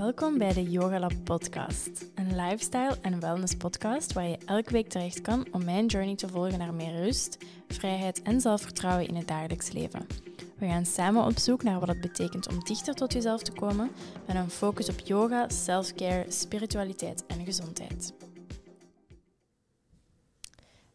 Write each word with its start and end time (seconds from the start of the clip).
Welkom 0.00 0.38
bij 0.38 0.52
de 0.52 0.62
Yoga 0.62 0.98
Lab 0.98 1.12
podcast, 1.24 2.04
een 2.14 2.36
lifestyle 2.36 2.98
en 3.00 3.20
wellness 3.20 3.54
podcast 3.54 4.12
waar 4.12 4.26
je 4.26 4.38
elke 4.46 4.72
week 4.72 4.88
terecht 4.88 5.20
kan 5.20 5.46
om 5.52 5.64
mijn 5.64 5.86
journey 5.86 6.14
te 6.14 6.28
volgen 6.28 6.58
naar 6.58 6.74
meer 6.74 7.04
rust, 7.04 7.38
vrijheid 7.68 8.22
en 8.22 8.40
zelfvertrouwen 8.40 9.06
in 9.06 9.14
het 9.14 9.28
dagelijks 9.28 9.72
leven. 9.72 10.06
We 10.58 10.66
gaan 10.66 10.86
samen 10.86 11.24
op 11.24 11.38
zoek 11.38 11.62
naar 11.62 11.80
wat 11.80 11.88
het 11.88 12.00
betekent 12.00 12.48
om 12.48 12.64
dichter 12.64 12.94
tot 12.94 13.12
jezelf 13.12 13.42
te 13.42 13.52
komen 13.52 13.90
met 14.26 14.36
een 14.36 14.50
focus 14.50 14.88
op 14.88 14.98
yoga, 14.98 15.48
self-care, 15.48 16.30
spiritualiteit 16.30 17.26
en 17.26 17.44
gezondheid. 17.44 18.14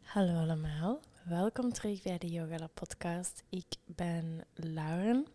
Hallo 0.02 0.34
allemaal, 0.34 1.00
welkom 1.24 1.74
terug 1.74 2.02
bij 2.02 2.18
de 2.18 2.28
Yoga 2.28 2.58
Lab 2.58 2.74
podcast. 2.74 3.44
Ik 3.50 3.76
ben 3.86 4.46
Lauren. 4.54 5.26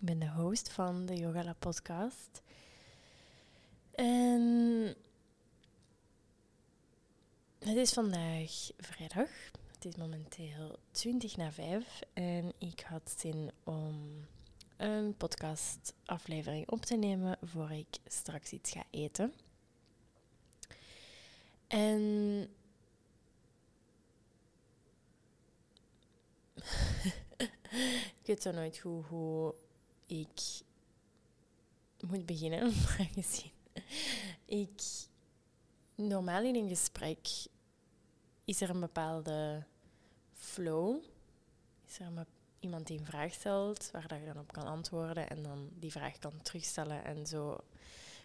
Ik 0.00 0.06
ben 0.06 0.18
de 0.18 0.30
host 0.30 0.68
van 0.72 1.06
de 1.06 1.16
Yoga 1.16 1.44
Lab 1.44 1.58
podcast. 1.58 2.42
En 3.90 4.42
het 7.58 7.76
is 7.76 7.92
vandaag 7.92 8.50
vrijdag. 8.78 9.28
Het 9.72 9.84
is 9.84 9.96
momenteel 9.96 10.78
20 10.90 11.36
na 11.36 11.52
5 11.52 12.00
en 12.12 12.52
ik 12.58 12.80
had 12.80 13.14
zin 13.18 13.50
om 13.64 14.26
een 14.76 15.16
podcastaflevering 15.16 16.70
op 16.70 16.84
te 16.84 16.96
nemen 16.96 17.38
voor 17.42 17.70
ik 17.70 17.98
straks 18.06 18.52
iets 18.52 18.70
ga 18.70 18.84
eten. 18.90 19.34
En 21.66 22.40
ik 28.20 28.24
weet 28.24 28.42
zo 28.42 28.50
nooit 28.50 28.78
goed 28.78 29.06
hoe 29.06 29.54
ik 30.10 30.60
moet 32.00 32.26
beginnen, 32.26 32.72
gezien 33.14 33.52
ik 34.50 34.82
normaal 35.94 36.42
in 36.42 36.54
een 36.54 36.68
gesprek 36.68 37.28
is 38.44 38.60
er 38.60 38.70
een 38.70 38.80
bepaalde 38.80 39.64
flow. 40.32 40.96
Is 41.86 41.98
er 41.98 42.26
iemand 42.60 42.86
die 42.86 42.98
een 42.98 43.04
vraag 43.04 43.32
stelt 43.32 43.90
waar 43.90 44.08
dat 44.08 44.18
je 44.18 44.26
dan 44.26 44.38
op 44.38 44.52
kan 44.52 44.66
antwoorden 44.66 45.28
en 45.28 45.42
dan 45.42 45.68
die 45.78 45.90
vraag 45.90 46.18
kan 46.18 46.42
terugstellen 46.42 47.04
en 47.04 47.26
zo 47.26 47.58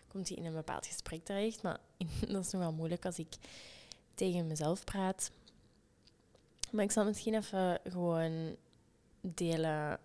komt 0.07 0.27
hij 0.27 0.37
in 0.37 0.45
een 0.45 0.53
bepaald 0.53 0.85
gesprek 0.85 1.25
terecht. 1.25 1.61
Maar 1.61 1.79
dat 2.31 2.45
is 2.45 2.51
nogal 2.51 2.73
moeilijk 2.73 3.05
als 3.05 3.19
ik 3.19 3.35
tegen 4.15 4.47
mezelf 4.47 4.83
praat. 4.83 5.31
Maar 6.69 6.83
ik 6.83 6.91
zal 6.91 7.05
misschien 7.05 7.35
even 7.35 7.79
gewoon 7.83 8.55
delen 9.21 9.99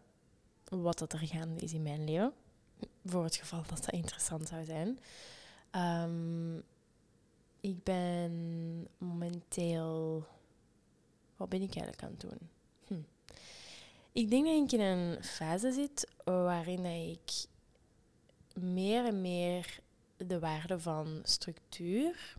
wat 0.70 0.98
dat 0.98 1.12
er 1.12 1.18
gaande 1.18 1.60
is 1.60 1.72
in 1.72 1.82
mijn 1.82 2.04
leven. 2.04 2.32
Voor 3.04 3.24
het 3.24 3.36
geval 3.36 3.62
dat 3.66 3.84
dat 3.84 3.92
interessant 3.94 4.48
zou 4.48 4.64
zijn. 4.64 4.98
Um, 6.06 6.62
ik 7.60 7.82
ben 7.82 8.88
momenteel. 8.98 10.26
Wat 11.36 11.48
ben 11.48 11.62
ik 11.62 11.74
eigenlijk 11.74 12.02
aan 12.02 12.10
het 12.10 12.20
doen? 12.20 12.48
Hm. 12.86 13.02
Ik 14.12 14.30
denk 14.30 14.46
dat 14.46 14.64
ik 14.64 14.72
in 14.72 14.80
een 14.80 15.24
fase 15.24 15.72
zit 15.72 16.08
waarin 16.24 16.84
ik 16.84 17.46
meer 18.54 19.04
en 19.06 19.20
meer 19.20 19.80
de 20.16 20.38
waarde 20.38 20.80
van 20.80 21.20
structuur 21.22 22.36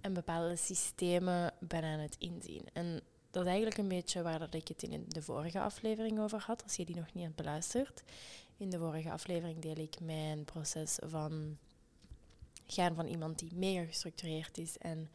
en 0.00 0.12
bepaalde 0.12 0.56
systemen 0.56 1.52
ben 1.60 1.84
aan 1.84 1.98
het 1.98 2.16
inzien. 2.18 2.64
En 2.72 3.02
dat 3.30 3.42
is 3.42 3.48
eigenlijk 3.48 3.78
een 3.78 3.88
beetje 3.88 4.22
waar 4.22 4.38
dat 4.38 4.54
ik 4.54 4.68
het 4.68 4.82
in 4.82 5.04
de 5.08 5.22
vorige 5.22 5.60
aflevering 5.60 6.20
over 6.20 6.42
had, 6.46 6.62
als 6.62 6.76
je 6.76 6.84
die 6.84 6.96
nog 6.96 7.12
niet 7.14 7.24
hebt 7.24 7.36
beluisterd. 7.36 8.02
In 8.56 8.70
de 8.70 8.78
vorige 8.78 9.10
aflevering 9.10 9.58
deel 9.58 9.76
ik 9.76 10.00
mijn 10.00 10.44
proces 10.44 10.98
van 11.04 11.58
gaan 12.66 12.94
van 12.94 13.06
iemand 13.06 13.38
die 13.38 13.54
mega 13.54 13.84
gestructureerd 13.84 14.58
is 14.58 14.78
en 14.78 15.10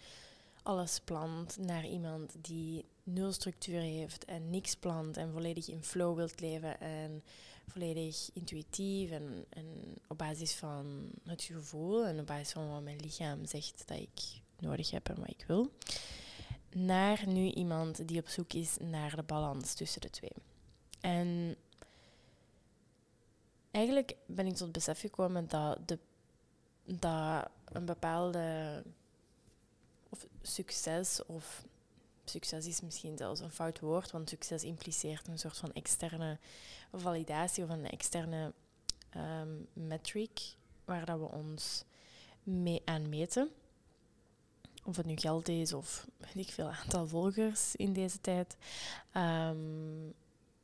alles 0.63 0.99
plant, 0.99 1.57
naar 1.57 1.87
iemand 1.87 2.35
die 2.41 2.85
nul 3.03 3.31
structuur 3.31 3.79
heeft 3.79 4.25
en 4.25 4.49
niks 4.49 4.75
plant 4.75 5.17
en 5.17 5.31
volledig 5.31 5.67
in 5.67 5.83
flow 5.83 6.15
wilt 6.15 6.39
leven 6.39 6.79
en 6.79 7.23
volledig 7.67 8.29
intuïtief 8.33 9.11
en, 9.11 9.45
en 9.49 9.65
op 10.07 10.17
basis 10.17 10.53
van 10.53 11.09
het 11.25 11.43
gevoel 11.43 12.05
en 12.05 12.19
op 12.19 12.25
basis 12.27 12.51
van 12.51 12.69
wat 12.69 12.83
mijn 12.83 13.01
lichaam 13.01 13.45
zegt 13.45 13.83
dat 13.85 13.97
ik 13.97 14.41
nodig 14.59 14.91
heb 14.91 15.09
en 15.09 15.19
wat 15.19 15.29
ik 15.29 15.43
wil 15.47 15.71
naar 16.75 17.27
nu 17.27 17.49
iemand 17.49 18.07
die 18.07 18.19
op 18.19 18.27
zoek 18.27 18.53
is 18.53 18.77
naar 18.77 19.15
de 19.15 19.23
balans 19.23 19.73
tussen 19.73 20.01
de 20.01 20.09
twee. 20.09 20.33
En 21.01 21.55
eigenlijk 23.71 24.15
ben 24.25 24.47
ik 24.47 24.55
tot 24.55 24.71
besef 24.71 24.99
gekomen 24.99 25.47
dat, 25.47 25.87
de, 25.87 25.99
dat 26.83 27.49
een 27.65 27.85
bepaalde 27.85 28.83
of 30.09 30.27
succes 30.41 31.25
of 31.25 31.65
succes 32.25 32.65
is 32.65 32.81
misschien 32.81 33.17
zelfs 33.17 33.39
een 33.39 33.51
fout 33.51 33.79
woord, 33.79 34.11
want 34.11 34.29
succes 34.29 34.63
impliceert 34.63 35.27
een 35.27 35.39
soort 35.39 35.57
van 35.57 35.73
externe 35.73 36.39
validatie 36.91 37.63
of 37.63 37.69
een 37.69 37.89
externe 37.89 38.53
um, 39.15 39.67
metric 39.73 40.55
waar 40.85 41.05
dat 41.05 41.19
we 41.19 41.25
ons 41.25 41.83
mee 42.43 42.81
aan 42.85 43.09
meten 43.09 43.51
of 44.83 44.97
het 44.97 45.05
nu 45.05 45.17
geld 45.17 45.47
is 45.47 45.73
of 45.73 46.07
weet 46.17 46.47
ik 46.47 46.53
veel 46.53 46.69
aantal 46.83 47.07
volgers 47.07 47.75
in 47.75 47.93
deze 47.93 48.21
tijd, 48.21 48.57
um, 49.17 50.13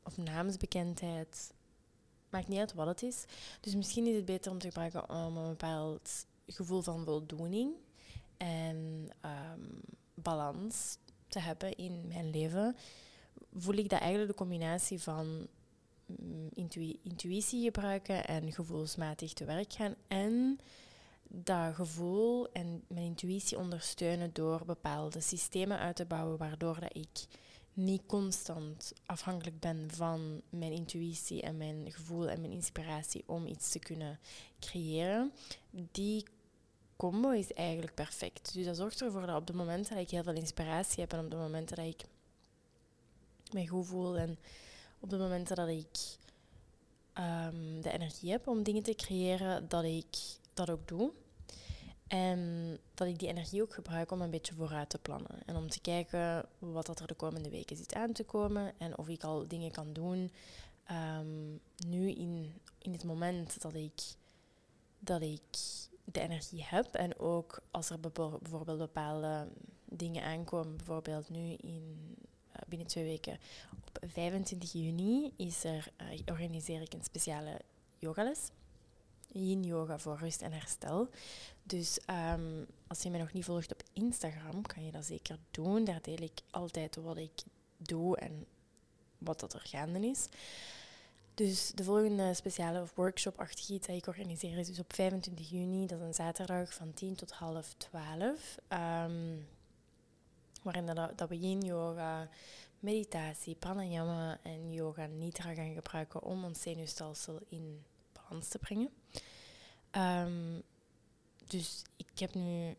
of 0.04 0.18
naamsbekendheid. 0.18 1.54
Maakt 2.30 2.48
niet 2.48 2.60
uit 2.60 2.74
wat 2.74 2.88
het 2.88 3.04
is. 3.04 3.26
Dus 3.60 3.76
misschien 3.76 4.06
is 4.08 4.16
het 4.16 4.26
beter 4.26 4.52
om 4.52 4.60
te 4.60 4.68
gebruiken 4.68 5.10
om 5.10 5.38
een 5.38 5.50
bepaald 5.50 6.26
gevoel 6.48 6.82
van 6.82 7.06
voldoening 7.06 7.74
en 8.38 9.10
um, 9.26 9.82
balans 10.14 10.98
te 11.28 11.40
hebben 11.40 11.76
in 11.76 12.08
mijn 12.08 12.30
leven. 12.30 12.76
Voel 13.54 13.76
ik 13.76 13.90
dat 13.90 14.00
eigenlijk 14.00 14.32
de 14.32 14.38
combinatie 14.38 15.00
van 15.00 15.48
mm, 16.06 16.50
intuïtie 17.04 17.64
gebruiken 17.64 18.28
en 18.28 18.54
gevoelsmatig 18.54 19.34
te 19.34 19.46
werk 19.46 19.74
gaan 19.74 19.96
en 20.08 20.60
dat 21.32 21.76
gevoel 21.76 22.52
en 22.52 22.84
mijn 22.88 23.06
intuïtie 23.06 23.58
ondersteunen 23.58 24.34
door 24.34 24.66
bepaalde 24.66 25.22
systemen 25.22 25.78
uit 25.78 25.96
te 25.96 26.06
bouwen, 26.06 26.38
waardoor 26.38 26.80
dat 26.80 26.96
ik 26.96 27.28
niet 27.74 28.02
constant 28.06 28.94
afhankelijk 29.06 29.60
ben 29.60 29.88
van 29.92 30.42
mijn 30.50 30.72
intuïtie 30.72 31.42
en 31.42 31.58
mijn 31.58 31.92
gevoel 31.92 32.30
en 32.30 32.42
mijn 32.42 32.54
inspiratie 32.54 33.24
om 33.26 33.46
iets 33.46 33.72
te 33.72 33.80
kunnen 33.80 34.20
creëren. 34.60 35.34
Die 35.72 36.26
combo 36.96 37.30
is 37.30 37.54
eigenlijk 37.54 37.94
perfect. 37.94 38.54
Dus 38.54 38.66
dat 38.66 38.78
zorgt 38.78 39.02
ervoor 39.02 39.26
dat 39.26 39.40
op 39.40 39.48
de 39.48 39.54
momenten 39.54 39.94
dat 39.94 40.04
ik 40.04 40.10
heel 40.10 40.24
veel 40.24 40.34
inspiratie 40.34 41.00
heb 41.00 41.14
en 41.14 41.20
op 41.20 41.30
de 41.30 41.38
momenten 41.38 41.76
dat 41.76 41.86
ik 41.86 42.04
mij 43.52 43.68
goed 43.68 43.88
voel 43.88 44.18
en 44.18 44.38
op 45.00 45.10
de 45.10 45.18
momenten 45.18 45.56
dat 45.56 45.68
ik 45.68 46.18
um, 47.20 47.82
de 47.82 47.92
energie 47.92 48.32
heb 48.32 48.48
om 48.48 48.64
dingen 48.64 48.84
te 48.84 48.96
creëren, 48.96 49.70
dat 49.70 49.84
ik 49.84 50.18
dat 50.54 50.70
ook 50.70 50.88
doe. 50.88 51.12
En 52.10 52.78
dat 52.94 53.08
ik 53.08 53.20
die 53.20 53.28
energie 53.28 53.62
ook 53.62 53.74
gebruik 53.74 54.12
om 54.12 54.22
een 54.22 54.30
beetje 54.30 54.54
vooruit 54.54 54.90
te 54.90 54.98
plannen. 54.98 55.46
En 55.46 55.56
om 55.56 55.70
te 55.70 55.82
kijken 55.82 56.46
wat 56.60 56.86
dat 56.86 57.00
er 57.00 57.08
de 57.08 57.14
komende 57.14 57.50
weken 57.50 57.78
zit 57.78 57.94
aan 57.94 58.12
te 58.12 58.24
komen. 58.24 58.74
En 58.78 58.98
of 58.98 59.08
ik 59.08 59.24
al 59.24 59.48
dingen 59.48 59.72
kan 59.72 59.94
doen 59.94 60.32
ehm, 60.84 61.52
nu 61.88 62.10
in, 62.10 62.54
in 62.78 62.92
het 62.92 63.04
moment 63.04 63.62
dat 63.62 63.74
ik, 63.74 64.02
dat 65.00 65.22
ik 65.22 65.58
de 66.04 66.20
energie 66.20 66.64
heb. 66.64 66.94
En 66.94 67.20
ook 67.20 67.62
als 67.72 67.90
er 67.90 68.00
bijvoorbeeld 68.00 68.78
bepaalde 68.78 69.48
dingen 69.86 70.24
aankomen. 70.24 70.78
Bijvoorbeeld 70.78 71.30
nu 71.30 71.54
in, 71.54 72.16
uh, 72.56 72.62
binnen 72.68 72.88
twee 72.88 73.06
weken 73.06 73.40
op 73.72 74.10
25 74.10 74.72
juni 74.72 75.34
is 75.36 75.64
er, 75.64 75.88
uh, 76.02 76.20
organiseer 76.26 76.82
ik 76.82 76.94
een 76.94 77.04
speciale 77.04 77.62
yogales 77.98 78.52
yin 79.32 79.64
yoga 79.64 79.98
voor 79.98 80.18
rust 80.18 80.42
en 80.42 80.52
herstel. 80.52 81.10
Dus 81.70 82.00
um, 82.10 82.66
als 82.88 83.02
je 83.02 83.10
mij 83.10 83.20
nog 83.20 83.34
niet 83.34 83.46
volgt 83.46 83.72
op 83.72 83.84
Instagram, 83.94 84.62
kan 84.62 84.86
je 84.86 84.92
dat 84.92 85.06
zeker 85.06 85.38
doen. 85.52 85.84
Daar 85.84 86.02
deel 86.02 86.22
ik 86.22 86.42
altijd 86.52 86.96
wat 86.96 87.18
ik 87.18 87.42
doe 87.78 88.18
en 88.18 88.46
wat 89.18 89.40
dat 89.40 89.54
er 89.54 89.62
gaande 89.64 90.08
is. 90.08 90.28
Dus 91.34 91.72
de 91.76 91.84
volgende 91.84 92.34
speciale 92.34 92.86
workshop-achtige 92.96 93.74
iets 93.74 93.88
dat 93.88 93.96
ik 93.96 94.08
organiseer 94.08 94.58
is 94.58 94.68
dus 94.68 94.80
op 94.80 94.94
25 94.94 95.50
juni. 95.50 95.86
Dat 95.86 96.00
is 96.00 96.06
een 96.06 96.14
zaterdag 96.14 96.74
van 96.74 96.94
10 96.94 97.16
tot 97.16 97.32
half 97.32 97.74
12. 97.78 98.58
Um, 98.70 99.48
waarin 100.62 100.86
dat, 100.86 101.18
dat 101.18 101.30
we 101.30 101.40
yin 101.40 101.62
yoga, 101.62 102.30
meditatie, 102.80 103.56
pranayama 103.56 104.40
en 104.44 104.74
yoga 104.74 105.06
nidra 105.06 105.54
gaan 105.54 105.74
gebruiken 105.74 106.24
om 106.24 106.44
ons 106.44 106.62
zenuwstelsel 106.62 107.40
in 107.50 107.84
balans 108.14 108.48
te 108.48 108.60
brengen. 108.60 108.90
Um, 109.92 110.64
dus 111.50 111.82
ik 111.96 112.20
heb 112.20 112.34
nu. 112.34 112.76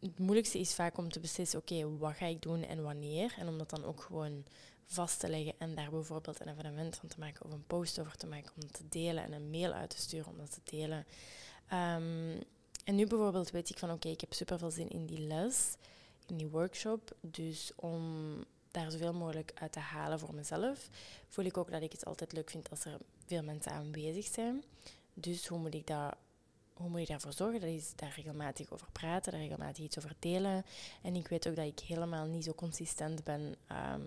Het 0.00 0.18
moeilijkste 0.18 0.58
is 0.58 0.74
vaak 0.74 0.98
om 0.98 1.12
te 1.12 1.20
beslissen: 1.20 1.58
oké, 1.58 1.96
wat 1.96 2.14
ga 2.14 2.26
ik 2.26 2.42
doen 2.42 2.62
en 2.62 2.82
wanneer? 2.82 3.34
En 3.38 3.48
om 3.48 3.58
dat 3.58 3.70
dan 3.70 3.84
ook 3.84 4.00
gewoon 4.00 4.44
vast 4.86 5.20
te 5.20 5.28
leggen 5.28 5.54
en 5.58 5.74
daar 5.74 5.90
bijvoorbeeld 5.90 6.40
een 6.40 6.48
evenement 6.48 6.96
van 6.96 7.08
te 7.08 7.18
maken 7.18 7.44
of 7.44 7.52
een 7.52 7.66
post 7.66 7.98
over 7.98 8.16
te 8.16 8.26
maken 8.26 8.52
om 8.54 8.60
dat 8.60 8.72
te 8.72 8.88
delen 8.88 9.24
en 9.24 9.32
een 9.32 9.50
mail 9.50 9.72
uit 9.72 9.90
te 9.90 9.98
sturen 9.98 10.26
om 10.30 10.38
dat 10.38 10.52
te 10.52 10.76
delen. 10.76 11.06
Ehm, 11.68 12.40
en 12.84 12.94
nu 12.94 13.06
bijvoorbeeld 13.06 13.50
weet 13.50 13.70
ik 13.70 13.78
van 13.78 13.90
oké, 13.90 14.08
ik 14.08 14.20
heb 14.20 14.32
super 14.32 14.58
veel 14.58 14.70
zin 14.70 14.88
in 14.88 15.06
die 15.06 15.18
les, 15.18 15.76
in 16.26 16.36
die 16.36 16.48
workshop. 16.48 17.16
Dus 17.20 17.72
om 17.76 18.34
daar 18.70 18.90
zoveel 18.90 19.14
mogelijk 19.14 19.52
uit 19.54 19.72
te 19.72 19.78
halen 19.78 20.18
voor 20.18 20.34
mezelf, 20.34 20.88
voel 21.28 21.44
ik 21.44 21.56
ook 21.56 21.70
dat 21.70 21.82
ik 21.82 21.92
het 21.92 22.04
altijd 22.04 22.32
leuk 22.32 22.50
vind 22.50 22.70
als 22.70 22.84
er 22.84 22.98
veel 23.26 23.42
mensen 23.42 23.72
aanwezig 23.72 24.26
zijn. 24.26 24.64
Dus 25.14 25.46
hoe 25.46 25.58
moet 25.58 25.74
ik 25.74 25.86
dat 25.86 26.16
hoe 26.74 26.88
moet 26.88 27.00
je 27.00 27.06
daarvoor 27.06 27.32
zorgen? 27.32 27.60
Dat 27.60 27.68
is 27.68 27.92
daar 27.96 28.12
regelmatig 28.16 28.70
over 28.72 28.86
praten, 28.92 29.32
daar 29.32 29.40
regelmatig 29.40 29.84
iets 29.84 29.98
over 29.98 30.14
delen. 30.18 30.64
En 31.02 31.14
ik 31.14 31.28
weet 31.28 31.48
ook 31.48 31.56
dat 31.56 31.66
ik 31.66 31.80
helemaal 31.80 32.26
niet 32.26 32.44
zo 32.44 32.52
consistent 32.54 33.24
ben 33.24 33.54
ehm, 33.66 34.02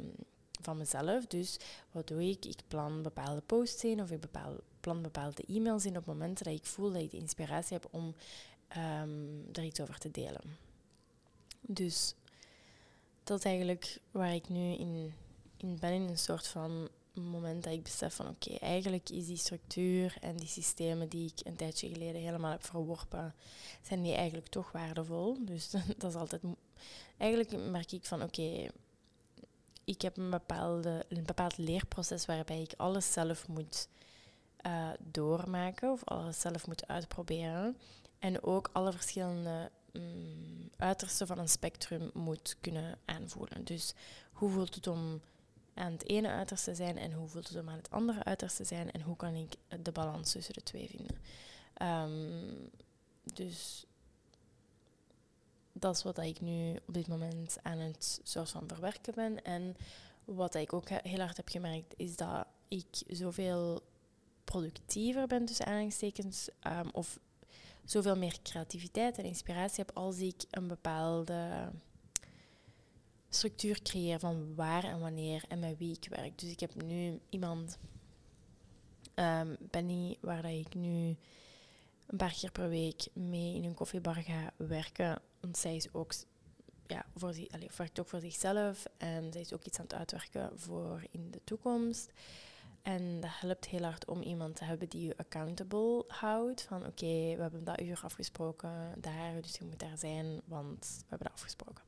van 0.61 0.77
mezelf. 0.77 1.25
Dus 1.25 1.57
wat 1.91 2.07
doe 2.07 2.29
ik? 2.29 2.45
Ik 2.45 2.59
plan 2.67 3.01
bepaalde 3.01 3.41
posts 3.41 3.83
in 3.83 4.01
of 4.01 4.11
ik 4.11 4.19
bepaal, 4.19 4.55
plan 4.79 5.01
bepaalde 5.01 5.43
e-mails 5.47 5.85
in 5.85 5.97
op 5.97 6.05
momenten 6.05 6.45
dat 6.45 6.53
ik 6.53 6.65
voel 6.65 6.91
dat 6.91 7.01
ik 7.01 7.11
de 7.11 7.17
inspiratie 7.17 7.77
heb 7.77 7.87
om 7.91 8.15
um, 8.77 9.45
er 9.53 9.63
iets 9.63 9.81
over 9.81 9.97
te 9.97 10.11
delen. 10.11 10.41
Dus 11.61 12.13
dat 13.23 13.37
is 13.37 13.45
eigenlijk 13.45 13.99
waar 14.11 14.33
ik 14.33 14.49
nu 14.49 14.73
in, 14.73 15.13
in 15.57 15.77
ben, 15.79 15.91
in 15.91 16.01
een 16.01 16.17
soort 16.17 16.47
van 16.47 16.89
moment 17.23 17.63
dat 17.63 17.73
ik 17.73 17.83
besef 17.83 18.15
van 18.15 18.27
oké, 18.27 18.55
eigenlijk 18.55 19.09
is 19.09 19.25
die 19.25 19.37
structuur 19.37 20.17
en 20.21 20.35
die 20.35 20.47
systemen 20.47 21.09
die 21.09 21.33
ik 21.35 21.45
een 21.45 21.55
tijdje 21.55 21.89
geleden 21.89 22.21
helemaal 22.21 22.51
heb 22.51 22.65
verworpen, 22.65 23.35
zijn 23.81 24.01
die 24.01 24.13
eigenlijk 24.13 24.47
toch 24.47 24.71
waardevol. 24.71 25.37
Dus 25.45 25.69
dat 25.97 26.09
is 26.11 26.15
altijd... 26.15 26.41
Eigenlijk 27.17 27.69
merk 27.69 27.91
ik 27.91 28.05
van 28.05 28.23
oké, 28.23 28.67
ik 29.83 30.01
heb 30.01 30.17
een, 30.17 30.29
bepaalde, 30.29 31.05
een 31.09 31.23
bepaald 31.23 31.57
leerproces 31.57 32.25
waarbij 32.25 32.61
ik 32.61 32.73
alles 32.77 33.13
zelf 33.13 33.47
moet 33.47 33.87
uh, 34.65 34.89
doormaken 34.99 35.91
of 35.91 36.03
alles 36.03 36.39
zelf 36.39 36.67
moet 36.67 36.87
uitproberen. 36.87 37.77
En 38.19 38.43
ook 38.43 38.69
alle 38.73 38.91
verschillende 38.91 39.71
um, 39.91 40.69
uitersten 40.77 41.27
van 41.27 41.39
een 41.39 41.49
spectrum 41.49 42.09
moet 42.13 42.55
kunnen 42.61 42.97
aanvoelen. 43.05 43.63
Dus 43.63 43.93
hoe 44.31 44.49
voelt 44.49 44.75
het 44.75 44.87
om 44.87 45.21
aan 45.77 45.91
het 45.91 46.09
ene 46.09 46.27
uiterste 46.27 46.75
zijn 46.75 46.97
en 46.97 47.11
hoe 47.11 47.27
voelt 47.27 47.47
het 47.47 47.57
om 47.57 47.69
aan 47.69 47.77
het 47.77 47.91
andere 47.91 48.23
uiterste 48.23 48.63
zijn 48.63 48.91
en 48.91 49.01
hoe 49.01 49.15
kan 49.15 49.35
ik 49.35 49.53
de 49.81 49.91
balans 49.91 50.31
tussen 50.31 50.53
de 50.53 50.63
twee 50.63 50.89
vinden. 50.89 51.17
Um, 51.81 52.69
dus 53.33 53.85
dat 55.73 55.95
is 55.95 56.03
wat 56.03 56.17
ik 56.17 56.41
nu 56.41 56.75
op 56.87 56.93
dit 56.93 57.07
moment 57.07 57.57
aan 57.61 57.77
het 57.77 58.19
soort 58.23 58.49
van 58.49 58.67
verwerken 58.67 59.13
ben. 59.15 59.43
En 59.43 59.75
wat 60.25 60.55
ik 60.55 60.73
ook 60.73 60.89
heel 60.89 61.19
hard 61.19 61.37
heb 61.37 61.49
gemerkt, 61.49 61.93
is 61.97 62.15
dat 62.15 62.45
ik 62.67 63.03
zoveel 63.07 63.81
productiever 64.43 65.27
ben, 65.27 65.45
tussen 65.45 65.65
aanhalingstekens, 65.65 66.49
um, 66.67 66.89
of 66.91 67.19
zoveel 67.85 68.17
meer 68.17 68.37
creativiteit 68.43 69.17
en 69.17 69.23
inspiratie 69.23 69.83
heb 69.85 69.97
als 69.97 70.19
ik 70.19 70.43
een 70.51 70.67
bepaalde 70.67 71.71
structuur 73.37 73.81
creëer 73.81 74.19
van 74.19 74.55
waar 74.55 74.83
en 74.83 74.99
wanneer 74.99 75.43
en 75.47 75.59
met 75.59 75.77
wie 75.77 75.95
ik 75.95 76.09
werk. 76.09 76.39
Dus 76.39 76.51
ik 76.51 76.59
heb 76.59 76.83
nu 76.83 77.19
iemand, 77.29 77.77
um, 79.15 79.57
Benny, 79.59 80.17
waar 80.21 80.41
dat 80.41 80.51
ik 80.51 80.75
nu 80.75 81.15
een 82.07 82.17
paar 82.17 82.33
keer 82.33 82.51
per 82.51 82.69
week 82.69 83.07
mee 83.13 83.55
in 83.55 83.63
een 83.63 83.73
koffiebar 83.73 84.15
ga 84.15 84.53
werken. 84.55 85.21
Want 85.39 85.57
zij 85.57 85.75
is 85.75 85.93
ook, 85.93 86.13
ja, 86.87 87.05
voor 87.15 87.33
zich, 87.33 87.49
allez, 87.49 87.77
werkt 87.77 87.99
ook 87.99 88.07
voor 88.07 88.19
zichzelf 88.19 88.85
en 88.97 89.31
zij 89.31 89.41
is 89.41 89.53
ook 89.53 89.63
iets 89.63 89.77
aan 89.77 89.85
het 89.85 89.93
uitwerken 89.93 90.59
voor 90.59 91.03
in 91.11 91.31
de 91.31 91.41
toekomst. 91.43 92.11
En 92.81 93.19
dat 93.19 93.31
helpt 93.33 93.67
heel 93.67 93.83
hard 93.83 94.05
om 94.05 94.21
iemand 94.21 94.55
te 94.55 94.63
hebben 94.63 94.89
die 94.89 95.07
je 95.07 95.17
accountable 95.17 96.03
houdt. 96.07 96.61
Van 96.61 96.85
oké, 96.85 97.35
we 97.35 97.41
hebben 97.41 97.63
dat 97.63 97.81
uur 97.81 97.99
afgesproken 98.03 98.93
daar, 98.97 99.41
dus 99.41 99.57
je 99.57 99.65
moet 99.65 99.79
daar 99.79 99.97
zijn, 99.97 100.41
want 100.45 100.87
we 100.99 101.05
hebben 101.07 101.27
dat 101.27 101.37
afgesproken. 101.37 101.83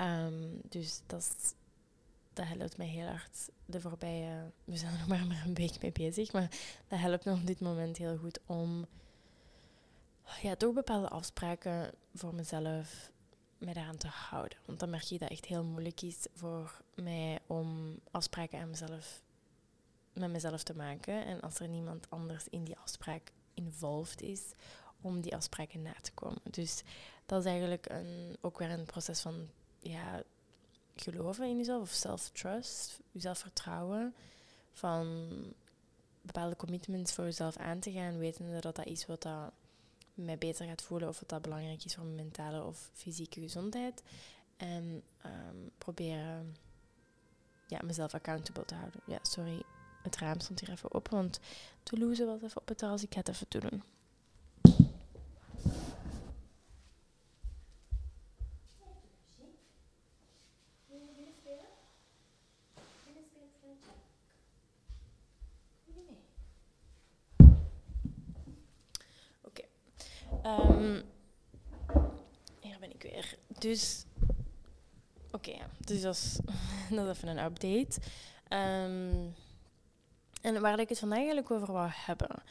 Um, 0.00 0.60
dus 0.68 1.02
dat, 1.06 1.54
dat 2.32 2.46
helpt 2.46 2.76
mij 2.76 2.86
heel 2.86 3.06
hard 3.06 3.50
de 3.66 3.80
voorbije... 3.80 4.50
We 4.64 4.76
zijn 4.76 4.92
er 4.92 4.98
nog 4.98 5.08
maar, 5.18 5.26
maar 5.26 5.42
een 5.46 5.54
week 5.54 5.82
mee 5.82 5.92
bezig, 5.92 6.32
maar 6.32 6.50
dat 6.88 6.98
helpt 6.98 7.24
me 7.24 7.32
op 7.32 7.46
dit 7.46 7.60
moment 7.60 7.96
heel 7.96 8.16
goed 8.16 8.40
om 8.46 8.86
ja, 10.42 10.56
toch 10.56 10.74
bepaalde 10.74 11.08
afspraken 11.08 11.92
voor 12.14 12.34
mezelf 12.34 13.10
mij 13.58 13.72
daaraan 13.74 13.96
te 13.96 14.06
houden. 14.06 14.58
Want 14.64 14.80
dan 14.80 14.90
merk 14.90 15.02
je 15.02 15.18
dat 15.18 15.28
het 15.28 15.38
echt 15.38 15.46
heel 15.46 15.64
moeilijk 15.64 16.02
is 16.02 16.26
voor 16.34 16.82
mij 16.94 17.38
om 17.46 17.98
afspraken 18.10 18.60
aan 18.60 18.70
mezelf, 18.70 19.22
met 20.12 20.30
mezelf 20.30 20.62
te 20.62 20.76
maken. 20.76 21.26
En 21.26 21.40
als 21.40 21.58
er 21.58 21.68
niemand 21.68 22.10
anders 22.10 22.48
in 22.48 22.64
die 22.64 22.78
afspraak 22.78 23.32
involved 23.54 24.22
is, 24.22 24.42
om 25.00 25.20
die 25.20 25.36
afspraken 25.36 25.82
na 25.82 25.94
te 26.02 26.12
komen. 26.12 26.40
Dus 26.50 26.82
dat 27.26 27.40
is 27.44 27.50
eigenlijk 27.50 27.88
een, 27.88 28.36
ook 28.40 28.58
weer 28.58 28.70
een 28.70 28.84
proces 28.84 29.20
van 29.20 29.48
ja, 29.80 30.22
geloven 30.96 31.46
in 31.46 31.56
jezelf 31.56 31.82
of 31.82 31.90
self-trust, 31.90 33.00
jezelf 33.12 33.38
vertrouwen. 33.38 34.14
Van 34.72 35.28
bepaalde 36.22 36.56
commitments 36.56 37.12
voor 37.12 37.24
jezelf 37.24 37.56
aan 37.56 37.78
te 37.78 37.92
gaan, 37.92 38.18
wetende 38.18 38.60
dat 38.60 38.76
dat 38.76 38.86
is 38.86 39.06
wat 39.06 39.22
dat 39.22 39.52
mij 40.14 40.38
beter 40.38 40.66
gaat 40.66 40.82
voelen 40.82 41.08
of 41.08 41.20
wat 41.20 41.28
dat 41.28 41.42
belangrijk 41.42 41.84
is 41.84 41.94
voor 41.94 42.04
mijn 42.04 42.16
mentale 42.16 42.62
of 42.62 42.90
fysieke 42.92 43.40
gezondheid. 43.40 44.02
En 44.56 45.02
um, 45.26 45.70
proberen 45.78 46.56
ja, 47.66 47.80
mezelf 47.84 48.14
accountable 48.14 48.64
te 48.64 48.74
houden. 48.74 49.00
Ja, 49.06 49.18
sorry, 49.22 49.62
het 50.02 50.16
raam 50.16 50.40
stond 50.40 50.60
hier 50.60 50.70
even 50.70 50.92
open, 50.92 51.12
want 51.12 51.40
Toulouse 51.82 52.24
was 52.24 52.42
even 52.42 52.60
op 52.60 52.68
het 52.68 52.78
terras. 52.78 53.02
Ik 53.02 53.12
ga 53.12 53.18
het 53.18 53.28
even 53.28 53.46
doen. 53.48 53.82
Um, 70.46 71.02
hier 72.60 72.76
ben 72.80 72.90
ik 72.90 73.02
weer. 73.02 73.34
Dus, 73.58 74.04
oké, 75.30 75.52
dus 75.78 76.00
dat 76.00 76.14
is, 76.14 76.38
dat 76.96 77.06
is 77.08 77.16
even 77.16 77.28
een 77.28 77.44
update. 77.44 78.00
Um, 78.48 79.34
en 80.40 80.60
waar 80.60 80.78
ik 80.78 80.88
het 80.88 80.98
vandaag 80.98 81.18
eigenlijk 81.18 81.50
over 81.50 81.72
wou 81.72 81.90
hebben, 81.92 82.42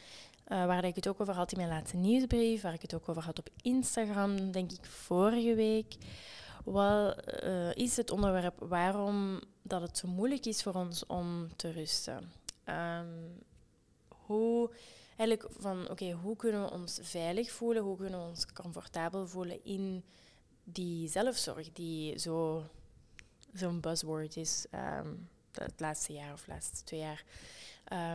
uh, 0.48 0.66
waar 0.66 0.84
ik 0.84 0.94
het 0.94 1.08
ook 1.08 1.20
over 1.20 1.34
had 1.34 1.52
in 1.52 1.58
mijn 1.58 1.70
laatste 1.70 1.96
nieuwsbrief, 1.96 2.62
waar 2.62 2.74
ik 2.74 2.82
het 2.82 2.94
ook 2.94 3.08
over 3.08 3.22
had 3.22 3.38
op 3.38 3.48
Instagram, 3.62 4.50
denk 4.50 4.72
ik 4.72 4.84
vorige 4.84 5.54
week, 5.54 5.94
wel, 6.64 7.14
uh, 7.44 7.74
is 7.74 7.96
het 7.96 8.10
onderwerp 8.10 8.54
waarom 8.58 9.40
dat 9.62 9.80
het 9.80 9.98
zo 9.98 10.08
moeilijk 10.08 10.46
is 10.46 10.62
voor 10.62 10.74
ons 10.74 11.06
om 11.06 11.56
te 11.56 11.70
rusten. 11.70 12.32
Um, 12.64 13.42
hoe 14.08 14.70
eigenlijk 15.20 15.54
van, 15.58 15.90
oké, 15.90 16.10
hoe 16.12 16.36
kunnen 16.36 16.62
we 16.62 16.70
ons 16.70 16.98
veilig 17.02 17.50
voelen? 17.50 17.82
Hoe 17.82 17.96
kunnen 17.96 18.20
we 18.20 18.26
ons 18.26 18.52
comfortabel 18.52 19.26
voelen 19.26 19.64
in 19.64 20.04
die 20.64 21.08
zelfzorg 21.08 21.72
die 21.72 22.18
zo, 22.18 22.64
zo'n 23.52 23.80
buzzword 23.80 24.36
is 24.36 24.66
um, 24.74 25.28
het 25.52 25.80
laatste 25.80 26.12
jaar 26.12 26.32
of 26.32 26.44
de 26.44 26.50
laatste 26.50 26.84
twee 26.84 27.00
jaar. 27.00 27.24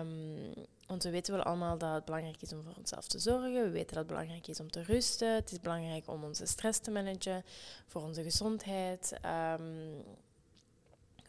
Um, 0.02 0.54
want 0.88 1.04
we 1.04 1.10
weten 1.10 1.34
wel 1.34 1.44
allemaal 1.44 1.78
dat 1.78 1.94
het 1.94 2.06
belangrijk 2.06 2.42
is 2.42 2.54
om 2.54 2.64
voor 2.64 2.76
onszelf 2.78 3.08
te 3.08 3.20
zorgen. 3.20 3.64
We 3.64 3.70
weten 3.70 3.88
dat 3.88 3.98
het 3.98 4.08
belangrijk 4.08 4.48
is 4.48 4.60
om 4.60 4.72
te 4.72 4.84
rusten. 4.84 5.36
Het 5.36 5.52
is 5.52 5.60
belangrijk 5.60 6.08
om 6.08 6.24
onze 6.24 6.46
stress 6.46 6.80
te 6.80 6.92
managen, 6.92 7.44
voor 7.88 8.02
onze 8.02 8.24
gezondheid, 8.24 9.14
um, 9.60 10.04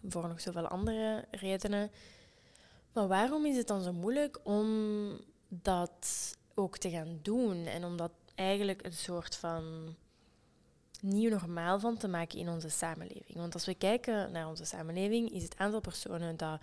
voor 0.08 0.28
nog 0.28 0.40
zoveel 0.40 0.66
andere 0.66 1.24
redenen. 1.30 1.90
Maar 2.92 3.08
waarom 3.08 3.46
is 3.46 3.56
het 3.56 3.66
dan 3.66 3.82
zo 3.82 3.92
moeilijk 3.92 4.38
om 4.42 4.66
dat 5.62 6.36
ook 6.54 6.78
te 6.78 6.90
gaan 6.90 7.18
doen 7.22 7.66
en 7.66 7.84
om 7.84 7.96
dat 7.96 8.12
eigenlijk 8.34 8.84
een 8.84 8.92
soort 8.92 9.36
van 9.36 9.94
nieuw 11.00 11.30
normaal 11.30 11.80
van 11.80 11.96
te 11.96 12.08
maken 12.08 12.38
in 12.38 12.48
onze 12.48 12.68
samenleving. 12.68 13.34
Want 13.34 13.54
als 13.54 13.66
we 13.66 13.74
kijken 13.74 14.32
naar 14.32 14.48
onze 14.48 14.64
samenleving, 14.64 15.30
is 15.30 15.42
het 15.42 15.56
aantal 15.56 15.80
personen 15.80 16.36
dat 16.36 16.60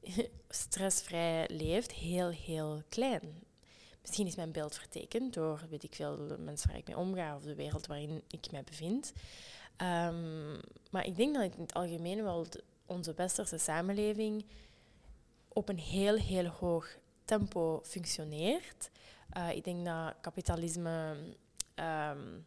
stressvrij 0.48 1.48
leeft 1.48 1.92
heel, 1.92 2.28
heel 2.28 2.82
klein. 2.88 3.42
Misschien 4.00 4.26
is 4.26 4.36
mijn 4.36 4.52
beeld 4.52 4.76
vertekend 4.76 5.34
door, 5.34 5.60
weet 5.70 5.82
ik 5.82 5.94
veel, 5.94 6.26
de 6.26 6.38
mensen 6.38 6.68
waar 6.68 6.78
ik 6.78 6.86
mee 6.86 6.96
omga 6.96 7.36
of 7.36 7.42
de 7.42 7.54
wereld 7.54 7.86
waarin 7.86 8.22
ik 8.28 8.50
mij 8.50 8.64
bevind. 8.64 9.12
Um, 9.82 10.60
maar 10.90 11.06
ik 11.06 11.16
denk 11.16 11.34
dat 11.34 11.54
in 11.54 11.60
het 11.60 11.74
algemeen 11.74 12.22
wel 12.22 12.46
onze 12.86 13.14
westerse 13.14 13.58
samenleving 13.58 14.44
op 15.48 15.68
een 15.68 15.78
heel, 15.78 16.16
heel 16.16 16.46
hoog 16.46 16.88
tempo 17.24 17.80
functioneert. 17.84 18.90
Uh, 19.36 19.56
ik 19.56 19.64
denk 19.64 19.84
dat 19.84 20.14
kapitalisme, 20.20 21.16
um, 21.74 22.46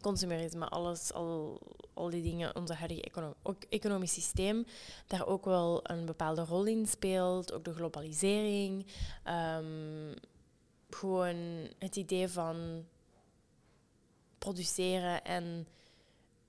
consumerisme, 0.00 0.68
alles, 0.68 1.12
al, 1.12 1.60
al 1.94 2.10
die 2.10 2.22
dingen, 2.22 2.56
onze 2.56 2.74
huidige 2.74 3.02
econom 3.02 3.34
economisch 3.68 4.12
systeem, 4.12 4.66
daar 5.06 5.26
ook 5.26 5.44
wel 5.44 5.90
een 5.90 6.04
bepaalde 6.04 6.44
rol 6.44 6.64
in 6.64 6.86
speelt. 6.86 7.52
Ook 7.52 7.64
de 7.64 7.74
globalisering. 7.74 8.86
Um, 9.26 10.14
gewoon 10.90 11.68
het 11.78 11.96
idee 11.96 12.28
van 12.28 12.84
produceren 14.38 15.24
en 15.24 15.66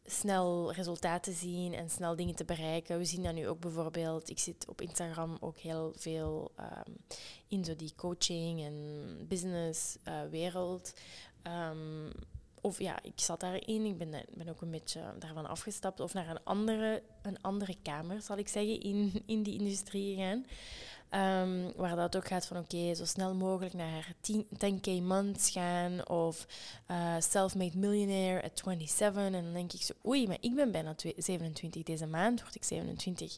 snel 0.10 0.74
resultaten 0.74 1.34
zien 1.34 1.74
en 1.74 1.90
snel 1.90 2.16
dingen 2.16 2.36
te 2.36 2.46
bereiken. 2.46 2.98
We 2.98 3.06
zien 3.06 3.24
dat 3.24 3.34
nu 3.34 3.48
ook 3.48 3.60
bijvoorbeeld, 3.60 4.30
ik 4.30 4.40
zit 4.40 4.66
op 4.68 4.82
Instagram 4.82 5.38
ook 5.40 5.58
heel 5.58 5.94
veel 5.96 6.52
um, 6.60 6.98
in 7.48 7.66
zo 7.66 7.76
die 7.76 7.94
coaching 7.96 8.62
en 8.62 8.76
business 9.28 9.98
uh, 10.08 10.22
wereld. 10.30 10.94
Um, 11.44 12.12
of 12.62 12.80
ja, 12.80 13.04
ik 13.04 13.20
zat 13.20 13.40
daarin, 13.40 13.86
ik 13.86 13.98
ben, 13.98 14.26
ben 14.34 14.50
ook 14.50 14.62
een 14.62 14.72
beetje 14.72 15.14
daarvan 15.20 15.46
afgestapt 15.46 16.00
of 16.00 16.14
naar 16.14 16.30
een 16.30 16.44
andere, 16.44 17.04
een 17.22 17.42
andere 17.42 17.76
kamer, 17.82 18.22
zal 18.22 18.38
ik 18.38 18.48
zeggen, 18.48 18.82
in, 18.82 19.24
in 19.26 19.44
die 19.44 19.60
industrie 19.60 20.16
gegaan. 20.16 20.46
Um, 21.16 21.72
waar 21.76 21.96
dat 21.96 22.16
ook 22.16 22.28
gaat 22.28 22.46
van 22.46 22.58
oké, 22.58 22.96
zo 22.96 23.06
snel 23.06 23.34
mogelijk 23.36 23.74
naar 23.74 24.14
10, 24.58 24.80
k 24.82 24.88
months 25.02 25.50
gaan 25.50 26.08
of 26.08 26.48
uh, 26.92 27.16
self-made 27.20 27.78
millionaire 27.78 28.44
at 28.44 28.62
27. 28.64 29.24
En 29.24 29.32
dan 29.32 29.54
denk 29.54 29.74
ik 29.74 29.82
zo, 29.82 29.94
oei, 30.08 30.28
maar 30.28 30.38
ik 30.40 30.56
ben 30.56 30.72
bijna 30.72 30.96
27 31.18 31.84
deze 31.84 32.06
maand, 32.06 32.42
word 32.42 32.56
ik 32.56 32.64
27. 32.64 33.38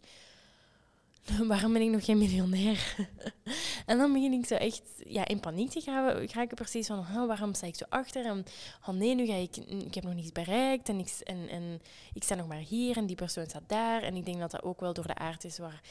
waarom 1.47 1.73
ben 1.73 1.81
ik 1.81 1.89
nog 1.89 2.05
geen 2.05 2.17
miljonair? 2.17 2.95
en 3.85 3.97
dan 3.97 4.13
begin 4.13 4.33
ik 4.33 4.45
zo 4.45 4.55
echt 4.55 4.81
ja, 4.97 5.27
in 5.27 5.39
paniek 5.39 5.69
te 5.69 5.81
gaan. 5.81 6.29
Ga 6.29 6.41
ik 6.41 6.55
precies 6.55 6.87
van, 6.87 6.99
oh, 6.99 7.27
waarom 7.27 7.53
sta 7.53 7.67
ik 7.67 7.75
zo 7.75 7.85
achter? 7.89 8.25
En 8.25 8.45
oh 8.87 8.95
nee, 8.95 9.15
nu 9.15 9.25
ga 9.25 9.33
ik, 9.33 9.57
ik 9.57 9.93
heb 9.93 10.03
nog 10.03 10.13
niets 10.13 10.31
bereikt 10.31 10.89
en 10.89 10.99
ik, 10.99 11.19
en, 11.23 11.49
en 11.49 11.81
ik 12.13 12.23
sta 12.23 12.35
nog 12.35 12.47
maar 12.47 12.57
hier 12.57 12.97
en 12.97 13.05
die 13.05 13.15
persoon 13.15 13.45
staat 13.45 13.63
daar. 13.67 14.03
En 14.03 14.15
ik 14.15 14.25
denk 14.25 14.39
dat 14.39 14.51
dat 14.51 14.63
ook 14.63 14.79
wel 14.79 14.93
door 14.93 15.07
de 15.07 15.15
aard 15.15 15.43
is 15.43 15.57
waar, 15.57 15.81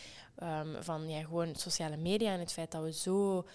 um, 0.42 0.82
van 0.82 1.08
ja, 1.08 1.20
gewoon 1.20 1.54
sociale 1.54 1.96
media 1.96 2.32
en 2.32 2.40
het 2.40 2.52
feit 2.52 2.70
dat 2.70 2.82
we 2.82 2.92
zo... 2.92 3.46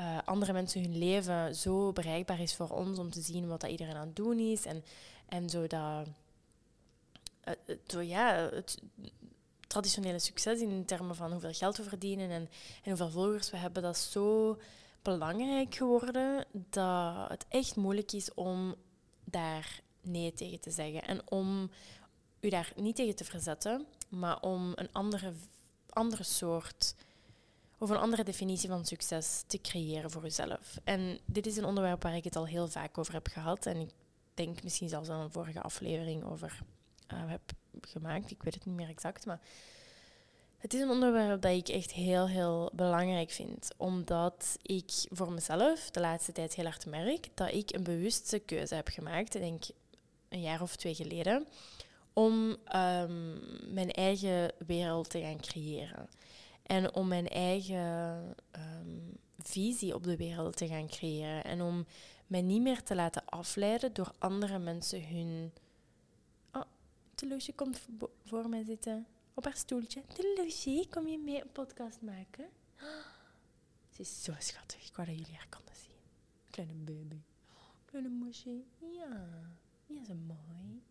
Uh, 0.00 0.18
andere 0.24 0.52
mensen 0.52 0.82
hun 0.82 0.98
leven 0.98 1.54
zo 1.54 1.92
bereikbaar 1.92 2.40
is 2.40 2.54
voor 2.54 2.68
ons 2.68 2.98
om 2.98 3.10
te 3.10 3.20
zien 3.20 3.48
wat 3.48 3.60
dat 3.60 3.70
iedereen 3.70 3.94
aan 3.94 4.06
het 4.06 4.16
doen 4.16 4.38
is. 4.38 4.66
En, 4.66 4.84
en 5.28 5.48
zo 5.50 5.66
dat... 5.66 6.08
Uh, 7.48 7.76
zo, 7.86 8.00
ja, 8.00 8.48
het, 8.52 8.78
traditionele 9.70 10.18
succes 10.18 10.60
in 10.60 10.84
termen 10.84 11.16
van 11.16 11.30
hoeveel 11.30 11.52
geld 11.52 11.76
we 11.76 11.82
verdienen 11.82 12.30
en, 12.30 12.48
en 12.82 12.88
hoeveel 12.88 13.10
volgers 13.10 13.50
we 13.50 13.56
hebben, 13.56 13.82
dat 13.82 13.96
is 13.96 14.10
zo 14.10 14.58
belangrijk 15.02 15.74
geworden 15.74 16.44
dat 16.52 17.28
het 17.28 17.46
echt 17.48 17.76
moeilijk 17.76 18.12
is 18.12 18.34
om 18.34 18.74
daar 19.24 19.80
nee 20.02 20.32
tegen 20.32 20.60
te 20.60 20.70
zeggen. 20.70 21.02
En 21.02 21.30
om 21.30 21.70
u 22.40 22.48
daar 22.48 22.72
niet 22.76 22.96
tegen 22.96 23.16
te 23.16 23.24
verzetten, 23.24 23.86
maar 24.08 24.40
om 24.40 24.72
een 24.74 24.92
andere, 24.92 25.32
andere 25.88 26.22
soort 26.22 26.94
of 27.78 27.90
een 27.90 27.96
andere 27.96 28.24
definitie 28.24 28.68
van 28.68 28.84
succes 28.84 29.44
te 29.46 29.60
creëren 29.60 30.10
voor 30.10 30.24
uzelf. 30.24 30.78
En 30.84 31.18
dit 31.24 31.46
is 31.46 31.56
een 31.56 31.64
onderwerp 31.64 32.02
waar 32.02 32.16
ik 32.16 32.24
het 32.24 32.36
al 32.36 32.46
heel 32.46 32.68
vaak 32.68 32.98
over 32.98 33.12
heb 33.12 33.26
gehad. 33.26 33.66
En 33.66 33.76
ik 33.76 33.90
denk 34.34 34.62
misschien 34.62 34.88
zelfs 34.88 35.08
aan 35.08 35.20
een 35.20 35.32
vorige 35.32 35.62
aflevering 35.62 36.24
over 36.24 36.60
uh, 37.12 37.18
heb 37.26 37.52
gemaakt. 37.80 38.30
Ik 38.30 38.42
weet 38.42 38.54
het 38.54 38.66
niet 38.66 38.74
meer 38.74 38.88
exact, 38.88 39.26
maar 39.26 39.40
het 40.58 40.74
is 40.74 40.80
een 40.80 40.90
onderwerp 40.90 41.42
dat 41.42 41.52
ik 41.52 41.68
echt 41.68 41.92
heel, 41.92 42.28
heel 42.28 42.70
belangrijk 42.72 43.30
vind. 43.30 43.70
Omdat 43.76 44.56
ik 44.62 44.90
voor 45.10 45.32
mezelf 45.32 45.90
de 45.90 46.00
laatste 46.00 46.32
tijd 46.32 46.54
heel 46.54 46.64
hard 46.64 46.86
merk 46.86 47.28
dat 47.34 47.52
ik 47.52 47.74
een 47.74 47.82
bewuste 47.82 48.38
keuze 48.38 48.74
heb 48.74 48.88
gemaakt, 48.88 49.34
ik 49.34 49.40
denk 49.40 49.64
een 50.28 50.40
jaar 50.40 50.62
of 50.62 50.76
twee 50.76 50.94
geleden, 50.94 51.46
om 52.12 52.56
um, 52.74 53.40
mijn 53.72 53.90
eigen 53.90 54.52
wereld 54.66 55.10
te 55.10 55.20
gaan 55.20 55.40
creëren. 55.40 56.08
En 56.62 56.94
om 56.94 57.08
mijn 57.08 57.28
eigen 57.28 58.34
um, 58.56 59.16
visie 59.38 59.94
op 59.94 60.04
de 60.04 60.16
wereld 60.16 60.56
te 60.56 60.66
gaan 60.66 60.88
creëren. 60.88 61.44
En 61.44 61.62
om 61.62 61.86
mij 62.26 62.42
niet 62.42 62.62
meer 62.62 62.82
te 62.82 62.94
laten 62.94 63.24
afleiden 63.24 63.92
door 63.92 64.12
andere 64.18 64.58
mensen 64.58 65.08
hun 65.08 65.52
Teloesje 67.20 67.52
komt 67.52 67.80
voor 68.24 68.48
mij 68.48 68.64
zitten. 68.64 69.06
Op 69.34 69.44
haar 69.44 69.56
stoeltje. 69.56 70.02
Teloesje, 70.06 70.86
kom 70.90 71.06
je 71.06 71.18
mee 71.18 71.42
een 71.42 71.52
podcast 71.52 72.00
maken? 72.00 72.48
Ze 73.94 74.00
is 74.00 74.22
zo 74.22 74.32
schattig. 74.38 74.86
Ik 74.86 74.96
wou 74.96 75.08
dat 75.08 75.18
jullie 75.18 75.36
haar 75.36 75.48
konden 75.48 75.74
zien. 75.74 75.96
Kleine 76.50 76.72
baby. 76.74 77.20
Kleine 77.84 78.08
moesje. 78.08 78.62
Ja. 78.78 79.28
Ja, 79.86 80.04
ze 80.04 80.14
mooi. 80.14 80.82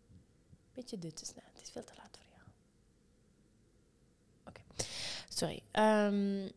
Beetje 0.72 0.98
duttes 0.98 1.34
nou. 1.34 1.46
Het 1.52 1.62
is 1.62 1.70
veel 1.70 1.84
te 1.84 1.92
laat 1.96 2.18
voor 2.18 2.30
jou. 2.36 2.48
Oké. 4.44 4.60
Sorry. 5.28 5.62
Um, 5.72 6.50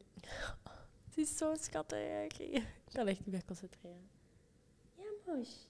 ze 1.14 1.22
is 1.22 1.38
zo 1.38 1.56
schattig. 1.60 2.38
Ik 2.40 2.66
kan 2.92 3.08
echt 3.08 3.20
niet 3.20 3.32
meer 3.32 3.46
concentreren. 3.46 4.10
Ja, 4.96 5.04
moes. 5.26 5.68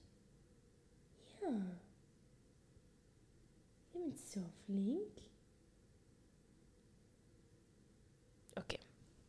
Ja. 1.40 1.82
Je 3.94 4.00
bent 4.00 4.20
zo 4.20 4.40
flink. 4.64 5.18
Oké, 8.54 8.76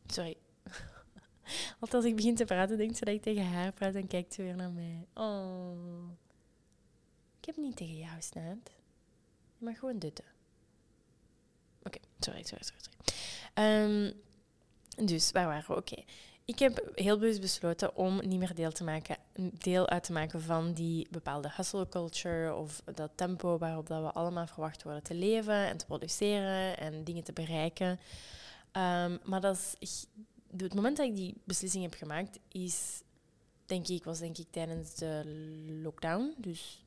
sorry. 0.06 0.36
Altijd 1.80 1.94
als 1.94 2.04
ik 2.04 2.16
begin 2.16 2.34
te 2.34 2.44
praten, 2.44 2.76
denkt 2.76 2.96
ze 2.96 3.04
dat 3.04 3.14
ik 3.14 3.22
tegen 3.22 3.46
haar 3.46 3.72
praat 3.72 3.94
en 3.94 4.06
kijkt 4.06 4.34
ze 4.34 4.42
weer 4.42 4.56
naar 4.56 4.70
mij. 4.70 5.06
Oh. 5.14 6.10
Ik 7.38 7.44
heb 7.44 7.56
niet 7.56 7.76
tegen 7.76 7.96
jou, 7.96 8.22
Snaat. 8.22 8.70
Je 9.58 9.64
mag 9.64 9.78
gewoon 9.78 9.98
dutten. 9.98 10.24
Oké, 11.82 11.98
sorry, 12.18 12.42
sorry, 12.42 12.64
sorry. 12.64 12.82
sorry. 12.82 13.82
Um, 13.82 14.12
dus, 15.06 15.32
waar 15.32 15.46
waren 15.46 15.64
we? 15.66 15.76
Oké. 15.76 16.04
Ik 16.46 16.58
heb 16.58 16.90
heel 16.94 17.18
bewust 17.18 17.40
besloten 17.40 17.96
om 17.96 18.20
niet 18.26 18.38
meer 18.38 18.54
deel, 18.54 18.72
te 18.72 18.84
maken, 18.84 19.16
deel 19.38 19.88
uit 19.88 20.04
te 20.04 20.12
maken 20.12 20.40
van 20.40 20.72
die 20.72 21.06
bepaalde 21.10 21.50
hustle 21.56 21.88
culture 21.88 22.54
of 22.54 22.82
dat 22.94 23.10
tempo 23.14 23.58
waarop 23.58 23.86
dat 23.86 24.02
we 24.02 24.12
allemaal 24.12 24.46
verwacht 24.46 24.82
worden 24.82 25.02
te 25.02 25.14
leven 25.14 25.66
en 25.66 25.76
te 25.76 25.86
produceren 25.86 26.78
en 26.78 27.04
dingen 27.04 27.24
te 27.24 27.32
bereiken. 27.32 27.88
Um, 27.88 29.18
maar 29.24 29.40
dat 29.40 29.76
is, 29.78 30.06
het 30.56 30.74
moment 30.74 30.96
dat 30.96 31.06
ik 31.06 31.16
die 31.16 31.34
beslissing 31.44 31.82
heb 31.82 31.94
gemaakt, 31.94 32.38
is, 32.48 33.02
denk 33.64 33.88
ik, 33.88 34.04
was 34.04 34.18
denk 34.18 34.38
ik 34.38 34.46
tijdens 34.50 34.94
de 34.94 35.22
lockdown, 35.82 36.34
dus 36.36 36.84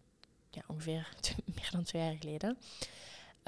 ja, 0.50 0.62
ongeveer 0.68 1.10
meer 1.56 1.70
dan 1.72 1.84
twee 1.84 2.02
jaar 2.02 2.18
geleden. 2.20 2.58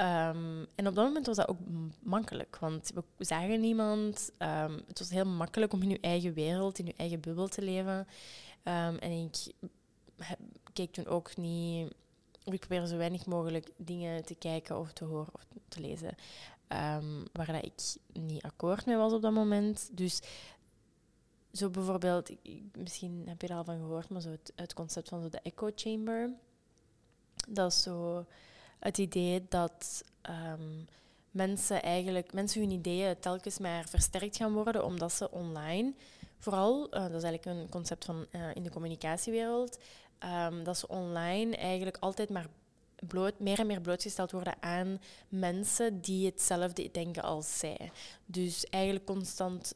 Um, 0.02 0.68
en 0.76 0.88
op 0.88 0.96
dat 0.96 1.06
moment 1.06 1.26
was 1.26 1.36
dat 1.36 1.48
ook 1.48 1.60
makkelijk, 2.00 2.58
want 2.60 2.92
we 3.18 3.26
zagen 3.26 3.60
niemand. 3.60 4.32
Um, 4.40 4.82
het 4.88 5.00
was 5.00 5.10
heel 5.10 5.26
makkelijk 5.26 5.74
om 5.74 5.82
in 5.82 5.90
je 5.90 6.00
eigen 6.00 6.34
wereld, 6.34 6.80
in 6.80 6.86
je 6.86 6.94
eigen 6.98 7.20
bubbel 7.20 7.48
te 7.48 7.62
leven. 7.62 7.98
Um, 8.64 8.98
en 8.98 9.12
ik 9.12 9.54
keek 10.74 10.92
toen 10.92 11.06
ook 11.08 11.38
niet. 11.38 11.94
Ik 12.44 12.60
probeerde 12.60 12.88
zo 12.88 12.98
weinig 12.98 13.26
mogelijk 13.26 13.72
dingen 13.78 14.26
te 14.26 14.36
kijken 14.36 14.80
of 14.80 14.94
te 14.94 15.06
horen 15.06 15.34
of 15.34 15.46
te 15.68 15.80
lezen 15.80 16.16
waar 17.34 17.52
dat 17.52 17.66
ik 17.66 17.96
niet 18.22 18.44
akkoord 18.44 18.86
mee 18.86 18.96
was 18.96 19.14
op 19.14 19.22
dat 19.22 19.32
moment. 19.32 19.90
Dus 19.94 20.22
zo 21.52 21.70
bijvoorbeeld, 21.70 22.32
misschien 22.78 23.24
heb 23.28 23.42
je 23.42 23.48
er 23.48 23.56
al 23.56 23.64
van 23.64 23.78
gehoord, 23.78 24.10
maar 24.10 24.22
zo 24.22 24.30
het, 24.30 24.54
het 24.56 24.74
concept 24.74 25.10
van 25.10 25.22
zo 25.22 25.30
de 25.30 25.40
echo 25.44 25.70
chamber. 25.76 26.34
Dat 27.50 27.72
is 27.72 27.82
zo 27.82 28.26
het 28.82 28.98
idee 28.98 29.46
dat 29.50 30.04
um, 30.30 30.88
mensen 31.32 31.82
eigenlijk, 31.82 32.34
mensen 32.34 32.62
hun 32.62 32.72
ideeën 32.72 33.20
telkens 33.20 33.60
maar 33.60 33.88
versterkt 33.88 34.38
gaan 34.38 34.54
worden, 34.54 34.86
omdat 34.86 35.14
ze 35.14 35.32
online, 35.32 35.94
vooral, 36.38 36.86
uh, 36.86 37.02
dat 37.02 37.24
is 37.24 37.24
eigenlijk 37.24 37.46
een 37.46 37.70
concept 37.70 38.06
van 38.06 38.26
uh, 38.32 38.42
in 38.54 38.64
de 38.64 38.70
communicatiewereld, 38.70 39.80
um, 40.48 40.64
dat 40.64 40.78
ze 40.78 40.88
online 40.88 41.56
eigenlijk 41.56 41.98
altijd 42.00 42.30
maar 42.30 42.48
bloot, 43.08 43.40
meer 43.40 43.60
en 43.60 43.68
meer 43.68 43.82
blootgesteld 43.82 44.32
worden 44.32 44.56
aan 44.60 45.02
mensen 45.30 46.02
die 46.02 46.26
hetzelfde 46.26 46.90
denken 46.92 47.24
als 47.24 47.60
zij. 47.60 47.92
Dus 48.26 48.66
eigenlijk 48.66 49.06
constant 49.06 49.74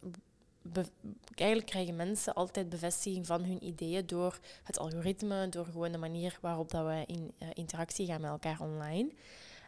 eigenlijk 1.36 1.66
krijgen 1.66 1.96
mensen 1.96 2.34
altijd 2.34 2.70
bevestiging 2.70 3.26
van 3.26 3.44
hun 3.44 3.64
ideeën 3.64 4.08
door 4.08 4.40
het 4.64 4.80
algoritme, 4.80 5.50
door 5.50 5.66
gewoon 5.66 5.92
de 5.92 5.98
manier 5.98 6.38
waarop 6.42 6.72
dat 6.72 6.86
we 6.86 7.04
in 7.08 7.32
uh, 7.40 7.48
interactie 7.54 8.06
gaan 8.06 8.22
met 8.22 8.30
elkaar 8.30 8.60
online. 8.62 9.12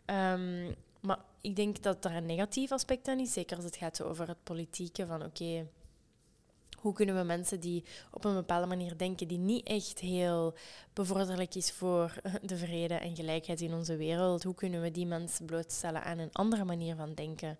Um, 0.06 0.76
maar 1.00 1.20
ik 1.42 1.56
denk 1.56 1.84
dat 1.84 2.06
er 2.06 2.16
een 2.16 2.26
negatief 2.26 2.72
aspect 2.72 3.08
aan 3.08 3.20
is, 3.20 3.34
zeker 3.34 3.56
als 3.56 3.66
het 3.66 3.76
gaat 3.76 4.04
over 4.04 4.28
het 4.28 4.44
politieke, 4.44 5.06
van 5.06 5.24
oké, 5.24 5.68
hoe 6.78 6.94
kunnen 6.94 7.16
we 7.16 7.24
mensen 7.24 7.60
die 7.60 7.84
op 8.12 8.26
een 8.26 8.34
bepaalde 8.34 8.68
manier 8.68 8.98
denken, 8.98 9.28
die 9.28 9.38
niet 9.38 9.68
echt 9.68 10.00
heel 10.00 10.54
bevorderlijk 10.94 11.56
is 11.56 11.72
voor 11.72 12.14
de 12.42 12.58
vrede 12.58 12.94
en 12.94 13.16
gelijkheid 13.16 13.62
in 13.62 13.74
onze 13.74 13.96
wereld, 13.96 14.44
hoe 14.44 14.56
kunnen 14.56 14.82
we 14.82 14.92
die 14.92 15.06
mensen 15.06 15.46
blootstellen 15.46 16.04
aan 16.04 16.18
een 16.18 16.34
andere 16.34 16.64
manier 16.64 16.96
van 16.96 17.14
denken? 17.14 17.58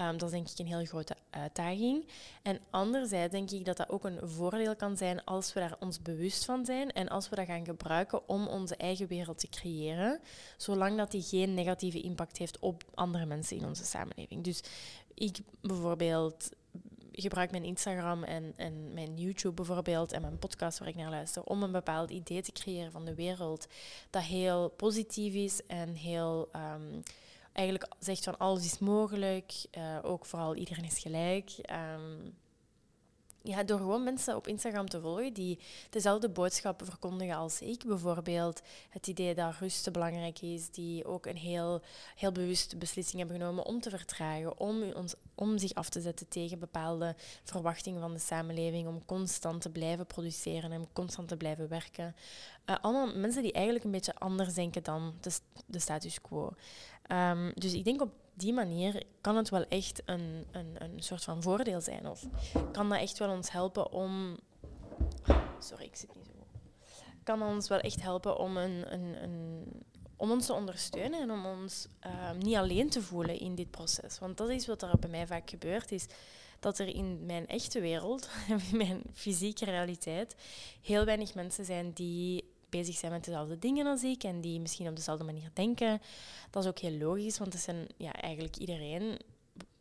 Um, 0.00 0.18
dat 0.18 0.22
is 0.22 0.30
denk 0.30 0.48
ik 0.48 0.58
een 0.58 0.66
heel 0.66 0.84
grote 0.84 1.16
uitdaging. 1.30 2.06
En 2.42 2.60
anderzijds 2.70 3.32
denk 3.32 3.50
ik 3.50 3.64
dat 3.64 3.76
dat 3.76 3.88
ook 3.88 4.04
een 4.04 4.28
voordeel 4.28 4.76
kan 4.76 4.96
zijn 4.96 5.24
als 5.24 5.52
we 5.52 5.60
daar 5.60 5.76
ons 5.80 6.02
bewust 6.02 6.44
van 6.44 6.64
zijn 6.64 6.92
en 6.92 7.08
als 7.08 7.28
we 7.28 7.36
dat 7.36 7.46
gaan 7.46 7.64
gebruiken 7.64 8.28
om 8.28 8.46
onze 8.46 8.76
eigen 8.76 9.06
wereld 9.06 9.38
te 9.38 9.48
creëren, 9.48 10.20
zolang 10.56 10.96
dat 10.96 11.10
die 11.10 11.22
geen 11.22 11.54
negatieve 11.54 12.00
impact 12.00 12.38
heeft 12.38 12.58
op 12.58 12.84
andere 12.94 13.26
mensen 13.26 13.56
in 13.56 13.64
onze 13.64 13.84
samenleving. 13.84 14.44
Dus 14.44 14.62
ik 15.14 15.38
bijvoorbeeld 15.60 16.50
gebruik 17.12 17.50
mijn 17.50 17.64
Instagram 17.64 18.24
en, 18.24 18.52
en 18.56 18.94
mijn 18.94 19.16
YouTube 19.16 19.54
bijvoorbeeld 19.54 20.12
en 20.12 20.20
mijn 20.20 20.38
podcast 20.38 20.78
waar 20.78 20.88
ik 20.88 20.96
naar 20.96 21.10
luister 21.10 21.42
om 21.42 21.62
een 21.62 21.72
bepaald 21.72 22.10
idee 22.10 22.42
te 22.42 22.52
creëren 22.52 22.92
van 22.92 23.04
de 23.04 23.14
wereld 23.14 23.66
dat 24.10 24.22
heel 24.22 24.68
positief 24.68 25.34
is 25.34 25.66
en 25.66 25.94
heel 25.94 26.48
ehm, 26.52 27.00
eigenlijk 27.52 27.94
zegt 27.98 28.24
van 28.24 28.38
alles 28.38 28.64
is 28.64 28.78
mogelijk, 28.78 29.52
uh, 29.78 29.98
ook 30.02 30.26
vooral 30.26 30.54
iedereen 30.54 30.84
is 30.84 30.98
gelijk. 30.98 31.50
Um, 31.70 32.34
ja, 33.42 33.62
door 33.62 33.78
gewoon 33.78 34.02
mensen 34.02 34.36
op 34.36 34.46
Instagram 34.46 34.88
te 34.88 35.00
volgen 35.00 35.32
die 35.32 35.58
dezelfde 35.90 36.28
boodschappen 36.28 36.86
verkondigen 36.86 37.36
als 37.36 37.60
ik. 37.60 37.84
Bijvoorbeeld 37.86 38.62
het 38.88 39.06
idee 39.06 39.34
dat 39.34 39.54
rust 39.60 39.92
belangrijk 39.92 40.40
is, 40.40 40.70
die 40.70 41.04
ook 41.04 41.26
een 41.26 41.36
heel, 41.36 41.82
heel 42.16 42.32
bewuste 42.32 42.76
beslissing 42.76 43.18
hebben 43.18 43.40
genomen 43.40 43.64
om 43.64 43.80
te 43.80 43.90
vertragen, 43.90 44.58
om, 44.58 44.82
ons, 44.82 45.14
om 45.34 45.58
zich 45.58 45.74
af 45.74 45.88
te 45.88 46.00
zetten 46.00 46.28
tegen 46.28 46.58
bepaalde 46.58 47.14
verwachtingen 47.44 48.00
van 48.00 48.12
de 48.12 48.18
samenleving, 48.18 48.88
om 48.88 49.04
constant 49.04 49.60
te 49.60 49.70
blijven 49.70 50.06
produceren 50.06 50.72
en 50.72 50.88
constant 50.92 51.28
te 51.28 51.36
blijven 51.36 51.68
werken. 51.68 52.14
Uh, 52.70 52.76
allemaal 52.80 53.16
mensen 53.16 53.42
die 53.42 53.52
eigenlijk 53.52 53.84
een 53.84 53.90
beetje 53.90 54.14
anders 54.14 54.54
denken 54.54 54.82
dan 54.82 55.14
de 55.66 55.78
status 55.78 56.20
quo. 56.20 56.52
Um, 57.12 57.52
dus 57.54 57.72
ik 57.72 57.84
denk 57.84 58.00
op 58.00 58.10
die 58.34 58.52
manier 58.52 59.02
kan 59.20 59.36
het 59.36 59.48
wel 59.48 59.64
echt 59.68 60.02
een, 60.04 60.46
een, 60.50 60.74
een 60.78 61.02
soort 61.02 61.24
van 61.24 61.42
voordeel 61.42 61.80
zijn. 61.80 62.06
Of 62.08 62.26
kan 62.72 62.88
dat 62.88 62.98
echt 62.98 63.18
wel 63.18 63.30
ons 63.30 63.50
helpen 63.50 63.92
om. 63.92 64.36
Sorry, 65.58 65.84
ik 65.84 65.96
zit 65.96 66.14
niet 66.14 66.26
zo. 66.26 66.32
Kan 67.22 67.42
ons 67.42 67.68
wel 67.68 67.78
echt 67.78 68.02
helpen 68.02 68.38
om, 68.38 68.56
een, 68.56 68.92
een, 68.92 69.22
een 69.22 69.64
om 70.16 70.30
ons 70.30 70.46
te 70.46 70.52
ondersteunen 70.52 71.20
en 71.20 71.30
om 71.30 71.46
ons 71.46 71.86
uh, 72.06 72.30
niet 72.38 72.56
alleen 72.56 72.90
te 72.90 73.02
voelen 73.02 73.38
in 73.38 73.54
dit 73.54 73.70
proces. 73.70 74.18
Want 74.18 74.36
dat 74.36 74.48
is 74.48 74.66
wat 74.66 74.82
er 74.82 74.98
bij 74.98 75.10
mij 75.10 75.26
vaak 75.26 75.50
gebeurt, 75.50 75.92
is 75.92 76.06
dat 76.60 76.78
er 76.78 76.86
in 76.86 77.26
mijn 77.26 77.46
echte 77.46 77.80
wereld, 77.80 78.28
in 78.70 78.76
mijn 78.76 79.02
fysieke 79.12 79.64
realiteit, 79.64 80.36
heel 80.82 81.04
weinig 81.04 81.34
mensen 81.34 81.64
zijn 81.64 81.92
die 81.92 82.51
bezig 82.72 82.96
zijn 82.96 83.12
met 83.12 83.24
dezelfde 83.24 83.58
dingen 83.58 83.86
als 83.86 84.02
ik 84.02 84.22
en 84.22 84.40
die 84.40 84.60
misschien 84.60 84.88
op 84.88 84.96
dezelfde 84.96 85.24
manier 85.24 85.50
denken. 85.52 86.00
Dat 86.50 86.62
is 86.62 86.68
ook 86.68 86.78
heel 86.78 86.98
logisch, 86.98 87.38
want 87.38 87.52
het 87.52 87.62
zijn 87.62 87.86
ja, 87.96 88.12
eigenlijk 88.12 88.56
iedereen, 88.56 89.18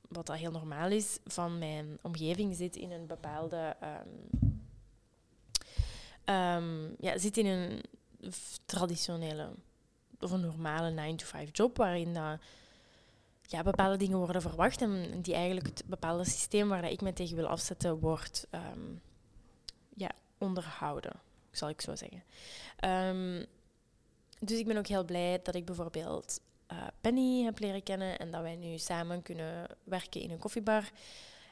wat 0.08 0.26
dat 0.26 0.36
heel 0.36 0.52
normaal 0.52 0.90
is, 0.90 1.20
van 1.26 1.58
mijn 1.58 1.98
omgeving 2.02 2.56
zit 2.56 2.76
in 2.76 2.92
een 2.92 3.08
bepaalde. 3.08 3.76
Um, 3.84 4.30
um, 6.36 6.96
ja, 7.00 7.18
zit 7.18 7.38
in 7.38 7.46
een 7.46 7.82
traditionele 8.66 9.50
of 10.20 10.32
een 10.32 10.42
normale 10.42 11.16
9-to-5 11.16 11.52
job 11.52 11.78
waarin 11.78 12.14
dat, 12.14 12.40
ja, 13.42 13.64
bepaalde 13.64 13.98
dingen 13.98 14.18
worden 14.18 14.42
verwacht 14.42 14.82
en 14.82 15.22
die 15.22 15.34
eigenlijk 15.34 15.66
het 15.66 15.84
bepaalde 15.86 16.26
systeem 16.26 16.70
waar 16.70 16.92
ik 16.92 17.02
me 17.02 17.14
tegen 17.14 17.36
wil 17.36 17.48
afzetten 17.48 18.00
wordt 18.00 18.48
um, 18.52 19.02
ja, 19.96 20.12
onderhouden 20.38 21.14
zal 21.52 21.70
ik 21.70 21.82
zo 21.82 21.96
zeggen. 21.96 22.24
Um, 22.86 23.46
dus 24.40 24.60
ik 24.60 24.68
ben 24.68 24.78
ook 24.78 24.88
heel 24.88 25.06
blij 25.06 25.40
dat 25.44 25.56
ik 25.56 25.66
bijvoorbeeld 25.66 26.42
uh, 26.72 26.88
Penny 27.02 27.44
heb 27.44 27.60
leren 27.60 27.84
kennen 27.84 28.20
en 28.20 28.32
dat 28.32 28.42
wij 28.42 28.56
nu 28.56 28.78
samen 28.78 29.22
kunnen 29.22 29.78
werken 29.84 30.22
in 30.22 30.32
een 30.32 30.40
koffiebar. 30.40 30.92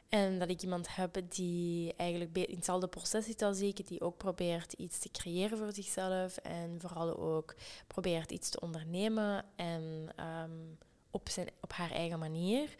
En 0.08 0.38
dat 0.38 0.48
ik 0.48 0.62
iemand 0.62 0.94
heb 0.94 1.22
die 1.28 1.94
eigenlijk 1.96 2.36
in 2.36 2.56
hetzelfde 2.56 2.88
proces 2.88 3.24
zit 3.24 3.42
als 3.42 3.60
ik, 3.60 3.86
die 3.86 4.00
ook 4.00 4.16
probeert 4.16 4.72
iets 4.72 4.98
te 4.98 5.10
creëren 5.10 5.58
voor 5.58 5.72
zichzelf 5.72 6.36
en 6.36 6.80
vooral 6.80 7.18
ook 7.18 7.54
probeert 7.86 8.30
iets 8.30 8.48
te 8.48 8.60
ondernemen 8.60 9.44
en 9.56 10.08
um, 10.42 10.78
op, 11.10 11.28
zijn, 11.28 11.48
op 11.60 11.72
haar 11.72 11.90
eigen 11.90 12.18
manier. 12.18 12.74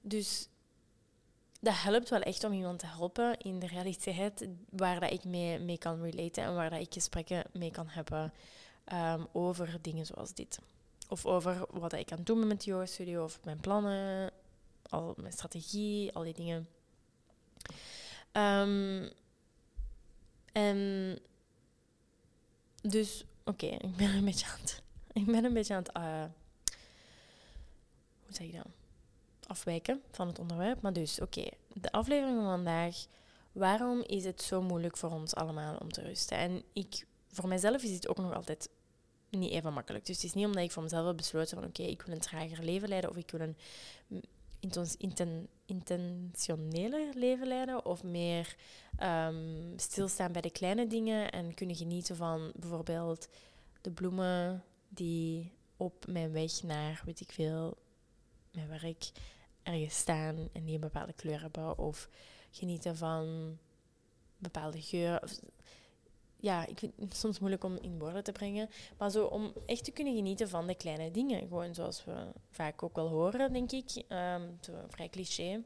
Dus 0.00 0.48
dat 1.66 1.82
helpt 1.82 2.08
wel 2.08 2.20
echt 2.20 2.44
om 2.44 2.52
iemand 2.52 2.78
te 2.78 2.86
helpen 2.86 3.38
in 3.38 3.58
de 3.58 3.66
realiteit 3.66 4.48
waar 4.70 5.00
dat 5.00 5.12
ik 5.12 5.24
mee, 5.24 5.58
mee 5.58 5.78
kan 5.78 6.02
relaten 6.02 6.44
en 6.44 6.54
waar 6.54 6.70
dat 6.70 6.80
ik 6.80 6.92
gesprekken 6.92 7.44
mee 7.52 7.70
kan 7.70 7.88
hebben 7.88 8.32
um, 8.92 9.26
over 9.32 9.78
dingen 9.80 10.06
zoals 10.06 10.34
dit. 10.34 10.58
Of 11.08 11.26
over 11.26 11.66
wat 11.70 11.92
ik 11.92 12.06
kan 12.06 12.22
doen 12.22 12.46
met 12.46 12.62
de 12.62 12.70
yoga 12.70 12.86
studio, 12.86 13.24
of 13.24 13.40
mijn 13.44 13.60
plannen, 13.60 14.30
al 14.88 15.14
mijn 15.16 15.32
strategie, 15.32 16.12
al 16.12 16.22
die 16.22 16.34
dingen. 16.34 16.68
Um, 18.32 19.10
en 20.52 21.18
dus, 22.82 23.24
oké, 23.44 23.66
ik 23.66 23.96
ben 23.96 24.14
een 24.14 24.24
beetje 24.24 24.46
aan 24.46 24.60
het, 24.60 24.82
ik 25.22 25.26
ben 25.26 25.44
een 25.44 25.54
beetje 25.54 25.74
aan 25.74 25.82
het, 25.82 25.96
uh, 25.96 26.24
hoe 28.24 28.34
zeg 28.34 28.46
je 28.46 28.52
dat? 28.52 28.85
Afwijken 29.46 30.02
van 30.10 30.26
het 30.26 30.38
onderwerp. 30.38 30.82
Maar 30.82 30.92
dus, 30.92 31.20
oké, 31.20 31.44
de 31.72 31.92
aflevering 31.92 32.36
van 32.36 32.46
vandaag. 32.46 33.06
Waarom 33.52 34.02
is 34.02 34.24
het 34.24 34.42
zo 34.42 34.62
moeilijk 34.62 34.96
voor 34.96 35.10
ons 35.10 35.34
allemaal 35.34 35.76
om 35.76 35.92
te 35.92 36.02
rusten? 36.02 36.36
En 36.36 36.62
ik, 36.72 37.06
voor 37.28 37.48
mijzelf 37.48 37.82
is 37.82 37.90
het 37.90 38.08
ook 38.08 38.16
nog 38.16 38.34
altijd 38.34 38.68
niet 39.30 39.52
even 39.52 39.72
makkelijk. 39.72 40.06
Dus 40.06 40.16
het 40.16 40.24
is 40.24 40.34
niet 40.34 40.46
omdat 40.46 40.62
ik 40.62 40.72
voor 40.72 40.82
mezelf 40.82 41.06
heb 41.06 41.16
besloten 41.16 41.56
van 41.56 41.66
oké, 41.68 41.82
ik 41.82 42.02
wil 42.02 42.14
een 42.14 42.20
trager 42.20 42.64
leven 42.64 42.88
leiden 42.88 43.10
of 43.10 43.16
ik 43.16 43.30
wil 43.30 43.40
een 43.40 43.56
inten, 44.98 45.48
intentioneler 45.66 47.14
leven 47.14 47.46
leiden 47.46 47.84
of 47.84 48.02
meer 48.02 48.56
um, 49.02 49.72
stilstaan 49.76 50.32
bij 50.32 50.42
de 50.42 50.50
kleine 50.50 50.86
dingen 50.86 51.30
en 51.30 51.54
kunnen 51.54 51.76
genieten 51.76 52.16
van 52.16 52.52
bijvoorbeeld 52.56 53.28
de 53.80 53.90
bloemen 53.90 54.64
die 54.88 55.52
op 55.76 56.06
mijn 56.06 56.32
weg 56.32 56.62
naar, 56.62 57.02
weet 57.04 57.20
ik 57.20 57.32
veel, 57.32 57.76
mijn 58.52 58.68
werk 58.68 59.10
ergens 59.66 59.96
staan 59.96 60.48
en 60.52 60.64
die 60.64 60.74
een 60.74 60.80
bepaalde 60.80 61.12
kleur 61.12 61.40
hebben. 61.40 61.78
Of 61.78 62.08
genieten 62.50 62.96
van 62.96 63.58
bepaalde 64.38 64.82
geur. 64.82 65.22
Ja, 66.36 66.66
ik 66.66 66.78
vind 66.78 66.92
het 66.98 67.16
soms 67.16 67.38
moeilijk 67.38 67.64
om 67.64 67.76
in 67.80 67.98
woorden 67.98 68.24
te 68.24 68.32
brengen. 68.32 68.68
Maar 68.98 69.10
zo 69.10 69.24
om 69.24 69.52
echt 69.66 69.84
te 69.84 69.90
kunnen 69.90 70.14
genieten 70.14 70.48
van 70.48 70.66
de 70.66 70.74
kleine 70.74 71.10
dingen. 71.10 71.40
Gewoon 71.40 71.74
zoals 71.74 72.04
we 72.04 72.32
vaak 72.50 72.82
ook 72.82 72.96
wel 72.96 73.08
horen, 73.08 73.52
denk 73.52 73.72
ik. 73.72 74.04
Um, 74.08 74.58
vrij 74.88 75.08
cliché. 75.08 75.62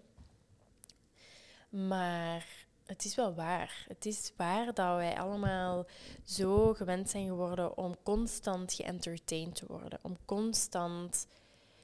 Maar 1.68 2.46
het 2.86 3.04
is 3.04 3.14
wel 3.14 3.34
waar. 3.34 3.84
Het 3.88 4.06
is 4.06 4.32
waar 4.36 4.64
dat 4.64 4.96
wij 4.96 5.18
allemaal 5.18 5.86
zo 6.24 6.74
gewend 6.74 7.10
zijn 7.10 7.26
geworden 7.26 7.76
om 7.76 7.96
constant 8.02 8.72
geëntertained 8.72 9.54
te 9.54 9.66
worden. 9.66 9.98
Om 10.02 10.16
constant 10.24 11.26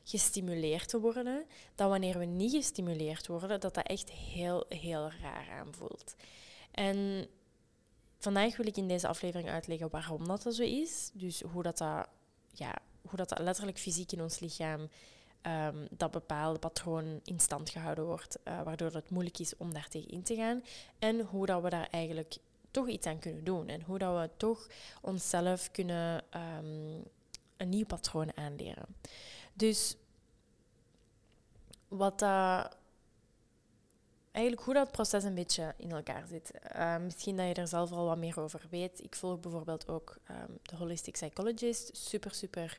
gestimuleerd 0.09 0.89
te 0.89 1.01
worden, 1.01 1.45
dat 1.75 1.89
wanneer 1.89 2.19
we 2.19 2.25
niet 2.25 2.53
gestimuleerd 2.53 3.27
worden, 3.27 3.61
dat 3.61 3.75
dat 3.75 3.87
echt 3.87 4.11
heel, 4.11 4.65
heel 4.69 5.11
raar 5.23 5.49
aanvoelt. 5.51 6.15
En 6.71 7.27
vandaag 8.19 8.57
wil 8.57 8.67
ik 8.67 8.77
in 8.77 8.89
deze 8.89 9.09
aflevering 9.09 9.49
uitleggen 9.49 9.91
waarom 9.91 10.27
dat, 10.27 10.47
zo 10.55 10.63
is. 10.63 11.11
Dus 11.13 11.41
hoe 11.41 11.63
dat, 11.63 11.79
dat, 11.79 12.09
ja, 12.53 12.79
hoe 13.09 13.17
dat, 13.17 13.29
dat 13.29 13.39
letterlijk 13.39 13.79
fysiek 13.79 14.13
in 14.13 14.23
ons 14.23 14.39
lichaam 14.39 14.89
um, 15.43 15.87
dat 15.91 16.11
bepaalde 16.11 16.59
patroon 16.59 17.21
in 17.25 17.41
stand 17.41 17.71
gehouden 17.71 18.05
wordt, 18.05 18.39
uh, 18.45 18.63
waardoor 18.63 18.93
het 18.93 19.11
moeilijk 19.11 19.39
is 19.39 19.57
om 19.57 19.73
daar 19.73 19.89
tegen 19.89 20.09
in 20.09 20.23
te 20.23 20.35
gaan. 20.35 20.63
En 20.99 21.21
hoe 21.21 21.47
dat 21.47 21.63
we 21.63 21.71
daar 21.71 21.89
eigenlijk 21.91 22.37
toch 22.71 22.89
iets 22.89 23.07
aan 23.07 23.19
kunnen 23.19 23.45
doen. 23.45 23.69
En 23.69 23.83
hoe 23.83 23.99
dat 23.99 24.21
we 24.21 24.31
toch 24.37 24.67
onszelf 25.01 25.71
kunnen 25.71 26.25
um, 26.35 27.05
een 27.57 27.69
nieuw 27.69 27.87
patroon 27.87 28.37
aanleren. 28.37 28.87
Dus 29.57 29.97
wat. 31.89 32.23
Eigenlijk 34.33 34.67
hoe 34.67 34.75
dat 34.75 34.93
proces 34.93 35.25
een 35.25 35.35
beetje 35.35 35.75
in 35.77 35.91
elkaar 35.91 36.27
zit. 36.27 36.51
Uh, 36.77 36.97
misschien 36.97 37.37
dat 37.37 37.47
je 37.47 37.55
er 37.55 37.69
zelf 37.69 37.93
al 37.93 38.07
wat 38.07 38.19
meer 38.19 38.41
over 38.41 38.67
weet. 38.71 39.03
Ik 39.03 39.15
volg 39.15 39.41
bijvoorbeeld 39.41 39.89
ook 39.89 40.17
um, 40.31 40.59
de 40.63 40.77
Holistic 40.77 41.13
Psychologist. 41.13 41.97
Super, 41.97 42.35
super 42.35 42.79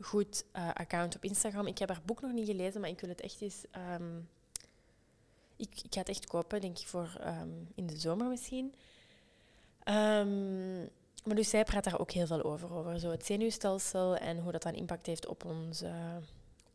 goed 0.00 0.44
uh, 0.56 0.70
account 0.72 1.16
op 1.16 1.24
Instagram. 1.24 1.66
Ik 1.66 1.78
heb 1.78 1.88
haar 1.88 2.02
boek 2.04 2.20
nog 2.20 2.32
niet 2.32 2.46
gelezen, 2.46 2.80
maar 2.80 2.90
ik 2.90 3.00
wil 3.00 3.08
het 3.08 3.20
echt 3.20 3.40
eens. 3.40 3.64
Um, 4.00 4.28
ik, 5.56 5.80
ik, 5.82 5.94
ga 5.94 5.98
het 5.98 6.08
echt 6.08 6.26
kopen, 6.26 6.60
denk 6.60 6.78
ik, 6.78 6.86
voor 6.86 7.20
in 7.74 7.86
de 7.86 7.96
zomer 7.98 8.26
misschien. 8.26 8.74
Maar 11.28 11.36
dus 11.36 11.50
zij 11.50 11.64
praat 11.64 11.84
daar 11.84 12.00
ook 12.00 12.10
heel 12.10 12.26
veel 12.26 12.42
over. 12.42 12.74
Over 12.74 13.00
zo 13.00 13.10
het 13.10 13.26
zenuwstelsel 13.26 14.16
en 14.16 14.38
hoe 14.38 14.52
dat 14.52 14.62
dan 14.62 14.74
impact 14.74 15.06
heeft 15.06 15.26
op 15.26 15.44
onze 15.44 15.90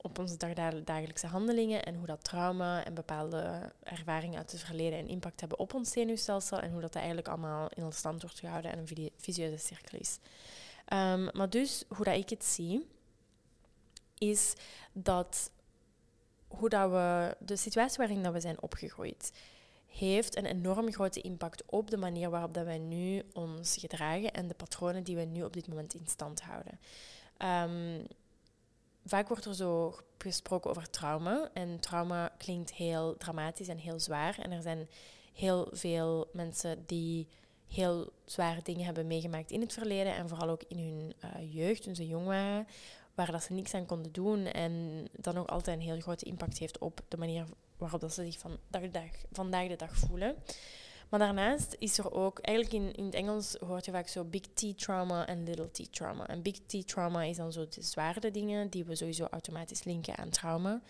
op 0.03 0.19
onze 0.19 0.37
dagelijkse 0.83 1.27
handelingen 1.27 1.83
en 1.83 1.95
hoe 1.95 2.05
dat 2.05 2.23
trauma 2.23 2.85
en 2.85 2.93
bepaalde 2.93 3.71
ervaringen 3.83 4.37
uit 4.37 4.51
het 4.51 4.61
verleden 4.61 4.99
een 4.99 5.07
impact 5.07 5.39
hebben 5.39 5.59
op 5.59 5.73
ons 5.73 5.91
zenuwstelsel 5.91 6.59
en 6.59 6.71
hoe 6.71 6.81
dat 6.81 6.95
eigenlijk 6.95 7.27
allemaal 7.27 7.69
in 7.73 7.91
stand 7.91 8.21
wordt 8.21 8.39
gehouden 8.39 8.71
en 8.71 8.77
een 8.77 9.11
visieuze 9.17 9.57
cirkel 9.57 9.99
is. 9.99 10.19
Um, 10.93 11.29
maar 11.33 11.49
dus, 11.49 11.83
hoe 11.87 12.05
dat 12.05 12.15
ik 12.15 12.29
het 12.29 12.45
zie, 12.45 12.87
is 14.17 14.53
dat 14.93 15.51
hoe 16.47 16.69
dat 16.69 16.89
we, 16.91 17.35
de 17.39 17.55
situatie 17.55 17.97
waarin 17.97 18.23
dat 18.23 18.33
we 18.33 18.39
zijn 18.39 18.61
opgegroeid, 18.61 19.31
heeft 19.97 20.38
een 20.38 20.45
enorm 20.45 20.91
grote 20.91 21.21
impact 21.21 21.63
op 21.65 21.89
de 21.89 21.97
manier 21.97 22.29
waarop 22.29 22.53
dat 22.53 22.65
wij 22.65 22.77
nu 22.77 23.23
ons 23.34 23.77
gedragen 23.79 24.32
en 24.32 24.47
de 24.47 24.53
patronen 24.53 25.03
die 25.03 25.15
we 25.15 25.23
nu 25.23 25.43
op 25.43 25.53
dit 25.53 25.67
moment 25.67 25.93
in 25.93 26.08
stand 26.08 26.41
houden. 26.41 26.79
Um, 27.38 28.08
vaak 29.06 29.27
wordt 29.27 29.45
er 29.45 29.56
zo 29.56 29.95
gesproken 30.17 30.69
over 30.69 30.89
trauma. 30.89 31.49
En 31.53 31.79
trauma 31.79 32.32
klinkt 32.38 32.73
heel 32.73 33.17
dramatisch 33.17 33.67
en 33.67 33.77
heel 33.77 33.99
zwaar. 33.99 34.39
En 34.39 34.51
er 34.51 34.62
zijn 34.62 34.89
heel 35.34 35.67
veel 35.71 36.29
mensen 36.34 36.84
die 36.86 37.27
heel 37.67 38.12
zware 38.25 38.62
dingen 38.63 38.86
hebben 38.86 39.08
meegemaakt 39.08 39.51
in 39.51 39.62
het 39.62 39.73
verleden. 39.73 40.15
En 40.15 40.29
vooral 40.29 40.49
ook 40.49 40.63
in 40.67 40.77
hun 40.77 41.13
uh, 41.23 41.53
jeugd, 41.53 41.84
toen 41.84 41.95
ze 41.95 42.08
jong 42.08 42.25
waren. 42.25 42.67
Waar 43.15 43.32
dat 43.32 43.43
ze 43.43 43.53
niks 43.53 43.73
aan 43.73 43.86
konden 43.86 44.12
doen. 44.12 44.45
En 44.45 45.08
dan 45.12 45.38
ook 45.38 45.49
altijd 45.49 45.77
een 45.77 45.84
heel 45.84 45.99
grote 45.99 46.25
impact 46.25 46.58
heeft 46.58 46.77
op 46.77 47.01
de 47.08 47.17
manier 47.17 47.45
waarop 47.77 48.01
dat 48.01 48.13
ze 48.13 48.25
zich 48.25 48.39
van 48.39 48.57
dag 48.69 49.09
vandaag 49.31 49.67
de 49.67 49.75
dag 49.75 49.95
voelen. 49.95 50.36
Maar 51.09 51.19
daarnaast 51.21 51.75
is 51.79 51.97
er 51.97 52.12
ook, 52.12 52.39
eigenlijk 52.39 52.83
in, 52.83 52.95
in 52.95 53.05
het 53.05 53.13
Engels 53.13 53.55
hoort 53.67 53.86
je 53.86 53.91
vaak 53.91 54.07
zo 54.07 54.23
big 54.23 54.41
T 54.41 54.77
trauma 54.77 55.27
en 55.27 55.43
little 55.43 55.71
T 55.71 55.93
trauma. 55.93 56.27
En 56.27 56.41
big 56.41 56.59
T 56.59 56.88
trauma 56.88 57.23
is 57.23 57.38
dan 57.38 57.51
zo 57.51 57.67
de 57.69 57.81
zwaarde 57.81 58.31
dingen 58.31 58.69
die 58.69 58.86
we 58.86 58.95
sowieso 58.95 59.27
automatisch 59.31 59.83
linken 59.83 60.17
aan 60.17 60.29
trauma. 60.29 60.81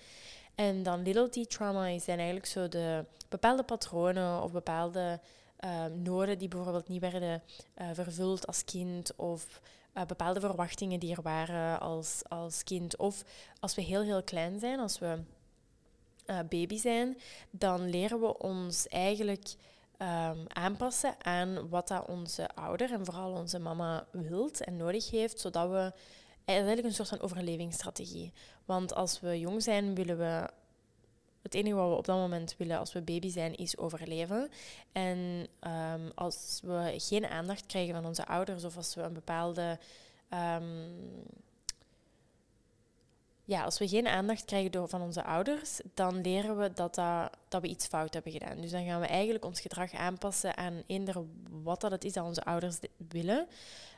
En 0.55 0.83
dan 0.83 1.01
little 1.01 1.29
T 1.29 1.49
trauma 1.49 1.99
zijn 1.99 2.17
eigenlijk 2.17 2.45
zo 2.45 2.67
de 2.67 3.05
bepaalde 3.29 3.63
patronen 3.63 4.41
of 4.41 4.51
bepaalde 4.51 5.19
um, 5.65 6.01
noden 6.01 6.37
die 6.37 6.47
bijvoorbeeld 6.47 6.87
niet 6.87 7.01
werden 7.01 7.43
uh, 7.77 7.87
vervuld 7.93 8.47
als 8.47 8.63
kind 8.65 9.15
of 9.15 9.61
uh, 9.97 10.05
bepaalde 10.05 10.39
verwachtingen 10.39 10.99
die 10.99 11.15
er 11.15 11.21
waren 11.21 11.79
als, 11.79 12.21
als 12.27 12.63
kind. 12.63 12.97
Of 12.97 13.23
als 13.59 13.75
we 13.75 13.81
heel 13.81 14.01
heel 14.01 14.23
klein 14.23 14.59
zijn, 14.59 14.79
als 14.79 14.99
we 14.99 15.19
uh, 16.25 16.39
baby 16.49 16.77
zijn, 16.77 17.17
dan 17.49 17.89
leren 17.89 18.19
we 18.19 18.37
ons 18.37 18.87
eigenlijk 18.87 19.55
um, 19.97 20.45
aanpassen 20.47 21.15
aan 21.25 21.69
wat 21.69 21.87
dat 21.87 22.07
onze 22.07 22.49
ouder 22.55 22.91
en 22.91 23.05
vooral 23.05 23.31
onze 23.31 23.59
mama 23.59 24.07
wilt 24.11 24.63
en 24.63 24.77
nodig 24.77 25.09
heeft, 25.09 25.39
zodat 25.39 25.69
we 25.69 25.93
eigenlijk 26.45 26.87
een 26.87 26.93
soort 26.93 27.09
van 27.09 27.21
overlevingsstrategie. 27.21 28.33
Want 28.65 28.93
als 28.93 29.19
we 29.19 29.39
jong 29.39 29.63
zijn, 29.63 29.95
willen 29.95 30.17
we. 30.17 30.49
Het 31.41 31.53
enige 31.53 31.75
wat 31.75 31.89
we 31.89 31.95
op 31.95 32.05
dat 32.05 32.17
moment 32.17 32.55
willen 32.57 32.79
als 32.79 32.93
we 32.93 33.01
baby 33.01 33.29
zijn, 33.29 33.55
is 33.55 33.77
overleven. 33.77 34.49
En 34.91 35.47
um, 35.61 36.11
als 36.15 36.59
we 36.63 36.93
geen 36.97 37.25
aandacht 37.25 37.65
krijgen 37.65 37.93
van 37.93 38.05
onze 38.05 38.25
ouders 38.25 38.63
of 38.63 38.77
als 38.77 38.95
we 38.95 39.01
een 39.01 39.13
bepaalde 39.13 39.79
um, 40.29 40.95
ja, 43.45 43.63
als 43.63 43.79
we 43.79 43.87
geen 43.87 44.07
aandacht 44.07 44.45
krijgen 44.45 44.71
door, 44.71 44.87
van 44.87 45.01
onze 45.01 45.23
ouders, 45.23 45.79
dan 45.93 46.21
leren 46.21 46.57
we 46.57 46.73
dat, 46.73 46.95
dat, 47.47 47.61
we 47.61 47.67
iets 47.67 47.87
fout 47.87 48.13
hebben 48.13 48.31
gedaan. 48.31 48.61
Dus 48.61 48.71
dan 48.71 48.85
gaan 48.85 48.99
we 48.99 49.07
eigenlijk 49.07 49.45
ons 49.45 49.61
gedrag 49.61 49.93
aanpassen 49.93 50.57
aan 50.57 50.83
eender 50.87 51.23
wat 51.63 51.81
dat 51.81 51.91
het 51.91 52.03
is 52.03 52.13
dat 52.13 52.25
onze 52.25 52.43
ouders 52.43 52.77
willen. 53.09 53.47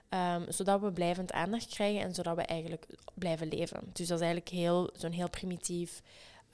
Um, 0.09 0.51
zodat 0.51 0.81
we 0.81 0.91
blijvend 0.91 1.31
aandacht 1.31 1.67
krijgen 1.67 2.01
en 2.01 2.13
zodat 2.13 2.35
we 2.35 2.41
eigenlijk 2.41 2.85
blijven 3.13 3.47
leven. 3.47 3.79
Dus 3.93 4.07
dat 4.07 4.19
is 4.19 4.25
eigenlijk 4.25 4.55
heel, 4.55 4.89
zo'n 4.93 5.11
heel 5.11 5.29
primitief 5.29 6.01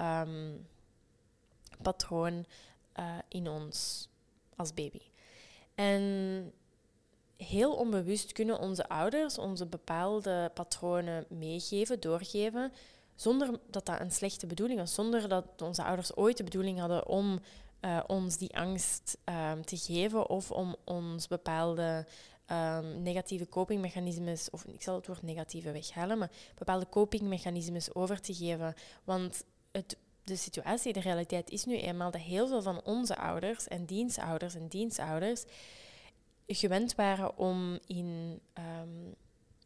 um, 0.02 0.68
patroon 1.82 2.46
uh, 3.00 3.06
in 3.28 3.48
ons 3.48 4.08
als 4.56 4.74
baby. 4.74 5.02
En 5.76 6.54
heel 7.44 7.74
onbewust 7.74 8.32
kunnen 8.32 8.60
onze 8.60 8.90
ouders 8.90 9.38
onze 9.38 9.66
bepaalde 9.66 10.52
patronen 10.54 11.26
meegeven, 11.30 12.00
doorgeven, 12.00 12.72
zonder 13.16 13.60
dat 13.70 13.86
dat 13.86 14.00
een 14.00 14.12
slechte 14.12 14.48
bedoeling 14.48 14.80
was, 14.80 14.94
zonder 14.94 15.30
dat 15.30 15.62
onze 15.62 15.84
ouders 15.84 16.16
ooit 16.16 16.38
de 16.38 16.44
bedoeling 16.44 16.80
hadden 16.80 17.08
om 17.08 17.40
uh, 17.82 18.00
ons 18.08 18.38
die 18.38 18.58
angst 18.58 19.18
um, 19.26 19.66
te 19.66 19.78
geven 19.78 20.30
of 20.30 20.52
om 20.52 20.76
ons 20.86 21.28
bepaalde 21.28 22.06
um, 22.52 23.02
negatieve 23.02 23.50
copingmechanismes, 23.50 24.50
of 24.50 24.66
ik 24.66 24.82
zal 24.82 24.96
het 24.96 25.08
woord 25.08 25.22
negatieve 25.22 25.72
weghalen, 25.72 26.18
maar 26.18 26.32
bepaalde 26.56 26.90
copingmechanismes 26.90 27.96
over 27.96 28.22
te 28.22 28.34
geven. 28.34 28.74
Want 29.04 29.44
het, 29.72 29.98
de 30.24 30.36
situatie, 30.36 30.94
de 30.94 31.00
realiteit 31.00 31.50
is 31.50 31.66
nu 31.66 31.78
eenmaal 31.78 32.12
dat 32.12 32.22
heel 32.22 32.48
veel 32.48 32.62
van 32.62 32.82
onze 32.84 33.18
ouders 33.18 33.68
en 33.68 33.86
dienstouders 33.86 34.56
en 34.56 34.68
dienstouders 34.68 35.44
gewend 36.56 36.96
waren 36.96 37.38
om 37.38 37.80
in 37.88 38.40
um, 38.58 39.16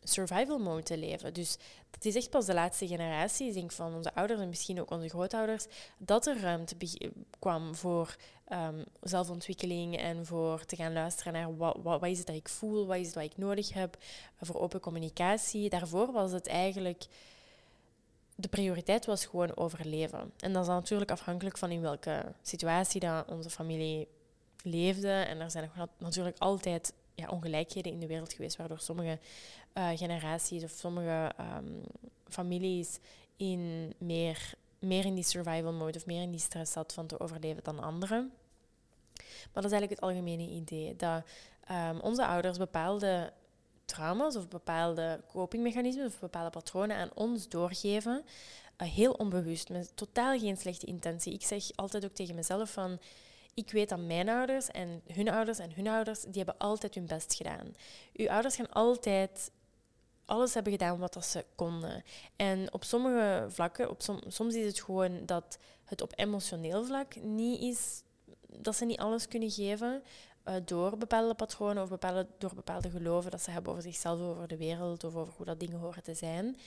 survival 0.03 0.57
mode 0.57 0.83
te 0.83 0.97
leven. 0.97 1.33
Dus 1.33 1.57
dat 1.89 2.05
is 2.05 2.15
echt 2.15 2.29
pas 2.29 2.45
de 2.45 2.53
laatste 2.53 2.87
generatie, 2.87 3.53
denk 3.53 3.71
van 3.71 3.95
onze 3.95 4.13
ouders 4.13 4.39
en 4.39 4.49
misschien 4.49 4.81
ook 4.81 4.91
onze 4.91 5.09
grootouders, 5.09 5.65
dat 5.97 6.27
er 6.27 6.41
ruimte 6.41 6.75
kwam 7.39 7.75
voor 7.75 8.15
um, 8.49 8.83
zelfontwikkeling 9.01 9.97
en 9.97 10.25
voor 10.25 10.65
te 10.65 10.75
gaan 10.75 10.93
luisteren 10.93 11.33
naar 11.33 11.57
wat, 11.57 11.77
wat, 11.83 11.99
wat, 11.99 12.09
is 12.09 12.17
het 12.17 12.27
dat 12.27 12.35
ik 12.35 12.49
voel, 12.49 12.85
wat 12.85 12.97
is 12.97 13.05
het 13.05 13.15
wat 13.15 13.23
ik 13.23 13.37
nodig 13.37 13.73
heb, 13.73 13.97
voor 14.41 14.61
open 14.61 14.79
communicatie. 14.79 15.69
Daarvoor 15.69 16.11
was 16.11 16.31
het 16.31 16.47
eigenlijk 16.47 17.05
de 18.35 18.47
prioriteit 18.47 19.05
was 19.05 19.25
gewoon 19.25 19.57
overleven. 19.57 20.31
En 20.39 20.53
dat 20.53 20.61
is 20.61 20.67
natuurlijk 20.67 21.11
afhankelijk 21.11 21.57
van 21.57 21.71
in 21.71 21.81
welke 21.81 22.33
situatie 22.41 22.99
dat 22.99 23.27
onze 23.27 23.49
familie 23.49 24.07
leefde. 24.65 25.09
En 25.09 25.39
er 25.39 25.51
zijn 25.51 25.71
natuurlijk 25.97 26.37
altijd 26.37 26.93
ja, 27.15 27.27
ongelijkheden 27.27 27.91
in 27.91 27.99
de 27.99 28.07
wereld 28.07 28.33
geweest, 28.33 28.57
waardoor 28.57 28.79
sommige 28.79 29.19
uh, 29.73 29.89
generaties 29.95 30.63
of 30.63 30.71
sommige 30.71 31.31
um, 31.39 31.81
families 32.27 32.99
in 33.37 33.93
meer, 33.97 34.53
meer 34.79 35.05
in 35.05 35.15
die 35.15 35.23
survival 35.23 35.73
mode 35.73 35.97
of 35.97 36.05
meer 36.05 36.21
in 36.21 36.31
die 36.31 36.39
stress 36.39 36.71
zat 36.71 36.93
van 36.93 37.07
te 37.07 37.19
overleven 37.19 37.63
dan 37.63 37.79
anderen. 37.79 38.31
Maar 39.53 39.63
dat 39.63 39.71
is 39.71 39.71
eigenlijk 39.71 40.01
het 40.01 40.09
algemene 40.09 40.49
idee. 40.49 40.95
Dat 40.95 41.23
um, 41.71 41.99
onze 41.99 42.25
ouders 42.25 42.57
bepaalde 42.57 43.33
trauma's 43.85 44.35
of 44.35 44.47
bepaalde 44.47 45.21
copingmechanismen 45.27 46.05
of 46.05 46.19
bepaalde 46.19 46.49
patronen 46.49 46.97
aan 46.97 47.11
ons 47.13 47.49
doorgeven. 47.49 48.23
Uh, 48.81 48.87
heel 48.87 49.11
onbewust, 49.11 49.69
met 49.69 49.91
totaal 49.95 50.39
geen 50.39 50.57
slechte 50.57 50.85
intentie. 50.85 51.33
Ik 51.33 51.45
zeg 51.45 51.63
altijd 51.75 52.05
ook 52.05 52.13
tegen 52.13 52.35
mezelf 52.35 52.71
van 52.71 52.99
ik 53.55 53.71
weet 53.71 53.89
dat 53.89 53.99
mijn 53.99 54.29
ouders 54.29 54.67
en 54.67 55.01
hun 55.13 55.29
ouders 55.29 55.59
en 55.59 55.73
hun 55.73 55.87
ouders, 55.87 56.21
die 56.21 56.33
hebben 56.35 56.57
altijd 56.57 56.95
hun 56.95 57.07
best 57.07 57.33
gedaan. 57.33 57.75
Uw 58.13 58.29
ouders 58.29 58.55
gaan 58.55 58.71
altijd 58.71 59.51
alles 60.25 60.53
hebben 60.53 60.71
gedaan 60.71 60.99
wat 60.99 61.25
ze 61.25 61.45
konden. 61.55 62.03
En 62.35 62.73
op 62.73 62.83
sommige 62.83 63.45
vlakken, 63.49 63.89
op 63.89 64.01
soms 64.27 64.55
is 64.55 64.65
het 64.65 64.81
gewoon 64.81 65.25
dat 65.25 65.57
het 65.83 66.01
op 66.01 66.13
emotioneel 66.15 66.85
vlak 66.85 67.15
niet 67.15 67.61
is, 67.61 68.03
dat 68.47 68.75
ze 68.75 68.85
niet 68.85 68.99
alles 68.99 69.27
kunnen 69.27 69.51
geven 69.51 70.03
uh, 70.45 70.55
door 70.65 70.97
bepaalde 70.97 71.33
patronen 71.33 71.83
of 71.83 71.89
bepaalde, 71.89 72.27
door 72.37 72.55
bepaalde 72.55 72.89
geloven 72.89 73.31
dat 73.31 73.41
ze 73.41 73.51
hebben 73.51 73.71
over 73.71 73.83
zichzelf, 73.83 74.19
over 74.19 74.47
de 74.47 74.57
wereld 74.57 75.03
of 75.03 75.15
over 75.15 75.33
hoe 75.37 75.45
dat 75.45 75.59
dingen 75.59 75.79
horen 75.79 76.03
te 76.03 76.13
zijn. 76.13 76.57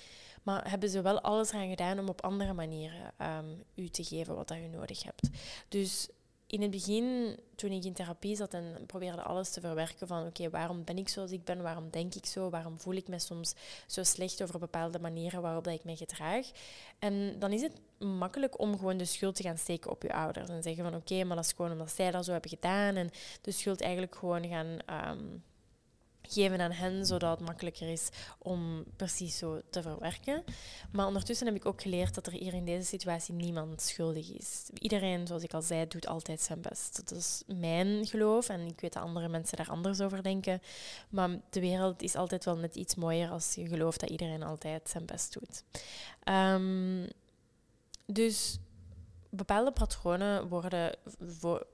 Maar 0.43 0.71
hebben 0.71 0.89
ze 0.89 1.03
wel 1.03 1.21
alles 1.21 1.53
eraan 1.53 1.69
gedaan 1.69 1.99
om 1.99 2.09
op 2.09 2.23
andere 2.23 2.53
manieren 2.53 3.13
um, 3.23 3.65
u 3.75 3.89
te 3.89 4.05
geven 4.05 4.35
wat 4.35 4.49
dat 4.49 4.57
je 4.57 4.69
nodig 4.69 5.03
hebt. 5.03 5.29
Dus 5.69 6.09
in 6.51 6.63
het 6.63 6.71
begin, 6.71 7.37
toen 7.55 7.71
ik 7.71 7.85
in 7.85 7.93
therapie 7.93 8.37
zat 8.37 8.55
en 8.55 8.85
probeerde 8.87 9.23
alles 9.23 9.51
te 9.51 9.61
verwerken 9.61 10.07
van 10.07 10.27
oké, 10.27 10.51
waarom 10.51 10.85
ben 10.85 10.99
ik 10.99 11.09
zoals 11.09 11.31
ik 11.31 11.45
ben, 11.45 11.63
waarom 11.63 11.91
denk 11.91 12.15
ik 12.15 12.27
zo, 12.27 12.51
waarom 12.51 12.81
voel 12.81 12.95
ik 12.95 13.09
me 13.09 13.19
soms 13.19 13.55
zo 13.87 14.03
slecht 14.03 14.43
over 14.43 14.59
bepaalde 14.59 14.99
manieren 14.99 15.43
waarop 15.43 15.67
ik 15.67 15.85
me 15.85 15.97
gedraag. 15.97 16.51
En 16.99 17.39
dan 17.39 17.53
is 17.53 17.63
het 17.63 17.81
makkelijk 17.99 18.61
om 18.61 18.79
gewoon 18.79 18.97
de 18.97 19.05
schuld 19.05 19.35
te 19.35 19.43
gaan 19.43 19.59
steken 19.59 19.91
op 19.91 20.03
je 20.03 20.13
ouders 20.13 20.49
en 20.49 20.63
zeggen 20.63 20.85
van 20.85 20.95
oké, 20.95 21.25
maar 21.25 21.37
dat 21.37 21.45
is 21.45 21.53
gewoon 21.53 21.73
omdat 21.73 21.93
zij 21.93 22.11
dat 22.11 22.25
zo 22.25 22.33
hebben 22.33 22.51
gedaan 22.51 22.95
en 22.95 23.11
de 23.41 23.51
schuld 23.51 23.81
eigenlijk 23.81 24.15
gewoon 24.17 24.49
gaan... 24.49 24.79
Um, 25.11 25.43
geven 26.29 26.61
aan 26.61 26.71
hen, 26.73 27.07
zodat 27.07 27.39
het 27.39 27.47
makkelijker 27.47 27.89
is 27.89 28.09
om 28.39 28.85
precies 28.97 29.39
zo 29.39 29.61
te 29.71 29.83
verwerken. 29.83 30.45
Maar 30.93 31.07
ondertussen 31.07 31.47
heb 31.47 31.57
ik 31.57 31.67
ook 31.67 31.83
geleerd 31.83 32.15
dat 32.15 32.27
er 32.27 32.33
hier 32.33 32.55
in 32.55 32.65
deze 32.65 32.87
situatie 32.87 33.35
niemand 33.35 33.83
schuldig 33.83 34.31
is. 34.31 34.71
Iedereen, 34.79 35.27
zoals 35.27 35.43
ik 35.43 35.55
al 35.55 35.63
zei, 35.63 35.89
doet 35.89 36.07
altijd 36.07 36.41
zijn 36.41 36.61
best. 36.61 36.97
Dat 36.97 37.19
is 37.19 37.43
mijn 37.47 38.07
geloof 38.07 38.49
en 38.49 38.61
ik 38.61 38.81
weet 38.81 38.93
dat 38.93 39.03
andere 39.03 39.29
mensen 39.29 39.57
daar 39.57 39.71
anders 39.71 40.01
over 40.01 40.23
denken. 40.23 40.63
Maar 41.09 41.31
de 41.51 41.61
wereld 41.61 42.03
is 42.03 42.15
altijd 42.15 42.45
wel 42.45 42.57
net 42.57 42.75
iets 42.75 42.95
mooier 42.95 43.31
als 43.31 43.55
je 43.55 43.69
gelooft 43.69 44.01
dat 44.01 44.11
iedereen 44.11 44.43
altijd 44.43 44.89
zijn 44.89 45.07
best 45.07 45.33
doet. 45.33 45.65
Um, 46.35 47.07
dus 48.07 48.59
bepaalde 49.31 49.73
patronen 49.73 50.49
worden, 50.49 50.97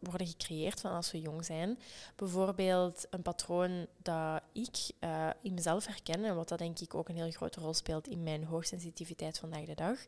worden 0.01 0.27
gecreëerd 0.27 0.81
van 0.81 0.91
als 0.91 1.13
we 1.13 1.21
jong 1.21 1.45
zijn. 1.45 1.79
Bijvoorbeeld 2.17 3.07
een 3.11 3.23
patroon 3.23 3.87
dat 4.03 4.43
ik 4.53 4.77
uh, 5.01 5.31
in 5.43 5.55
mezelf 5.55 5.87
herken, 5.87 6.25
en 6.25 6.37
wat 6.37 6.49
dat 6.49 6.59
denk 6.59 6.79
ik 6.79 6.95
ook 6.95 7.09
een 7.09 7.17
heel 7.17 7.31
grote 7.31 7.61
rol 7.61 7.75
speelt 7.75 8.09
in 8.09 8.23
mijn 8.23 8.45
hoogsensitiviteit 8.45 9.39
vandaag 9.39 9.65
de 9.65 9.75
dag, 9.75 9.99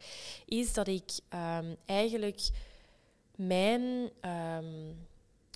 is 0.45 0.73
dat 0.73 0.89
ik 0.89 1.11
um, 1.35 1.77
eigenlijk 1.85 2.49
mijn 3.37 4.11
um, 4.21 5.07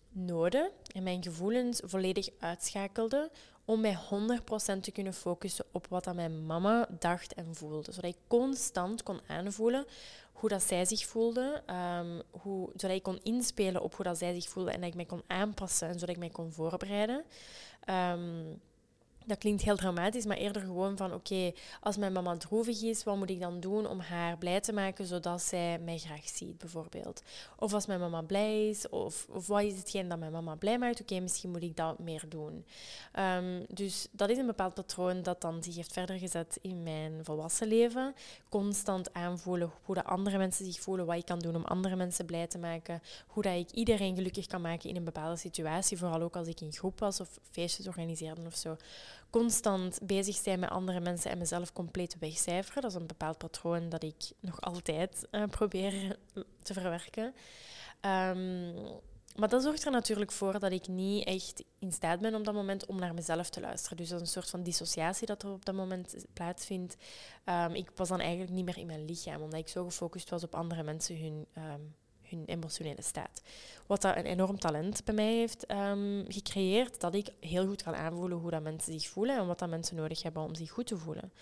noden 0.08 0.70
en 0.92 1.02
mijn 1.02 1.22
gevoelens 1.22 1.80
volledig 1.84 2.28
uitschakelde 2.38 3.30
om 3.64 3.80
mij 3.80 3.98
100% 4.76 4.80
te 4.80 4.90
kunnen 4.92 5.14
focussen 5.14 5.64
op 5.72 5.86
wat 5.86 6.14
mijn 6.14 6.46
mama 6.46 6.88
dacht 6.98 7.34
en 7.34 7.54
voelde. 7.54 7.92
Zodat 7.92 8.10
ik 8.10 8.16
constant 8.26 9.02
kon 9.02 9.20
aanvoelen 9.26 9.86
hoe 10.40 10.48
dat 10.48 10.62
zij 10.62 10.84
zich 10.84 11.06
voelde, 11.06 11.62
um, 12.00 12.22
hoe, 12.30 12.70
zodat 12.74 12.96
ik 12.96 13.02
kon 13.02 13.20
inspelen 13.22 13.82
op 13.82 13.94
hoe 13.94 14.04
dat 14.04 14.18
zij 14.18 14.34
zich 14.34 14.48
voelde 14.48 14.70
en 14.70 14.80
dat 14.80 14.88
ik 14.88 14.94
mij 14.94 15.04
kon 15.04 15.22
aanpassen 15.26 15.88
en 15.88 15.94
zodat 15.94 16.08
ik 16.08 16.18
mij 16.18 16.30
kon 16.30 16.52
voorbereiden. 16.52 17.24
Um, 17.90 18.60
dat 19.30 19.38
klinkt 19.38 19.62
heel 19.62 19.76
dramatisch, 19.76 20.24
maar 20.24 20.36
eerder 20.36 20.62
gewoon 20.62 20.96
van 20.96 21.14
oké, 21.14 21.52
als 21.80 21.96
mijn 21.96 22.12
mama 22.12 22.36
droevig 22.36 22.82
is, 22.82 23.04
wat 23.04 23.16
moet 23.16 23.30
ik 23.30 23.40
dan 23.40 23.60
doen 23.60 23.86
om 23.86 24.00
haar 24.00 24.38
blij 24.38 24.60
te 24.60 24.72
maken 24.72 25.06
zodat 25.06 25.42
zij 25.42 25.78
mij 25.78 25.98
graag 25.98 26.28
ziet, 26.28 26.58
bijvoorbeeld. 26.58 27.22
Of 27.56 27.72
als 27.72 27.86
mijn 27.86 28.00
mama 28.00 28.22
blij 28.22 28.68
is, 28.68 28.88
of, 28.88 29.26
of 29.30 29.46
wat 29.46 29.62
is 29.62 29.76
hetgeen 29.76 30.08
dat 30.08 30.18
mijn 30.18 30.32
mama 30.32 30.54
blij 30.54 30.78
maakt, 30.78 31.00
oké, 31.00 31.20
misschien 31.20 31.50
moet 31.50 31.62
ik 31.62 31.76
dat 31.76 31.98
meer 31.98 32.24
doen. 32.28 32.64
Ehm, 33.12 33.64
dus 33.68 34.08
dat 34.10 34.30
is 34.30 34.38
een 34.38 34.46
bepaald 34.46 34.74
patroon 34.74 35.22
dat 35.22 35.40
dan 35.40 35.62
zich 35.62 35.76
heeft 35.76 35.92
verder 35.92 36.18
gezet 36.18 36.58
in 36.60 36.82
mijn 36.82 37.24
volwassen 37.24 37.68
leven. 37.68 38.14
Constant 38.48 39.12
aanvoelen 39.12 39.70
hoe 39.82 39.94
dat 39.94 40.04
andere 40.04 40.38
mensen 40.38 40.64
zich 40.64 40.80
voelen, 40.80 41.06
wat 41.06 41.16
ik 41.16 41.26
kan 41.26 41.38
doen 41.38 41.56
om 41.56 41.64
andere 41.64 41.96
mensen 41.96 42.26
blij 42.26 42.46
te 42.46 42.58
maken, 42.58 43.02
hoe 43.26 43.42
dat 43.42 43.54
ik 43.54 43.70
iedereen 43.70 44.14
gelukkig 44.14 44.46
kan 44.46 44.60
maken 44.60 44.88
in 44.88 44.96
een 44.96 45.04
bepaalde 45.04 45.36
situatie, 45.36 45.98
vooral 45.98 46.20
ook 46.20 46.36
als 46.36 46.46
ik 46.46 46.60
in 46.60 46.72
groep 46.72 46.98
was 47.00 47.20
of 47.20 47.38
feestjes 47.50 47.86
organiseerde 47.86 48.46
of 48.46 48.56
zo 48.56 48.76
constant 49.30 49.98
bezig 50.02 50.36
zijn 50.36 50.60
met 50.60 50.70
andere 50.70 51.00
mensen 51.00 51.30
en 51.30 51.38
mezelf 51.38 51.72
compleet 51.72 52.16
wegcijferen. 52.18 52.82
Dat 52.82 52.90
is 52.90 52.96
een 52.96 53.06
bepaald 53.06 53.38
patroon 53.38 53.88
dat 53.88 54.02
ik 54.02 54.30
nog 54.40 54.60
altijd 54.60 55.28
uh, 55.30 55.44
probeer 55.44 56.16
te 56.62 56.72
verwerken. 56.72 57.34
Um, 58.00 58.74
maar 59.36 59.48
dat 59.48 59.62
zorgt 59.62 59.84
er 59.84 59.90
natuurlijk 59.90 60.32
voor 60.32 60.58
dat 60.58 60.72
ik 60.72 60.88
niet 60.88 61.26
echt 61.26 61.64
in 61.78 61.92
staat 61.92 62.20
ben 62.20 62.34
op 62.34 62.44
dat 62.44 62.54
moment 62.54 62.86
om 62.86 62.98
naar 62.98 63.14
mezelf 63.14 63.50
te 63.50 63.60
luisteren. 63.60 63.96
Dus 63.96 64.08
dat 64.08 64.20
is 64.20 64.26
een 64.26 64.32
soort 64.32 64.50
van 64.50 64.62
dissociatie 64.62 65.26
dat 65.26 65.42
er 65.42 65.50
op 65.50 65.64
dat 65.64 65.74
moment 65.74 66.24
plaatsvindt. 66.32 66.96
Um, 67.44 67.74
ik 67.74 67.90
was 67.94 68.08
dan 68.08 68.20
eigenlijk 68.20 68.50
niet 68.50 68.64
meer 68.64 68.78
in 68.78 68.86
mijn 68.86 69.04
lichaam, 69.04 69.42
omdat 69.42 69.60
ik 69.60 69.68
zo 69.68 69.84
gefocust 69.84 70.30
was 70.30 70.44
op 70.44 70.54
andere 70.54 70.82
mensen 70.82 71.20
hun 71.20 71.46
um, 71.56 71.94
hun 72.30 72.44
emotionele 72.46 73.02
staat. 73.02 73.42
Wat 73.86 74.02
dat 74.02 74.16
een 74.16 74.24
enorm 74.24 74.58
talent 74.58 75.04
bij 75.04 75.14
mij 75.14 75.34
heeft 75.34 75.70
um, 75.70 76.24
gecreëerd, 76.28 77.00
dat 77.00 77.14
ik 77.14 77.28
heel 77.40 77.66
goed 77.66 77.82
kan 77.82 77.94
aanvoelen 77.94 78.38
hoe 78.38 78.50
dat 78.50 78.62
mensen 78.62 78.92
zich 79.00 79.08
voelen 79.08 79.36
en 79.38 79.46
wat 79.46 79.58
dat 79.58 79.68
mensen 79.68 79.96
nodig 79.96 80.22
hebben 80.22 80.42
om 80.42 80.54
zich 80.54 80.70
goed 80.70 80.86
te 80.86 80.98
voelen. 80.98 81.32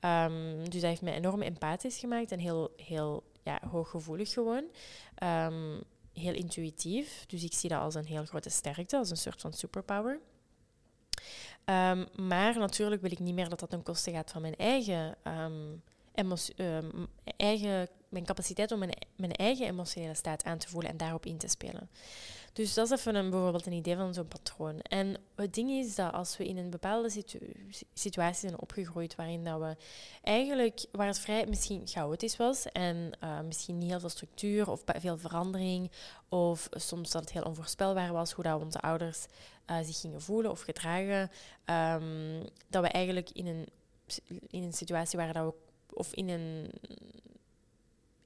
Um, 0.00 0.70
dus 0.70 0.80
dat 0.80 0.90
heeft 0.90 1.02
mij 1.02 1.14
enorm 1.14 1.42
empathisch 1.42 1.98
gemaakt 1.98 2.32
en 2.32 2.38
heel, 2.38 2.72
heel 2.76 3.22
ja, 3.42 3.60
hooggevoelig 3.70 4.32
gewoon. 4.32 4.64
Um, 5.22 5.82
heel 6.12 6.34
intuïtief. 6.34 7.24
Dus 7.26 7.44
ik 7.44 7.54
zie 7.54 7.68
dat 7.68 7.80
als 7.80 7.94
een 7.94 8.06
heel 8.06 8.24
grote 8.24 8.50
sterkte, 8.50 8.96
als 8.96 9.10
een 9.10 9.16
soort 9.16 9.40
van 9.40 9.52
superpower. 9.52 10.20
Maar 12.16 12.58
natuurlijk 12.58 13.02
wil 13.02 13.10
ik 13.10 13.18
niet 13.18 13.34
meer 13.34 13.48
dat 13.48 13.60
dat 13.60 13.70
ten 13.70 13.82
koste 13.82 14.10
gaat 14.10 14.30
van 14.30 14.42
mijn 14.42 14.56
eigen, 14.56 15.16
eigen 17.36 17.88
mijn 18.08 18.24
capaciteit 18.24 18.72
om 18.72 18.78
mijn, 18.78 18.92
mijn 19.16 19.32
eigen 19.32 19.66
emotionele 19.66 20.14
staat 20.14 20.44
aan 20.44 20.58
te 20.58 20.68
voelen 20.68 20.90
en 20.90 20.96
daarop 20.96 21.26
in 21.26 21.38
te 21.38 21.48
spelen. 21.48 21.90
Dus 22.52 22.74
dat 22.74 22.90
is 22.90 22.98
even 22.98 23.14
een, 23.14 23.30
bijvoorbeeld 23.30 23.66
een 23.66 23.72
idee 23.72 23.96
van 23.96 24.14
zo'n 24.14 24.28
patroon. 24.28 24.80
En 24.80 25.16
het 25.34 25.54
ding 25.54 25.70
is 25.70 25.94
dat 25.94 26.12
als 26.12 26.36
we 26.36 26.46
in 26.46 26.56
een 26.56 26.70
bepaalde 26.70 27.24
situatie 27.94 28.48
zijn 28.48 28.60
opgegroeid 28.60 29.14
waarin 29.14 29.44
dat 29.44 29.60
we 29.60 29.76
eigenlijk, 30.22 30.86
waar 30.92 31.06
het 31.06 31.18
vrij 31.18 31.46
misschien 31.46 31.82
chaotisch 31.84 32.36
was 32.36 32.66
en 32.66 33.10
uh, 33.24 33.40
misschien 33.40 33.78
niet 33.78 33.90
heel 33.90 34.00
veel 34.00 34.08
structuur 34.08 34.70
of 34.70 34.82
veel 34.84 35.18
verandering, 35.18 35.90
of 36.28 36.68
soms 36.70 37.10
dat 37.10 37.20
het 37.20 37.32
heel 37.32 37.42
onvoorspelbaar 37.42 38.12
was 38.12 38.32
hoe 38.32 38.44
dat 38.44 38.62
onze 38.62 38.80
ouders 38.80 39.26
uh, 39.70 39.76
zich 39.82 40.00
gingen 40.00 40.22
voelen 40.22 40.50
of 40.50 40.60
gedragen, 40.60 41.30
um, 41.64 42.44
dat 42.68 42.82
we 42.82 42.88
eigenlijk 42.88 43.30
in 43.30 43.46
een, 43.46 43.66
in 44.46 44.62
een 44.62 44.72
situatie 44.72 45.18
waar 45.18 45.32
dat 45.32 45.44
we, 45.44 45.67
of 45.98 46.12
in 46.12 46.28
een 46.28 46.70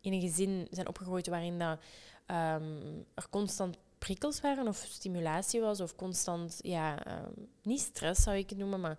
in 0.00 0.12
een 0.12 0.20
gezin 0.20 0.66
zijn 0.70 0.88
opgegroeid 0.88 1.26
waarin 1.26 1.58
dat, 1.58 1.78
um, 2.26 3.06
er 3.14 3.28
constant 3.30 3.76
prikkels 3.98 4.40
waren 4.40 4.68
of 4.68 4.86
stimulatie 4.88 5.60
was 5.60 5.80
of 5.80 5.96
constant, 5.96 6.58
ja, 6.62 7.06
um, 7.24 7.48
niet 7.62 7.80
stress 7.80 8.22
zou 8.22 8.36
ik 8.36 8.48
het 8.50 8.58
noemen, 8.58 8.80
maar 8.80 8.98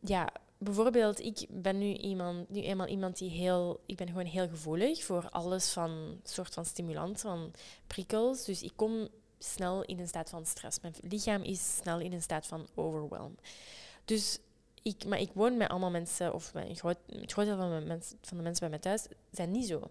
ja, 0.00 0.28
bijvoorbeeld, 0.58 1.20
ik 1.20 1.46
ben 1.48 1.78
nu, 1.78 1.92
iemand, 1.92 2.50
nu 2.50 2.60
eenmaal 2.60 2.86
iemand 2.86 3.18
die 3.18 3.30
heel, 3.30 3.80
ik 3.86 3.96
ben 3.96 4.06
gewoon 4.06 4.24
heel 4.24 4.48
gevoelig 4.48 5.04
voor 5.04 5.28
alles 5.30 5.72
van 5.72 6.20
soort 6.22 6.54
van 6.54 6.64
stimulans, 6.64 7.20
van 7.20 7.50
prikkels. 7.86 8.44
Dus 8.44 8.62
ik 8.62 8.72
kom 8.76 9.08
snel 9.38 9.82
in 9.82 9.98
een 9.98 10.08
staat 10.08 10.30
van 10.30 10.46
stress. 10.46 10.80
Mijn 10.80 10.94
lichaam 11.00 11.42
is 11.42 11.76
snel 11.76 12.00
in 12.00 12.12
een 12.12 12.22
staat 12.22 12.46
van 12.46 12.66
overwhelm. 12.74 13.36
Dus 14.04 14.38
ik, 14.84 15.04
maar 15.04 15.20
ik 15.20 15.30
woon 15.32 15.56
met 15.56 15.68
allemaal 15.68 15.90
mensen, 15.90 16.34
of 16.34 16.54
met 16.54 16.68
een 16.68 16.76
groot, 16.76 16.98
het 17.06 17.32
groot 17.32 17.46
deel 17.46 17.56
van, 17.56 18.02
van 18.22 18.36
de 18.36 18.42
mensen 18.42 18.60
bij 18.60 18.68
mij 18.68 18.78
thuis 18.78 19.06
zijn 19.30 19.50
niet 19.50 19.66
zo. 19.66 19.90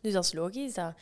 Dus 0.00 0.12
dat 0.12 0.24
is 0.24 0.32
logisch 0.32 0.74
dat 0.74 0.94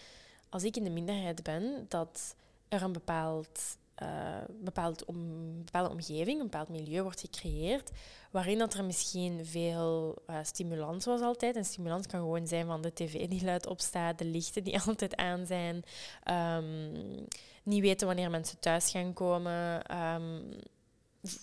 als 0.48 0.64
ik 0.64 0.76
in 0.76 0.84
de 0.84 0.90
minderheid 0.90 1.42
ben, 1.42 1.86
dat 1.88 2.34
er 2.68 2.82
een 2.82 2.92
bepaald, 2.92 3.76
uh, 4.02 4.36
bepaald 4.48 5.04
om, 5.04 5.18
bepaalde 5.64 5.90
omgeving, 5.90 6.38
een 6.38 6.50
bepaald 6.50 6.68
milieu 6.68 7.02
wordt 7.02 7.20
gecreëerd, 7.20 7.90
waarin 8.30 8.58
dat 8.58 8.74
er 8.74 8.84
misschien 8.84 9.46
veel 9.46 10.22
uh, 10.30 10.38
stimulans 10.42 11.04
was 11.04 11.20
altijd. 11.20 11.56
En 11.56 11.64
stimulans 11.64 12.06
kan 12.06 12.20
gewoon 12.20 12.46
zijn 12.46 12.66
van 12.66 12.82
de 12.82 12.92
tv 12.92 13.28
die 13.28 13.44
luid 13.44 13.66
opstaat, 13.66 14.18
de 14.18 14.24
lichten 14.24 14.64
die 14.64 14.80
altijd 14.86 15.16
aan 15.16 15.46
zijn, 15.46 15.82
um, 16.30 17.26
niet 17.62 17.80
weten 17.80 18.06
wanneer 18.06 18.30
mensen 18.30 18.58
thuis 18.58 18.90
gaan 18.90 19.12
komen. 19.12 19.82
Um, 19.96 20.56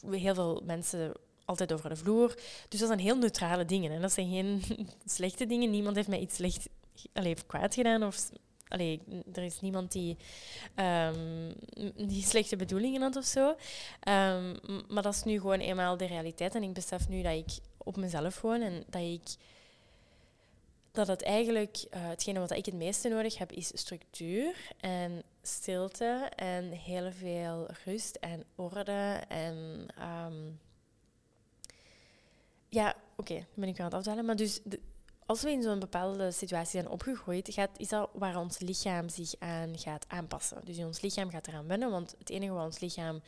heel 0.10 0.34
veel 0.34 0.62
mensen 0.66 1.14
altijd 1.48 1.74
over 1.74 1.90
de 1.90 1.96
vloer. 1.96 2.36
Dus 2.70 2.80
dat 2.80 2.88
zijn 2.88 3.00
heel 3.00 3.18
neutrale 3.18 3.66
dingen. 3.66 3.92
En 3.92 4.02
dat 4.02 4.12
zijn 4.12 4.30
geen 4.30 4.64
slechte 5.06 5.46
dingen. 5.46 5.70
Niemand 5.70 5.96
heeft 5.96 6.08
mij 6.08 6.20
iets 6.20 6.36
slecht 6.36 6.68
allee, 7.14 7.36
kwaad 7.48 7.74
gedaan. 7.74 8.04
Of, 8.04 8.30
allee, 8.68 9.02
er 9.34 9.44
is 9.44 9.62
niemand 9.62 9.92
die, 9.92 10.18
um, 10.76 11.54
die 11.96 12.24
slechte 12.24 12.56
bedoelingen 12.56 13.02
had 13.02 13.16
of 13.16 13.26
zo. 13.26 13.48
Um, 13.48 14.56
maar 14.88 15.04
dat 15.04 15.14
is 15.14 15.24
nu 15.24 15.40
gewoon 15.40 15.60
eenmaal 15.60 15.98
de 15.98 16.06
realiteit. 16.06 16.56
En 16.56 16.64
ik 16.64 16.74
besef 16.74 17.10
nu 17.10 17.22
dat 17.22 17.34
ik 17.34 17.58
op 17.78 17.98
mezelf 17.98 18.42
woon 18.42 18.62
en 18.62 18.84
dat 18.90 19.02
ik 19.02 19.36
dat 20.92 21.08
het 21.08 21.24
eigenlijk, 21.24 21.78
uh, 21.78 22.08
hetgene 22.08 22.40
wat 22.40 22.52
ik 22.52 22.66
het 22.66 22.76
meeste 22.76 23.10
nodig 23.10 23.38
heb, 23.38 23.52
is 23.52 23.72
structuur 23.74 24.56
en 24.80 25.24
stilte 25.42 26.32
en 26.36 26.72
heel 26.72 27.12
veel 27.12 27.68
rust 27.86 28.16
en 28.16 28.44
orde. 28.56 29.22
En 29.28 29.88
um, 30.26 30.60
ja, 32.70 32.90
oké, 32.90 33.32
okay, 33.32 33.46
ben 33.54 33.68
ik 33.68 33.80
aan 33.80 33.86
het 33.86 33.94
afdalen. 33.94 34.26
Maar 34.26 34.36
dus 34.36 34.60
als 35.26 35.42
we 35.42 35.52
in 35.52 35.64
zo'n 35.64 35.80
bepaalde 35.80 36.32
situatie 36.32 36.72
zijn 36.72 36.90
opgegroeid, 36.90 37.54
gaat, 37.54 37.70
is 37.78 37.88
dat 37.88 38.10
waar 38.14 38.38
ons 38.38 38.60
lichaam 38.60 39.10
zich 39.10 39.34
aan 39.40 39.78
gaat 39.78 40.06
aanpassen. 40.08 40.62
Dus 40.66 40.78
ons 40.78 41.02
lichaam 41.02 41.30
gaat 41.30 41.48
eraan 41.48 41.68
wennen, 41.68 41.92
want 41.92 42.16
het 42.18 42.30
enige 42.30 42.54
wat 42.54 42.66
ons 42.66 42.80
lichaam 42.80 43.22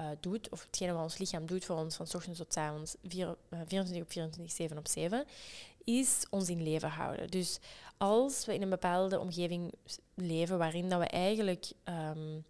uh, 0.00 0.06
doet, 0.20 0.48
of 0.48 0.62
hetgene 0.62 0.92
wat 0.92 1.02
ons 1.02 1.18
lichaam 1.18 1.46
doet 1.46 1.64
voor 1.64 1.76
ons 1.76 1.96
van 1.96 2.06
ochtends 2.14 2.38
tot 2.38 2.56
avonds, 2.56 2.96
24 3.02 3.96
uh, 3.96 4.02
op 4.02 4.10
24, 4.10 4.50
7 4.50 4.78
op 4.78 4.88
7, 4.88 5.24
is 5.84 6.26
ons 6.30 6.48
in 6.48 6.62
leven 6.62 6.88
houden. 6.88 7.30
Dus 7.30 7.58
als 7.96 8.44
we 8.44 8.54
in 8.54 8.62
een 8.62 8.70
bepaalde 8.70 9.18
omgeving 9.18 9.72
leven 10.14 10.58
waarin 10.58 10.88
dat 10.88 10.98
we 10.98 11.06
eigenlijk 11.06 11.72
um, 11.84 12.44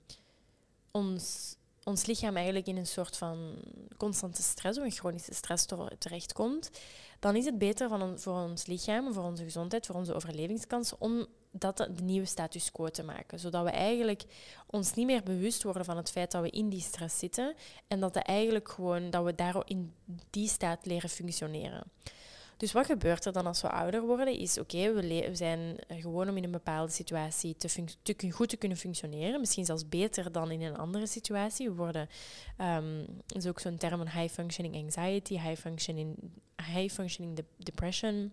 ons 0.90 1.56
ons 1.84 2.06
lichaam 2.06 2.36
eigenlijk 2.36 2.66
in 2.66 2.76
een 2.76 2.86
soort 2.86 3.16
van 3.16 3.54
constante 3.96 4.42
stress 4.42 4.78
of 4.78 4.84
een 4.84 4.90
chronische 4.90 5.34
stress 5.34 5.66
terechtkomt, 5.98 6.70
dan 7.18 7.36
is 7.36 7.44
het 7.44 7.58
beter 7.58 7.88
van 7.88 8.18
voor 8.18 8.34
ons 8.34 8.66
lichaam, 8.66 9.12
voor 9.12 9.24
onze 9.24 9.44
gezondheid, 9.44 9.86
voor 9.86 9.94
onze 9.94 10.14
overlevingskansen, 10.14 11.00
om 11.00 11.26
dat 11.50 11.76
de 11.76 12.02
nieuwe 12.02 12.26
status 12.26 12.72
quo 12.72 12.88
te 12.88 13.02
maken. 13.02 13.38
Zodat 13.38 13.64
we 13.64 13.70
eigenlijk 13.70 14.22
ons 14.66 14.94
niet 14.94 15.06
meer 15.06 15.22
bewust 15.22 15.62
worden 15.62 15.84
van 15.84 15.96
het 15.96 16.10
feit 16.10 16.30
dat 16.30 16.42
we 16.42 16.50
in 16.50 16.68
die 16.68 16.80
stress 16.80 17.18
zitten 17.18 17.54
en 17.88 18.00
dat, 18.00 18.16
eigenlijk 18.16 18.68
gewoon, 18.68 19.10
dat 19.10 19.24
we 19.24 19.34
daar 19.34 19.62
in 19.64 19.94
die 20.30 20.48
staat 20.48 20.86
leren 20.86 21.10
functioneren. 21.10 21.82
Dus 22.62 22.72
wat 22.72 22.86
gebeurt 22.86 23.24
er 23.24 23.32
dan 23.32 23.46
als 23.46 23.62
we 23.62 23.70
ouder 23.70 24.00
worden? 24.00 24.38
Is 24.38 24.58
oké, 24.58 24.92
we, 24.92 25.28
zijn 25.32 25.76
gewoon 25.88 26.28
om 26.28 26.36
in 26.36 26.44
een 26.44 26.50
bepaalde 26.50 26.92
situatie 26.92 27.56
te, 27.56 27.84
te 28.02 28.30
goed 28.30 28.48
te 28.48 28.56
kunnen 28.56 28.78
functioneren. 28.78 29.40
Misschien 29.40 29.64
zelfs 29.64 29.88
beter 29.88 30.32
dan 30.32 30.50
in 30.50 30.62
een 30.62 30.76
andere 30.76 31.06
situatie. 31.06 31.68
We 31.68 31.74
worden, 31.74 32.08
um, 32.60 33.06
is 33.28 33.46
ook 33.46 33.60
zo'n 33.60 33.76
term 33.76 33.96
van 33.96 34.08
high 34.08 34.32
functioning 34.32 34.74
anxiety, 34.74 35.38
high 35.38 35.60
functioning, 35.60 36.16
high 36.74 36.94
functioning 36.94 37.36
de 37.36 37.44
depression. 37.58 38.32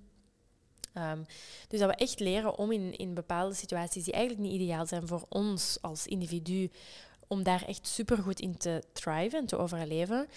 Um, 0.98 1.26
dus 1.68 1.80
dat 1.80 1.90
we 1.90 1.96
echt 1.96 2.20
leren 2.20 2.58
om 2.58 2.72
in, 2.72 2.98
in 2.98 3.14
bepaalde 3.14 3.56
situaties 3.56 4.04
die 4.04 4.14
eigenlijk 4.14 4.44
niet 4.44 4.62
ideaal 4.62 4.86
zijn 4.86 5.08
voor 5.08 5.26
ons 5.30 5.78
als 5.82 6.08
individu, 6.08 6.72
om 7.28 7.44
daar 7.44 7.66
echt 7.66 7.88
supergoed 7.88 8.40
in 8.40 8.58
te 8.58 8.84
thriven 8.94 9.40
en 9.40 9.46
te 9.46 9.58
overleven 9.58 10.28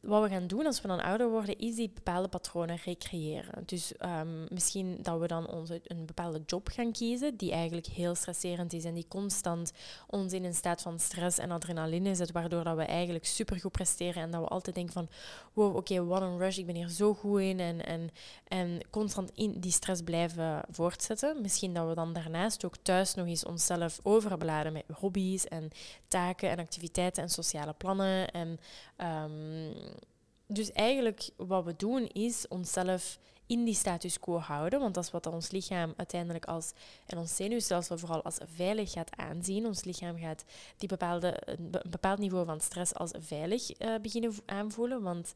wat 0.00 0.22
we 0.22 0.28
gaan 0.28 0.46
doen 0.46 0.66
als 0.66 0.80
we 0.80 0.88
dan 0.88 1.02
ouder 1.02 1.30
worden, 1.30 1.58
is 1.58 1.74
die 1.74 1.90
bepaalde 1.94 2.28
patronen 2.28 2.78
recreëren. 2.84 3.62
Dus 3.66 3.92
um, 4.04 4.46
misschien 4.48 4.98
dat 5.02 5.20
we 5.20 5.26
dan 5.26 5.50
onze, 5.50 5.80
een 5.84 6.06
bepaalde 6.06 6.42
job 6.46 6.68
gaan 6.68 6.92
kiezen, 6.92 7.36
die 7.36 7.52
eigenlijk 7.52 7.86
heel 7.86 8.14
stresserend 8.14 8.72
is 8.72 8.84
en 8.84 8.94
die 8.94 9.08
constant 9.08 9.72
ons 10.06 10.32
in 10.32 10.44
een 10.44 10.54
staat 10.54 10.82
van 10.82 10.98
stress 10.98 11.38
en 11.38 11.50
adrenaline 11.50 12.14
zet, 12.14 12.32
waardoor 12.32 12.64
dat 12.64 12.76
we 12.76 12.82
eigenlijk 12.82 13.26
supergoed 13.26 13.72
presteren 13.72 14.22
en 14.22 14.30
dat 14.30 14.40
we 14.40 14.48
altijd 14.48 14.74
denken 14.74 14.94
van, 14.94 15.08
wow, 15.52 15.76
oké, 15.76 15.78
okay, 15.78 16.02
what 16.02 16.22
a 16.22 16.36
rush, 16.36 16.58
ik 16.58 16.66
ben 16.66 16.74
hier 16.74 16.88
zo 16.88 17.14
goed 17.14 17.40
in 17.40 17.60
en, 17.60 17.84
en, 17.84 18.10
en 18.48 18.80
constant 18.90 19.30
in 19.34 19.60
die 19.60 19.72
stress 19.72 20.02
blijven 20.02 20.62
voortzetten. 20.70 21.40
Misschien 21.40 21.74
dat 21.74 21.88
we 21.88 21.94
dan 21.94 22.12
daarnaast 22.12 22.64
ook 22.64 22.76
thuis 22.82 23.14
nog 23.14 23.26
eens 23.26 23.44
onszelf 23.44 23.98
overbeladen 24.02 24.72
met 24.72 24.84
hobby's 24.92 25.44
en 25.44 25.70
taken 26.08 26.50
en 26.50 26.58
activiteiten 26.58 27.22
en 27.22 27.28
sociale 27.28 27.72
plannen 27.72 28.30
en 28.30 28.58
um, 28.98 29.74
dus 30.46 30.72
eigenlijk 30.72 31.30
wat 31.36 31.64
we 31.64 31.74
doen 31.76 32.06
is 32.06 32.48
onszelf 32.48 33.18
in 33.46 33.64
die 33.64 33.74
status 33.74 34.18
quo 34.20 34.38
houden, 34.38 34.80
want 34.80 34.94
dat 34.94 35.04
is 35.04 35.10
wat 35.10 35.26
ons 35.26 35.50
lichaam 35.50 35.94
uiteindelijk 35.96 36.44
als, 36.44 36.72
en 37.06 37.18
ons 37.18 37.36
zenuwstelsel 37.36 37.98
vooral 37.98 38.22
als 38.22 38.38
veilig 38.54 38.92
gaat 38.92 39.16
aanzien. 39.16 39.66
Ons 39.66 39.84
lichaam 39.84 40.18
gaat 40.18 40.44
die 40.76 40.88
bepaalde, 40.88 41.36
een 41.44 41.70
bepaald 41.90 42.18
niveau 42.18 42.44
van 42.44 42.60
stress 42.60 42.94
als 42.94 43.10
veilig 43.18 43.80
uh, 43.80 43.94
beginnen 44.02 44.34
aanvoelen, 44.46 45.02
want 45.02 45.34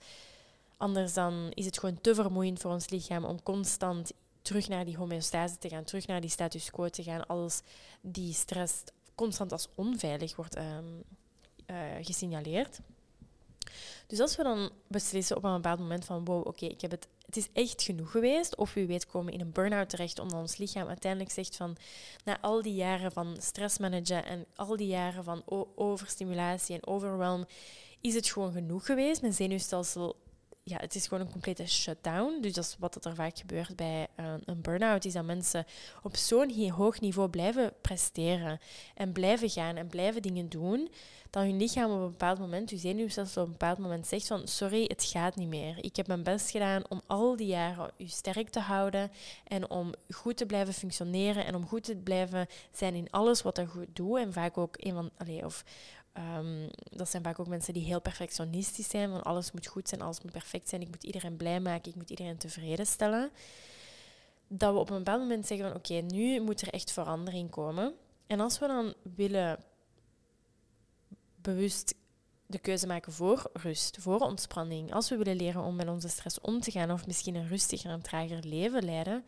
anders 0.77 1.13
dan 1.13 1.51
is 1.55 1.65
het 1.65 1.79
gewoon 1.79 2.01
te 2.01 2.15
vermoeiend 2.15 2.61
voor 2.61 2.71
ons 2.71 2.89
lichaam 2.89 3.25
om 3.25 3.43
constant 3.43 4.13
terug 4.43 4.69
naar 4.69 4.85
die 4.85 4.97
homeostase 4.97 5.59
te 5.59 5.69
gaan, 5.69 5.85
terug 5.85 6.07
naar 6.07 6.21
die 6.21 6.31
status 6.31 6.71
quo 6.71 6.89
te 6.89 7.03
gaan, 7.03 7.27
als 7.27 7.63
die 8.01 8.33
stress 8.33 8.83
constant 9.15 9.53
als 9.53 9.69
onveilig 9.75 10.37
wordt 10.37 10.57
um, 10.57 11.03
uh, 11.67 11.77
gesignaleerd. 12.01 12.81
Dus 14.11 14.21
als 14.21 14.37
we 14.37 14.43
dan 14.43 14.71
beslissen 14.87 15.37
op 15.37 15.45
een 15.45 15.55
bepaald 15.55 15.79
moment 15.79 16.05
van 16.05 16.25
wow, 16.25 16.47
oké, 16.47 16.67
ik 16.67 16.81
heb 16.81 16.91
het, 16.91 17.09
het 17.27 17.37
is 17.37 17.49
echt 17.53 17.83
genoeg 17.83 18.11
geweest, 18.11 18.57
of 18.57 18.75
wie 18.75 18.87
weet 18.87 19.07
komen 19.07 19.33
in 19.33 19.41
een 19.41 19.53
burn-out 19.53 19.89
terecht, 19.89 20.19
omdat 20.19 20.41
ons 20.41 20.57
lichaam 20.57 20.89
uiteindelijk 20.89 21.33
zegt 21.33 21.57
van 21.57 21.77
na 22.25 22.41
al 22.41 22.63
die 22.63 22.75
jaren 22.75 23.13
van 23.13 23.37
stressmanagen 23.41 24.25
en 24.25 24.47
al 24.55 24.77
die 24.77 24.87
jaren 24.87 25.25
van 25.25 25.43
overstimulatie 25.75 26.75
en 26.75 26.87
overwhelm, 26.87 27.47
is 28.01 28.15
het 28.15 28.31
gewoon 28.31 28.53
genoeg 28.53 28.87
geweest. 28.87 29.21
Mijn 29.21 29.33
zenuwstelsel 29.33 30.17
ja, 30.63 30.77
het 30.77 30.95
is 30.95 31.07
gewoon 31.07 31.27
een 31.27 31.33
complete 31.33 31.67
shutdown. 31.67 32.39
Dus 32.41 32.53
dat 32.53 32.65
is 32.65 32.77
wat 32.79 33.05
er 33.05 33.15
vaak 33.15 33.39
gebeurt 33.39 33.77
bij 33.77 34.07
uh, 34.21 34.35
een 34.45 34.61
burn-out, 34.61 35.05
is 35.05 35.13
dat 35.13 35.25
mensen 35.25 35.65
op 36.03 36.17
zo'n 36.17 36.71
hoog 36.71 37.01
niveau 37.01 37.29
blijven 37.29 37.73
presteren 37.81 38.59
en 38.95 39.13
blijven 39.13 39.51
gaan 39.51 39.77
en 39.77 39.87
blijven 39.87 40.23
dingen 40.23 40.49
doen, 40.49 40.91
dat 41.31 41.43
hun 41.43 41.57
lichaam 41.57 41.91
op 41.91 42.01
een 42.01 42.11
bepaald 42.11 42.39
moment, 42.39 42.71
je 42.71 42.77
zenuwstelsel 42.77 43.43
op 43.43 43.47
een 43.47 43.53
bepaald 43.53 43.79
moment 43.79 44.07
zegt 44.07 44.27
van 44.27 44.49
sorry, 44.49 44.85
het 44.87 45.05
gaat 45.05 45.37
niet 45.37 45.49
meer. 45.49 45.85
Ik 45.85 45.97
heb 45.97 46.07
mijn 46.07 46.23
best 46.23 46.51
gedaan 46.51 46.83
om 46.89 47.01
al 47.07 47.37
die 47.37 47.47
jaren 47.47 47.91
u 47.99 48.07
sterk 48.07 48.49
te 48.49 48.61
houden 48.61 49.11
en 49.45 49.71
om 49.71 49.93
goed 50.09 50.37
te 50.37 50.47
blijven 50.47 50.75
functioneren 50.75 51.47
en 51.47 51.55
om 51.55 51.67
goed 51.67 51.85
te 51.85 51.97
blijven 51.97 52.47
zijn 52.73 52.95
in 52.95 53.11
alles 53.11 53.43
wat 53.43 53.59
ik 53.59 53.69
goed 53.69 53.89
doe. 53.93 54.21
En 54.21 54.33
vaak 54.33 54.59
ook 54.59 54.75
een 54.79 54.95
van, 54.95 55.11
allez, 55.17 55.43
of 55.43 55.65
Um, 56.21 56.69
dat 56.91 57.09
zijn 57.11 57.23
vaak 57.23 57.39
ook 57.39 57.49
mensen 57.49 57.75
die 57.75 57.85
heel 57.85 58.01
perfectionistisch 58.01 58.89
zijn, 58.89 59.11
van 59.11 59.23
alles 59.23 59.53
moet 59.53 59.67
goed 59.67 59.89
zijn, 59.89 60.01
alles 60.01 60.23
moet 60.23 60.33
perfect 60.33 60.69
zijn, 60.69 60.81
ik 60.81 60.89
moet 60.89 61.05
iedereen 61.05 61.37
blij 61.37 61.61
maken, 61.61 61.91
ik 61.91 61.97
moet 61.97 62.11
iedereen 62.11 62.37
tevreden 62.37 62.87
stellen. 62.87 63.31
Dat 64.49 64.73
we 64.73 64.79
op 64.79 64.91
een 64.91 64.97
bepaald 64.97 65.21
moment 65.21 65.47
zeggen 65.47 65.67
van 65.69 65.77
oké, 65.77 65.95
nu 65.95 66.41
moet 66.41 66.61
er 66.61 66.73
echt 66.73 66.93
verandering 66.93 67.51
komen. 67.51 67.95
En 68.27 68.41
als 68.41 68.59
we 68.59 68.67
dan 68.67 68.95
willen 69.15 69.59
bewust 71.37 71.95
de 72.47 72.59
keuze 72.59 72.87
maken 72.87 73.13
voor 73.13 73.51
rust, 73.53 73.97
voor 74.01 74.19
ontspanning, 74.19 74.93
als 74.93 75.09
we 75.09 75.17
willen 75.17 75.37
leren 75.37 75.63
om 75.63 75.77
met 75.77 75.89
onze 75.89 76.09
stress 76.09 76.41
om 76.41 76.61
te 76.61 76.71
gaan 76.71 76.91
of 76.91 77.07
misschien 77.07 77.35
een 77.35 77.49
rustiger 77.49 77.91
en 77.91 78.03
trager 78.03 78.47
leven 78.47 78.85
leiden, 78.85 79.25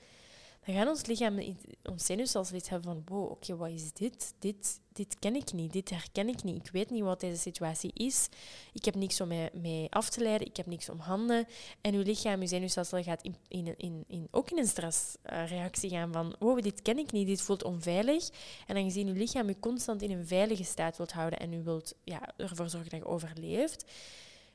dan 0.64 0.74
gaat 0.74 0.88
ons 0.88 1.06
lichaam, 1.06 1.56
ons 1.82 2.06
zenuwstelsel 2.06 2.56
iets 2.56 2.68
hebben 2.68 2.92
van, 2.92 3.16
wow, 3.16 3.30
oké, 3.30 3.56
wat 3.56 3.70
is 3.70 3.92
dit? 3.92 4.34
dit? 4.38 4.80
Dit 4.92 5.18
ken 5.18 5.34
ik 5.34 5.52
niet, 5.52 5.72
dit 5.72 5.90
herken 5.90 6.28
ik 6.28 6.42
niet. 6.42 6.66
Ik 6.66 6.72
weet 6.72 6.90
niet 6.90 7.02
wat 7.02 7.20
deze 7.20 7.40
situatie 7.40 7.90
is. 7.94 8.28
Ik 8.72 8.84
heb 8.84 8.94
niks 8.94 9.20
om 9.20 9.28
mee, 9.52 9.86
af 9.90 10.10
te 10.10 10.22
leiden, 10.22 10.46
ik 10.46 10.56
heb 10.56 10.66
niks 10.66 10.88
om 10.88 10.98
handen. 10.98 11.46
En 11.80 11.94
uw 11.94 12.02
lichaam, 12.02 12.40
uw 12.40 12.46
zenuwstelsel 12.46 13.02
gaat 13.02 13.22
in, 13.22 13.36
in, 13.76 14.04
in, 14.06 14.28
ook 14.30 14.50
in 14.50 14.58
een 14.58 14.66
stressreactie 14.66 15.90
gaan 15.90 16.12
van, 16.12 16.34
wow, 16.38 16.62
dit 16.62 16.82
ken 16.82 16.98
ik 16.98 17.12
niet, 17.12 17.26
dit 17.26 17.42
voelt 17.42 17.64
onveilig. 17.64 18.28
En 18.66 18.74
dan 18.74 18.84
gezien 18.84 19.08
uw 19.08 19.14
lichaam 19.14 19.48
u 19.48 19.54
constant 19.60 20.02
in 20.02 20.10
een 20.10 20.26
veilige 20.26 20.64
staat 20.64 20.96
wilt 20.96 21.12
houden 21.12 21.38
en 21.38 21.52
u 21.52 21.62
wilt 21.62 21.94
ja, 22.04 22.20
ervoor 22.36 22.68
zorgen 22.68 22.90
dat 22.90 23.00
je 23.00 23.06
overleeft, 23.06 23.90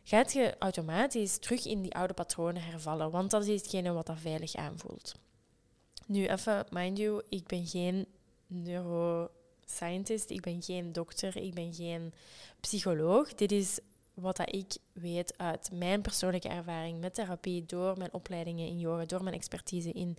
gaat 0.03 0.33
je 0.33 0.55
automatisch 0.59 1.37
terug 1.37 1.65
in 1.65 1.81
die 1.81 1.95
oude 1.95 2.13
patronen 2.13 2.61
hervallen. 2.61 3.11
Want 3.11 3.31
dat 3.31 3.45
is 3.45 3.61
hetgene 3.61 3.91
wat 3.91 4.05
dat 4.05 4.19
veilig 4.19 4.55
aanvoelt. 4.55 5.13
Nu 6.07 6.27
even, 6.27 6.65
mind 6.69 6.97
you, 6.97 7.21
ik 7.29 7.47
ben 7.47 7.65
geen 7.67 8.07
neuroscientist, 8.47 10.29
ik 10.29 10.41
ben 10.41 10.63
geen 10.63 10.93
dokter, 10.93 11.37
ik 11.37 11.53
ben 11.53 11.73
geen 11.73 12.13
psycholoog. 12.59 13.33
Dit 13.33 13.51
is 13.51 13.79
wat 14.13 14.37
dat 14.37 14.53
ik 14.53 14.77
weet 14.91 15.37
uit 15.37 15.69
mijn 15.73 16.01
persoonlijke 16.01 16.47
ervaring 16.47 16.99
met 16.99 17.13
therapie, 17.13 17.65
door 17.65 17.97
mijn 17.97 18.13
opleidingen 18.13 18.67
in 18.67 18.79
yoga, 18.79 19.05
door 19.05 19.23
mijn 19.23 19.35
expertise 19.35 19.91
in 19.91 20.17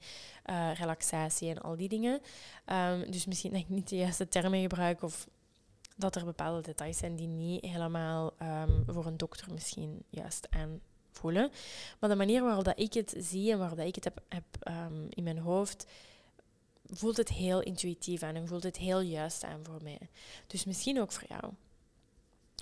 uh, 0.50 0.70
relaxatie 0.74 1.50
en 1.50 1.60
al 1.60 1.76
die 1.76 1.88
dingen. 1.88 2.20
Um, 2.66 3.10
dus 3.10 3.26
misschien 3.26 3.52
dat 3.52 3.60
ik 3.60 3.68
niet 3.68 3.88
de 3.88 3.96
juiste 3.96 4.28
termen 4.28 4.60
gebruik 4.60 5.02
of 5.02 5.28
dat 5.96 6.16
er 6.16 6.24
bepaalde 6.24 6.60
details 6.60 6.98
zijn 6.98 7.16
die 7.16 7.26
niet 7.26 7.64
helemaal 7.64 8.32
um, 8.42 8.84
voor 8.86 9.06
een 9.06 9.16
dokter 9.16 9.52
misschien 9.52 10.02
juist 10.10 10.46
aan 10.50 10.80
Maar 11.98 12.10
de 12.10 12.16
manier 12.16 12.42
waarop 12.42 12.64
dat 12.64 12.78
ik 12.78 12.92
het 12.92 13.14
zie 13.18 13.52
en 13.52 13.58
waarop 13.58 13.78
dat 13.78 13.86
ik 13.86 13.94
het 13.94 14.04
heb, 14.28 14.44
um, 14.68 15.06
in 15.10 15.22
mijn 15.22 15.38
hoofd, 15.38 15.86
voelt 16.86 17.16
het 17.16 17.28
heel 17.28 17.60
intuïtief 17.60 18.22
aan 18.22 18.34
en 18.34 18.48
voelt 18.48 18.62
het 18.62 18.76
heel 18.76 19.00
juist 19.00 19.44
aan 19.44 19.64
voor 19.64 19.82
mij. 19.82 19.98
Dus 20.46 20.64
misschien 20.64 21.00
ook 21.00 21.12
voor 21.12 21.28
jou. 21.28 21.52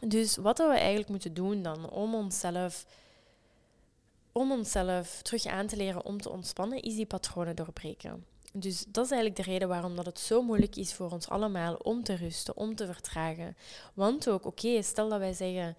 Dus 0.09 0.37
wat 0.37 0.59
we 0.59 0.64
eigenlijk 0.64 1.09
moeten 1.09 1.35
doen 1.35 1.62
dan 1.62 1.90
om 1.90 2.14
onszelf, 2.14 2.87
om 4.33 4.53
onszelf 4.53 5.23
terug 5.23 5.47
aan 5.47 5.66
te 5.66 5.77
leren 5.77 6.05
om 6.05 6.21
te 6.21 6.31
ontspannen, 6.31 6.83
is 6.83 6.95
die 6.95 7.07
patronen 7.07 7.57
doorbreken. 7.57 8.25
Dus 8.53 8.85
dat 8.88 9.05
is 9.05 9.11
eigenlijk 9.11 9.45
de 9.45 9.51
reden 9.53 9.69
waarom 9.69 9.97
dat 9.97 10.07
het 10.07 10.19
zo 10.19 10.42
moeilijk 10.42 10.77
is 10.77 10.95
voor 10.95 11.11
ons 11.11 11.29
allemaal 11.29 11.75
om 11.75 12.03
te 12.03 12.14
rusten, 12.14 12.57
om 12.57 12.75
te 12.75 12.87
vertragen. 12.87 13.57
Want 13.95 14.29
ook, 14.29 14.47
oké, 14.47 14.83
stel 14.83 15.09
dat 15.09 15.19
wij 15.19 15.33
zeggen, 15.33 15.77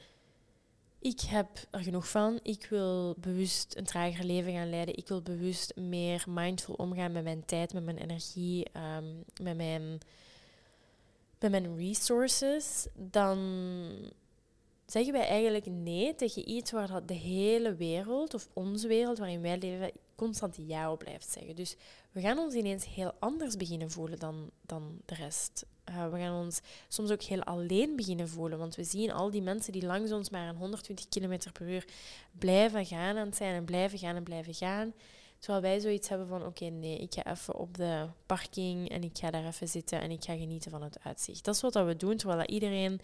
ik 0.99 1.21
heb 1.21 1.47
er 1.71 1.79
genoeg 1.79 2.09
van. 2.09 2.39
Ik 2.43 2.65
wil 2.69 3.15
bewust 3.19 3.75
een 3.75 3.85
trager 3.85 4.25
leven 4.25 4.53
gaan 4.53 4.69
leiden. 4.69 4.97
Ik 4.97 5.07
wil 5.07 5.21
bewust 5.21 5.75
meer 5.75 6.25
mindful 6.27 6.73
omgaan 6.75 7.11
met 7.11 7.23
mijn 7.23 7.45
tijd, 7.45 7.73
met 7.73 7.83
mijn 7.83 7.97
energie, 7.97 8.65
ehm, 8.73 9.15
met, 9.41 9.57
mijn, 9.57 9.99
met 11.39 11.51
mijn 11.51 11.77
resources. 11.77 12.87
Dan 12.93 13.37
zeggen 14.85 15.13
wij 15.13 15.27
eigenlijk 15.27 15.65
nee 15.65 16.15
tegen 16.15 16.49
iets 16.49 16.71
waar 16.71 17.05
de 17.05 17.13
hele 17.13 17.75
wereld, 17.75 18.33
of 18.33 18.49
onze 18.53 18.87
wereld 18.87 19.17
waarin 19.17 19.41
wij 19.41 19.57
leven, 19.57 19.91
constant 20.15 20.55
ja 20.67 20.91
op 20.91 20.99
blijft 20.99 21.31
zeggen. 21.31 21.55
Dus 21.55 21.75
we 22.17 22.23
gaan 22.23 22.37
ons 22.37 22.53
ineens 22.53 22.85
heel 22.85 23.13
anders 23.19 23.57
beginnen 23.57 23.91
voelen 23.91 24.19
dan, 24.19 24.49
dan 24.61 25.01
de 25.05 25.15
rest. 25.15 25.65
Uh, 25.89 26.09
we 26.09 26.17
gaan 26.17 26.43
ons 26.43 26.61
soms 26.87 27.11
ook 27.11 27.21
heel 27.21 27.43
alleen 27.43 27.95
beginnen 27.95 28.29
voelen, 28.29 28.57
want 28.57 28.75
we 28.75 28.83
zien 28.83 29.11
al 29.11 29.29
die 29.29 29.41
mensen 29.41 29.71
die 29.73 29.85
langs 29.85 30.11
ons 30.11 30.29
maar 30.29 30.49
een 30.49 30.55
120 30.55 31.07
km 31.07 31.37
per 31.53 31.69
uur 31.69 31.85
blijven 32.31 32.85
gaan 32.85 33.17
aan 33.17 33.25
het 33.25 33.35
zijn 33.35 33.55
en 33.55 33.65
blijven 33.65 33.99
gaan 33.99 34.15
en 34.15 34.23
blijven 34.23 34.53
gaan. 34.53 34.93
Terwijl 35.39 35.61
wij 35.61 35.79
zoiets 35.79 36.09
hebben 36.09 36.27
van, 36.27 36.45
oké, 36.45 36.65
nee, 36.65 36.97
ik 36.97 37.13
ga 37.13 37.31
even 37.31 37.55
op 37.55 37.77
de 37.77 38.05
parking 38.25 38.89
en 38.89 39.03
ik 39.03 39.17
ga 39.17 39.31
daar 39.31 39.45
even 39.45 39.67
zitten 39.67 40.01
en 40.01 40.11
ik 40.11 40.23
ga 40.23 40.35
genieten 40.35 40.71
van 40.71 40.83
het 40.83 40.97
uitzicht. 41.03 41.45
Dat 41.45 41.55
is 41.55 41.61
wat 41.61 41.73
we 41.73 41.95
doen, 41.95 42.17
terwijl 42.17 42.45
iedereen 42.45 42.99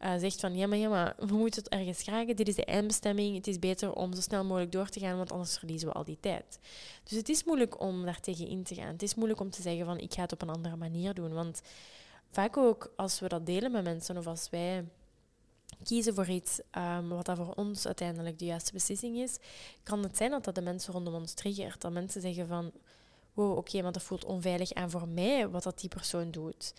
uh, 0.00 0.14
zegt 0.18 0.40
van, 0.40 0.56
ja 0.56 0.66
maar, 0.66 0.78
ja, 0.78 0.88
maar 0.88 1.14
we 1.18 1.34
moeten 1.34 1.62
het 1.62 1.72
ergens 1.72 2.02
krijgen. 2.02 2.36
Dit 2.36 2.48
is 2.48 2.54
de 2.54 2.64
eindbestemming. 2.64 3.36
Het 3.36 3.46
is 3.46 3.58
beter 3.58 3.92
om 3.92 4.14
zo 4.14 4.20
snel 4.20 4.44
mogelijk 4.44 4.72
door 4.72 4.88
te 4.88 5.00
gaan, 5.00 5.16
want 5.16 5.32
anders 5.32 5.58
verliezen 5.58 5.88
we 5.88 5.94
al 5.94 6.04
die 6.04 6.18
tijd. 6.20 6.58
Dus 7.02 7.18
het 7.18 7.28
is 7.28 7.44
moeilijk 7.44 7.80
om 7.80 8.04
daar 8.04 8.20
tegen 8.20 8.48
in 8.48 8.62
te 8.62 8.74
gaan. 8.74 8.92
Het 8.92 9.02
is 9.02 9.14
moeilijk 9.14 9.40
om 9.40 9.50
te 9.50 9.62
zeggen 9.62 9.84
van, 9.84 9.98
ik 9.98 10.14
ga 10.14 10.22
het 10.22 10.32
op 10.32 10.42
een 10.42 10.50
andere 10.50 10.76
manier 10.76 11.14
doen. 11.14 11.32
Want 11.32 11.62
vaak 12.30 12.56
ook 12.56 12.92
als 12.96 13.20
we 13.20 13.28
dat 13.28 13.46
delen 13.46 13.72
met 13.72 13.84
mensen 13.84 14.16
of 14.16 14.26
als 14.26 14.50
wij 14.50 14.84
kiezen 15.82 16.14
voor 16.14 16.28
iets 16.28 16.60
um, 16.78 17.08
wat 17.08 17.26
dat 17.26 17.36
voor 17.36 17.52
ons 17.54 17.86
uiteindelijk 17.86 18.38
de 18.38 18.44
juiste 18.44 18.72
beslissing 18.72 19.16
is, 19.16 19.38
kan 19.82 20.02
het 20.02 20.16
zijn 20.16 20.30
dat 20.30 20.44
dat 20.44 20.54
de 20.54 20.60
mensen 20.60 20.92
rondom 20.92 21.14
ons 21.14 21.32
triggert. 21.32 21.80
Dat 21.80 21.92
mensen 21.92 22.20
zeggen 22.20 22.46
van, 22.48 22.72
wow, 23.34 23.56
oké, 23.56 23.82
maar 23.82 23.92
dat 23.92 24.02
voelt 24.02 24.24
onveilig 24.24 24.72
aan 24.72 24.90
voor 24.90 25.08
mij 25.08 25.48
wat 25.48 25.62
dat 25.62 25.80
die 25.80 25.88
persoon 25.88 26.30
doet. 26.30 26.74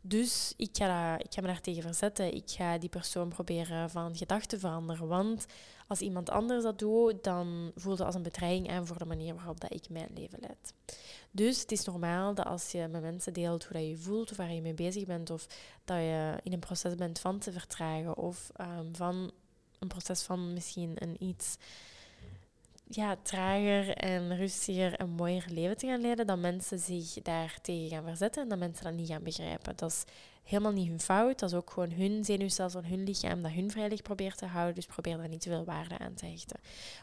Dus 0.00 0.54
ik 0.56 0.70
ga, 0.72 1.18
ik 1.18 1.26
ga 1.30 1.40
me 1.40 1.46
daar 1.46 1.60
tegen 1.60 1.82
verzetten. 1.82 2.34
Ik 2.34 2.50
ga 2.50 2.78
die 2.78 2.88
persoon 2.88 3.28
proberen 3.28 3.90
van 3.90 4.16
gedachten 4.16 4.60
veranderen. 4.60 5.08
Want 5.08 5.46
als 5.86 6.00
iemand 6.00 6.30
anders 6.30 6.62
dat 6.62 6.78
doet, 6.78 7.24
dan 7.24 7.72
voelt 7.74 7.98
het 7.98 8.06
als 8.06 8.16
een 8.16 8.22
bedreiging 8.22 8.70
aan 8.70 8.86
voor 8.86 8.98
de 8.98 9.04
manier 9.04 9.34
waarop 9.34 9.60
dat 9.60 9.74
ik 9.74 9.88
mijn 9.88 10.08
leven 10.14 10.38
leid. 10.40 10.74
Dus 11.30 11.60
het 11.60 11.72
is 11.72 11.84
normaal 11.84 12.34
dat 12.34 12.46
als 12.46 12.72
je 12.72 12.88
met 12.88 13.02
mensen 13.02 13.32
deelt 13.32 13.64
hoe 13.64 13.72
dat 13.72 13.88
je 13.88 13.96
voelt, 13.96 14.30
of 14.30 14.36
waar 14.36 14.52
je 14.52 14.60
mee 14.60 14.74
bezig 14.74 15.04
bent, 15.04 15.30
of 15.30 15.46
dat 15.84 15.96
je 15.96 16.34
in 16.42 16.52
een 16.52 16.58
proces 16.58 16.94
bent 16.94 17.18
van 17.18 17.38
te 17.38 17.52
vertragen, 17.52 18.16
of 18.16 18.50
um, 18.60 18.96
van 18.96 19.30
een 19.78 19.88
proces 19.88 20.22
van 20.22 20.52
misschien 20.52 20.92
een 20.94 21.16
iets 21.24 21.56
ja, 22.88 23.16
trager 23.22 23.96
en 23.96 24.36
rustiger 24.36 24.94
en 24.94 25.08
mooier 25.08 25.44
leven 25.48 25.76
te 25.76 25.86
gaan 25.86 26.00
leiden, 26.00 26.26
dat 26.26 26.38
mensen 26.38 26.78
zich 26.78 27.22
daar 27.22 27.58
tegen 27.62 27.88
gaan 27.88 28.04
verzetten 28.04 28.42
en 28.42 28.48
dat 28.48 28.58
mensen 28.58 28.84
dat 28.84 28.94
niet 28.94 29.08
gaan 29.08 29.22
begrijpen. 29.22 29.76
Dat 29.76 29.90
is 29.90 30.04
helemaal 30.46 30.72
niet 30.72 30.88
hun 30.88 31.00
fout. 31.00 31.38
Dat 31.38 31.50
is 31.50 31.56
ook 31.56 31.70
gewoon 31.70 31.92
hun 31.92 32.24
zenuwstelsel, 32.24 32.84
hun 32.84 33.04
lichaam 33.04 33.42
dat 33.42 33.52
hun 33.52 33.70
veilig 33.70 34.02
probeert 34.02 34.38
te 34.38 34.46
houden. 34.46 34.74
Dus 34.74 34.86
probeer 34.86 35.16
daar 35.16 35.28
niet 35.28 35.40
te 35.40 35.48
veel 35.48 35.64
waarde 35.64 35.98
aan 35.98 36.14
te 36.14 36.26
hechten. 36.26 36.60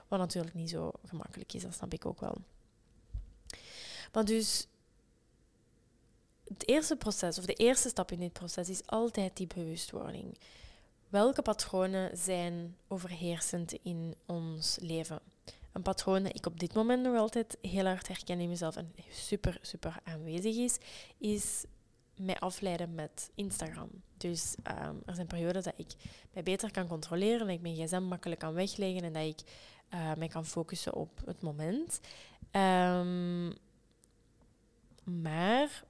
Wat 0.08 0.20
natuurlijk 0.20 0.54
niet 0.54 0.70
zo 0.70 0.92
gemakkelijk 1.06 1.54
is, 1.54 1.62
dat 1.62 1.74
snap 1.74 1.94
ik 1.94 2.06
ook 2.06 2.20
wel. 2.20 2.38
Maar 4.12 4.26
dus 4.26 4.68
het 6.48 6.68
eerste 6.68 6.96
proces, 6.96 7.38
of 7.38 7.46
de 7.46 7.54
eerste 7.54 7.90
stap 7.90 8.12
in 8.12 8.20
dit 8.20 8.34
proces, 8.34 8.70
is 8.70 8.86
altijd 8.86 9.38
die 9.38 9.48
bewustwording. 9.48 10.38
welke 11.10 11.42
patronen 11.42 12.18
zijn 12.18 12.76
overheersend 12.88 13.74
in 13.82 14.16
ons 14.26 14.78
leven? 14.82 15.20
Een 15.72 15.82
patroon 15.82 16.24
dat 16.24 16.36
ik 16.36 16.46
op 16.46 16.60
dit 16.60 16.74
moment 16.74 17.04
nog 17.04 17.18
altijd 17.18 17.58
heel 17.62 17.86
hard 17.86 18.08
herken 18.08 18.40
in 18.40 18.50
mezelf 18.50 18.76
en 18.76 18.94
super, 19.12 19.58
super 19.62 20.00
aanwezig 20.04 20.56
is, 20.56 20.78
is 21.18 21.64
mij 22.16 22.40
afleiden 22.40 22.96
met 22.96 23.32
Instagram. 23.36 23.90
Dus 24.18 24.56
um, 24.68 25.02
er 25.06 25.16
zijn 25.16 25.28
periodes 25.28 25.64
dat 25.64 25.74
ik 25.78 25.92
mij 26.34 26.44
beter 26.44 26.72
kan 26.72 26.88
controleren, 26.88 27.40
dat 27.40 27.56
ik 27.56 27.62
mijn 27.62 27.76
gsm 27.76 28.02
makkelijk 28.02 28.40
kan 28.40 28.54
wegleggen 28.54 29.04
en 29.04 29.14
dat 29.14 29.24
ik 29.24 29.40
uh, 29.94 30.14
mij 30.14 30.28
kan 30.28 30.46
focussen 30.46 30.94
op 30.94 31.22
het 31.26 31.42
moment. 31.42 32.00
Um, 32.52 33.54
maar 35.04 35.84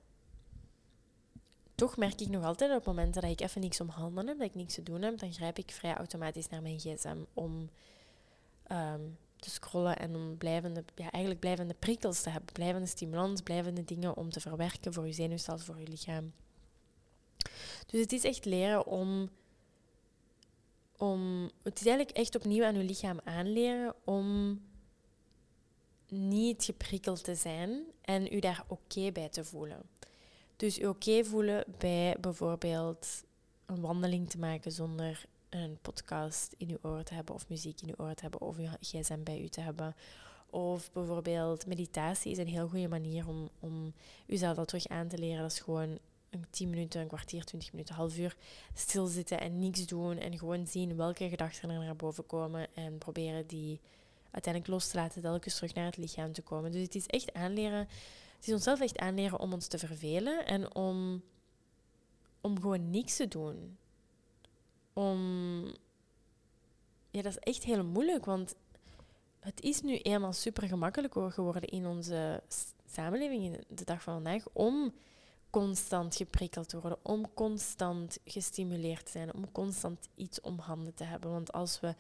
toch 1.75 1.97
merk 1.97 2.21
ik 2.21 2.29
nog 2.29 2.43
altijd 2.43 2.75
op 2.75 2.85
momenten 2.85 3.21
dat 3.21 3.31
ik 3.31 3.41
even 3.41 3.61
niks 3.61 3.81
om 3.81 3.89
handen 3.89 4.27
heb, 4.27 4.37
dat 4.37 4.47
ik 4.47 4.55
niks 4.55 4.73
te 4.73 4.83
doen 4.83 5.01
heb, 5.01 5.19
dan 5.19 5.33
grijp 5.33 5.57
ik 5.57 5.71
vrij 5.71 5.95
automatisch 5.95 6.49
naar 6.49 6.61
mijn 6.61 6.79
gsm 6.79 7.17
om 7.33 7.69
um, 8.71 9.17
te 9.43 9.49
scrollen 9.49 9.97
en 9.97 10.15
om 10.15 10.37
blijvende, 10.37 10.83
ja, 10.95 11.11
eigenlijk 11.11 11.39
blijvende 11.39 11.73
prikkels 11.79 12.21
te 12.21 12.29
hebben, 12.29 12.53
blijvende 12.53 12.87
stimulans, 12.87 13.41
blijvende 13.41 13.83
dingen 13.83 14.17
om 14.17 14.29
te 14.29 14.39
verwerken 14.39 14.93
voor 14.93 15.07
je 15.07 15.13
zenuwstelsel, 15.13 15.73
voor 15.73 15.81
je 15.81 15.87
lichaam. 15.87 16.33
Dus 17.85 18.01
het 18.01 18.11
is 18.11 18.23
echt 18.23 18.45
leren 18.45 18.85
om, 18.85 19.29
om. 20.97 21.49
Het 21.63 21.79
is 21.79 21.85
eigenlijk 21.85 22.17
echt 22.17 22.35
opnieuw 22.35 22.63
aan 22.63 22.75
je 22.75 22.83
lichaam 22.83 23.19
aanleren 23.23 23.95
om 24.03 24.59
niet 26.07 26.63
geprikkeld 26.63 27.23
te 27.23 27.35
zijn 27.35 27.83
en 28.01 28.33
u 28.33 28.39
daar 28.39 28.63
oké 28.67 29.11
bij 29.11 29.29
te 29.29 29.43
voelen. 29.43 29.81
Dus 30.55 30.79
u 30.79 30.85
oké 30.85 31.23
voelen 31.23 31.63
bij 31.77 32.17
bijvoorbeeld 32.19 33.23
een 33.65 33.81
wandeling 33.81 34.29
te 34.29 34.37
maken 34.37 34.71
zonder 34.71 35.25
een 35.53 35.77
podcast 35.81 36.53
in 36.57 36.69
uw 36.69 36.77
oor 36.81 37.03
te 37.03 37.13
hebben 37.13 37.35
of 37.35 37.49
muziek 37.49 37.81
in 37.81 37.87
uw 37.87 38.05
oor 38.05 38.13
te 38.13 38.21
hebben 38.21 38.41
of 38.41 38.57
uw 38.57 38.67
gsm 38.79 39.23
bij 39.23 39.41
u 39.41 39.47
te 39.47 39.61
hebben. 39.61 39.95
Of 40.49 40.91
bijvoorbeeld 40.91 41.65
meditatie 41.65 42.31
is 42.31 42.37
een 42.37 42.47
heel 42.47 42.67
goede 42.67 42.87
manier 42.87 43.27
om, 43.27 43.49
om 43.59 43.93
uzelf 44.27 44.55
dat 44.55 44.67
terug 44.67 44.87
aan 44.87 45.07
te 45.07 45.17
leren. 45.17 45.41
Dat 45.41 45.51
is 45.51 45.59
gewoon 45.59 45.99
een 46.29 46.45
10 46.49 46.69
minuten, 46.69 47.01
een 47.01 47.07
kwartier, 47.07 47.43
20 47.43 47.71
minuten, 47.71 47.95
half 47.95 48.17
uur 48.17 48.35
stilzitten 48.73 49.39
en 49.39 49.59
niks 49.59 49.85
doen. 49.85 50.17
En 50.17 50.37
gewoon 50.37 50.67
zien 50.67 50.95
welke 50.95 51.29
gedachten 51.29 51.69
er 51.69 51.79
naar 51.79 51.95
boven 51.95 52.25
komen. 52.25 52.67
En 52.75 52.97
proberen 52.97 53.47
die 53.47 53.79
uiteindelijk 54.31 54.73
los 54.73 54.87
te 54.87 54.97
laten, 54.97 55.21
telkens 55.21 55.55
terug 55.55 55.73
naar 55.73 55.85
het 55.85 55.97
lichaam 55.97 56.33
te 56.33 56.41
komen. 56.41 56.71
Dus 56.71 56.81
het 56.81 56.95
is 56.95 57.07
echt 57.07 57.33
aanleren. 57.33 57.87
Het 58.35 58.47
is 58.47 58.53
onszelf 58.53 58.81
echt 58.81 58.97
aanleren 58.97 59.39
om 59.39 59.53
ons 59.53 59.67
te 59.67 59.77
vervelen 59.77 60.45
en 60.45 60.75
om, 60.75 61.23
om 62.41 62.61
gewoon 62.61 62.89
niks 62.89 63.15
te 63.15 63.27
doen. 63.27 63.77
Om. 64.93 65.63
Ja, 67.09 67.21
dat 67.21 67.31
is 67.31 67.39
echt 67.39 67.63
heel 67.63 67.83
moeilijk, 67.83 68.25
want 68.25 68.55
het 69.39 69.61
is 69.61 69.81
nu 69.81 69.97
eenmaal 69.97 70.33
super 70.33 70.67
gemakkelijk 70.67 71.13
geworden 71.13 71.69
in 71.69 71.85
onze 71.85 72.43
samenleving, 72.91 73.43
in 73.43 73.63
de 73.67 73.83
dag 73.85 74.01
van 74.01 74.13
vandaag, 74.13 74.43
om 74.53 74.93
constant 75.49 76.15
geprikkeld 76.15 76.69
te 76.69 76.79
worden, 76.79 76.99
om 77.01 77.33
constant 77.33 78.19
gestimuleerd 78.25 79.05
te 79.05 79.11
zijn, 79.11 79.33
om 79.33 79.51
constant 79.51 80.09
iets 80.15 80.41
om 80.41 80.59
handen 80.59 80.93
te 80.93 81.03
hebben. 81.03 81.31
Want 81.31 81.51
als 81.51 81.79
we 81.79 81.95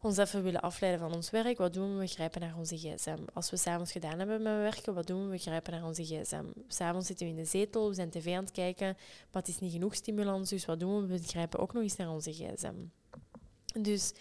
ons 0.00 0.16
even 0.16 0.42
willen 0.42 0.60
afleiden 0.60 1.00
van 1.00 1.14
ons 1.14 1.30
werk, 1.30 1.58
wat 1.58 1.72
doen 1.72 1.94
we? 1.94 2.00
We 2.00 2.06
grijpen 2.06 2.40
naar 2.40 2.56
onze 2.56 2.78
gsm. 2.78 3.18
Als 3.32 3.50
we 3.50 3.56
s'avonds 3.56 3.92
gedaan 3.92 4.18
hebben 4.18 4.42
met 4.42 4.52
werken, 4.52 4.94
wat 4.94 5.06
doen 5.06 5.24
we? 5.24 5.30
We 5.30 5.38
grijpen 5.38 5.72
naar 5.72 5.84
onze 5.84 6.04
gsm. 6.04 6.44
S'avonds 6.68 7.06
zitten 7.06 7.26
we 7.26 7.32
in 7.32 7.38
de 7.38 7.44
zetel, 7.44 7.88
we 7.88 7.94
zijn 7.94 8.10
tv 8.10 8.34
aan 8.36 8.44
het 8.44 8.52
kijken, 8.52 8.96
het 9.30 9.48
is 9.48 9.58
niet 9.58 9.72
genoeg 9.72 9.94
stimulans, 9.94 10.50
dus 10.50 10.64
wat 10.64 10.80
doen 10.80 11.00
we? 11.00 11.06
We 11.06 11.22
grijpen 11.22 11.58
ook 11.58 11.72
nog 11.72 11.82
eens 11.82 11.96
naar 11.96 12.10
onze 12.10 12.32
gsm. 12.32 12.74
Dus 13.82 14.12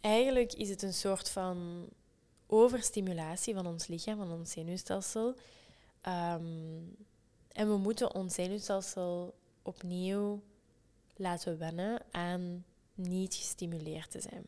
eigenlijk 0.00 0.52
is 0.52 0.68
het 0.68 0.82
een 0.82 0.94
soort 0.94 1.28
van 1.28 1.88
overstimulatie 2.46 3.54
van 3.54 3.66
ons 3.66 3.86
lichaam, 3.86 4.16
van 4.16 4.32
ons 4.32 4.50
zenuwstelsel. 4.50 5.34
Ehm, 6.00 6.78
en 7.52 7.68
we 7.68 7.76
moeten 7.76 8.14
ons 8.14 8.34
zenuwstelsel 8.34 9.34
opnieuw 9.62 10.42
laten 11.16 11.58
wennen 11.58 12.02
aan 12.10 12.64
niet 12.94 13.34
gestimuleerd 13.34 14.10
te 14.10 14.20
zijn. 14.20 14.44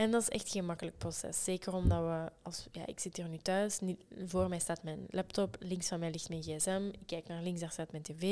En 0.00 0.10
dat 0.10 0.22
is 0.22 0.28
echt 0.28 0.50
geen 0.50 0.64
makkelijk 0.64 0.98
proces. 0.98 1.44
Zeker 1.44 1.74
omdat 1.74 2.00
we, 2.00 2.30
als, 2.42 2.66
ja, 2.72 2.86
ik 2.86 3.00
zit 3.00 3.16
hier 3.16 3.28
nu 3.28 3.38
thuis, 3.38 3.80
niet, 3.80 4.00
voor 4.26 4.48
mij 4.48 4.58
staat 4.58 4.82
mijn 4.82 5.06
laptop, 5.10 5.56
links 5.58 5.88
van 5.88 5.98
mij 5.98 6.10
ligt 6.10 6.28
mijn 6.28 6.42
gsm, 6.42 6.88
ik 6.92 7.06
kijk 7.06 7.28
naar 7.28 7.42
links, 7.42 7.60
daar 7.60 7.70
staat 7.70 7.90
mijn 7.90 8.02
tv. 8.02 8.22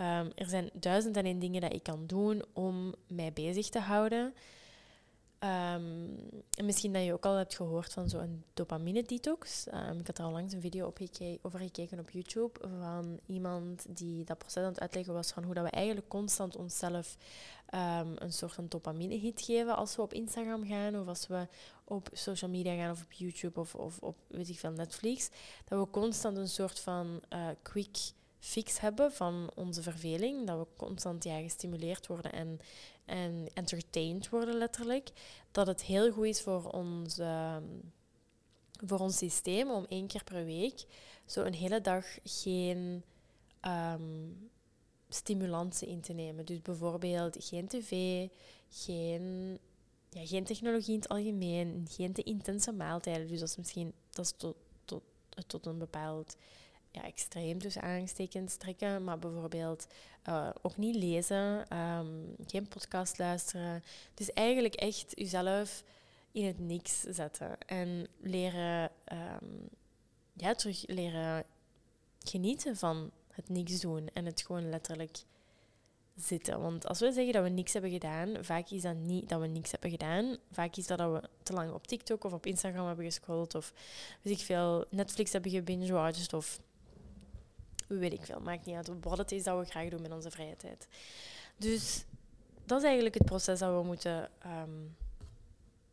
Um, 0.00 0.32
er 0.34 0.46
zijn 0.46 0.70
duizend 0.72 1.16
en 1.16 1.24
één 1.24 1.38
dingen 1.38 1.60
dat 1.60 1.72
ik 1.72 1.82
kan 1.82 2.06
doen 2.06 2.44
om 2.52 2.94
mij 3.06 3.32
bezig 3.32 3.68
te 3.68 3.80
houden. 3.80 4.34
En 5.38 6.64
misschien 6.64 6.92
dat 6.92 7.04
je 7.04 7.12
ook 7.12 7.24
al 7.24 7.34
hebt 7.34 7.56
gehoord 7.56 7.92
van 7.92 8.08
zo'n 8.08 8.44
dopamine-detox. 8.54 9.66
Um, 9.74 9.98
ik 9.98 10.06
had 10.06 10.18
er 10.18 10.24
al 10.24 10.30
langs 10.30 10.52
een 10.52 10.60
video 10.60 10.86
op 10.86 10.98
over 11.42 11.58
gekeken 11.58 11.98
op 11.98 12.10
YouTube 12.10 12.60
van 12.80 13.20
iemand 13.26 13.86
die 13.88 14.24
dat 14.24 14.38
proces 14.38 14.62
aan 14.62 14.70
het 14.70 14.80
uitleggen 14.80 15.14
was 15.14 15.32
van 15.32 15.44
hoe 15.44 15.54
dat 15.54 15.64
we 15.64 15.70
eigenlijk 15.70 16.08
constant 16.08 16.56
onszelf 16.56 17.16
um, 17.74 18.14
een 18.18 18.32
soort 18.32 18.52
van 18.52 18.66
dopamine-hit 18.68 19.42
geven 19.42 19.76
als 19.76 19.96
we 19.96 20.02
op 20.02 20.12
Instagram 20.12 20.66
gaan 20.66 21.00
of 21.00 21.06
als 21.06 21.26
we 21.26 21.48
op 21.84 22.08
social 22.12 22.50
media 22.50 22.74
gaan 22.76 22.90
of 22.90 23.02
op 23.02 23.12
YouTube 23.12 23.60
of, 23.60 23.74
of 23.74 23.98
op 23.98 24.16
weet 24.26 24.48
ik 24.48 24.58
veel, 24.58 24.70
Netflix. 24.70 25.30
Dat 25.64 25.78
we 25.80 25.90
constant 25.90 26.36
een 26.36 26.48
soort 26.48 26.80
van 26.80 27.22
uh, 27.32 27.48
quick 27.62 27.98
fix 28.38 28.80
hebben 28.80 29.12
van 29.12 29.50
onze 29.54 29.82
verveling. 29.82 30.46
Dat 30.46 30.58
we 30.58 30.66
constant 30.76 31.24
ja, 31.24 31.40
gestimuleerd 31.40 32.06
worden 32.06 32.32
en, 32.32 32.60
en 33.04 33.46
entertained 33.54 34.28
worden 34.28 34.54
letterlijk. 34.54 35.10
Dat 35.50 35.66
het 35.66 35.82
heel 35.82 36.12
goed 36.12 36.26
is 36.26 36.42
voor 36.42 36.70
ons, 36.70 37.18
uh, 37.18 37.56
voor 38.86 38.98
ons 38.98 39.16
systeem 39.16 39.70
om 39.70 39.84
één 39.88 40.06
keer 40.06 40.24
per 40.24 40.44
week 40.44 40.84
zo 41.26 41.44
een 41.44 41.54
hele 41.54 41.80
dag 41.80 42.04
geen 42.24 43.02
um, 43.62 44.50
stimulansen 45.08 45.86
in 45.86 46.00
te 46.00 46.12
nemen. 46.12 46.44
Dus 46.44 46.62
bijvoorbeeld 46.62 47.36
geen 47.38 47.66
tv, 47.66 47.90
geen, 48.68 49.58
ja, 50.10 50.26
geen 50.26 50.44
technologie 50.44 50.94
in 50.94 51.00
het 51.00 51.08
algemeen, 51.08 51.86
geen 51.90 52.12
te 52.12 52.22
intense 52.22 52.72
maaltijden. 52.72 53.28
Dus 53.28 53.40
dat 53.40 53.48
is 53.48 53.56
misschien 53.56 53.92
dat 54.10 54.38
tot, 54.38 54.56
tot, 54.84 55.02
tot 55.46 55.66
een 55.66 55.78
bepaald 55.78 56.36
ja, 56.96 57.04
extreem 57.04 57.58
tussen 57.58 57.82
aanstekens 57.82 58.56
trekken, 58.56 59.04
maar 59.04 59.18
bijvoorbeeld 59.18 59.86
uh, 60.28 60.48
ook 60.62 60.76
niet 60.76 60.94
lezen, 60.94 61.76
um, 61.78 62.34
geen 62.46 62.68
podcast 62.68 63.18
luisteren. 63.18 63.82
Dus 64.14 64.32
eigenlijk 64.32 64.74
echt 64.74 65.12
jezelf 65.14 65.82
in 66.32 66.44
het 66.44 66.58
niks 66.58 67.00
zetten 67.00 67.58
en 67.66 68.06
leren, 68.20 68.90
um, 69.12 69.68
ja, 70.32 70.54
terug 70.54 70.86
leren 70.86 71.44
genieten 72.18 72.76
van 72.76 73.10
het 73.32 73.48
niks 73.48 73.80
doen 73.80 74.08
en 74.12 74.24
het 74.24 74.42
gewoon 74.42 74.70
letterlijk 74.70 75.18
zitten. 76.16 76.60
Want 76.60 76.86
als 76.86 77.00
we 77.00 77.12
zeggen 77.12 77.32
dat 77.32 77.42
we 77.42 77.48
niks 77.48 77.72
hebben 77.72 77.90
gedaan, 77.90 78.36
vaak 78.40 78.70
is 78.70 78.82
dat 78.82 78.96
niet 78.96 79.28
dat 79.28 79.40
we 79.40 79.46
niks 79.46 79.70
hebben 79.70 79.90
gedaan. 79.90 80.36
Vaak 80.50 80.76
is 80.76 80.86
dat 80.86 80.98
dat 80.98 81.12
we 81.12 81.28
te 81.42 81.52
lang 81.52 81.72
op 81.72 81.86
TikTok 81.86 82.24
of 82.24 82.32
op 82.32 82.46
Instagram 82.46 82.86
hebben 82.86 83.04
gescrolld 83.04 83.54
of 83.54 83.72
weet 84.22 84.38
ik 84.38 84.44
veel, 84.44 84.84
Netflix 84.90 85.32
hebben 85.32 85.50
gebinge-watched 85.50 86.32
of 86.32 86.60
weet 87.86 88.12
ik 88.12 88.24
veel, 88.24 88.40
maakt 88.40 88.66
niet 88.66 88.76
uit 88.76 88.90
wat 89.00 89.18
het 89.18 89.32
is 89.32 89.42
dat 89.42 89.58
we 89.58 89.70
graag 89.70 89.88
doen 89.88 90.02
met 90.02 90.12
onze 90.12 90.30
vrije 90.30 90.56
tijd. 90.56 90.88
Dus 91.56 92.04
dat 92.64 92.78
is 92.78 92.84
eigenlijk 92.84 93.14
het 93.14 93.24
proces 93.24 93.58
dat 93.58 93.80
we 93.80 93.86
moeten 93.86 94.30
um, 94.46 94.96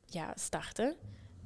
ja, 0.06 0.34
starten. 0.36 0.96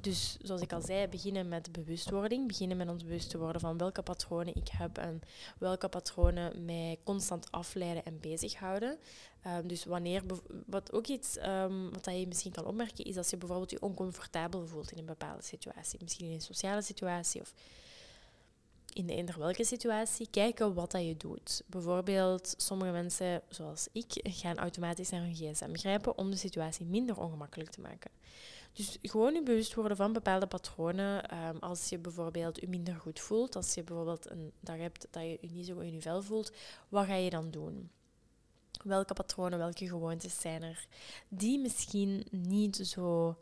Dus 0.00 0.36
zoals 0.42 0.60
ik 0.60 0.72
al 0.72 0.80
zei, 0.80 1.08
beginnen 1.08 1.48
met 1.48 1.72
bewustwording. 1.72 2.46
Beginnen 2.46 2.76
met 2.76 2.88
ons 2.88 3.04
bewust 3.04 3.30
te 3.30 3.38
worden 3.38 3.60
van 3.60 3.78
welke 3.78 4.02
patronen 4.02 4.54
ik 4.54 4.68
heb 4.68 4.98
en 4.98 5.20
welke 5.58 5.88
patronen 5.88 6.64
mij 6.64 6.98
constant 7.04 7.50
afleiden 7.50 8.04
en 8.04 8.20
bezighouden. 8.20 8.98
Um, 9.46 9.68
dus 9.68 9.84
wanneer, 9.84 10.22
wat 10.66 10.92
ook 10.92 11.06
iets 11.06 11.36
um, 11.36 11.92
wat 11.92 12.04
je 12.04 12.26
misschien 12.26 12.52
kan 12.52 12.64
opmerken, 12.64 13.04
is 13.04 13.16
als 13.16 13.30
je 13.30 13.36
bijvoorbeeld 13.36 13.70
je 13.70 13.82
oncomfortabel 13.82 14.66
voelt 14.66 14.92
in 14.92 14.98
een 14.98 15.04
bepaalde 15.04 15.42
situatie. 15.42 15.98
Misschien 16.02 16.26
in 16.26 16.32
een 16.32 16.40
sociale 16.40 16.82
situatie 16.82 17.40
of 17.40 17.54
in 18.92 19.08
eender 19.08 19.38
welke 19.38 19.64
situatie, 19.64 20.28
kijken 20.30 20.74
wat 20.74 20.90
dat 20.90 21.06
je 21.06 21.16
doet. 21.16 21.62
Bijvoorbeeld, 21.66 22.54
sommige 22.56 22.90
mensen, 22.90 23.42
zoals 23.48 23.88
ik, 23.92 24.20
gaan 24.22 24.56
automatisch 24.56 25.10
naar 25.10 25.20
hun 25.20 25.34
gsm 25.34 25.74
grijpen 25.74 26.18
om 26.18 26.30
de 26.30 26.36
situatie 26.36 26.86
minder 26.86 27.18
ongemakkelijk 27.18 27.70
te 27.70 27.80
maken. 27.80 28.10
Dus 28.72 28.98
gewoon 29.02 29.34
je 29.34 29.42
bewust 29.42 29.74
worden 29.74 29.96
van 29.96 30.12
bepaalde 30.12 30.46
patronen. 30.46 31.44
Um, 31.46 31.58
als 31.58 31.88
je 31.88 31.98
bijvoorbeeld 31.98 32.60
je 32.60 32.68
minder 32.68 32.94
goed 32.94 33.20
voelt, 33.20 33.56
als 33.56 33.74
je 33.74 33.84
bijvoorbeeld 33.84 34.30
een 34.30 34.52
dag 34.60 34.76
hebt 34.76 35.06
dat 35.10 35.22
je 35.22 35.38
je 35.40 35.50
niet 35.50 35.66
zo 35.66 35.78
in 35.78 35.92
je 35.92 36.00
vel 36.00 36.22
voelt, 36.22 36.52
wat 36.88 37.06
ga 37.06 37.14
je 37.14 37.30
dan 37.30 37.50
doen? 37.50 37.90
Welke 38.84 39.14
patronen, 39.14 39.58
welke 39.58 39.88
gewoontes 39.88 40.40
zijn 40.40 40.62
er 40.62 40.86
die 41.28 41.58
misschien 41.58 42.26
niet 42.30 42.76
zo 42.76 43.36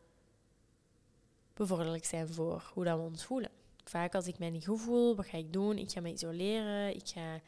bevorderlijk 1.54 2.04
zijn 2.04 2.28
voor 2.28 2.70
hoe 2.74 2.84
dat 2.84 2.98
we 2.98 3.04
ons 3.04 3.24
voelen? 3.24 3.50
Vaak 3.88 4.14
als 4.14 4.26
ik 4.26 4.38
mij 4.38 4.50
niet 4.50 4.66
goed 4.66 4.80
voel, 4.80 5.16
wat 5.16 5.26
ga 5.26 5.38
ik 5.38 5.52
doen? 5.52 5.78
Ik 5.78 5.90
ga 5.90 6.00
me 6.00 6.12
isoleren. 6.12 6.94
Ik 6.94 7.08
ga, 7.08 7.40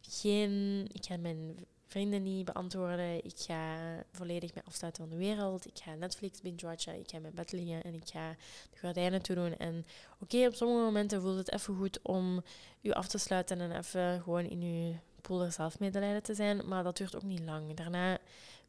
geen, 0.00 0.86
ik 0.92 1.04
ga 1.04 1.16
mijn 1.16 1.66
vrienden 1.86 2.22
niet 2.22 2.44
beantwoorden. 2.44 3.24
Ik 3.24 3.36
ga 3.36 3.76
volledig 4.12 4.54
me 4.54 4.60
afsluiten 4.64 5.08
van 5.08 5.18
de 5.18 5.24
wereld. 5.24 5.66
Ik 5.66 5.78
ga 5.84 5.94
Netflix 5.94 6.40
binge-watchen. 6.40 6.98
Ik 6.98 7.10
ga 7.10 7.16
in 7.16 7.22
mijn 7.22 7.34
bed 7.34 7.52
liggen 7.52 7.82
en 7.82 7.94
ik 7.94 8.08
ga 8.08 8.36
de 8.70 8.78
gordijnen 8.78 9.22
toe 9.22 9.34
doen. 9.34 9.56
En 9.56 9.86
oké, 10.20 10.46
op 10.46 10.54
sommige 10.54 10.80
momenten 10.80 11.20
voelt 11.20 11.36
het 11.36 11.52
even 11.52 11.76
goed 11.76 11.98
om 12.02 12.42
u 12.80 12.90
af 12.90 13.08
te 13.08 13.18
sluiten 13.18 13.60
en 13.60 13.76
even 13.78 14.22
gewoon 14.22 14.44
in 14.44 14.60
uw 14.60 14.94
pool 15.20 15.50
zelfmedelijden 15.50 16.22
te 16.22 16.34
zijn. 16.34 16.68
Maar 16.68 16.82
dat 16.82 16.96
duurt 16.96 17.16
ook 17.16 17.22
niet 17.22 17.40
lang. 17.40 17.74
Daarna 17.74 18.18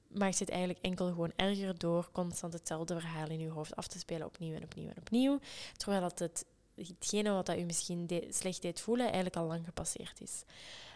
maakt 0.07 0.39
het 0.39 0.49
eigenlijk 0.49 0.79
enkel 0.81 1.07
gewoon 1.07 1.31
erger 1.35 1.77
door 1.77 2.09
constant 2.11 2.53
hetzelfde 2.53 2.99
verhaal 2.99 3.29
in 3.29 3.39
uw 3.39 3.51
hoofd 3.51 3.75
af 3.75 3.87
te 3.87 3.99
spelen, 3.99 4.27
opnieuw 4.27 4.55
en 4.55 4.63
opnieuw 4.63 4.87
en 4.87 4.97
opnieuw. 4.99 5.39
Terwijl 5.77 6.01
dat 6.01 6.19
het, 6.19 6.45
hetgene 6.75 7.31
wat 7.31 7.45
dat 7.45 7.57
u 7.57 7.63
misschien 7.63 8.09
slecht 8.29 8.61
deed 8.61 8.81
voelen, 8.81 9.05
eigenlijk 9.05 9.35
al 9.35 9.45
lang 9.45 9.65
gepasseerd 9.65 10.21
is. 10.21 10.43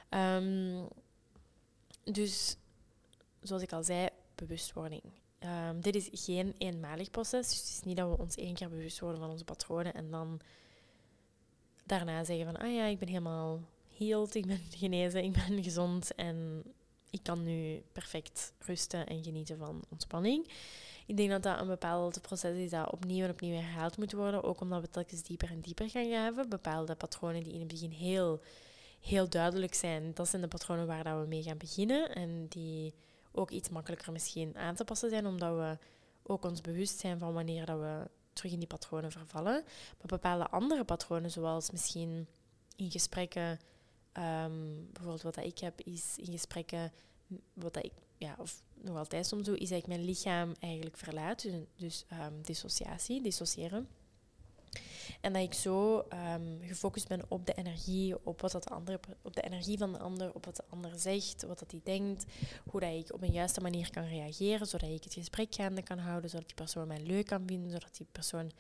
Um, 0.09 0.88
dus, 2.03 2.57
zoals 3.41 3.61
ik 3.61 3.73
al 3.73 3.84
zei, 3.84 4.09
bewustwording. 4.36 5.03
Um, 5.39 5.82
dit 5.82 5.95
is 5.95 6.09
geen 6.11 6.55
eenmalig 6.57 7.11
proces. 7.11 7.49
Dus 7.49 7.57
het 7.57 7.67
is 7.67 7.82
niet 7.84 7.97
dat 7.97 8.09
we 8.09 8.17
ons 8.17 8.36
één 8.36 8.53
keer 8.53 8.69
bewust 8.69 8.99
worden 8.99 9.19
van 9.19 9.30
onze 9.30 9.43
patronen 9.43 9.93
en 9.93 10.11
dan 10.11 10.39
daarna 11.84 12.23
zeggen 12.23 12.45
van, 12.45 12.57
ah 12.57 12.73
ja, 12.73 12.86
ik 12.86 12.99
ben 12.99 13.07
helemaal 13.07 13.61
healed, 13.97 14.36
ik 14.36 14.45
ben 14.45 14.61
genezen, 14.69 15.23
ik 15.23 15.32
ben 15.32 15.63
gezond 15.63 16.15
en 16.15 16.63
ik 17.09 17.23
kan 17.23 17.43
nu 17.43 17.84
perfect 17.91 18.53
rusten 18.59 19.07
en 19.07 19.23
genieten 19.23 19.57
van 19.57 19.84
ontspanning. 19.89 20.51
Ik 21.10 21.18
denk 21.18 21.30
dat 21.30 21.43
dat 21.43 21.60
een 21.60 21.68
bepaald 21.68 22.22
proces 22.22 22.57
is 22.57 22.70
dat 22.70 22.91
opnieuw 22.91 23.24
en 23.24 23.30
opnieuw 23.30 23.55
herhaald 23.55 23.97
moet 23.97 24.12
worden. 24.12 24.43
Ook 24.43 24.62
omdat 24.62 24.82
we 24.82 24.89
telkens 24.89 25.24
dieper 25.24 25.49
en 25.49 25.60
dieper 25.60 25.89
gaan 25.89 26.05
graven. 26.05 26.49
Bepaalde 26.49 26.95
patronen 26.95 27.43
die 27.43 27.53
in 27.53 27.60
het 27.60 27.68
begin 27.68 27.91
heel, 27.91 28.41
heel 28.99 29.30
duidelijk 29.30 29.74
zijn. 29.74 30.12
Dat 30.14 30.28
zijn 30.28 30.41
de 30.41 30.47
patronen 30.47 30.88
waar 30.88 31.03
dat 31.03 31.22
we 31.22 31.28
mee 31.28 31.43
gaan 31.43 31.57
beginnen. 31.57 32.16
En 32.16 32.45
die 32.49 32.93
ook 33.32 33.49
iets 33.51 33.70
makkelijker 33.70 34.12
misschien 34.12 34.57
aan 34.57 34.76
te 34.76 34.84
passen 34.84 35.10
zijn. 35.10 35.26
Omdat 35.26 35.55
we 35.55 35.78
ook 36.24 36.45
ons 36.45 36.62
bewust 36.62 36.99
zijn 36.99 37.20
van 37.20 37.34
wanneer 37.34 37.66
dat 37.66 37.80
we 37.80 38.10
terug 38.34 38.51
in 38.51 38.60
die 38.60 38.68
patronen 38.68 39.12
vervallen. 39.12 39.64
Maar 39.97 40.07
bepaalde 40.07 40.49
andere 40.49 40.84
patronen, 40.84 41.32
zoals 41.32 41.72
misschien 41.72 42.28
in 42.76 42.91
gesprekken 42.91 43.60
Um, 44.14 44.89
bijvoorbeeld 44.91 45.22
wat 45.22 45.36
dat 45.36 45.45
ik 45.45 45.60
heb, 45.60 45.82
is 45.82 46.18
in 46.18 46.32
gesprekken, 46.32 46.91
wat 47.53 47.74
dat 47.74 47.86
ik, 47.86 47.91
ja, 48.20 48.36
of 48.39 48.63
nog 48.74 48.97
altijd 48.97 49.26
soms 49.26 49.45
zo, 49.45 49.53
is 49.53 49.70
dat 49.70 49.80
ik 49.80 49.88
mijn 49.88 50.05
lichaam 50.05 50.53
eigenlijk 50.59 50.97
verlaat. 50.97 51.41
Dus, 51.41 51.53
dus 51.76 52.05
um, 52.13 52.41
dissociatie, 52.41 53.22
dissociëren. 53.22 53.88
En 55.22 55.34
dat 55.34 55.43
ik 55.43 55.53
zo 55.53 56.05
um, 56.34 56.59
gefocust 56.61 57.07
ben 57.07 57.22
op 57.28 57.45
de 57.45 57.53
energie, 57.53 58.26
op, 58.26 58.41
wat 58.41 58.51
dat 58.51 58.63
de 58.63 58.70
andere, 58.70 58.99
op 59.22 59.36
de 59.36 59.41
energie 59.41 59.78
van 59.78 59.91
de 59.91 59.99
ander, 59.99 60.34
op 60.34 60.45
wat 60.45 60.55
de 60.55 60.63
ander 60.70 60.99
zegt, 60.99 61.43
wat 61.43 61.59
dat 61.59 61.72
hij 61.72 61.82
denkt, 61.84 62.26
hoe 62.70 62.80
dat 62.80 62.93
ik 62.93 63.13
op 63.13 63.22
een 63.22 63.32
juiste 63.32 63.61
manier 63.61 63.89
kan 63.91 64.03
reageren, 64.03 64.67
zodat 64.67 64.89
ik 64.89 65.03
het 65.03 65.13
gesprek 65.13 65.55
gaande 65.55 65.84
kan 65.84 65.97
houden, 65.97 66.30
zodat 66.30 66.47
die 66.47 66.55
persoon 66.55 66.88
mij 66.88 67.01
leuk 67.01 67.26
kan 67.26 67.43
vinden, 67.45 67.72
zodat 67.72 67.97
die 67.97 68.07
persoon 68.11 68.51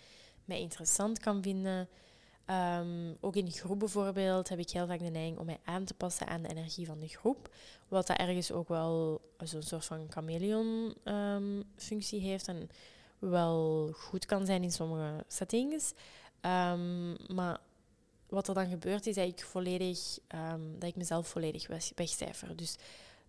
mij 0.45 0.59
interessant 0.59 1.19
kan 1.19 1.41
vinden. 1.43 1.89
Um, 2.51 3.17
ook 3.21 3.35
in 3.35 3.45
de 3.45 3.51
groep 3.51 3.79
bijvoorbeeld 3.79 4.49
heb 4.49 4.59
ik 4.59 4.69
heel 4.69 4.87
vaak 4.87 4.99
de 4.99 5.09
neiging 5.09 5.37
om 5.37 5.45
mij 5.45 5.59
aan 5.63 5.83
te 5.83 5.93
passen 5.93 6.27
aan 6.27 6.41
de 6.41 6.49
energie 6.49 6.85
van 6.85 6.99
de 6.99 7.07
groep. 7.07 7.49
Wat 7.87 8.07
dat 8.07 8.17
ergens 8.17 8.51
ook 8.51 8.67
wel 8.67 9.21
zo'n 9.37 9.61
soort 9.61 9.85
van 9.85 10.07
chameleon-functie 10.09 12.19
ehm, 12.19 12.29
heeft 12.29 12.47
en 12.47 12.69
wel 13.19 13.89
goed 13.93 14.25
kan 14.25 14.45
zijn 14.45 14.63
in 14.63 14.71
sommige 14.71 15.23
settings. 15.27 15.93
Um, 16.41 17.15
maar 17.35 17.59
wat 18.29 18.47
er 18.47 18.53
dan 18.53 18.69
gebeurt 18.69 19.07
is 19.07 19.15
dat 19.15 19.27
ik, 19.27 19.43
volledig, 19.43 20.19
dat 20.77 20.89
ik 20.89 20.95
mezelf 20.95 21.27
volledig 21.27 21.67
wegcijfer. 21.95 22.55
Dus 22.55 22.77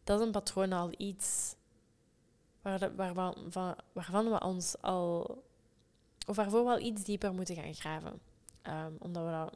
dat 0.04 0.20
is 0.20 0.26
een 0.26 0.32
patroon 0.32 0.72
al 0.72 0.90
iets 0.96 1.54
waar 2.62 2.96
waarvan, 2.96 3.52
waarvan 3.92 4.30
we 4.30 4.40
ons 4.40 4.80
al, 4.80 5.42
of 6.26 6.36
waarvoor 6.36 6.64
we 6.64 6.70
al 6.70 6.80
iets 6.80 7.04
dieper 7.04 7.32
moeten 7.32 7.54
gaan 7.54 7.74
graven. 7.74 8.29
Um, 8.68 8.96
omdat 8.98 9.50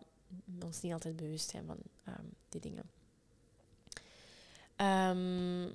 we 0.45 0.65
ons 0.67 0.81
niet 0.81 0.93
altijd 0.93 1.17
bewust 1.17 1.51
zijn 1.51 1.67
van 1.67 1.77
um, 2.09 2.35
die 2.49 2.61
dingen. 2.61 2.91
Um, 4.77 5.73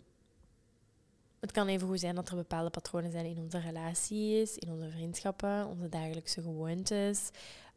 het 1.39 1.51
kan 1.51 1.67
even 1.67 1.87
goed 1.87 1.99
zijn 1.99 2.15
dat 2.15 2.29
er 2.29 2.35
bepaalde 2.35 2.69
patronen 2.69 3.11
zijn 3.11 3.25
in 3.25 3.37
onze 3.37 3.59
relaties, 3.59 4.57
in 4.57 4.71
onze 4.71 4.89
vriendschappen, 4.89 5.67
onze 5.67 5.89
dagelijkse 5.89 6.41
gewoontes, 6.41 7.29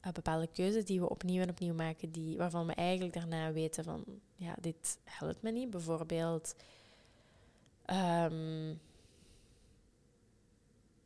uh, 0.07 0.13
bepaalde 0.13 0.47
keuzes 0.47 0.85
die 0.85 1.01
we 1.01 1.09
opnieuw 1.09 1.43
en 1.43 1.51
opnieuw 1.51 1.75
maken, 1.75 2.11
die, 2.11 2.37
waarvan 2.37 2.67
we 2.67 2.75
eigenlijk 2.75 3.15
daarna 3.15 3.53
weten 3.53 3.85
van, 3.85 4.05
ja, 4.37 4.55
dit 4.61 4.99
helpt 5.05 5.43
me 5.43 5.51
niet. 5.51 5.71
Bijvoorbeeld, 5.71 6.55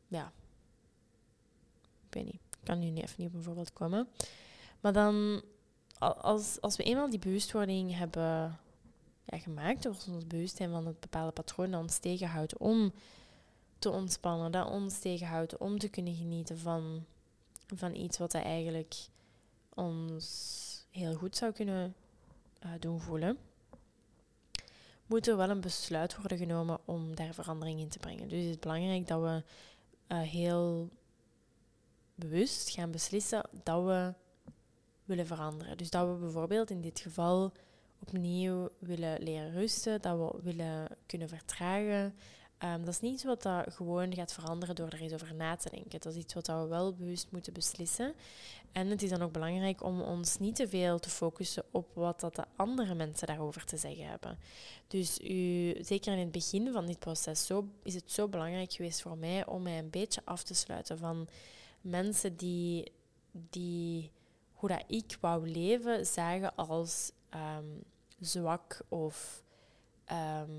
ja, 0.07 0.31
ik 2.07 2.13
weet 2.13 2.25
niet 2.25 2.46
kan 2.67 2.79
nu 2.79 3.01
even 3.01 3.15
niet 3.17 3.27
op 3.27 3.33
een 3.33 3.43
voorbeeld 3.43 3.73
komen. 3.73 4.07
Maar 4.79 4.93
dan, 4.93 5.41
als, 5.99 6.61
als 6.61 6.75
we 6.75 6.83
eenmaal 6.83 7.09
die 7.09 7.19
bewustwording 7.19 7.97
hebben 7.97 8.59
ja, 9.25 9.37
gemaakt, 9.37 9.85
of 9.85 10.07
ons 10.07 10.27
bewust 10.27 10.57
zijn 10.57 10.69
van 10.69 10.85
het 10.85 10.99
bepaalde 10.99 11.31
patroon 11.31 11.71
dat 11.71 11.81
ons 11.81 11.97
tegenhoudt 11.97 12.57
om 12.57 12.93
te 13.79 13.89
ontspannen, 13.89 14.51
dat 14.51 14.69
ons 14.69 14.99
tegenhoudt 14.99 15.57
om 15.57 15.79
te 15.79 15.89
kunnen 15.89 16.15
genieten 16.15 16.57
van, 16.57 17.05
van 17.75 17.95
iets 17.95 18.17
wat 18.17 18.33
eigenlijk 18.33 18.95
ons 19.73 20.85
heel 20.89 21.13
goed 21.13 21.35
zou 21.35 21.51
kunnen 21.51 21.95
uh, 22.65 22.71
doen 22.79 22.99
voelen, 22.99 23.37
moet 25.05 25.27
er 25.27 25.37
wel 25.37 25.49
een 25.49 25.61
besluit 25.61 26.15
worden 26.15 26.37
genomen 26.37 26.79
om 26.85 27.15
daar 27.15 27.33
verandering 27.33 27.79
in 27.79 27.89
te 27.89 27.99
brengen. 27.99 28.29
Dus 28.29 28.39
het 28.39 28.49
is 28.49 28.59
belangrijk 28.59 29.07
dat 29.07 29.21
we 29.21 29.43
uh, 30.15 30.21
heel 30.21 30.89
bewust 32.17 32.69
gaan 32.69 32.91
beslissen 32.91 33.49
dat 33.63 33.83
we 33.83 34.13
willen 35.05 35.25
veranderen. 35.25 35.77
Dus 35.77 35.89
dat 35.89 36.07
we 36.07 36.13
bijvoorbeeld 36.13 36.69
in 36.69 36.81
dit 36.81 36.99
geval 36.99 37.51
opnieuw 37.99 38.69
willen 38.79 39.23
leren 39.23 39.51
rusten, 39.51 40.01
dat 40.01 40.17
we 40.17 40.39
willen 40.41 40.87
kunnen 41.05 41.29
vertragen. 41.29 42.15
Um, 42.63 42.79
dat 42.79 42.93
is 42.93 42.99
niet 42.99 43.13
iets 43.13 43.23
wat 43.23 43.41
dat 43.41 43.73
gewoon 43.73 44.13
gaat 44.13 44.33
veranderen 44.33 44.75
door 44.75 44.87
er 44.87 45.01
eens 45.01 45.13
over 45.13 45.35
na 45.35 45.55
te 45.55 45.69
denken. 45.69 45.99
Dat 45.99 46.05
is 46.13 46.15
iets 46.15 46.33
wat 46.33 46.47
we 46.47 46.67
wel 46.67 46.93
bewust 46.93 47.27
moeten 47.31 47.53
beslissen. 47.53 48.13
En 48.71 48.87
het 48.87 49.01
is 49.01 49.09
dan 49.09 49.21
ook 49.21 49.31
belangrijk 49.31 49.83
om 49.83 50.01
ons 50.01 50.39
niet 50.39 50.55
te 50.55 50.67
veel 50.67 50.99
te 50.99 51.09
focussen 51.09 51.63
op 51.71 51.91
wat 51.93 52.19
dat 52.19 52.35
de 52.35 52.45
andere 52.55 52.95
mensen 52.95 53.27
daarover 53.27 53.65
te 53.65 53.77
zeggen 53.77 54.07
hebben. 54.07 54.37
Dus 54.87 55.19
u, 55.19 55.75
zeker 55.83 56.13
in 56.13 56.19
het 56.19 56.31
begin 56.31 56.71
van 56.71 56.85
dit 56.85 56.99
proces 56.99 57.45
zo, 57.45 57.67
is 57.83 57.93
het 57.93 58.11
zo 58.11 58.27
belangrijk 58.27 58.71
geweest 58.71 59.01
voor 59.01 59.17
mij 59.17 59.45
om 59.45 59.61
mij 59.61 59.77
een 59.77 59.89
beetje 59.89 60.21
af 60.23 60.43
te 60.43 60.53
sluiten 60.53 60.97
van 60.97 61.27
mensen 61.89 62.35
die, 62.35 62.91
die 63.31 64.11
hoe 64.53 64.69
dat 64.69 64.83
ik 64.87 65.17
wou 65.21 65.49
leven 65.49 66.05
zagen 66.05 66.55
als 66.55 67.11
ehm, 67.29 67.65
zwak 68.19 68.81
of 68.87 69.43
ehm, 70.05 70.51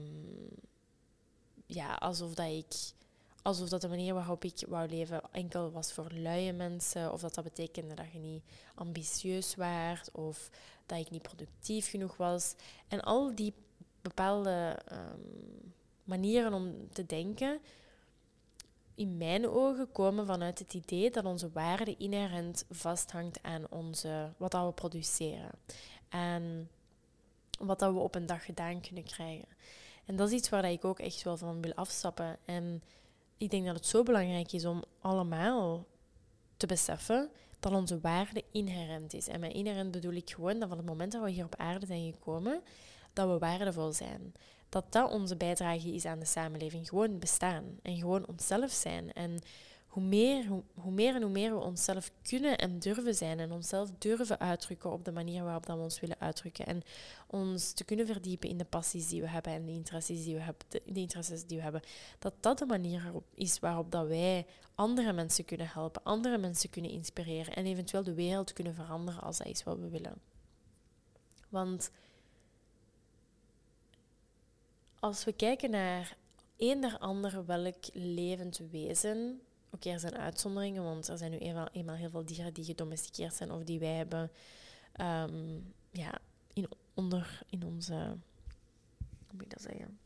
ja, 1.66 1.95
alsof 1.95 2.35
dat 2.35 2.47
ik 2.47 2.97
alsof 3.43 3.68
dat 3.68 3.81
de 3.81 3.89
manier 3.89 4.14
waarop 4.14 4.45
ik 4.45 4.64
wou 4.68 4.89
leven 4.89 5.20
enkel 5.33 5.70
was 5.70 5.93
voor 5.93 6.11
luie 6.12 6.53
mensen, 6.53 7.12
of 7.12 7.20
dat 7.20 7.35
dat 7.35 7.45
betekende 7.45 7.95
dat 7.95 8.12
je 8.12 8.18
niet 8.18 8.43
ambitieus 8.74 9.55
was, 9.55 10.11
of 10.12 10.51
dat 10.87 10.99
ik 10.99 11.11
niet 11.11 11.22
productief 11.22 11.91
genoeg 11.91 12.16
was. 12.16 12.55
En 12.89 13.01
al 13.01 13.35
die 13.35 13.55
bepaalde 14.03 14.79
um, 14.93 15.72
manieren 16.05 16.53
om 16.53 16.89
te 16.93 17.07
denken 17.07 17.61
in 18.99 19.16
mijn 19.16 19.49
ogen 19.49 19.92
komen 19.92 20.26
vanuit 20.26 20.59
het 20.59 20.74
idee 20.74 21.11
dat 21.11 21.24
onze 21.24 21.51
waarde 21.53 21.96
inherent 21.96 22.64
vasthangt 22.70 23.42
aan 23.42 23.64
onze, 23.70 24.32
wat 24.36 24.51
dat 24.51 24.66
we 24.66 24.72
produceren. 24.72 25.51
En 26.09 26.68
wat 27.59 27.78
dat 27.78 27.92
we 27.92 27.99
op 27.99 28.14
een 28.14 28.26
dag 28.26 28.44
gedaan 28.44 28.80
kunnen 28.80 29.05
krijgen. 29.05 29.49
En 30.05 30.16
dat 30.16 30.28
is 30.28 30.34
iets 30.34 30.49
waar 30.49 30.70
ik 30.70 30.84
ook 30.84 30.99
echt 30.99 31.22
wel 31.22 31.36
van 31.36 31.62
wil 31.62 31.74
afstappen. 31.74 32.36
En 32.44 32.82
ik 33.36 33.51
denk 33.51 33.66
dat 33.66 33.74
het 33.74 33.86
zo 33.86 34.03
belangrijk 34.03 34.53
is 34.53 34.64
om 34.64 34.84
allemaal 35.01 35.86
te 36.57 36.66
beseffen 36.66 37.30
dat 37.61 37.72
onze 37.72 38.01
waarde 38.01 38.44
inherent 38.53 39.14
is. 39.14 39.28
En 39.28 39.40
met 39.40 39.53
inherent 39.53 39.90
bedoel 39.90 40.12
ik 40.12 40.30
gewoon 40.30 40.59
dat 40.59 40.68
van 40.68 40.78
het 40.78 40.86
moment 40.86 41.12
dat 41.12 41.22
we 41.22 41.30
hier 41.30 41.44
op 41.44 41.57
aarde 41.57 41.86
zijn 41.86 42.12
gekomen, 42.12 42.62
dat 43.12 43.28
we 43.28 43.38
waardevol 43.38 43.92
zijn 43.92 44.34
dat 44.68 44.92
dat 44.92 45.12
onze 45.12 45.36
bijdrage 45.36 45.92
is 45.92 46.04
aan 46.04 46.18
de 46.18 46.24
samenleving. 46.24 46.88
Gewoon 46.88 47.18
bestaan 47.18 47.64
en 47.82 47.96
gewoon 47.96 48.28
onszelf 48.28 48.70
zijn. 48.70 49.12
En 49.12 49.38
hoe 49.88 50.02
meer, 50.02 50.46
hoe, 50.46 50.62
hoe, 50.74 50.92
meer 50.92 51.14
en 51.14 51.22
hoe 51.22 51.30
meer 51.30 51.54
we 51.54 51.60
onszelf 51.60 52.10
kunnen 52.22 52.58
en 52.58 52.78
durven 52.78 53.14
zijn 53.14 53.38
en 53.38 53.52
onszelf 53.52 53.90
durven 53.98 54.40
uitdrukken 54.40 54.92
op 54.92 55.04
de 55.04 55.12
manier 55.12 55.44
waarop 55.44 55.66
dat 55.66 55.76
we 55.76 55.82
ons 55.82 56.00
willen 56.00 56.20
uitdrukken. 56.20 56.66
En 56.66 56.82
ons 57.26 57.72
te 57.72 57.84
kunnen 57.84 58.06
verdiepen 58.06 58.48
in 58.48 58.58
de 58.58 58.64
passies 58.64 59.08
die 59.08 59.20
we 59.20 59.28
hebben 59.28 59.52
en 59.52 59.64
de 59.64 59.72
interesses 59.72 60.24
die 60.24 60.34
we 60.34 60.40
hebben, 60.40 60.66
de, 60.68 60.82
interesses 60.92 61.46
die 61.46 61.56
we 61.56 61.62
hebben. 61.62 61.82
Dat 62.18 62.34
dat 62.40 62.58
de 62.58 62.66
manier 62.66 63.12
is 63.34 63.58
waarop 63.58 63.90
dat 63.90 64.06
wij 64.06 64.46
andere 64.74 65.12
mensen 65.12 65.44
kunnen 65.44 65.68
helpen, 65.72 66.02
andere 66.02 66.38
mensen 66.38 66.70
kunnen 66.70 66.90
inspireren 66.90 67.54
en 67.54 67.66
eventueel 67.66 68.02
de 68.02 68.14
wereld 68.14 68.52
kunnen 68.52 68.74
veranderen 68.74 69.22
als 69.22 69.38
dat 69.38 69.46
is 69.46 69.64
wat 69.64 69.78
we 69.78 69.88
willen. 69.88 70.20
Want 71.48 71.90
als 75.01 75.24
we 75.24 75.32
kijken 75.32 75.70
naar 75.70 76.16
eender 76.57 76.99
ander 76.99 77.46
welk 77.46 77.84
levend 77.92 78.61
wezen. 78.70 79.40
Oké, 79.70 79.90
er 79.90 80.01
zijn 80.01 80.18
uitzonderingen, 80.18 80.82
want 80.82 81.09
er 81.09 81.18
zijn 81.18 81.30
nu 81.30 81.38
eenmaal, 81.38 81.68
eenmaal 81.72 81.96
heel 81.96 82.11
veel 82.11 82.24
dieren 82.24 82.55
die 82.55 82.64
gedomesticeerd 82.64 83.34
zijn 83.34 83.51
of 83.51 83.64
die 83.64 83.78
wij 83.78 83.94
hebben 83.94 84.30
ehm, 84.92 85.59
ja, 85.90 86.18
in, 86.53 86.68
onder 86.94 87.40
in 87.51 87.64
onze. 87.64 87.94
Hoe 89.26 89.36
moet 89.36 89.42
ik 89.42 89.51
dat 89.51 89.62
zeggen? 89.62 89.99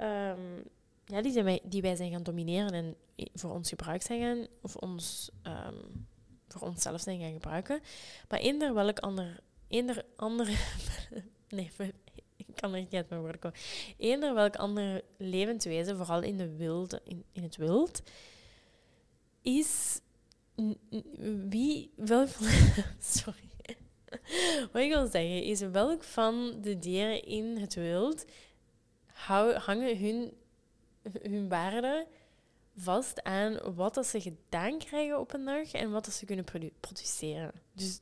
um, 0.00 0.64
ja, 1.14 1.22
die, 1.22 1.32
zijn 1.32 1.44
wij, 1.44 1.60
die 1.64 1.82
wij 1.82 1.96
zijn 1.96 2.10
gaan 2.10 2.22
domineren 2.22 2.72
en 2.72 2.96
voor 3.34 3.50
ons 3.50 3.68
gebruikt 3.68 4.04
zijn 4.04 4.20
gaan, 4.20 4.46
of 4.60 4.76
ons, 4.76 5.30
um, 5.42 6.06
voor 6.48 6.68
onszelf 6.68 7.00
zijn 7.00 7.20
gaan 7.20 7.32
gebruiken. 7.32 7.80
Maar 8.28 8.38
eender 8.38 8.74
welk 8.74 8.98
ander, 8.98 9.40
eender 9.68 10.04
andere, 10.16 10.56
nee, 11.48 11.70
ik 12.46 12.46
kan 12.54 12.74
er 12.74 12.80
niet 12.80 12.94
uit 12.94 13.08
mijn 13.08 13.20
woorden 13.20 13.40
komen. 13.40 13.58
Eender 13.96 14.34
welk 14.34 14.56
ander 14.56 15.02
levend 15.16 15.64
wezen, 15.64 15.96
vooral 15.96 16.22
in, 16.22 16.36
de 16.36 16.56
wilde, 16.56 17.00
in, 17.04 17.24
in 17.32 17.42
het 17.42 17.56
wild, 17.56 18.02
is 19.42 20.00
wie, 21.48 21.90
welk, 21.96 22.28
sorry. 23.00 23.46
Wat 24.72 24.82
ik 24.82 24.92
wil 24.92 25.06
zeggen 25.06 25.42
is, 25.42 25.60
welk 25.60 26.04
van 26.04 26.58
de 26.60 26.78
dieren 26.78 27.24
in 27.24 27.56
het 27.56 27.74
wild 27.74 28.24
hangen 29.56 29.98
hun 29.98 30.32
hun 31.22 31.48
waarde 31.48 32.06
vast 32.76 33.22
aan 33.22 33.74
wat 33.74 34.06
ze 34.06 34.20
gedaan 34.20 34.78
krijgen 34.78 35.20
op 35.20 35.32
een 35.32 35.44
dag 35.44 35.72
en 35.72 35.90
wat 35.90 36.12
ze 36.12 36.24
kunnen 36.24 36.44
produceren. 36.80 37.52
Dus 37.72 37.98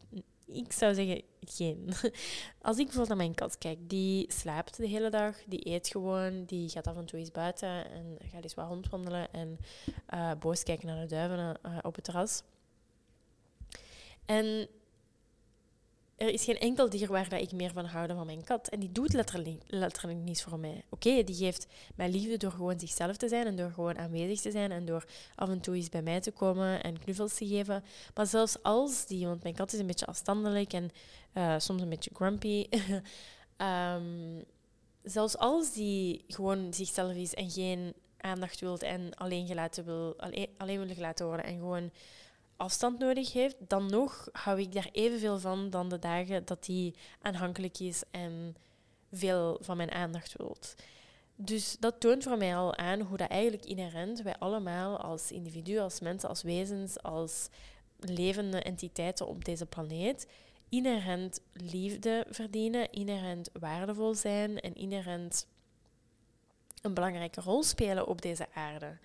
ik 0.46 0.72
zou 0.72 0.94
zeggen 0.94 1.22
geen. 1.40 1.88
Als 2.62 2.78
ik 2.78 2.84
bijvoorbeeld 2.84 3.08
naar 3.08 3.16
mijn 3.16 3.34
kat 3.34 3.58
kijk, 3.58 3.78
die 3.88 4.32
slaapt 4.32 4.76
de 4.76 4.86
hele 4.86 5.10
dag, 5.10 5.36
die 5.46 5.68
eet 5.68 5.88
gewoon, 5.88 6.44
die 6.44 6.68
gaat 6.68 6.86
af 6.86 6.96
en 6.96 7.06
toe 7.06 7.18
eens 7.18 7.30
buiten 7.30 7.90
en 7.90 8.18
gaat 8.30 8.42
eens 8.42 8.54
wat 8.54 8.68
rondwandelen 8.68 9.32
en 9.32 9.58
uh, 10.14 10.32
boos 10.38 10.62
kijken 10.62 10.86
naar 10.86 11.00
de 11.00 11.14
duiven 11.14 11.58
uh, 11.66 11.78
op 11.82 11.94
het 11.94 12.04
terras. 12.04 12.42
En 14.24 14.68
er 16.16 16.28
is 16.28 16.44
geen 16.44 16.58
enkel 16.58 16.90
dier 16.90 17.08
waar 17.08 17.28
dat 17.28 17.40
ik 17.40 17.52
meer 17.52 17.72
van 17.72 17.84
hou 17.84 18.06
dan 18.06 18.16
van 18.16 18.26
mijn 18.26 18.44
kat. 18.44 18.68
En 18.68 18.80
die 18.80 18.92
doet 18.92 19.12
letterlijk, 19.12 19.62
letterlijk 19.66 20.18
niets 20.18 20.42
voor 20.42 20.58
mij. 20.58 20.84
Oké, 20.88 21.24
die 21.24 21.34
geeft 21.34 21.66
mij 21.94 22.10
liefde 22.10 22.36
door 22.36 22.50
gewoon 22.50 22.80
zichzelf 22.80 23.16
te 23.16 23.28
zijn 23.28 23.46
en 23.46 23.56
door 23.56 23.70
gewoon 23.70 23.98
aanwezig 23.98 24.40
te 24.40 24.50
zijn 24.50 24.72
en 24.72 24.84
door 24.84 25.04
af 25.34 25.48
en 25.48 25.60
toe 25.60 25.74
eens 25.74 25.88
bij 25.88 26.02
mij 26.02 26.20
te 26.20 26.30
komen 26.30 26.82
en 26.82 26.98
knuffels 26.98 27.34
te 27.34 27.46
geven. 27.46 27.84
Maar 28.14 28.26
zelfs 28.26 28.62
als 28.62 29.06
die, 29.06 29.26
want 29.26 29.42
mijn 29.42 29.54
kat 29.54 29.72
is 29.72 29.78
een 29.78 29.86
beetje 29.86 30.06
afstandelijk 30.06 30.72
en 30.72 30.90
uh, 31.34 31.54
soms 31.58 31.82
een 31.82 31.88
beetje 31.88 32.10
grumpy. 32.14 32.66
um, 33.56 34.44
zelfs 35.02 35.36
als 35.36 35.72
die 35.72 36.24
gewoon 36.28 36.74
zichzelf 36.74 37.12
is 37.12 37.34
en 37.34 37.50
geen 37.50 37.94
aandacht 38.16 38.60
wil 38.60 38.78
en 38.78 39.14
alleen, 39.14 39.46
gelaten 39.46 39.84
wil, 39.84 40.14
alleen, 40.16 40.48
alleen 40.56 40.86
wil 40.86 40.94
gelaten 40.94 41.26
worden 41.26 41.46
en 41.46 41.58
gewoon 41.58 41.90
afstand 42.56 42.98
nodig 42.98 43.32
heeft, 43.32 43.56
dan 43.58 43.86
nog 43.90 44.28
hou 44.32 44.60
ik 44.60 44.72
daar 44.72 44.88
evenveel 44.92 45.38
van 45.38 45.70
dan 45.70 45.88
de 45.88 45.98
dagen 45.98 46.44
dat 46.44 46.66
hij 46.66 46.94
aanhankelijk 47.20 47.78
is 47.78 48.02
en 48.10 48.56
veel 49.12 49.58
van 49.60 49.76
mijn 49.76 49.90
aandacht 49.90 50.36
wilt. 50.36 50.74
Dus 51.36 51.76
dat 51.80 52.00
toont 52.00 52.22
voor 52.22 52.36
mij 52.36 52.56
al 52.56 52.76
aan 52.76 53.00
hoe 53.00 53.16
dat 53.16 53.30
eigenlijk 53.30 53.64
inherent 53.64 54.22
wij 54.22 54.36
allemaal 54.38 54.98
als 54.98 55.30
individu, 55.30 55.78
als 55.78 56.00
mensen, 56.00 56.28
als 56.28 56.42
wezens, 56.42 57.02
als 57.02 57.48
levende 57.98 58.62
entiteiten 58.62 59.26
op 59.26 59.44
deze 59.44 59.66
planeet 59.66 60.26
inherent 60.68 61.40
liefde 61.52 62.26
verdienen, 62.28 62.90
inherent 62.92 63.50
waardevol 63.52 64.14
zijn 64.14 64.60
en 64.60 64.74
inherent 64.74 65.46
een 66.82 66.94
belangrijke 66.94 67.40
rol 67.40 67.62
spelen 67.62 68.06
op 68.06 68.22
deze 68.22 68.46
aarde. 68.54 68.98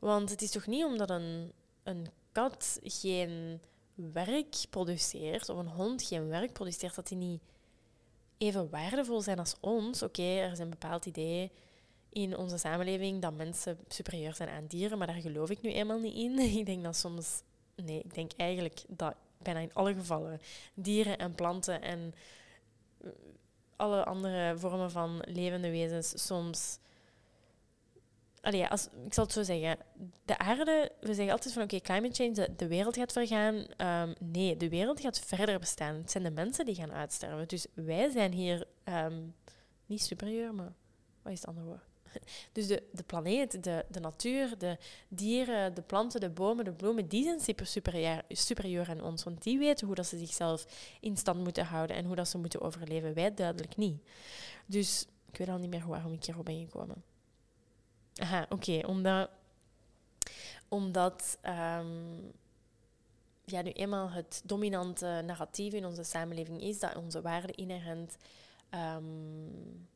Want 0.00 0.30
het 0.30 0.42
is 0.42 0.50
toch 0.50 0.66
niet 0.66 0.84
omdat 0.84 1.10
een, 1.10 1.52
een 1.82 2.06
kat 2.32 2.78
geen 2.82 3.60
werk 3.94 4.56
produceert, 4.70 5.48
of 5.48 5.58
een 5.58 5.68
hond 5.68 6.02
geen 6.02 6.28
werk 6.28 6.52
produceert, 6.52 6.94
dat 6.94 7.08
die 7.08 7.16
niet 7.16 7.42
even 8.38 8.70
waardevol 8.70 9.20
zijn 9.20 9.38
als 9.38 9.56
ons. 9.60 10.02
Oké, 10.02 10.22
er 10.22 10.52
is 10.52 10.58
een 10.58 10.70
bepaald 10.70 11.06
idee 11.06 11.50
in 12.08 12.36
onze 12.36 12.58
samenleving 12.58 13.22
dat 13.22 13.36
mensen 13.36 13.78
superieur 13.88 14.34
zijn 14.34 14.48
aan 14.48 14.66
dieren, 14.66 14.98
maar 14.98 15.06
daar 15.06 15.20
geloof 15.20 15.50
ik 15.50 15.62
nu 15.62 15.72
eenmaal 15.72 15.98
niet 15.98 16.14
in. 16.14 16.38
ik 16.58 16.66
denk 16.66 16.82
dat 16.82 16.96
soms, 16.96 17.42
nee, 17.76 18.00
ik 18.02 18.14
denk 18.14 18.32
eigenlijk 18.36 18.82
dat 18.88 19.14
bijna 19.38 19.60
in 19.60 19.74
alle 19.74 19.94
gevallen 19.94 20.40
dieren 20.74 21.18
en 21.18 21.34
planten 21.34 21.82
en 21.82 22.14
alle 23.76 24.04
andere 24.04 24.58
vormen 24.58 24.90
van 24.90 25.22
levende 25.26 25.70
wezens 25.70 26.26
soms 26.26 26.78
Allee, 28.40 28.66
als, 28.66 28.88
ik 29.06 29.14
zal 29.14 29.24
het 29.24 29.32
zo 29.32 29.42
zeggen. 29.42 29.78
De 30.24 30.38
aarde, 30.38 30.92
we 31.00 31.14
zeggen 31.14 31.32
altijd 31.32 31.54
van 31.54 31.62
oké, 31.62 31.80
climate 31.80 32.14
change, 32.14 32.54
de, 32.56 32.68
wereld 32.68 32.96
gaat 32.96 33.12
vergaan. 33.12 33.54
Um, 33.54 34.14
nee, 34.20 34.56
de 34.56 34.68
wereld 34.68 35.00
gaat 35.00 35.18
verder 35.18 35.58
bestaan. 35.58 35.94
Het 35.94 36.10
zijn 36.10 36.24
de 36.24 36.30
mensen 36.30 36.64
die 36.64 36.74
gaan 36.74 36.92
uitsterven. 36.92 37.48
Dus 37.48 37.66
wij 37.74 38.10
zijn 38.10 38.32
hier 38.32 38.66
um, 38.84 39.34
niet 39.86 40.02
superieur, 40.02 40.54
maar 40.54 40.72
wat 41.22 41.32
is 41.32 41.40
het 41.40 41.48
andere 41.48 41.66
woord? 41.66 41.88
Dus 42.52 42.66
de, 42.66 42.82
de 42.92 43.02
planeet, 43.02 43.64
de, 43.64 43.84
de 43.88 44.00
natuur, 44.00 44.58
de 44.58 44.78
dieren, 45.08 45.74
de 45.74 45.82
planten, 45.82 46.20
de 46.20 46.30
bomen, 46.30 46.64
de 46.64 46.72
bloemen, 46.72 47.08
die 47.08 47.24
zijn 47.24 47.40
super 47.40 47.66
superieur, 47.66 48.22
superieur 48.28 48.88
aan 48.88 49.02
ons. 49.02 49.24
Want 49.24 49.42
die 49.42 49.58
weten 49.58 49.86
hoe 49.86 49.96
dat 49.96 50.06
ze 50.06 50.18
zichzelf 50.18 50.66
in 51.00 51.16
stand 51.16 51.42
moeten 51.42 51.64
houden 51.64 51.96
en 51.96 52.04
hoe 52.04 52.16
dat 52.16 52.28
ze 52.28 52.38
moeten 52.38 52.60
overleven. 52.60 53.14
Wij 53.14 53.34
duidelijk 53.34 53.76
niet. 53.76 54.02
Dus 54.66 55.06
ik 55.32 55.36
weet 55.36 55.48
al 55.48 55.58
niet 55.58 55.70
meer 55.70 55.86
waarom 55.86 56.12
ik 56.12 56.24
hierop 56.24 56.44
ben 56.44 56.60
gekomen. 56.60 57.09
Aha, 58.14 58.46
oké. 58.48 58.80
Omdat, 58.86 59.30
omdat 60.68 61.38
um, 61.44 62.32
ja, 63.44 63.62
nu 63.62 63.70
eenmaal 63.70 64.10
het 64.10 64.42
dominante 64.44 65.22
narratief 65.26 65.72
in 65.72 65.84
onze 65.84 66.02
samenleving 66.02 66.60
is 66.60 66.78
dat 66.78 66.96
onze 66.96 67.20
waarde 67.20 67.52
inherent 67.52 68.16
um, 68.74 69.88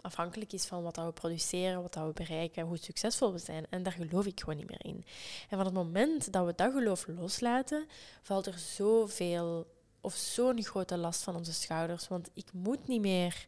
afhankelijk 0.00 0.52
is 0.52 0.64
van 0.64 0.82
wat 0.82 0.96
we 0.96 1.12
produceren, 1.12 1.82
wat 1.82 1.94
we 1.94 2.10
bereiken, 2.14 2.66
hoe 2.66 2.76
succesvol 2.76 3.32
we 3.32 3.38
zijn. 3.38 3.66
En 3.70 3.82
daar 3.82 3.92
geloof 3.92 4.26
ik 4.26 4.40
gewoon 4.40 4.56
niet 4.56 4.68
meer 4.68 4.84
in. 4.84 5.04
En 5.48 5.56
van 5.56 5.64
het 5.64 5.74
moment 5.74 6.32
dat 6.32 6.46
we 6.46 6.52
dat 6.56 6.72
geloof 6.72 7.06
loslaten, 7.06 7.86
valt 8.22 8.46
er 8.46 8.58
zoveel 8.58 9.66
of 10.00 10.14
zo'n 10.14 10.62
grote 10.62 10.96
last 10.96 11.22
van 11.22 11.36
onze 11.36 11.52
schouders. 11.52 12.08
Want 12.08 12.30
ik 12.34 12.52
moet 12.52 12.86
niet 12.88 13.00
meer 13.00 13.46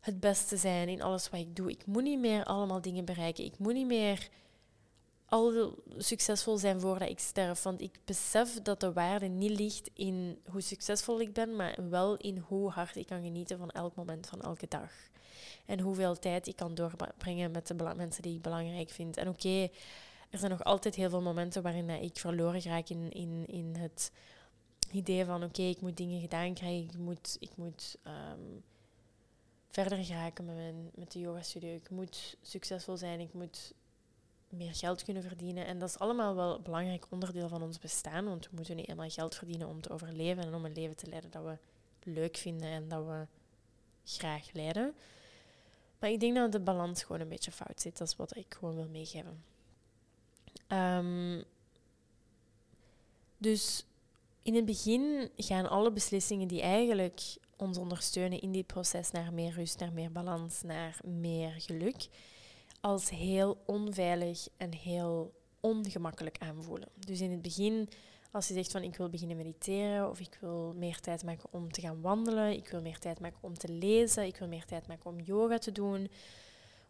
het 0.00 0.20
beste 0.20 0.56
zijn 0.56 0.88
in 0.88 1.02
alles 1.02 1.28
wat 1.28 1.40
ik 1.40 1.56
doe. 1.56 1.70
Ik 1.70 1.86
moet 1.86 2.02
niet 2.02 2.18
meer 2.18 2.44
allemaal 2.44 2.80
dingen 2.80 3.04
bereiken. 3.04 3.44
Ik 3.44 3.58
moet 3.58 3.74
niet 3.74 3.86
meer 3.86 4.28
al 5.26 5.74
succesvol 5.96 6.58
zijn 6.58 6.80
voordat 6.80 7.08
ik 7.08 7.18
sterf. 7.18 7.62
Want 7.62 7.80
ik 7.80 7.98
besef 8.04 8.62
dat 8.62 8.80
de 8.80 8.92
waarde 8.92 9.26
niet 9.26 9.58
ligt 9.58 9.90
in 9.94 10.38
hoe 10.50 10.60
succesvol 10.60 11.20
ik 11.20 11.32
ben, 11.32 11.56
maar 11.56 11.88
wel 11.88 12.16
in 12.16 12.38
hoe 12.38 12.70
hard 12.70 12.96
ik 12.96 13.06
kan 13.06 13.22
genieten 13.22 13.58
van 13.58 13.70
elk 13.70 13.94
moment 13.94 14.26
van 14.26 14.40
elke 14.40 14.66
dag. 14.68 14.90
En 15.66 15.80
hoeveel 15.80 16.18
tijd 16.18 16.46
ik 16.46 16.56
kan 16.56 16.74
doorbrengen 16.74 17.50
met 17.50 17.66
de 17.66 17.92
mensen 17.96 18.22
die 18.22 18.34
ik 18.34 18.42
belangrijk 18.42 18.90
vind. 18.90 19.16
En 19.16 19.28
oké, 19.28 19.68
er 20.30 20.38
zijn 20.38 20.50
nog 20.50 20.64
altijd 20.64 20.94
heel 20.94 21.10
veel 21.10 21.22
momenten 21.22 21.62
waarin 21.62 21.88
ik 21.88 22.18
verloren 22.18 22.62
raak 22.62 22.88
in, 22.88 23.10
in, 23.10 23.44
in 23.46 23.74
het 23.78 24.12
idee 24.92 25.24
van 25.24 25.44
oké, 25.44 25.62
ik 25.62 25.80
moet 25.80 25.96
dingen 25.96 26.20
gedaan 26.20 26.54
krijgen, 26.54 26.84
ik 26.84 26.98
moet, 26.98 27.36
ik 27.40 27.50
moet 27.56 27.96
um, 28.06 28.62
verder 29.70 30.04
geraken 30.04 30.44
met, 30.44 30.54
mijn, 30.54 30.90
met 30.94 31.12
de 31.12 31.18
yoga 31.18 31.42
studio. 31.42 31.74
Ik 31.74 31.90
moet 31.90 32.36
succesvol 32.42 32.96
zijn, 32.96 33.20
ik 33.20 33.32
moet 33.32 33.72
meer 34.48 34.74
geld 34.74 35.04
kunnen 35.04 35.22
verdienen. 35.22 35.66
En 35.66 35.78
dat 35.78 35.88
is 35.88 35.98
allemaal 35.98 36.34
wel 36.34 36.56
een 36.56 36.62
belangrijk 36.62 37.06
onderdeel 37.10 37.48
van 37.48 37.62
ons 37.62 37.78
bestaan, 37.78 38.24
want 38.24 38.44
we 38.44 38.56
moeten 38.56 38.76
niet 38.76 38.88
eenmaal 38.88 39.10
geld 39.10 39.34
verdienen 39.34 39.68
om 39.68 39.80
te 39.80 39.90
overleven 39.90 40.42
en 40.42 40.54
om 40.54 40.64
een 40.64 40.72
leven 40.72 40.96
te 40.96 41.06
leiden 41.06 41.30
dat 41.30 41.44
we 41.44 41.58
leuk 42.10 42.36
vinden 42.36 42.68
en 42.68 42.88
dat 42.88 43.06
we 43.06 43.26
graag 44.04 44.52
leiden. 44.52 44.94
Maar 45.98 46.10
ik 46.10 46.20
denk 46.20 46.34
dat 46.34 46.52
de 46.52 46.60
balans 46.60 47.02
gewoon 47.02 47.20
een 47.20 47.28
beetje 47.28 47.52
fout 47.52 47.80
zit. 47.80 47.98
Dat 47.98 48.08
is 48.08 48.16
wat 48.16 48.36
ik 48.36 48.54
gewoon 48.58 48.74
wil 48.74 48.88
meegeven. 48.88 49.44
Um, 50.68 51.44
dus 53.38 53.84
in 54.42 54.54
het 54.54 54.64
begin 54.64 55.30
gaan 55.36 55.68
alle 55.68 55.92
beslissingen 55.92 56.48
die 56.48 56.60
eigenlijk 56.60 57.20
ons 57.60 57.78
ondersteunen 57.78 58.40
in 58.40 58.52
dit 58.52 58.66
proces 58.66 59.10
naar 59.10 59.32
meer 59.32 59.52
rust, 59.52 59.78
naar 59.78 59.92
meer 59.92 60.12
balans, 60.12 60.62
naar 60.62 61.00
meer 61.04 61.50
geluk, 61.58 62.08
als 62.80 63.10
heel 63.10 63.62
onveilig 63.66 64.48
en 64.56 64.74
heel 64.74 65.34
ongemakkelijk 65.60 66.38
aanvoelen. 66.38 66.88
Dus 66.94 67.20
in 67.20 67.30
het 67.30 67.42
begin, 67.42 67.88
als 68.30 68.48
je 68.48 68.54
zegt 68.54 68.70
van 68.70 68.82
ik 68.82 68.96
wil 68.96 69.08
beginnen 69.08 69.36
mediteren 69.36 70.10
of 70.10 70.20
ik 70.20 70.38
wil 70.40 70.74
meer 70.76 71.00
tijd 71.00 71.24
maken 71.24 71.48
om 71.52 71.72
te 71.72 71.80
gaan 71.80 72.00
wandelen, 72.00 72.52
ik 72.52 72.68
wil 72.68 72.80
meer 72.80 72.98
tijd 72.98 73.20
maken 73.20 73.38
om 73.40 73.58
te 73.58 73.72
lezen, 73.72 74.26
ik 74.26 74.36
wil 74.36 74.48
meer 74.48 74.64
tijd 74.64 74.86
maken 74.86 75.10
om 75.10 75.20
yoga 75.20 75.58
te 75.58 75.72
doen. 75.72 76.10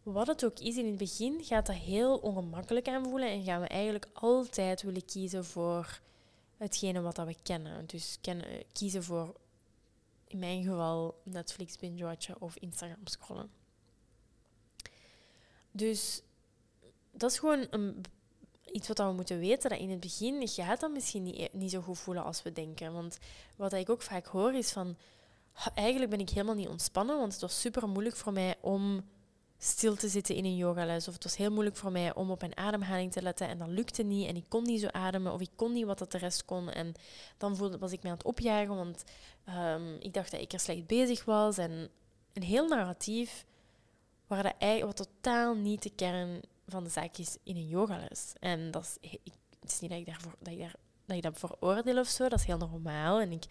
Wat 0.02 0.26
het 0.26 0.44
ook 0.44 0.58
is, 0.58 0.76
in 0.76 0.86
het 0.86 0.96
begin 0.96 1.44
gaat 1.44 1.66
dat 1.66 1.76
heel 1.76 2.16
ongemakkelijk 2.16 2.88
aanvoelen 2.88 3.28
en 3.28 3.44
gaan 3.44 3.60
we 3.60 3.66
eigenlijk 3.66 4.08
altijd 4.12 4.82
willen 4.82 5.04
kiezen 5.04 5.44
voor 5.44 6.00
hetgene 6.56 7.00
wat 7.00 7.16
dat 7.16 7.26
we 7.26 7.36
kennen. 7.42 7.86
Dus 7.86 8.18
kiezen 8.72 9.02
voor 9.02 9.34
in 10.30 10.38
mijn 10.38 10.62
geval 10.62 11.20
Netflix 11.24 11.76
binge-watchen 11.76 12.40
of 12.40 12.56
Instagram 12.56 13.06
scrollen. 13.06 13.50
Dus 15.70 16.22
dat 17.10 17.30
is 17.30 17.38
gewoon 17.38 17.66
een, 17.70 18.04
iets 18.72 18.88
wat 18.88 18.98
we 18.98 19.12
moeten 19.12 19.38
weten. 19.38 19.70
Dat 19.70 19.78
in 19.78 19.90
het 19.90 20.00
begin 20.00 20.48
gaat 20.48 20.80
dat 20.80 20.90
misschien 20.90 21.22
niet, 21.22 21.52
niet 21.52 21.70
zo 21.70 21.80
goed 21.80 21.98
voelen 21.98 22.24
als 22.24 22.42
we 22.42 22.52
denken. 22.52 22.92
Want 22.92 23.18
wat 23.56 23.72
ik 23.72 23.90
ook 23.90 24.02
vaak 24.02 24.26
hoor 24.26 24.54
is 24.54 24.72
van... 24.72 24.96
Eigenlijk 25.74 26.10
ben 26.10 26.20
ik 26.20 26.30
helemaal 26.30 26.54
niet 26.54 26.68
ontspannen, 26.68 27.18
want 27.18 27.32
het 27.32 27.40
was 27.40 27.60
super 27.60 27.88
moeilijk 27.88 28.16
voor 28.16 28.32
mij 28.32 28.56
om 28.60 29.04
stil 29.62 29.96
te 29.96 30.08
zitten 30.08 30.34
in 30.34 30.44
een 30.44 30.56
yogales. 30.56 31.08
Of 31.08 31.14
het 31.14 31.22
was 31.22 31.36
heel 31.36 31.50
moeilijk 31.50 31.76
voor 31.76 31.92
mij 31.92 32.14
om 32.14 32.30
op 32.30 32.40
mijn 32.40 32.56
ademhaling 32.56 33.12
te 33.12 33.22
letten 33.22 33.48
en 33.48 33.58
dat 33.58 33.68
lukte 33.68 34.02
niet. 34.02 34.28
En 34.28 34.36
ik 34.36 34.44
kon 34.48 34.62
niet 34.62 34.80
zo 34.80 34.86
ademen 34.86 35.32
of 35.32 35.40
ik 35.40 35.50
kon 35.56 35.72
niet 35.72 35.86
wat 35.86 35.98
dat 35.98 36.12
de 36.12 36.18
rest 36.18 36.44
kon. 36.44 36.70
En 36.70 36.94
dan 37.36 37.56
voelde, 37.56 37.78
was 37.78 37.92
ik 37.92 38.02
mij 38.02 38.10
aan 38.10 38.16
het 38.16 38.26
opjagen, 38.26 38.76
want 38.76 39.04
ehm, 39.44 39.94
ik 39.94 40.14
dacht 40.14 40.30
dat 40.30 40.40
ik 40.40 40.52
er 40.52 40.60
slecht 40.60 40.86
bezig 40.86 41.24
was. 41.24 41.58
En 41.58 41.88
een 42.32 42.42
heel 42.42 42.68
narratief 42.68 43.44
waar 44.26 44.42
dat 44.42 44.54
eigenlijk 44.58 44.98
wat 44.98 45.06
totaal 45.06 45.54
niet 45.54 45.82
de 45.82 45.92
kern 45.94 46.40
van 46.66 46.84
de 46.84 46.90
zaak 46.90 47.16
is 47.16 47.36
in 47.42 47.56
een 47.56 47.68
yogales. 47.68 48.32
En 48.38 48.70
dat 48.70 48.82
is, 48.82 49.10
ik, 49.10 49.32
het 49.60 49.72
is 49.72 49.80
niet 49.80 49.90
dat 49.90 49.98
ik, 49.98 50.06
daarvoor, 50.06 50.34
dat 50.38 50.52
ik 50.52 50.58
daar 50.58 50.74
dat 51.10 51.16
ik 51.16 51.22
dat 51.22 51.38
veroordeel 51.38 51.98
of 51.98 52.08
zo. 52.08 52.28
Dat 52.28 52.38
is 52.38 52.44
heel 52.44 52.58
normaal. 52.58 53.20
En 53.20 53.32
ik 53.32 53.44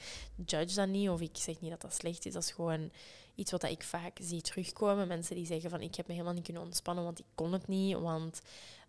judge 0.45 0.75
dat 0.75 0.87
niet 0.87 1.09
of 1.09 1.21
ik 1.21 1.37
zeg 1.37 1.59
niet 1.59 1.71
dat 1.71 1.81
dat 1.81 1.93
slecht 1.93 2.25
is. 2.25 2.33
Dat 2.33 2.43
is 2.43 2.51
gewoon 2.51 2.91
iets 3.39 3.51
wat 3.51 3.63
ik 3.63 3.83
vaak 3.83 4.17
zie 4.21 4.41
terugkomen. 4.41 5.07
Mensen 5.07 5.35
die 5.35 5.45
zeggen 5.45 5.69
van 5.69 5.81
ik 5.81 5.95
heb 5.95 6.07
me 6.07 6.13
helemaal 6.13 6.33
niet 6.33 6.43
kunnen 6.43 6.63
ontspannen, 6.63 7.03
want 7.03 7.19
ik 7.19 7.25
kon 7.35 7.53
het 7.53 7.67
niet. 7.67 7.99
Want 7.99 8.41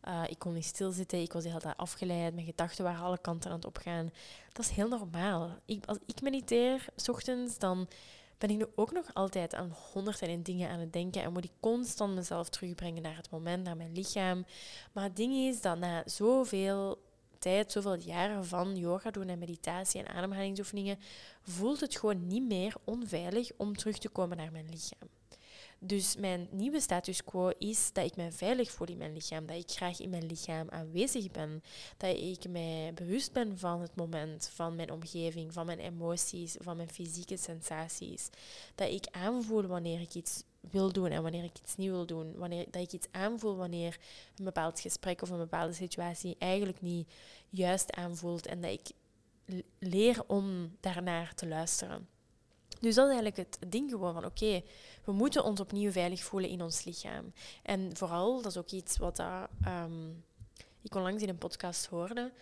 uh, 0.08 0.22
ik 0.28 0.38
kon 0.38 0.52
niet 0.52 0.64
stilzitten. 0.64 1.20
Ik 1.20 1.32
was 1.32 1.42
de 1.42 1.48
hele 1.48 1.60
tijd 1.60 1.76
afgeleid. 1.76 2.34
Mijn 2.34 2.46
gedachten 2.46 2.84
waren 2.84 3.04
alle 3.04 3.18
kanten 3.18 3.50
aan 3.50 3.56
het 3.56 3.66
opgaan. 3.66 4.10
Dat 4.52 4.64
is 4.64 4.70
heel 4.70 4.88
normaal. 4.88 5.50
Ik, 5.64 5.86
als 5.86 5.98
ik 6.06 6.20
mediteer, 6.20 6.86
s 6.96 7.08
ochtends, 7.08 7.58
dan 7.58 7.88
ben 8.38 8.50
ik 8.50 8.56
nu 8.56 8.66
ook 8.74 8.92
nog 8.92 9.14
altijd 9.14 9.54
aan 9.54 9.76
honderd 9.92 10.22
en 10.22 10.42
dingen 10.42 10.70
aan 10.70 10.78
het 10.78 10.92
denken 10.92 11.22
en 11.22 11.32
moet 11.32 11.44
ik 11.44 11.52
constant 11.60 12.14
mezelf 12.14 12.48
terugbrengen 12.48 13.02
naar 13.02 13.16
het 13.16 13.30
moment, 13.30 13.64
naar 13.64 13.76
mijn 13.76 13.92
lichaam. 13.92 14.44
Maar 14.92 15.04
het 15.04 15.16
ding 15.16 15.34
is 15.34 15.60
dat 15.60 15.78
na 15.78 16.02
zoveel 16.06 16.98
tijd, 17.40 17.72
zoveel 17.72 17.98
jaren 17.98 18.46
van 18.46 18.76
yoga 18.76 19.10
doen 19.10 19.28
en 19.28 19.38
meditatie 19.38 20.02
en 20.02 20.14
ademhalingsoefeningen, 20.14 20.98
voelt 21.42 21.80
het 21.80 21.96
gewoon 21.96 22.26
niet 22.26 22.48
meer 22.48 22.74
onveilig 22.84 23.50
om 23.56 23.76
terug 23.76 23.98
te 23.98 24.08
komen 24.08 24.36
naar 24.36 24.52
mijn 24.52 24.68
lichaam. 24.70 25.08
Dus 25.82 26.16
mijn 26.16 26.48
nieuwe 26.50 26.80
status 26.80 27.24
quo 27.24 27.52
is 27.58 27.92
dat 27.92 28.04
ik 28.04 28.16
mij 28.16 28.32
veilig 28.32 28.70
voel 28.70 28.86
in 28.86 28.96
mijn 28.96 29.12
lichaam, 29.12 29.46
dat 29.46 29.56
ik 29.56 29.70
graag 29.70 30.00
in 30.00 30.10
mijn 30.10 30.26
lichaam 30.26 30.70
aanwezig 30.70 31.30
ben, 31.30 31.62
dat 31.96 32.16
ik 32.16 32.48
mij 32.48 32.92
bewust 32.94 33.32
ben 33.32 33.58
van 33.58 33.80
het 33.80 33.96
moment, 33.96 34.50
van 34.54 34.76
mijn 34.76 34.90
omgeving, 34.92 35.52
van 35.52 35.66
mijn 35.66 35.78
emoties, 35.78 36.56
van 36.58 36.76
mijn 36.76 36.90
fysieke 36.90 37.36
sensaties, 37.36 38.28
dat 38.74 38.90
ik 38.90 39.06
aanvoel 39.10 39.66
wanneer 39.66 40.00
ik 40.00 40.14
iets 40.14 40.42
wil 40.60 40.92
doen 40.92 41.10
en 41.10 41.22
wanneer 41.22 41.44
ik 41.44 41.58
iets 41.58 41.76
niet 41.76 41.90
wil 41.90 42.06
doen. 42.06 42.36
Wanneer 42.36 42.66
dat 42.70 42.82
ik 42.82 42.92
iets 42.92 43.06
aanvoel 43.10 43.56
wanneer 43.56 43.98
een 44.36 44.44
bepaald 44.44 44.80
gesprek 44.80 45.22
of 45.22 45.30
een 45.30 45.38
bepaalde 45.38 45.72
situatie 45.72 46.36
eigenlijk 46.38 46.80
niet 46.80 47.12
juist 47.48 47.92
aanvoelt 47.92 48.46
en 48.46 48.60
dat 48.60 48.70
ik 48.70 48.90
leer 49.78 50.22
om 50.26 50.76
daarnaar 50.80 51.34
te 51.34 51.48
luisteren. 51.48 52.08
Dus 52.80 52.94
dat 52.94 53.08
is 53.08 53.12
eigenlijk 53.12 53.36
het 53.36 53.70
ding 53.70 53.90
gewoon 53.90 54.14
van 54.14 54.24
oké, 54.24 54.62
we 55.04 55.12
moeten 55.12 55.44
ons 55.44 55.60
opnieuw 55.60 55.90
veilig 55.90 56.22
voelen 56.22 56.50
in 56.50 56.62
ons 56.62 56.84
lichaam. 56.84 57.32
En 57.62 57.96
vooral, 57.96 58.42
dat 58.42 58.50
is 58.50 58.56
ook 58.56 58.70
iets 58.70 58.96
wat 58.96 59.16
dat, 59.16 59.48
um, 59.66 60.24
ik 60.82 60.94
onlangs 60.94 61.22
in 61.22 61.28
een 61.28 61.38
podcast 61.38 61.86
hoorde, 61.86 62.32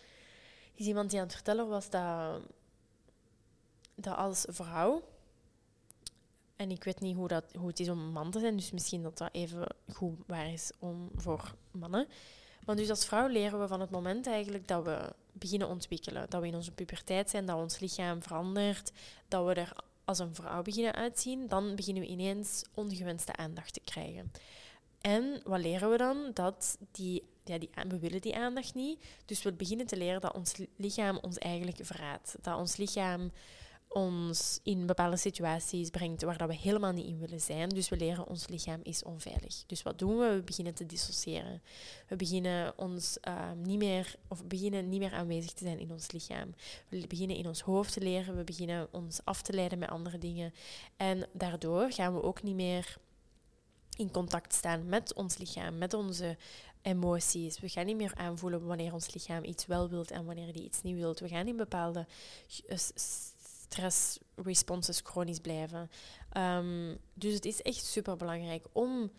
is 0.74 0.86
iemand 0.86 1.10
die 1.10 1.18
aan 1.18 1.24
het 1.24 1.34
vertellen 1.34 1.68
was 1.68 1.90
dat, 1.90 2.40
dat 3.94 4.16
als 4.16 4.44
vrouw 4.48 5.02
en 6.58 6.70
ik 6.70 6.84
weet 6.84 7.00
niet 7.00 7.16
hoe, 7.16 7.28
dat, 7.28 7.44
hoe 7.58 7.68
het 7.68 7.80
is 7.80 7.88
om 7.88 7.98
man 7.98 8.30
te 8.30 8.38
zijn, 8.38 8.56
dus 8.56 8.70
misschien 8.70 9.02
dat 9.02 9.18
dat 9.18 9.28
even 9.32 9.66
goed 9.92 10.18
waar 10.26 10.52
is 10.52 10.72
om, 10.78 11.10
voor 11.14 11.54
mannen. 11.70 12.06
Maar 12.64 12.76
dus 12.76 12.90
als 12.90 13.06
vrouw 13.06 13.26
leren 13.26 13.60
we 13.60 13.68
van 13.68 13.80
het 13.80 13.90
moment 13.90 14.26
eigenlijk 14.26 14.68
dat 14.68 14.84
we 14.84 15.12
beginnen 15.32 15.68
ontwikkelen, 15.68 16.30
dat 16.30 16.40
we 16.40 16.46
in 16.46 16.54
onze 16.54 16.72
puberteit 16.72 17.30
zijn, 17.30 17.46
dat 17.46 17.56
ons 17.56 17.78
lichaam 17.78 18.22
verandert, 18.22 18.92
dat 19.28 19.46
we 19.46 19.54
er 19.54 19.72
als 20.04 20.18
een 20.18 20.34
vrouw 20.34 20.62
beginnen 20.62 20.94
uitzien, 20.94 21.48
dan 21.48 21.74
beginnen 21.74 22.02
we 22.02 22.08
ineens 22.08 22.64
ongewenste 22.74 23.36
aandacht 23.36 23.72
te 23.72 23.80
krijgen. 23.84 24.32
En 25.00 25.40
wat 25.44 25.60
leren 25.60 25.90
we 25.90 25.96
dan? 25.96 26.30
Dat 26.34 26.78
die, 26.92 27.22
ja, 27.44 27.58
die, 27.58 27.70
we 27.88 27.98
willen 27.98 28.20
die 28.20 28.36
aandacht 28.36 28.74
niet. 28.74 29.04
Dus 29.24 29.42
we 29.42 29.52
beginnen 29.52 29.86
te 29.86 29.96
leren 29.96 30.20
dat 30.20 30.34
ons 30.34 30.54
lichaam 30.76 31.18
ons 31.18 31.38
eigenlijk 31.38 31.78
verraadt. 31.82 32.36
Dat 32.42 32.58
ons 32.58 32.76
lichaam 32.76 33.32
ons 33.88 34.60
in 34.62 34.86
bepaalde 34.86 35.16
situaties 35.16 35.90
brengt 35.90 36.22
waar 36.22 36.38
dat 36.38 36.48
we 36.48 36.54
helemaal 36.54 36.92
niet 36.92 37.06
in 37.06 37.18
willen 37.18 37.40
zijn. 37.40 37.68
Dus 37.68 37.88
we 37.88 37.96
leren 37.96 38.26
ons 38.26 38.48
lichaam 38.48 38.80
is 38.82 39.02
onveilig. 39.02 39.64
Dus 39.66 39.82
wat 39.82 39.98
doen 39.98 40.18
we? 40.18 40.34
We 40.34 40.42
beginnen 40.42 40.74
te 40.74 40.86
dissociëren. 40.86 41.62
We 42.08 42.16
beginnen 42.16 42.78
ons 42.78 43.20
ehm, 43.20 43.62
niet 43.62 43.78
meer 43.78 44.14
of 44.28 44.44
beginnen 44.44 44.88
niet 44.88 45.00
meer 45.00 45.12
aanwezig 45.12 45.52
te 45.52 45.64
zijn 45.64 45.78
in 45.78 45.92
ons 45.92 46.10
lichaam. 46.10 46.54
We 46.88 47.06
beginnen 47.06 47.36
in 47.36 47.46
ons 47.46 47.60
hoofd 47.60 47.92
te 47.92 48.00
leren. 48.00 48.36
We 48.36 48.44
beginnen 48.44 48.88
ons 48.90 49.20
af 49.24 49.42
te 49.42 49.52
leiden 49.52 49.78
met 49.78 49.88
andere 49.88 50.18
dingen. 50.18 50.54
En 50.96 51.26
daardoor 51.32 51.92
gaan 51.92 52.14
we 52.14 52.22
ook 52.22 52.42
niet 52.42 52.54
meer 52.54 52.96
in 53.96 54.10
contact 54.10 54.54
staan 54.54 54.88
met 54.88 55.14
ons 55.14 55.38
lichaam, 55.38 55.78
met 55.78 55.94
onze 55.94 56.36
emoties. 56.82 57.60
We 57.60 57.68
gaan 57.68 57.86
niet 57.86 57.96
meer 57.96 58.14
aanvoelen 58.14 58.66
wanneer 58.66 58.92
ons 58.92 59.14
lichaam 59.14 59.44
iets 59.44 59.66
wel 59.66 59.88
wilt 59.88 60.10
en 60.10 60.24
wanneer 60.24 60.52
die 60.52 60.64
iets 60.64 60.82
niet 60.82 60.96
wilt. 60.96 61.20
We 61.20 61.28
gaan 61.28 61.46
in 61.46 61.56
bepaalde 61.56 62.06
stress 63.68 64.18
responses 64.34 65.00
chronisch 65.00 65.38
blijven. 65.40 65.90
Ehm, 66.32 66.94
dus 67.14 67.34
het 67.34 67.44
is 67.44 67.62
echt 67.62 67.84
super 67.84 68.16
belangrijk 68.16 68.66
om, 68.72 69.10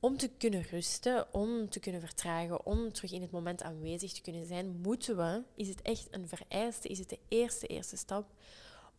om 0.00 0.16
te 0.16 0.30
kunnen 0.38 0.62
rusten, 0.62 1.34
om 1.34 1.68
te 1.68 1.80
kunnen 1.80 2.00
vertragen, 2.00 2.66
om 2.66 2.92
terug 2.92 3.12
in 3.12 3.22
het 3.22 3.30
moment 3.30 3.62
aanwezig 3.62 4.12
te 4.12 4.20
kunnen 4.20 4.46
zijn, 4.46 4.80
moeten 4.80 5.16
we, 5.16 5.42
is 5.54 5.68
het 5.68 5.82
echt 5.82 6.06
een 6.10 6.28
vereiste, 6.28 6.88
is 6.88 6.98
het 6.98 7.08
de 7.08 7.18
eerste, 7.28 7.66
eerste 7.66 7.96
stap 7.96 8.32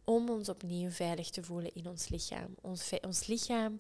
om 0.04 0.30
ons 0.30 0.50
opnieuw 0.50 0.90
veilig 0.90 1.30
te 1.30 1.44
voelen 1.44 1.74
in 1.74 1.88
ons 1.88 2.10
lichaam. 2.10 2.56
Ons, 2.62 2.92
ons 3.02 3.28
lichaam 3.28 3.80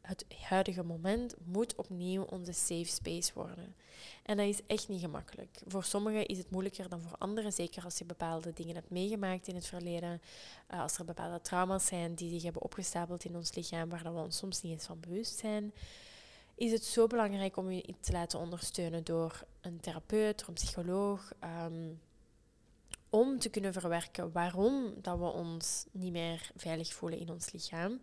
het 0.00 0.24
huidige 0.42 0.82
moment 0.82 1.34
moet 1.44 1.74
opnieuw 1.74 2.22
onze 2.22 2.52
safe 2.52 2.84
space 2.84 3.32
worden. 3.34 3.74
En 4.22 4.36
dat 4.36 4.46
is 4.46 4.60
echt 4.66 4.88
niet 4.88 5.00
gemakkelijk. 5.00 5.60
Voor 5.66 5.84
sommigen 5.84 6.26
is 6.26 6.38
het 6.38 6.50
moeilijker 6.50 6.88
dan 6.88 7.00
voor 7.00 7.18
anderen, 7.18 7.52
zeker 7.52 7.84
als 7.84 7.98
je 7.98 8.04
bepaalde 8.04 8.52
dingen 8.52 8.74
hebt 8.74 8.90
meegemaakt 8.90 9.48
in 9.48 9.54
het 9.54 9.66
verleden. 9.66 10.20
Uh, 10.70 10.80
als 10.80 10.98
er 10.98 11.04
bepaalde 11.04 11.40
trauma's 11.40 11.86
zijn 11.86 12.14
die 12.14 12.30
zich 12.30 12.42
hebben 12.42 12.62
opgestapeld 12.62 13.24
in 13.24 13.36
ons 13.36 13.54
lichaam, 13.54 13.88
waar 13.88 14.14
we 14.14 14.20
ons 14.20 14.36
soms 14.36 14.62
niet 14.62 14.72
eens 14.72 14.86
van 14.86 15.00
bewust 15.00 15.38
zijn. 15.38 15.72
Is 16.54 16.72
het 16.72 16.84
zo 16.84 17.06
belangrijk 17.06 17.56
om 17.56 17.70
je 17.70 17.94
te 18.00 18.12
laten 18.12 18.38
ondersteunen 18.38 19.04
door 19.04 19.44
een 19.60 19.80
therapeut, 19.80 20.38
door 20.38 20.48
een 20.48 20.54
psycholoog, 20.54 21.32
um, 21.64 22.00
om 23.10 23.38
te 23.38 23.48
kunnen 23.48 23.72
verwerken 23.72 24.32
waarom 24.32 24.94
dat 25.02 25.18
we 25.18 25.24
ons 25.24 25.86
niet 25.90 26.12
meer 26.12 26.50
veilig 26.56 26.92
voelen 26.92 27.18
in 27.18 27.30
ons 27.30 27.52
lichaam. 27.52 28.00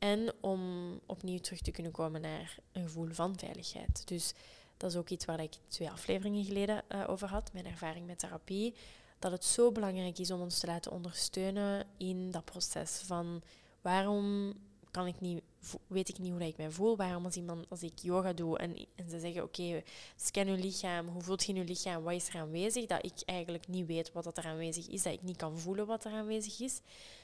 En 0.00 0.32
om 0.40 0.60
opnieuw 1.06 1.38
terug 1.38 1.60
te 1.60 1.70
kunnen 1.70 1.92
komen 1.92 2.20
naar 2.20 2.56
een 2.72 2.82
gevoel 2.82 3.08
van 3.10 3.38
veiligheid. 3.38 4.08
Dus 4.08 4.34
dat 4.76 4.90
is 4.90 4.96
ook 4.96 5.08
iets 5.08 5.24
waar 5.24 5.40
ik 5.40 5.52
twee 5.68 5.90
afleveringen 5.90 6.44
geleden 6.44 6.82
uh, 6.88 7.04
over 7.08 7.28
had, 7.28 7.52
mijn 7.52 7.66
ervaring 7.66 8.06
met 8.06 8.18
therapie. 8.18 8.74
Dat 9.18 9.32
het 9.32 9.44
zo 9.44 9.72
belangrijk 9.72 10.18
is 10.18 10.30
om 10.30 10.40
ons 10.40 10.58
te 10.58 10.66
laten 10.66 10.92
ondersteunen 10.92 11.86
in 11.96 12.30
dat 12.30 12.44
proces 12.44 13.02
van 13.04 13.42
waarom 13.80 14.54
kan 14.90 15.06
ik 15.06 15.20
niet, 15.20 15.42
weet 15.86 16.08
ik 16.08 16.18
niet 16.18 16.32
hoe 16.32 16.46
ik 16.46 16.56
mij 16.56 16.70
voel. 16.70 16.96
Waarom 16.96 17.24
als, 17.24 17.36
iemand, 17.36 17.66
als 17.68 17.82
ik 17.82 17.98
yoga 17.98 18.32
doe 18.32 18.58
en, 18.58 18.86
en 18.94 19.10
ze 19.10 19.20
zeggen, 19.20 19.42
oké, 19.42 19.82
scan 20.16 20.46
je 20.46 20.56
lichaam, 20.56 21.08
hoe 21.08 21.22
voelt 21.22 21.44
je 21.44 21.52
in 21.52 21.58
je 21.58 21.64
lichaam, 21.64 22.02
wat 22.02 22.14
is 22.14 22.28
er 22.28 22.40
aanwezig? 22.40 22.86
Dat 22.86 23.04
ik 23.04 23.20
eigenlijk 23.24 23.68
niet 23.68 23.86
weet 23.86 24.12
wat 24.12 24.38
er 24.38 24.44
aanwezig 24.44 24.88
is, 24.88 25.02
dat 25.02 25.12
ik 25.12 25.22
niet 25.22 25.36
kan 25.36 25.58
voelen 25.58 25.86
wat 25.86 26.04
er 26.04 26.12
aanwezig 26.12 26.60
is. 26.60 26.80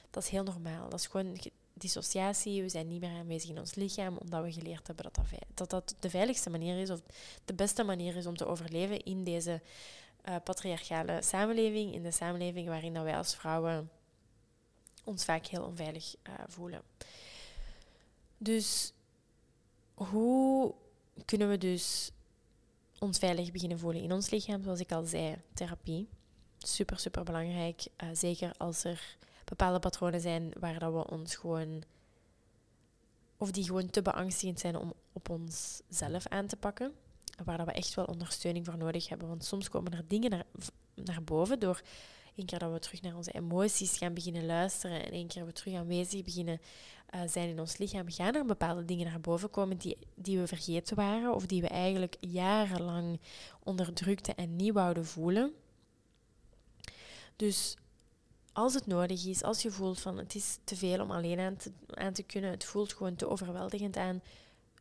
Dat 0.09 0.23
is 0.23 0.29
heel 0.29 0.43
normaal. 0.43 0.89
Dat 0.89 0.99
is 0.99 1.07
gewoon 1.07 1.37
dissociatie, 1.77 2.61
we 2.61 2.69
zijn 2.69 2.87
niet 2.87 3.01
meer 3.01 3.17
aanwezig 3.17 3.49
in 3.49 3.59
ons 3.59 3.75
lichaam, 3.75 4.17
omdat 4.17 4.43
we 4.43 4.51
geleerd 4.51 4.87
hebben 4.87 5.11
dat 5.53 5.69
dat, 5.69 5.95
de 5.99 6.09
veiligste 6.09 6.49
manier 6.49 6.77
is, 6.79 6.89
of 6.89 7.01
de 7.45 7.53
beste 7.53 7.83
manier 7.83 8.15
is 8.15 8.25
om 8.25 8.37
te 8.37 8.45
overleven 8.45 9.03
in 9.03 9.23
deze 9.23 9.61
uh, 10.27 10.35
patriarchale 10.43 11.21
samenleving, 11.21 11.93
in 11.93 12.03
de 12.03 12.11
samenleving 12.11 12.67
waarin 12.67 12.93
dat 12.93 13.03
wij 13.03 13.17
als 13.17 13.35
vrouwen 13.35 13.89
ons 15.03 15.25
vaak 15.25 15.45
heel 15.45 15.63
onveilig 15.63 16.15
uh, 16.23 16.33
voelen. 16.47 16.81
Dus 18.37 18.93
hoe 19.93 20.73
kunnen 21.25 21.49
we 21.49 21.57
dus 21.57 22.11
ons 22.99 23.17
veilig 23.17 23.51
beginnen 23.51 23.79
voelen 23.79 24.01
in 24.01 24.11
ons 24.11 24.29
lichaam? 24.29 24.63
Zoals 24.63 24.79
ik 24.79 24.91
al 24.91 25.03
zei, 25.03 25.35
therapie. 25.53 26.07
Super, 26.57 26.99
super 26.99 27.23
belangrijk. 27.23 27.85
Uh, 28.03 28.09
zeker 28.13 28.53
als 28.57 28.83
er 28.83 29.17
bepaalde 29.49 29.79
patronen 29.79 30.21
zijn 30.21 30.51
waar 30.59 30.79
dat 30.79 30.93
we 30.93 31.07
ons 31.09 31.35
gewoon. 31.35 31.83
of 33.37 33.51
die 33.51 33.63
gewoon 33.63 33.89
te 33.89 34.01
beangstigend 34.01 34.59
zijn 34.59 34.75
om 34.75 34.93
op 35.13 35.29
onszelf 35.29 36.27
aan 36.27 36.47
te 36.47 36.55
pakken. 36.55 36.93
Waar 37.45 37.57
dat 37.57 37.65
we 37.65 37.71
echt 37.71 37.93
wel 37.93 38.05
ondersteuning 38.05 38.65
voor 38.65 38.77
nodig 38.77 39.09
hebben. 39.09 39.27
Want 39.27 39.43
soms 39.43 39.69
komen 39.69 39.93
er 39.93 40.07
dingen 40.07 40.29
naar, 40.29 40.45
naar 40.95 41.23
boven 41.23 41.59
door 41.59 41.81
één 42.35 42.45
keer 42.45 42.59
dat 42.59 42.71
we 42.71 42.79
terug 42.79 43.01
naar 43.01 43.15
onze 43.15 43.31
emoties 43.31 43.97
gaan 43.97 44.13
beginnen 44.13 44.45
luisteren 44.45 45.05
en 45.05 45.11
één 45.11 45.27
keer 45.27 45.45
we 45.45 45.51
terug 45.51 45.73
aanwezig 45.73 46.23
beginnen 46.23 46.61
uh, 47.15 47.21
zijn 47.27 47.49
in 47.49 47.59
ons 47.59 47.77
lichaam, 47.77 48.11
gaan 48.11 48.35
er 48.35 48.45
bepaalde 48.45 48.85
dingen 48.85 49.05
naar 49.05 49.21
boven 49.21 49.49
komen 49.49 49.77
die, 49.77 49.97
die 50.15 50.39
we 50.39 50.47
vergeten 50.47 50.95
waren 50.95 51.33
of 51.33 51.45
die 51.45 51.61
we 51.61 51.67
eigenlijk 51.67 52.17
jarenlang 52.19 53.19
onderdrukten 53.63 54.35
en 54.35 54.55
niet 54.55 54.73
wouden 54.73 55.05
voelen. 55.05 55.53
Dus 57.35 57.77
als 58.57 58.73
het 58.73 58.87
nodig 58.87 59.25
is, 59.25 59.43
als 59.43 59.61
je 59.61 59.71
voelt 59.71 59.99
van 59.99 60.17
het 60.17 60.35
is 60.35 60.57
te 60.63 60.75
veel 60.75 61.01
om 61.01 61.11
alleen 61.11 61.39
aan 61.39 61.55
te, 61.55 61.71
aan 61.87 62.13
te 62.13 62.23
kunnen, 62.23 62.51
het 62.51 62.63
voelt 62.63 62.93
gewoon 62.93 63.15
te 63.15 63.29
overweldigend 63.29 63.97
aan, 63.97 64.21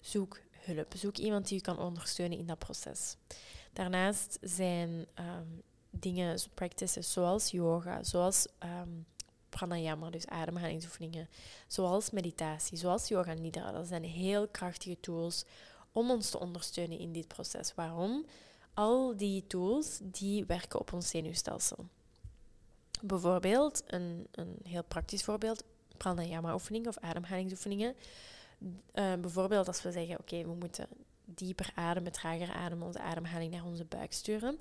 zoek 0.01 0.41
hulp. 0.51 0.93
Zoek 0.97 1.17
iemand 1.17 1.49
die 1.49 1.57
je 1.57 1.63
kan 1.63 1.79
ondersteunen 1.79 2.39
in 2.39 2.47
dat 2.47 2.59
proces. 2.59 3.17
Daarnaast 3.73 4.39
zijn 4.41 5.07
ehm, 5.15 5.47
dingen, 5.91 6.39
practices 6.55 7.13
zoals 7.13 7.51
yoga, 7.51 8.03
zoals 8.03 8.47
um, 8.65 9.07
pranayama, 9.49 10.11
dus 10.11 10.27
ademhalingsoefeningen, 10.27 11.29
zoals 11.67 12.11
meditatie, 12.11 12.79
zoals 12.79 13.09
yoga 13.09 13.33
nidra. 13.33 13.73
Dat 13.73 13.87
zijn 13.87 14.05
heel 14.05 14.49
krachtige 14.49 15.01
tools 15.01 15.45
om 15.93 16.11
ons 16.11 16.31
te 16.31 16.39
ondersteunen 16.39 16.99
in 16.99 17.13
dit 17.13 17.29
proces. 17.29 17.75
Waarom? 17.75 18.25
Al 18.75 19.17
die 19.17 19.47
tools 19.47 19.99
die 20.03 20.45
werken 20.45 20.81
op 20.81 20.93
ons 20.93 21.09
zenuwstelsel. 21.09 21.87
Bijvoorbeeld, 23.03 23.83
een, 23.87 24.27
een 24.31 24.59
heel 24.63 24.85
praktisch 24.85 25.25
voorbeeld, 25.25 25.65
pranayama-oefeningen 25.97 26.89
of 26.89 26.99
ademhalingsoefeningen. 26.99 27.95
Uh, 28.59 29.15
bijvoorbeeld 29.15 29.67
als 29.67 29.83
we 29.83 29.93
zeggen, 29.93 30.19
oké, 30.19 30.43
we 30.43 30.55
moeten 30.55 30.89
dieper 31.25 31.71
ademen, 31.75 32.13
trager 32.13 32.53
ademen, 32.53 32.87
onze 32.87 33.01
ademhaling 33.01 33.53
naar 33.53 33.65
onze 33.65 33.85
buik 33.85 34.13
sturen. 34.13 34.59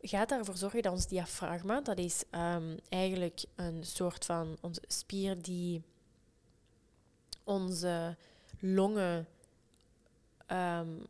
Gaat 0.00 0.30
ervoor 0.30 0.56
zorgen 0.56 0.82
dat 0.82 0.92
ons 0.92 1.06
diafragma, 1.06 1.80
dat 1.80 1.98
is 1.98 2.24
um, 2.30 2.76
eigenlijk 2.88 3.44
een 3.54 3.84
soort 3.84 4.24
van 4.24 4.56
onze 4.60 4.82
spier 4.86 5.42
die 5.42 5.82
onze 7.44 8.16
longen 8.60 9.26
um, 10.52 11.06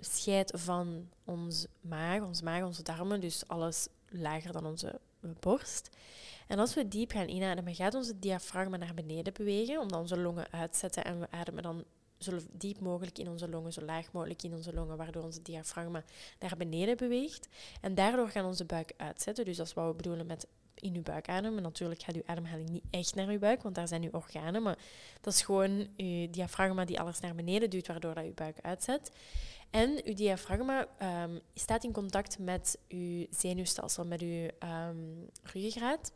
scheidt 0.00 0.60
van 0.60 1.08
ons 1.24 1.66
maag, 1.80 2.22
onze 2.22 2.44
maag, 2.44 2.62
onze 2.62 2.82
darmen, 2.82 3.20
dus 3.20 3.48
alles 3.48 3.88
lager 4.08 4.52
dan 4.52 4.66
onze 4.66 5.00
borst. 5.40 5.90
En 6.46 6.58
als 6.58 6.74
we 6.74 6.88
diep 6.88 7.10
gaan 7.10 7.28
inademen, 7.28 7.74
gaat 7.74 7.94
onze 7.94 8.18
diafragma 8.18 8.76
naar 8.76 8.94
beneden 8.94 9.32
bewegen, 9.32 9.80
omdat 9.80 10.00
onze 10.00 10.18
longen 10.18 10.46
uitzetten 10.50 11.04
en 11.04 11.20
we 11.20 11.30
ademen 11.30 11.62
dan 11.62 11.84
zo 12.18 12.38
diep 12.52 12.80
mogelijk 12.80 13.18
in 13.18 13.28
onze 13.28 13.48
longen, 13.48 13.72
zo 13.72 13.80
laag 13.80 14.12
mogelijk 14.12 14.42
in 14.42 14.54
onze 14.54 14.74
longen, 14.74 14.96
waardoor 14.96 15.22
onze 15.22 15.42
diafragma 15.42 16.04
naar 16.38 16.54
beneden 16.58 16.96
beweegt. 16.96 17.48
En 17.80 17.94
daardoor 17.94 18.28
gaan 18.28 18.44
onze 18.44 18.64
buik 18.64 18.92
uitzetten. 18.96 19.44
Dus 19.44 19.56
dat 19.56 19.66
is 19.66 19.74
wat 19.74 19.86
we 19.86 19.94
bedoelen 19.94 20.26
met 20.26 20.46
in 20.74 20.94
uw 20.94 21.02
buik 21.02 21.28
ademen. 21.28 21.62
Natuurlijk 21.62 22.02
gaat 22.02 22.14
uw 22.14 22.22
ademhaling 22.26 22.68
niet 22.68 22.84
echt 22.90 23.14
naar 23.14 23.28
uw 23.28 23.38
buik, 23.38 23.62
want 23.62 23.74
daar 23.74 23.88
zijn 23.88 24.02
uw 24.02 24.10
organen. 24.10 24.62
Maar 24.62 24.78
dat 25.20 25.32
is 25.32 25.42
gewoon 25.42 25.88
uw 25.96 26.30
diafragma 26.30 26.84
die 26.84 27.00
alles 27.00 27.20
naar 27.20 27.34
beneden 27.34 27.70
duwt, 27.70 27.86
waardoor 27.86 28.14
dat 28.14 28.24
uw 28.24 28.34
buik 28.34 28.58
uitzet. 28.60 29.10
En 29.72 30.00
uw 30.04 30.14
diafragma 30.14 30.86
um, 31.02 31.40
staat 31.54 31.84
in 31.84 31.92
contact 31.92 32.38
met 32.38 32.78
uw 32.88 33.26
zenuwstelsel, 33.30 34.04
met 34.04 34.20
uw 34.20 34.48
um, 34.62 35.28
ruggengraat 35.42 36.12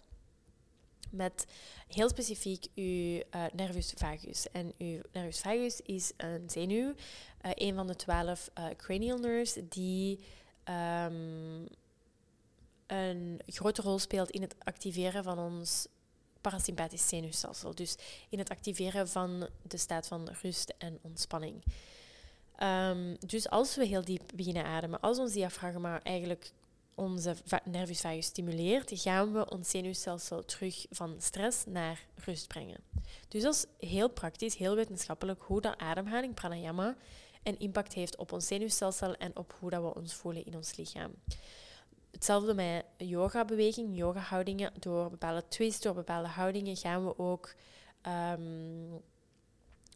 met 1.11 1.47
heel 1.89 2.09
specifiek 2.09 2.67
uw 2.75 2.85
uh, 2.85 3.45
nervus 3.55 3.93
vagus. 3.97 4.51
En 4.51 4.73
uw 4.79 5.01
nervus 5.13 5.41
vagus 5.41 5.81
is 5.81 6.13
een 6.17 6.51
zenuw, 6.51 6.89
uh, 6.89 7.51
een 7.55 7.75
van 7.75 7.87
de 7.87 7.97
twaalf 7.97 8.51
uh, 8.59 8.67
cranial 8.77 9.19
nerves, 9.19 9.59
die 9.69 10.19
um, 10.69 11.67
een 12.87 13.41
grote 13.47 13.83
rol 13.83 13.99
speelt 13.99 14.31
in 14.31 14.43
het 14.43 14.55
activeren 14.59 15.25
van 15.25 15.39
ons 15.39 15.87
parasympathisch 16.41 17.09
zenuwstelsel. 17.09 17.75
Dus 17.75 17.97
in 18.29 18.39
het 18.39 18.49
activeren 18.49 19.09
van 19.09 19.49
de 19.63 19.77
staat 19.77 20.07
van 20.07 20.29
rust 20.43 20.75
en 20.79 20.99
ontspanning. 21.03 21.63
Um, 22.63 23.17
dus 23.27 23.49
als 23.49 23.77
we 23.77 23.85
heel 23.85 24.05
diep 24.05 24.23
beginnen 24.35 24.65
ademen, 24.65 25.01
als 25.01 25.19
ons 25.19 25.33
diafragma 25.33 26.03
eigenlijk 26.03 26.53
onze 26.95 27.37
nervus 27.65 28.01
vagus 28.01 28.27
stimuleert, 28.27 28.91
gaan 28.95 29.33
we 29.33 29.51
ons 29.51 29.71
zenuwstelsel 29.71 30.45
terug 30.45 30.87
van 30.91 31.15
stress 31.19 31.65
naar 31.67 32.07
rust 32.15 32.49
brengen. 32.49 32.81
Dus 33.29 33.43
dat 33.43 33.55
is 33.55 33.89
heel 33.89 34.09
praktisch, 34.09 34.57
heel 34.57 34.75
wetenschappelijk 34.75 35.43
hoe 35.43 35.61
dat 35.61 35.79
ademhaling, 35.79 36.35
pranayama, 36.35 36.97
een 37.43 37.59
impact 37.59 37.93
heeft 37.93 38.17
op 38.17 38.33
ons 38.33 38.47
zenuwstelsel 38.47 39.15
en 39.15 39.37
op 39.37 39.57
hoe 39.59 39.71
dat 39.71 39.83
we 39.83 39.95
ons 39.95 40.15
voelen 40.15 40.45
in 40.45 40.57
ons 40.57 40.77
lichaam. 40.77 41.15
Hetzelfde 42.11 42.55
met 42.55 42.85
yoga-beweging, 42.97 43.97
yoga-houdingen. 43.97 44.73
Door 44.79 45.11
bepaalde 45.11 45.45
twists, 45.49 45.81
door 45.81 45.95
bepaalde 45.95 46.29
houdingen 46.29 46.77
gaan 46.77 47.05
we 47.05 47.19
ook 47.19 47.55
um, 48.07 49.03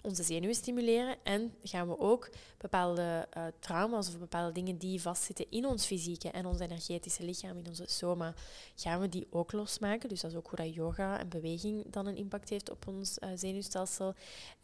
onze 0.03 0.22
zenuwen 0.22 0.55
stimuleren 0.55 1.16
en 1.22 1.55
gaan 1.62 1.88
we 1.88 1.98
ook 1.98 2.30
bepaalde 2.59 3.28
uh, 3.36 3.44
trauma's 3.59 4.09
of 4.09 4.18
bepaalde 4.18 4.53
dingen 4.53 4.76
die 4.76 5.01
vastzitten 5.01 5.46
in 5.51 5.66
ons 5.66 5.86
fysieke 5.86 6.30
en 6.30 6.46
ons 6.46 6.61
energetische 6.61 7.22
lichaam, 7.22 7.57
in 7.57 7.66
onze 7.68 7.84
soma, 7.86 8.34
gaan 8.74 9.01
we 9.01 9.09
die 9.09 9.26
ook 9.30 9.53
losmaken. 9.53 10.09
Dus 10.09 10.20
dat 10.20 10.30
is 10.30 10.36
ook 10.36 10.46
hoe 10.46 10.64
dat 10.64 10.74
yoga 10.74 11.18
en 11.18 11.28
beweging 11.28 11.90
dan 11.90 12.07
een 12.07 12.16
impact 12.16 12.48
heeft 12.48 12.70
op 12.70 12.86
ons 12.86 13.18
uh, 13.18 13.30
zenuwstelsel. 13.34 14.14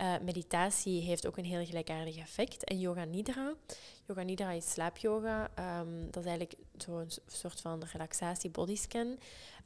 Uh, 0.00 0.14
meditatie 0.22 1.00
heeft 1.00 1.26
ook 1.26 1.36
een 1.36 1.44
heel 1.44 1.64
gelijkaardig 1.64 2.16
effect. 2.16 2.64
En 2.64 2.78
yoga 2.78 3.04
nidra. 3.04 3.54
Yoga 4.06 4.22
nidra 4.22 4.50
is 4.50 4.72
slaapyoga. 4.72 5.50
Um, 5.80 6.10
dat 6.10 6.24
is 6.24 6.28
eigenlijk 6.28 6.60
zo'n 6.76 7.08
soort 7.26 7.60
van 7.60 7.82
relaxatie 7.92 8.50
bodyscan 8.50 9.18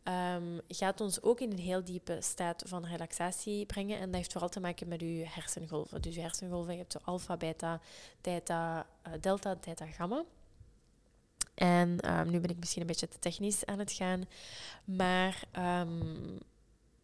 um, 0.05 0.61
gaat 0.69 1.01
ons 1.01 1.23
ook 1.23 1.41
in 1.41 1.51
een 1.51 1.59
heel 1.59 1.85
diepe 1.85 2.17
staat 2.21 2.63
van 2.67 2.87
relaxatie 2.87 3.67
brengen. 3.67 3.99
En 3.99 4.07
dat 4.07 4.15
heeft 4.15 4.33
vooral 4.33 4.49
te 4.49 4.61
maken 4.61 4.89
met 4.89 5.01
uw 5.01 5.25
hersengolven. 5.25 6.03
Dus 6.03 6.17
uw 6.17 6.23
hersengolven, 6.23 6.73
je 6.73 6.79
hebt 6.79 6.93
zo 6.93 6.99
alfa, 7.05 7.37
beta, 7.37 7.81
theta, 8.21 8.87
uh, 9.07 9.13
delta, 9.21 9.57
theta, 9.57 9.87
gamma. 9.87 10.25
En 11.55 12.19
um, 12.19 12.31
nu 12.31 12.41
ben 12.41 12.51
ik 12.51 12.59
misschien 12.59 12.81
een 12.81 12.87
beetje 12.87 13.09
te 13.09 13.19
technisch 13.19 13.65
aan 13.65 13.79
het 13.79 13.93
gaan. 13.93 14.25
Maar 14.85 15.43
um, 15.59 16.39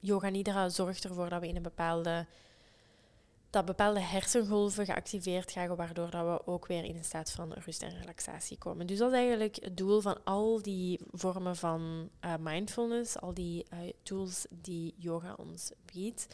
yoga 0.00 0.28
nidra 0.28 0.68
zorgt 0.68 1.04
ervoor 1.04 1.28
dat 1.28 1.40
we 1.40 1.48
in 1.48 1.56
een 1.56 1.62
bepaalde 1.62 2.26
dat 3.50 3.64
bepaalde 3.64 4.00
hersengolven 4.00 4.84
geactiveerd 4.84 5.52
gaan, 5.52 5.76
waardoor 5.76 6.10
dat 6.10 6.24
we 6.24 6.46
ook 6.46 6.66
weer 6.66 6.84
in 6.84 6.96
een 6.96 7.04
staat 7.04 7.30
van 7.30 7.52
rust 7.52 7.82
en 7.82 7.98
relaxatie 7.98 8.58
komen. 8.58 8.86
Dus 8.86 8.98
dat 8.98 9.12
is 9.12 9.18
eigenlijk 9.18 9.56
het 9.60 9.76
doel 9.76 10.00
van 10.00 10.24
al 10.24 10.62
die 10.62 11.00
vormen 11.10 11.56
van 11.56 12.10
uh, 12.24 12.34
mindfulness, 12.40 13.18
al 13.18 13.34
die 13.34 13.66
uh, 13.72 13.78
tools 14.02 14.46
die 14.50 14.94
yoga 14.96 15.34
ons 15.36 15.72
biedt. 15.92 16.26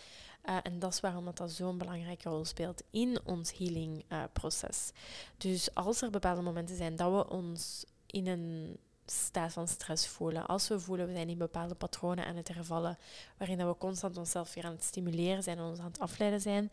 Uh, 0.49 0.57
en 0.63 0.79
dat 0.79 0.93
is 0.93 1.01
waarom 1.01 1.25
dat, 1.25 1.37
dat 1.37 1.51
zo'n 1.51 1.79
belangrijke 1.79 2.29
rol 2.29 2.45
speelt 2.45 2.83
in 2.91 3.19
ons 3.25 3.59
healingproces. 3.59 4.93
dus 5.37 5.75
als 5.75 6.03
er 6.03 6.11
bepaalde 6.11 6.43
momenten 6.43 6.77
zijn 6.77 6.97
dat 6.97 7.13
we 7.13 7.31
ons 7.31 7.85
in 8.07 8.27
een 8.27 8.79
staat 9.07 9.53
van 9.53 9.69
stress 9.69 10.07
voelen. 10.07 10.47
Als 10.47 10.69
we 10.69 10.81
voelen 10.81 11.07
we 11.07 11.13
zijn 11.13 11.29
in 11.29 11.39
bepaalde 11.39 11.75
patronen 11.75 12.27
aan 12.27 12.37
het 12.37 12.49
hervallen, 12.49 12.99
waarin 13.37 13.59
dat 13.59 13.69
we 13.69 13.77
constant 13.79 14.17
onszelf 14.17 14.55
weer 14.55 14.65
aan 14.65 14.73
het 14.73 14.85
stimuleren 14.85 15.43
zijn 15.43 15.59
en 15.59 15.65
ons 15.65 15.79
aan 15.79 15.85
het 15.85 15.99
afleiden 15.99 16.41
zijn, 16.41 16.73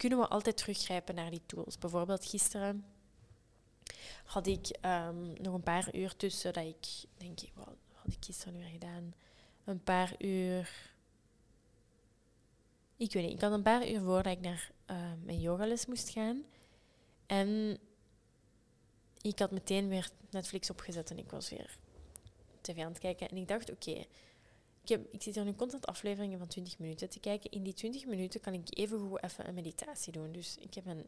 kunnen 0.00 0.18
we 0.18 0.28
altijd 0.28 0.56
teruggrijpen 0.56 1.14
naar 1.14 1.30
die 1.30 1.42
tools. 1.46 1.78
Bijvoorbeeld 1.78 2.24
gisteren 2.24 2.84
had 4.24 4.46
ik 4.46 4.68
ehm, 4.80 5.42
nog 5.42 5.54
een 5.54 5.62
paar 5.62 5.94
uur 5.94 6.16
tussen 6.16 6.52
dat 6.52 6.64
ik, 6.64 6.86
denk 7.16 7.38
wat 7.54 7.76
had 7.92 8.12
ik 8.12 8.24
gisteren 8.24 8.58
nu 8.58 8.64
gedaan? 8.64 9.14
Een 9.64 9.82
paar 9.82 10.14
uur. 10.18 10.92
Ik 12.96 13.12
weet 13.12 13.22
niet, 13.22 13.32
ik 13.32 13.40
had 13.40 13.52
een 13.52 13.62
paar 13.62 13.88
uur 13.88 14.00
voordat 14.00 14.32
ik 14.32 14.40
naar 14.40 14.70
uh, 14.90 14.96
mijn 15.22 15.40
yogales 15.40 15.86
moest 15.86 16.08
gaan. 16.08 16.44
En 17.26 17.78
ik 19.20 19.38
had 19.38 19.50
meteen 19.50 19.88
weer 19.88 20.10
Netflix 20.30 20.70
opgezet 20.70 21.10
en 21.10 21.18
ik 21.18 21.30
was 21.30 21.50
weer 21.50 21.78
tv 22.60 22.78
aan 22.78 22.92
het 22.92 22.98
kijken. 22.98 23.28
En 23.28 23.36
ik 23.36 23.48
dacht, 23.48 23.70
oké, 23.70 24.04
heb, 24.90 25.12
ik 25.12 25.22
zit 25.22 25.34
hier 25.34 25.44
nu 25.44 25.54
constant 25.54 25.86
afleveringen 25.86 26.38
van 26.38 26.48
20 26.48 26.78
minuten 26.78 27.08
te 27.08 27.20
kijken. 27.20 27.50
In 27.50 27.62
die 27.62 27.74
20 27.74 28.06
minuten 28.06 28.40
kan 28.40 28.52
ik 28.52 28.78
even 28.78 28.98
goed 28.98 29.22
even 29.22 29.48
een 29.48 29.54
meditatie 29.54 30.12
doen. 30.12 30.32
Dus 30.32 30.56
ik 30.56 30.74
heb 30.74 30.84
mijn 30.84 31.06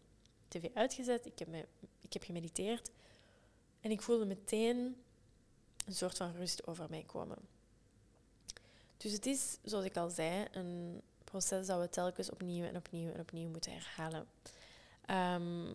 tv 0.49 0.68
uitgezet, 0.74 1.26
ik 1.26 1.39
heb, 1.39 1.49
ik 2.01 2.12
heb 2.12 2.22
gemediteerd. 2.22 2.91
En 3.80 3.91
ik 3.91 4.03
voelde 4.03 4.24
meteen 4.24 4.97
een 5.87 5.95
soort 5.95 6.16
van 6.16 6.33
rust 6.33 6.66
over 6.66 6.87
mij 6.91 7.03
komen. 7.07 7.39
Dus 8.97 9.12
het 9.12 9.26
is, 9.26 9.59
zoals 9.62 9.85
ik 9.85 9.97
al 9.97 10.11
zei, 10.11 10.47
een 10.53 11.01
proces 11.24 11.66
dat 11.66 11.80
we 11.80 11.89
telkens 11.89 12.30
opnieuw 12.30 12.64
en 12.64 12.76
opnieuw 12.76 13.12
en 13.12 13.20
opnieuw 13.20 13.49
moeten 13.49 13.72
herhalen. 13.72 14.26
Um, 15.11 15.74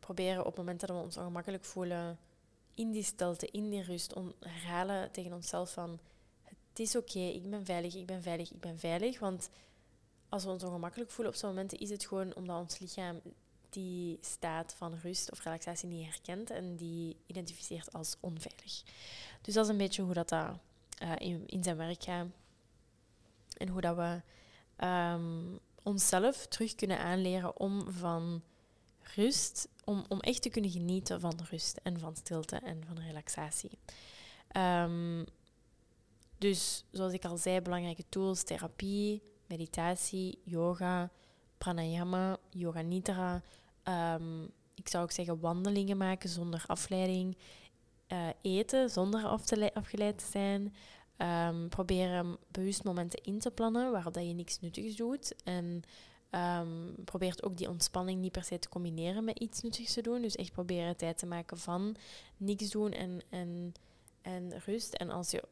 proberen 0.00 0.46
op 0.46 0.56
momenten 0.56 0.88
dat 0.88 0.96
we 0.96 1.02
ons 1.02 1.16
ongemakkelijk 1.16 1.64
voelen, 1.64 2.18
in 2.74 2.90
die 2.90 3.02
stilte, 3.02 3.46
in 3.46 3.70
die 3.70 3.82
rust, 3.82 4.14
om 4.14 4.32
herhalen 4.40 5.10
tegen 5.10 5.32
onszelf 5.32 5.72
van 5.72 5.98
het 6.76 6.86
is 6.86 6.96
oké, 6.96 7.18
ik 7.18 7.50
ben 7.50 7.64
veilig, 7.64 7.94
ik 7.94 8.06
ben 8.06 8.22
veilig, 8.22 8.50
ik 8.50 8.60
ben 8.60 8.78
veilig. 8.78 9.18
Want 9.18 9.48
als 10.28 10.44
we 10.44 10.50
ons 10.50 10.62
ongemakkelijk 10.62 11.10
voelen 11.10 11.32
op 11.32 11.38
zo'n 11.38 11.48
momenten, 11.48 11.78
is 11.78 11.90
het 11.90 12.06
gewoon 12.06 12.34
omdat 12.34 12.60
ons 12.60 12.78
lichaam 12.78 13.20
die 13.70 14.18
staat 14.20 14.74
van 14.74 14.94
rust 15.02 15.32
of 15.32 15.42
relaxatie 15.42 15.88
niet 15.88 16.04
herkent 16.04 16.50
en 16.50 16.76
die 16.76 17.16
identificeert 17.26 17.92
als 17.92 18.16
onveilig. 18.20 18.82
Dus 19.40 19.54
dat 19.54 19.64
is 19.64 19.70
een 19.70 19.76
beetje 19.76 20.02
hoe 20.02 20.14
dat, 20.14 20.28
dat 20.28 20.58
uh, 21.02 21.12
in, 21.18 21.46
in 21.46 21.62
zijn 21.62 21.76
werk 21.76 22.02
gaat. 22.02 22.26
En 23.56 23.68
hoe 23.68 23.80
dat 23.80 23.96
we 23.96 24.20
um, 24.86 25.58
onszelf 25.82 26.46
terug 26.46 26.74
kunnen 26.74 26.98
aanleren 26.98 27.60
om 27.60 27.90
van 27.90 28.42
rust, 29.00 29.68
om, 29.84 30.04
om 30.08 30.20
echt 30.20 30.42
te 30.42 30.48
kunnen 30.48 30.70
genieten 30.70 31.20
van 31.20 31.40
rust 31.50 31.80
en 31.82 31.98
van 31.98 32.16
stilte 32.16 32.56
en 32.56 32.84
van 32.86 32.98
relaxatie. 32.98 33.78
Um, 34.56 35.26
dus 36.38 36.84
zoals 36.90 37.12
ik 37.12 37.24
al 37.24 37.36
zei, 37.36 37.60
belangrijke 37.60 38.04
tools, 38.08 38.42
therapie, 38.42 39.22
meditatie, 39.46 40.38
yoga, 40.44 41.10
pranayama, 41.58 42.36
yoga 42.50 42.80
nidra. 42.80 43.42
Um, 43.84 44.50
ik 44.74 44.88
zou 44.88 45.04
ook 45.04 45.10
zeggen 45.10 45.40
wandelingen 45.40 45.96
maken 45.96 46.28
zonder 46.28 46.64
afleiding. 46.66 47.36
Uh, 48.08 48.28
eten 48.42 48.90
zonder 48.90 49.26
afgeleid 49.74 50.18
te 50.18 50.26
zijn. 50.30 50.74
Um, 51.18 51.68
proberen 51.68 52.36
bewust 52.50 52.84
momenten 52.84 53.22
in 53.22 53.38
te 53.38 53.50
plannen 53.50 53.92
waarop 53.92 54.14
dat 54.14 54.26
je 54.26 54.32
niks 54.32 54.60
nuttigs 54.60 54.96
doet. 54.96 55.34
En 55.44 55.82
um, 56.30 56.94
probeert 57.04 57.42
ook 57.42 57.56
die 57.56 57.68
ontspanning 57.68 58.20
niet 58.20 58.32
per 58.32 58.44
se 58.44 58.58
te 58.58 58.68
combineren 58.68 59.24
met 59.24 59.38
iets 59.38 59.62
nuttigs 59.62 59.92
te 59.92 60.02
doen. 60.02 60.22
Dus 60.22 60.36
echt 60.36 60.52
proberen 60.52 60.96
tijd 60.96 61.18
te 61.18 61.26
maken 61.26 61.58
van 61.58 61.96
niks 62.36 62.70
doen 62.70 62.92
en, 62.92 63.20
en, 63.30 63.72
en 64.22 64.58
rust. 64.64 64.94
En 64.94 65.10
als 65.10 65.30
je 65.30 65.42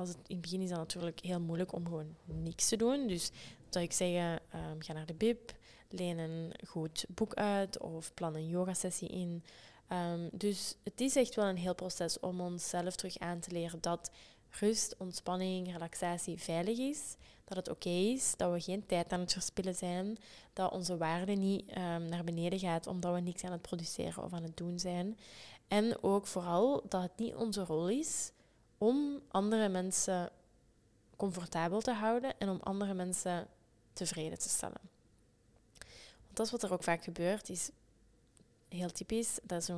als 0.00 0.08
het, 0.08 0.18
in 0.26 0.34
het 0.36 0.40
begin 0.40 0.60
is 0.60 0.68
dat 0.68 0.78
natuurlijk 0.78 1.20
heel 1.20 1.40
moeilijk 1.40 1.72
om 1.72 1.84
gewoon 1.84 2.16
niks 2.24 2.68
te 2.68 2.76
doen. 2.76 3.06
Dus 3.06 3.30
zou 3.68 3.84
ik 3.84 3.92
zeggen, 3.92 4.40
um, 4.54 4.82
ga 4.82 4.92
naar 4.92 5.06
de 5.06 5.14
bib, 5.14 5.52
leen 5.88 6.18
een 6.18 6.52
goed 6.66 7.04
boek 7.08 7.34
uit 7.34 7.78
of 7.78 8.14
plan 8.14 8.34
een 8.34 8.48
yogasessie 8.48 9.08
in. 9.08 9.44
Um, 9.92 10.28
dus 10.32 10.76
het 10.84 11.00
is 11.00 11.16
echt 11.16 11.34
wel 11.34 11.44
een 11.44 11.56
heel 11.56 11.74
proces 11.74 12.20
om 12.20 12.40
onszelf 12.40 12.96
terug 12.96 13.18
aan 13.18 13.40
te 13.40 13.50
leren 13.50 13.80
dat 13.80 14.10
rust, 14.50 14.94
ontspanning, 14.98 15.72
relaxatie 15.72 16.38
veilig 16.38 16.78
is. 16.78 17.16
Dat 17.44 17.56
het 17.56 17.68
oké 17.68 17.88
is, 17.88 18.34
dat 18.36 18.52
we 18.52 18.60
geen 18.60 18.86
tijd 18.86 19.12
aan 19.12 19.20
het 19.20 19.32
verspillen 19.32 19.74
zijn, 19.74 20.18
dat 20.52 20.72
onze 20.72 20.96
waarde 20.96 21.32
niet 21.32 21.70
um, 21.70 22.08
naar 22.08 22.24
beneden 22.24 22.58
gaat 22.58 22.86
omdat 22.86 23.14
we 23.14 23.20
niks 23.20 23.44
aan 23.44 23.52
het 23.52 23.62
produceren 23.62 24.24
of 24.24 24.32
aan 24.32 24.42
het 24.42 24.56
doen 24.56 24.78
zijn. 24.78 25.18
En 25.68 26.02
ook 26.02 26.26
vooral 26.26 26.82
dat 26.88 27.02
het 27.02 27.16
niet 27.16 27.34
onze 27.34 27.64
rol 27.64 27.88
is 27.88 28.32
om 28.80 29.20
andere 29.28 29.68
mensen 29.68 30.30
comfortabel 31.16 31.80
te 31.80 31.92
houden 31.92 32.38
en 32.38 32.48
om 32.48 32.60
andere 32.60 32.94
mensen 32.94 33.46
tevreden 33.92 34.38
te 34.38 34.48
stellen. 34.48 34.80
Want 36.24 36.36
dat 36.36 36.46
is 36.46 36.52
wat 36.52 36.62
er 36.62 36.72
ook 36.72 36.82
vaak 36.82 37.02
gebeurt, 37.02 37.48
is 37.48 37.70
heel 38.68 38.90
typisch, 38.90 39.38
dat 39.42 39.62
is 39.62 39.68
uh, 39.68 39.76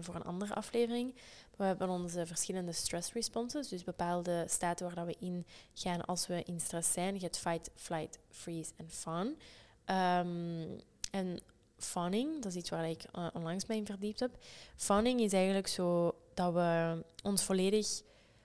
voor 0.00 0.14
een 0.14 0.24
andere 0.24 0.54
aflevering. 0.54 1.14
We 1.56 1.64
hebben 1.64 1.88
onze 1.88 2.26
verschillende 2.26 2.72
stress 2.72 3.12
responses, 3.12 3.68
dus 3.68 3.84
bepaalde 3.84 4.44
staten 4.48 4.86
waar 4.86 4.94
dat 4.94 5.06
we 5.06 5.16
in 5.18 5.46
gaan 5.74 6.04
als 6.04 6.26
we 6.26 6.42
in 6.42 6.60
stress 6.60 6.92
zijn. 6.92 7.14
Je 7.14 7.20
hebt 7.20 7.38
fight, 7.38 7.70
flight, 7.74 8.18
freeze 8.30 8.72
en 8.76 8.90
fawn. 8.90 9.38
Um, 9.86 10.80
en 11.10 11.40
fawning, 11.78 12.42
dat 12.42 12.52
is 12.52 12.58
iets 12.58 12.70
waar 12.70 12.88
ik 12.88 13.04
uh, 13.16 13.26
onlangs 13.32 13.66
mee 13.66 13.84
verdiept 13.84 14.20
heb. 14.20 14.38
Fawning 14.76 15.20
is 15.20 15.32
eigenlijk 15.32 15.68
zo 15.68 16.14
dat 16.34 16.52
we 16.52 17.04
ons 17.22 17.42
volledig, 17.42 18.02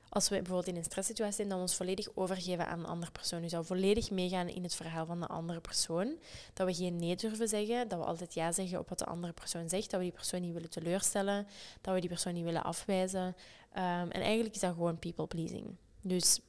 als 0.09 0.29
we 0.29 0.35
bijvoorbeeld 0.35 0.67
in 0.67 0.75
een 0.75 0.83
stresssituatie 0.83 1.35
zijn, 1.35 1.47
dat 1.47 1.57
we 1.57 1.63
ons 1.63 1.75
volledig 1.75 2.07
overgeven 2.15 2.67
aan 2.67 2.79
een 2.79 2.85
andere 2.85 3.11
persoon. 3.11 3.41
Dus 3.41 3.51
we 3.51 3.63
volledig 3.63 4.11
meegaan 4.11 4.47
in 4.47 4.63
het 4.63 4.75
verhaal 4.75 5.05
van 5.05 5.19
de 5.19 5.27
andere 5.27 5.59
persoon. 5.59 6.17
Dat 6.53 6.67
we 6.67 6.73
geen 6.73 6.95
nee 6.95 7.15
durven 7.15 7.47
zeggen, 7.47 7.87
dat 7.87 7.99
we 7.99 8.05
altijd 8.05 8.33
ja 8.33 8.51
zeggen 8.51 8.79
op 8.79 8.89
wat 8.89 8.99
de 8.99 9.05
andere 9.05 9.33
persoon 9.33 9.69
zegt, 9.69 9.89
dat 9.89 9.99
we 9.99 10.05
die 10.05 10.15
persoon 10.15 10.41
niet 10.41 10.53
willen 10.53 10.69
teleurstellen, 10.69 11.47
dat 11.81 11.93
we 11.93 11.99
die 11.99 12.09
persoon 12.09 12.33
niet 12.33 12.43
willen 12.43 12.63
afwijzen. 12.63 13.25
Um, 13.25 14.09
en 14.09 14.21
eigenlijk 14.21 14.55
is 14.55 14.61
dat 14.61 14.73
gewoon 14.73 14.99
people 14.99 15.27
pleasing. 15.27 15.75
Dus 16.01 16.39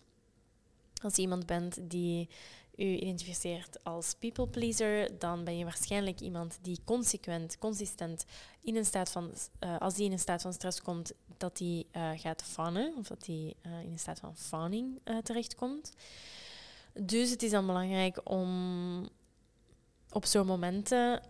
als 1.02 1.16
je 1.16 1.22
iemand 1.22 1.46
bent 1.46 1.78
die 1.82 2.28
u 2.80 2.84
identificeert 2.84 3.84
als 3.84 4.14
people 4.18 4.46
pleaser, 4.46 5.18
dan 5.18 5.44
ben 5.44 5.58
je 5.58 5.64
waarschijnlijk 5.64 6.20
iemand 6.20 6.58
die 6.62 6.78
consequent, 6.84 7.58
consistent 7.58 8.24
in 8.60 8.76
een 8.76 8.84
staat 8.84 9.10
van, 9.10 9.30
uh, 9.60 9.78
als 9.78 9.94
die 9.94 10.04
in 10.04 10.12
een 10.12 10.18
staat 10.18 10.42
van 10.42 10.52
stress 10.52 10.82
komt, 10.82 11.12
dat 11.36 11.56
die 11.56 11.86
uh, 11.92 12.10
gaat 12.14 12.42
fannen 12.42 12.94
of 12.96 13.06
dat 13.06 13.24
die 13.24 13.56
uh, 13.66 13.82
in 13.82 13.92
een 13.92 13.98
staat 13.98 14.20
van 14.20 14.36
fawning 14.36 15.00
terechtkomt. 15.22 15.92
Dus 16.92 17.30
het 17.30 17.42
is 17.42 17.50
dan 17.50 17.66
belangrijk 17.66 18.30
om 18.30 19.08
op 20.10 20.24
zo'n 20.24 20.46
momenten 20.46 21.22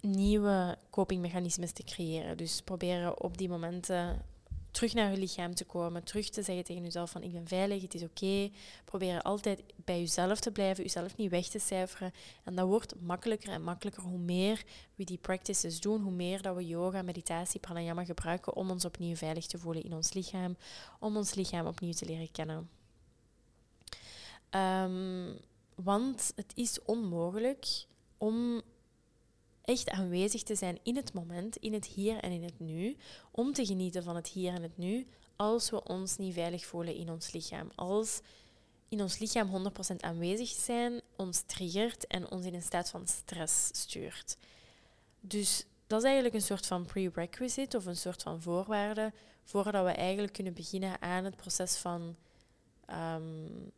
nieuwe 0.00 0.78
copingmechanismes 0.90 1.72
te 1.72 1.82
creëren. 1.82 2.36
Dus 2.36 2.60
proberen 2.60 3.22
op 3.22 3.38
die 3.38 3.48
momenten 3.48 4.24
terug 4.72 4.94
naar 4.94 5.10
je 5.10 5.18
lichaam 5.18 5.54
te 5.54 5.64
komen, 5.64 6.04
terug 6.04 6.28
te 6.30 6.42
zeggen 6.42 6.64
tegen 6.64 6.82
jezelf 6.82 7.10
van 7.10 7.22
ik 7.22 7.32
ben 7.32 7.48
veilig, 7.48 7.82
het 7.82 7.94
is 7.94 8.02
oké. 8.02 8.50
Probeer 8.84 9.22
altijd 9.22 9.62
bij 9.76 9.98
jezelf 9.98 10.40
te 10.40 10.50
blijven, 10.50 10.82
jezelf 10.82 11.16
niet 11.16 11.30
weg 11.30 11.46
te 11.46 11.58
cijferen. 11.58 12.12
En 12.44 12.54
dat 12.54 12.66
wordt 12.66 13.00
makkelijker 13.00 13.52
en 13.52 13.62
makkelijker 13.62 14.02
hoe 14.02 14.18
meer 14.18 14.62
we 14.94 15.04
die 15.04 15.18
practices 15.18 15.80
doen, 15.80 16.02
hoe 16.02 16.12
meer 16.12 16.42
dat 16.42 16.56
we 16.56 16.66
yoga, 16.66 17.02
meditatie, 17.02 17.60
pranayama 17.60 18.04
gebruiken 18.04 18.56
om 18.56 18.70
ons 18.70 18.84
opnieuw 18.84 19.16
veilig 19.16 19.46
te 19.46 19.58
voelen 19.58 19.84
in 19.84 19.94
ons 19.94 20.12
lichaam, 20.12 20.56
om 20.98 21.16
ons 21.16 21.34
lichaam 21.34 21.66
opnieuw 21.66 21.92
te 21.92 22.06
leren 22.06 22.30
kennen. 22.30 22.68
Um, 24.50 25.38
want 25.74 26.32
het 26.36 26.52
is 26.54 26.82
onmogelijk 26.82 27.66
om 28.18 28.62
echt 29.64 29.90
aanwezig 29.90 30.42
te 30.42 30.54
zijn 30.54 30.78
in 30.82 30.96
het 30.96 31.12
moment, 31.12 31.56
in 31.56 31.72
het 31.72 31.86
hier 31.86 32.18
en 32.18 32.30
in 32.32 32.42
het 32.42 32.60
nu, 32.60 32.96
om 33.30 33.52
te 33.52 33.66
genieten 33.66 34.02
van 34.02 34.16
het 34.16 34.28
hier 34.28 34.54
en 34.54 34.62
het 34.62 34.78
nu, 34.78 35.06
als 35.36 35.70
we 35.70 35.84
ons 35.84 36.16
niet 36.16 36.34
veilig 36.34 36.66
voelen 36.66 36.94
in 36.94 37.10
ons 37.10 37.32
lichaam. 37.32 37.70
Als 37.74 38.20
in 38.88 39.00
ons 39.00 39.18
lichaam 39.18 39.70
100% 39.92 39.96
aanwezig 40.00 40.48
zijn 40.48 41.00
ons 41.16 41.42
triggert 41.46 42.06
en 42.06 42.30
ons 42.30 42.46
in 42.46 42.54
een 42.54 42.62
staat 42.62 42.90
van 42.90 43.06
stress 43.06 43.68
stuurt. 43.72 44.36
Dus 45.20 45.66
dat 45.86 45.98
is 45.98 46.04
eigenlijk 46.04 46.34
een 46.34 46.42
soort 46.42 46.66
van 46.66 46.86
prerequisite 46.86 47.76
of 47.76 47.86
een 47.86 47.96
soort 47.96 48.22
van 48.22 48.42
voorwaarde 48.42 49.12
voordat 49.44 49.84
we 49.84 49.90
eigenlijk 49.90 50.32
kunnen 50.32 50.54
beginnen 50.54 51.02
aan 51.02 51.24
het 51.24 51.36
proces 51.36 51.76
van 51.76 52.16
um, 52.90 53.72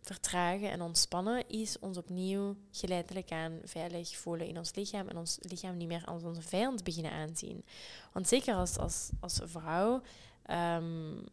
vertragen 0.00 0.70
en 0.70 0.82
ontspannen 0.82 1.48
is 1.48 1.78
ons 1.78 1.96
opnieuw 1.96 2.56
geleidelijk 2.70 3.30
aan 3.32 3.58
veilig 3.64 4.16
voelen 4.16 4.46
in 4.46 4.58
ons 4.58 4.74
lichaam 4.74 5.08
en 5.08 5.16
ons 5.16 5.38
lichaam 5.40 5.76
niet 5.76 5.88
meer 5.88 6.04
als 6.04 6.22
onze 6.22 6.42
vijand 6.42 6.84
beginnen 6.84 7.12
aanzien. 7.12 7.64
Want 8.12 8.28
zeker 8.28 8.54
als, 8.54 8.76
als, 8.76 9.10
als 9.20 9.40
vrouw 9.44 10.02
um, 10.50 11.24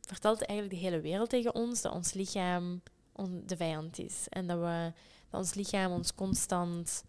vertelt 0.00 0.42
eigenlijk 0.42 0.80
de 0.80 0.86
hele 0.86 1.00
wereld 1.00 1.30
tegen 1.30 1.54
ons 1.54 1.82
dat 1.82 1.92
ons 1.92 2.12
lichaam 2.12 2.82
de 3.46 3.56
vijand 3.56 3.98
is. 3.98 4.26
En 4.28 4.46
dat, 4.46 4.58
we, 4.58 4.92
dat 5.30 5.40
ons 5.40 5.54
lichaam 5.54 5.92
ons 5.92 6.14
constant 6.14 7.04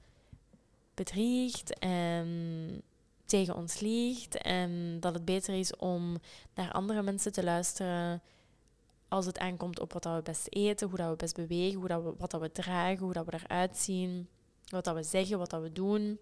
bedriegt 0.93 1.79
en 1.79 2.81
tegen 3.25 3.55
ons 3.55 3.79
liegt. 3.79 4.37
En 4.37 4.99
dat 4.99 5.13
het 5.13 5.25
beter 5.25 5.53
is 5.53 5.75
om 5.75 6.17
naar 6.53 6.71
andere 6.71 7.01
mensen 7.01 7.31
te 7.31 7.43
luisteren 7.43 8.21
als 9.07 9.25
het 9.25 9.39
aankomt 9.39 9.79
op 9.79 9.93
wat 9.93 10.03
dat 10.03 10.15
we 10.15 10.21
best 10.21 10.47
eten, 10.49 10.87
hoe 10.87 10.97
dat 10.97 11.09
we 11.09 11.15
best 11.15 11.35
bewegen, 11.35 11.79
hoe 11.79 11.87
dat 11.87 12.03
we, 12.03 12.13
wat 12.17 12.31
dat 12.31 12.41
we 12.41 12.51
dragen, 12.51 13.03
hoe 13.03 13.13
dat 13.13 13.25
we 13.25 13.33
eruit 13.33 13.77
zien, 13.77 14.29
wat 14.69 14.83
dat 14.83 14.95
we 14.95 15.03
zeggen, 15.03 15.37
wat 15.37 15.49
dat 15.49 15.61
we 15.61 15.71
doen. 15.71 16.19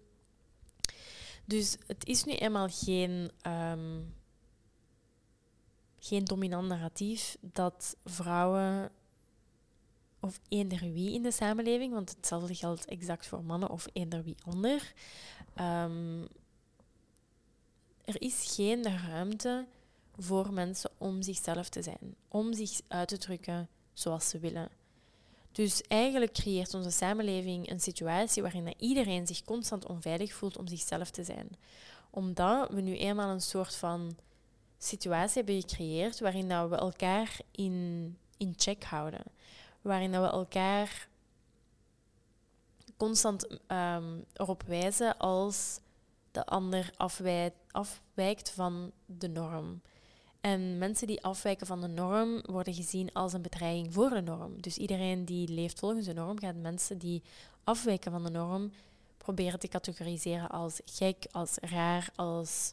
Dus 1.44 1.76
het 1.86 2.06
is 2.06 2.24
nu 2.24 2.32
eenmaal 2.32 2.68
geen, 2.70 3.30
um, 3.46 4.14
geen 5.98 6.24
dominant 6.24 6.68
narratief 6.68 7.36
dat 7.40 7.96
vrouwen 8.04 8.90
of 10.20 10.40
eender 10.48 10.80
wie 10.92 11.12
in 11.12 11.22
de 11.22 11.30
samenleving, 11.30 11.92
want 11.92 12.10
hetzelfde 12.10 12.54
geldt 12.54 12.84
exact 12.84 13.26
voor 13.26 13.44
mannen 13.44 13.70
of 13.70 13.86
eender 13.92 14.22
wie 14.22 14.36
ander. 14.44 14.92
Um, 15.60 16.28
er 18.04 18.20
is 18.20 18.54
geen 18.54 18.98
ruimte 19.06 19.66
voor 20.18 20.52
mensen 20.52 20.90
om 20.98 21.22
zichzelf 21.22 21.68
te 21.68 21.82
zijn, 21.82 22.14
om 22.28 22.52
zich 22.52 22.80
uit 22.88 23.08
te 23.08 23.18
drukken 23.18 23.68
zoals 23.92 24.28
ze 24.28 24.38
willen. 24.38 24.68
Dus 25.52 25.82
eigenlijk 25.82 26.32
creëert 26.32 26.74
onze 26.74 26.90
samenleving 26.90 27.70
een 27.70 27.80
situatie 27.80 28.42
waarin 28.42 28.74
iedereen 28.78 29.26
zich 29.26 29.44
constant 29.44 29.86
onveilig 29.86 30.32
voelt 30.32 30.58
om 30.58 30.66
zichzelf 30.66 31.10
te 31.10 31.24
zijn. 31.24 31.48
Omdat 32.10 32.70
we 32.70 32.80
nu 32.80 32.96
eenmaal 32.96 33.30
een 33.30 33.40
soort 33.40 33.74
van 33.74 34.16
situatie 34.78 35.42
hebben 35.42 35.60
gecreëerd 35.60 36.20
waarin 36.20 36.48
dat 36.48 36.68
we 36.68 36.76
elkaar 36.76 37.38
in, 37.50 38.18
in 38.36 38.54
check 38.56 38.84
houden. 38.84 39.22
Waarin 39.82 40.12
dat 40.12 40.22
we 40.22 40.30
elkaar 40.30 41.08
constant 42.96 43.58
um, 43.68 44.24
erop 44.32 44.62
wijzen 44.62 45.18
als 45.18 45.80
de 46.30 46.46
ander 46.46 46.90
afwijkt 47.72 48.50
van 48.50 48.92
de 49.06 49.28
norm. 49.28 49.80
En 50.46 50.78
mensen 50.78 51.06
die 51.06 51.22
afwijken 51.22 51.66
van 51.66 51.80
de 51.80 51.88
norm 51.88 52.42
worden 52.42 52.74
gezien 52.74 53.12
als 53.12 53.32
een 53.32 53.42
bedreiging 53.42 53.92
voor 53.92 54.10
de 54.10 54.20
norm. 54.20 54.60
Dus 54.60 54.78
iedereen 54.78 55.24
die 55.24 55.48
leeft 55.48 55.78
volgens 55.78 56.06
de 56.06 56.12
norm 56.12 56.38
gaat 56.38 56.54
mensen 56.54 56.98
die 56.98 57.22
afwijken 57.64 58.10
van 58.10 58.24
de 58.24 58.30
norm 58.30 58.72
proberen 59.16 59.58
te 59.58 59.68
categoriseren 59.68 60.48
als 60.48 60.80
gek, 60.84 61.26
als 61.30 61.56
raar, 61.60 62.08
als 62.14 62.72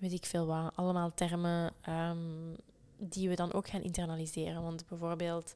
weet 0.00 0.12
ik 0.12 0.24
veel 0.24 0.46
wat, 0.46 0.72
allemaal 0.74 1.14
termen 1.14 1.72
ehm, 1.80 2.54
die 2.96 3.28
we 3.28 3.34
dan 3.34 3.52
ook 3.52 3.68
gaan 3.68 3.82
internaliseren. 3.82 4.62
Want 4.62 4.84
bijvoorbeeld 4.88 5.54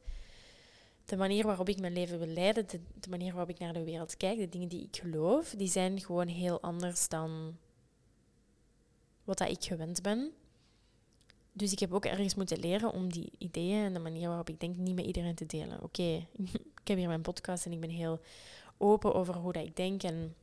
de 1.04 1.16
manier 1.16 1.46
waarop 1.46 1.68
ik 1.68 1.80
mijn 1.80 1.92
leven 1.92 2.18
wil 2.18 2.28
leiden, 2.28 2.68
de, 2.68 2.80
de, 3.00 3.10
manier 3.10 3.32
waarop 3.32 3.50
ik 3.50 3.58
naar 3.58 3.72
de 3.72 3.84
wereld 3.84 4.16
kijk, 4.16 4.38
de 4.38 4.48
dingen 4.48 4.68
die 4.68 4.82
ik 4.82 4.96
geloof, 4.96 5.54
die 5.56 5.68
zijn 5.68 6.00
gewoon 6.00 6.28
heel 6.28 6.60
anders 6.60 7.08
dan 7.08 7.56
wat 9.26 9.38
dat 9.38 9.48
ik 9.48 9.64
gewend 9.64 10.02
ben. 10.02 10.32
Dus 11.52 11.72
ik 11.72 11.78
heb 11.78 11.92
ook 11.92 12.04
ergens 12.04 12.34
moeten 12.34 12.58
leren 12.58 12.92
om 12.92 13.12
die 13.12 13.32
ideeën 13.38 13.84
en 13.84 13.92
de 13.92 13.98
manier 13.98 14.28
waarop 14.28 14.48
ik 14.48 14.60
denk 14.60 14.76
niet 14.76 14.94
met 14.94 15.04
iedereen 15.04 15.34
te 15.34 15.46
delen. 15.46 15.82
Oké, 15.82 16.26
ik 16.82 16.88
heb 16.88 16.96
hier 16.96 17.08
mijn 17.08 17.22
podcast 17.22 17.66
en 17.66 17.72
ik 17.72 17.80
ben 17.80 17.90
heel 17.90 18.20
open 18.76 19.14
over 19.14 19.34
hoe 19.34 19.52
dat 19.52 19.64
ik 19.64 19.76
denk 19.76 20.02
en 20.02 20.34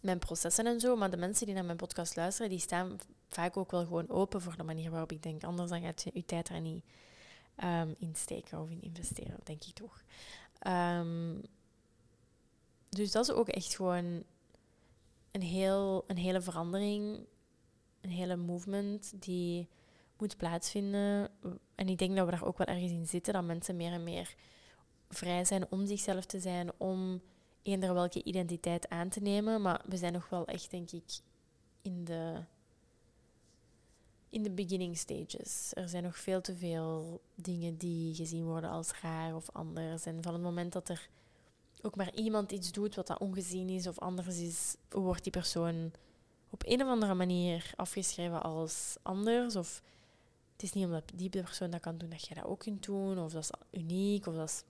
mijn 0.00 0.18
processen 0.18 0.66
en 0.66 0.80
zo. 0.80 0.96
Maar 0.96 1.10
de 1.10 1.16
mensen 1.16 1.46
die 1.46 1.54
naar 1.54 1.64
mijn 1.64 1.76
podcast 1.76 2.16
luisteren, 2.16 2.50
die 2.50 2.58
staan 2.58 2.98
vaak 3.28 3.56
ook 3.56 3.70
wel 3.70 3.84
gewoon 3.84 4.08
open 4.08 4.40
voor 4.40 4.56
de 4.56 4.62
manier 4.62 4.90
waarop 4.90 5.12
ik 5.12 5.22
denk. 5.22 5.44
Anders 5.44 5.70
dan 5.70 5.82
gaat 5.82 6.02
je 6.02 6.10
je 6.14 6.24
tijd 6.24 6.48
er 6.48 6.60
niet 6.60 6.84
um, 7.64 7.94
in 7.98 8.14
steken 8.14 8.60
of 8.60 8.70
in 8.70 8.82
investeren, 8.82 9.38
denk 9.44 9.64
ik 9.64 9.74
toch. 9.74 10.02
Ehm, 10.58 11.40
dus 12.88 13.10
dat 13.10 13.28
is 13.28 13.34
ook 13.34 13.48
echt 13.48 13.76
gewoon 13.76 14.24
een, 15.30 15.42
heel, 15.42 16.04
een 16.06 16.16
hele 16.16 16.40
verandering, 16.40 17.26
een 18.08 18.14
hele 18.14 18.36
movement 18.36 19.12
die 19.22 19.68
moet 20.18 20.36
plaatsvinden. 20.36 21.30
En 21.74 21.88
ik 21.88 21.98
denk 21.98 22.16
dat 22.16 22.24
we 22.24 22.30
daar 22.30 22.44
ook 22.44 22.58
wel 22.58 22.66
ergens 22.66 22.92
in 22.92 23.06
zitten, 23.06 23.32
dat 23.32 23.44
mensen 23.44 23.76
meer 23.76 23.92
en 23.92 24.04
meer 24.04 24.34
vrij 25.08 25.44
zijn 25.44 25.70
om 25.70 25.86
zichzelf 25.86 26.24
te 26.24 26.40
zijn, 26.40 26.70
om 26.76 27.20
eender 27.62 27.94
welke 27.94 28.22
identiteit 28.22 28.88
aan 28.88 29.08
te 29.08 29.20
nemen. 29.20 29.62
Maar 29.62 29.82
we 29.86 29.96
zijn 29.96 30.12
nog 30.12 30.28
wel 30.28 30.46
echt, 30.46 30.70
denk 30.70 30.90
ik, 30.90 31.18
in 31.82 32.04
de, 32.04 32.44
in 34.30 34.42
de 34.42 34.50
beginning 34.50 34.96
stages. 34.96 35.70
Er 35.74 35.88
zijn 35.88 36.02
nog 36.02 36.18
veel 36.18 36.40
te 36.40 36.56
veel 36.56 37.20
dingen 37.34 37.76
die 37.76 38.14
gezien 38.14 38.44
worden 38.44 38.70
als 38.70 39.00
raar 39.00 39.34
of 39.34 39.50
anders. 39.52 40.04
En 40.04 40.22
van 40.22 40.32
het 40.32 40.42
moment 40.42 40.72
dat 40.72 40.88
er 40.88 41.08
ook 41.82 41.96
maar 41.96 42.14
iemand 42.14 42.52
iets 42.52 42.72
doet 42.72 42.94
wat 42.94 43.06
dat 43.06 43.18
ongezien 43.18 43.68
is 43.68 43.86
of 43.86 43.98
anders 43.98 44.38
is, 44.38 44.76
wordt 44.88 45.22
die 45.22 45.32
persoon 45.32 45.92
op 46.50 46.62
een 46.66 46.82
of 46.82 46.88
andere 46.88 47.14
manier 47.14 47.72
afgeschreven 47.76 48.42
als 48.42 48.96
anders. 49.02 49.56
Of 49.56 49.82
het 50.52 50.62
is 50.62 50.72
niet 50.72 50.84
omdat 50.84 51.10
die 51.14 51.30
persoon 51.30 51.70
dat 51.70 51.80
kan 51.80 51.98
doen 51.98 52.10
dat 52.10 52.26
jij 52.26 52.36
dat 52.36 52.50
ook 52.50 52.58
kunt 52.58 52.84
doen. 52.84 53.18
Of 53.18 53.32
dat 53.32 53.42
is 53.42 53.80
uniek. 53.80 54.26
Of 54.26 54.34
dat 54.34 54.48
is, 54.48 54.64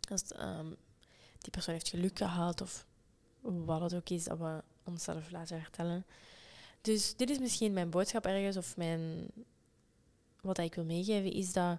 dat 0.00 0.40
um, 0.40 0.76
die 1.38 1.50
persoon 1.50 1.74
heeft 1.74 1.88
geluk 1.88 2.18
gehad. 2.18 2.60
Of 2.60 2.86
wat 3.40 3.80
het 3.80 3.94
ook 3.94 4.08
is 4.08 4.24
dat 4.24 4.38
we 4.38 4.62
onszelf 4.84 5.30
laten 5.30 5.62
vertellen. 5.62 6.04
Dus 6.80 7.16
dit 7.16 7.30
is 7.30 7.38
misschien 7.38 7.72
mijn 7.72 7.90
boodschap 7.90 8.26
ergens. 8.26 8.56
Of 8.56 8.76
mijn, 8.76 9.28
wat 10.40 10.58
ik 10.58 10.74
wil 10.74 10.84
meegeven 10.84 11.32
is 11.32 11.52
dat 11.52 11.78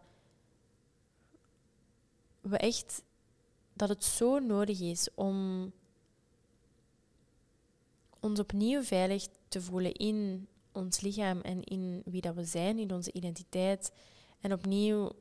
we 2.42 2.58
echt 2.58 3.04
dat 3.74 3.90
het 3.90 4.04
zo 4.04 4.40
nodig 4.40 4.80
is 4.80 5.08
om 5.16 5.72
ons 8.22 8.40
opnieuw 8.40 8.84
veilig 8.84 9.28
te 9.48 9.62
voelen 9.62 9.94
in 9.94 10.48
ons 10.72 11.02
lichaam 11.02 11.42
en 11.42 11.64
in 11.64 12.02
wie 12.06 12.22
dat 12.22 12.36
we 12.36 12.44
zijn, 12.44 12.80
in 12.80 12.94
onze 12.94 13.12
identiteit. 13.12 13.92
En 14.40 14.54
opnieuw 14.54 15.12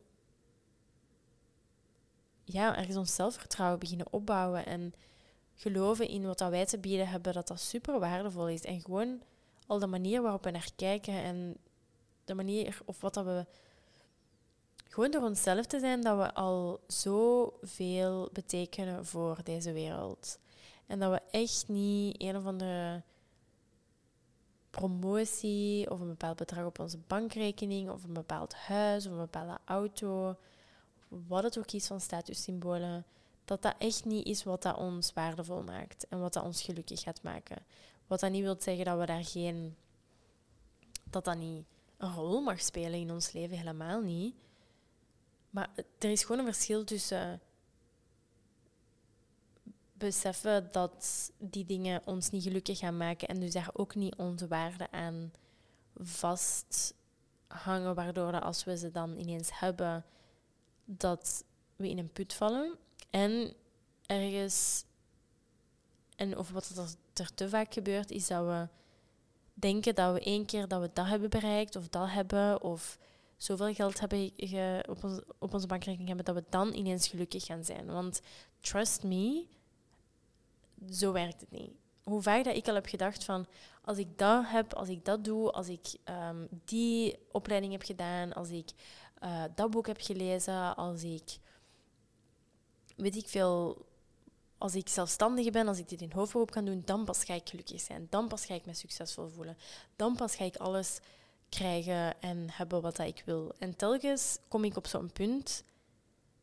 ja, 2.44 2.76
ergens 2.76 2.96
ons 2.96 3.14
zelfvertrouwen 3.14 3.78
beginnen 3.78 4.12
opbouwen 4.12 4.66
en 4.66 4.94
geloven 5.54 6.08
in 6.08 6.26
wat 6.26 6.38
dat 6.38 6.50
wij 6.50 6.66
te 6.66 6.78
bieden 6.78 7.08
hebben, 7.08 7.32
dat 7.32 7.48
dat 7.48 7.60
super 7.60 7.98
waardevol 7.98 8.48
is. 8.48 8.62
En 8.62 8.80
gewoon 8.80 9.22
al 9.66 9.78
de 9.78 9.86
manier 9.86 10.22
waarop 10.22 10.44
we 10.44 10.50
naar 10.50 10.70
kijken 10.76 11.14
en 11.14 11.56
de 12.24 12.34
manier 12.34 12.78
of 12.84 13.00
wat 13.00 13.14
dat 13.14 13.24
we. 13.24 13.46
Gewoon 14.88 15.10
door 15.10 15.22
onszelf 15.22 15.66
te 15.66 15.78
zijn, 15.78 16.00
dat 16.00 16.16
we 16.18 16.34
al 16.34 16.80
zoveel 16.86 18.28
betekenen 18.32 19.06
voor 19.06 19.38
deze 19.44 19.72
wereld. 19.72 20.38
En 20.90 20.98
dat 20.98 21.10
we 21.10 21.20
echt 21.30 21.68
niet 21.68 22.22
een 22.22 22.36
of 22.36 22.44
andere 22.44 23.02
promotie 24.70 25.90
of 25.90 26.00
een 26.00 26.08
bepaald 26.08 26.36
bedrag 26.36 26.64
op 26.64 26.78
onze 26.78 26.98
bankrekening 26.98 27.90
of 27.90 28.04
een 28.04 28.12
bepaald 28.12 28.54
huis 28.54 29.06
of 29.06 29.12
een 29.12 29.18
bepaalde 29.18 29.58
auto, 29.64 30.36
wat 31.08 31.42
het 31.42 31.58
ook 31.58 31.70
is 31.70 31.86
van 31.86 32.00
statussymbolen, 32.00 33.04
dat 33.44 33.62
dat 33.62 33.74
echt 33.78 34.04
niet 34.04 34.26
is 34.26 34.44
wat 34.44 34.62
dat 34.62 34.76
ons 34.76 35.12
waardevol 35.12 35.62
maakt 35.62 36.08
en 36.08 36.20
wat 36.20 36.32
dat 36.32 36.44
ons 36.44 36.62
gelukkig 36.62 37.00
gaat 37.00 37.22
maken. 37.22 37.64
Wat 38.06 38.20
dat 38.20 38.30
niet 38.30 38.42
wil 38.42 38.56
zeggen 38.58 38.84
dat 38.84 38.98
we 38.98 39.06
daar 39.06 39.24
geen. 39.24 39.76
dat 41.04 41.24
dat 41.24 41.36
niet 41.36 41.64
een 41.96 42.14
rol 42.14 42.40
mag 42.40 42.60
spelen 42.60 43.00
in 43.00 43.10
ons 43.10 43.32
leven, 43.32 43.56
helemaal 43.56 44.00
niet. 44.00 44.34
Maar 45.50 45.70
er 45.98 46.10
is 46.10 46.24
gewoon 46.24 46.38
een 46.38 46.52
verschil 46.52 46.84
tussen 46.84 47.40
beseffen 50.00 50.68
dat 50.72 51.30
die 51.38 51.64
dingen 51.64 52.02
ons 52.04 52.30
niet 52.30 52.42
gelukkig 52.42 52.78
gaan 52.78 52.96
maken 52.96 53.28
en 53.28 53.40
dus 53.40 53.52
daar 53.52 53.70
ook 53.72 53.94
niet 53.94 54.16
onze 54.16 54.48
waarde 54.48 54.90
aan 54.90 55.32
vasthangen, 55.94 56.94
waardoor 57.94 58.32
dat 58.32 58.42
als 58.42 58.64
we 58.64 58.76
ze 58.76 58.90
dan 58.90 59.18
ineens 59.18 59.58
hebben, 59.58 60.04
dat 60.84 61.44
we 61.76 61.88
in 61.88 61.98
een 61.98 62.12
put 62.12 62.34
vallen. 62.34 62.76
En 63.10 63.54
ergens, 64.06 64.84
en 66.16 66.38
of 66.38 66.50
wat 66.50 66.96
er 67.14 67.34
te 67.34 67.48
vaak 67.48 67.72
gebeurt, 67.72 68.10
is 68.10 68.26
dat 68.26 68.44
we 68.44 68.68
denken 69.54 69.94
dat 69.94 70.14
we 70.14 70.20
één 70.20 70.46
keer 70.46 70.68
dat 70.68 70.80
we 70.80 70.90
dat 70.92 71.06
hebben 71.06 71.30
bereikt, 71.30 71.76
of 71.76 71.88
dat 71.88 72.10
hebben, 72.10 72.62
of 72.62 72.98
zoveel 73.36 73.74
geld 73.74 74.00
hebben 74.00 74.32
op, 74.88 75.24
op 75.38 75.54
onze 75.54 75.66
bankrekening 75.66 76.08
hebben, 76.08 76.24
dat 76.26 76.34
we 76.34 76.44
dan 76.48 76.74
ineens 76.74 77.08
gelukkig 77.08 77.44
gaan 77.44 77.64
zijn. 77.64 77.86
Want 77.86 78.20
trust 78.60 79.02
me, 79.02 79.46
zo 80.90 81.12
werkt 81.12 81.40
het 81.40 81.50
niet. 81.50 81.72
Hoe 82.02 82.22
vaak 82.22 82.44
dat 82.44 82.56
ik 82.56 82.68
al 82.68 82.74
heb 82.74 82.86
gedacht 82.86 83.24
van, 83.24 83.46
als 83.84 83.98
ik 83.98 84.18
dat 84.18 84.44
heb, 84.46 84.74
als 84.74 84.88
ik 84.88 85.04
dat 85.04 85.24
doe, 85.24 85.50
als 85.50 85.68
ik 85.68 85.96
um, 86.04 86.48
die 86.64 87.18
opleiding 87.32 87.72
heb 87.72 87.82
gedaan, 87.82 88.32
als 88.32 88.48
ik 88.48 88.70
uh, 89.22 89.44
dat 89.54 89.70
boek 89.70 89.86
heb 89.86 90.00
gelezen, 90.00 90.76
als 90.76 91.02
ik, 91.02 91.38
weet 92.96 93.16
ik 93.16 93.28
veel, 93.28 93.86
als 94.58 94.74
ik 94.74 94.88
zelfstandige 94.88 95.50
ben, 95.50 95.68
als 95.68 95.78
ik 95.78 95.88
dit 95.88 96.00
in 96.00 96.12
hoofdberoep 96.12 96.50
kan 96.50 96.64
doen, 96.64 96.82
dan 96.84 97.04
pas 97.04 97.24
ga 97.24 97.34
ik 97.34 97.48
gelukkig 97.48 97.80
zijn. 97.80 98.06
Dan 98.10 98.28
pas 98.28 98.44
ga 98.44 98.54
ik 98.54 98.66
me 98.66 98.74
succesvol 98.74 99.28
voelen. 99.28 99.56
Dan 99.96 100.16
pas 100.16 100.34
ga 100.34 100.44
ik 100.44 100.56
alles 100.56 100.98
krijgen 101.48 102.20
en 102.20 102.50
hebben 102.50 102.82
wat 102.82 102.96
dat 102.96 103.06
ik 103.06 103.22
wil. 103.26 103.54
En 103.58 103.76
telkens 103.76 104.38
kom 104.48 104.64
ik 104.64 104.76
op 104.76 104.86
zo'n 104.86 105.12
punt 105.12 105.64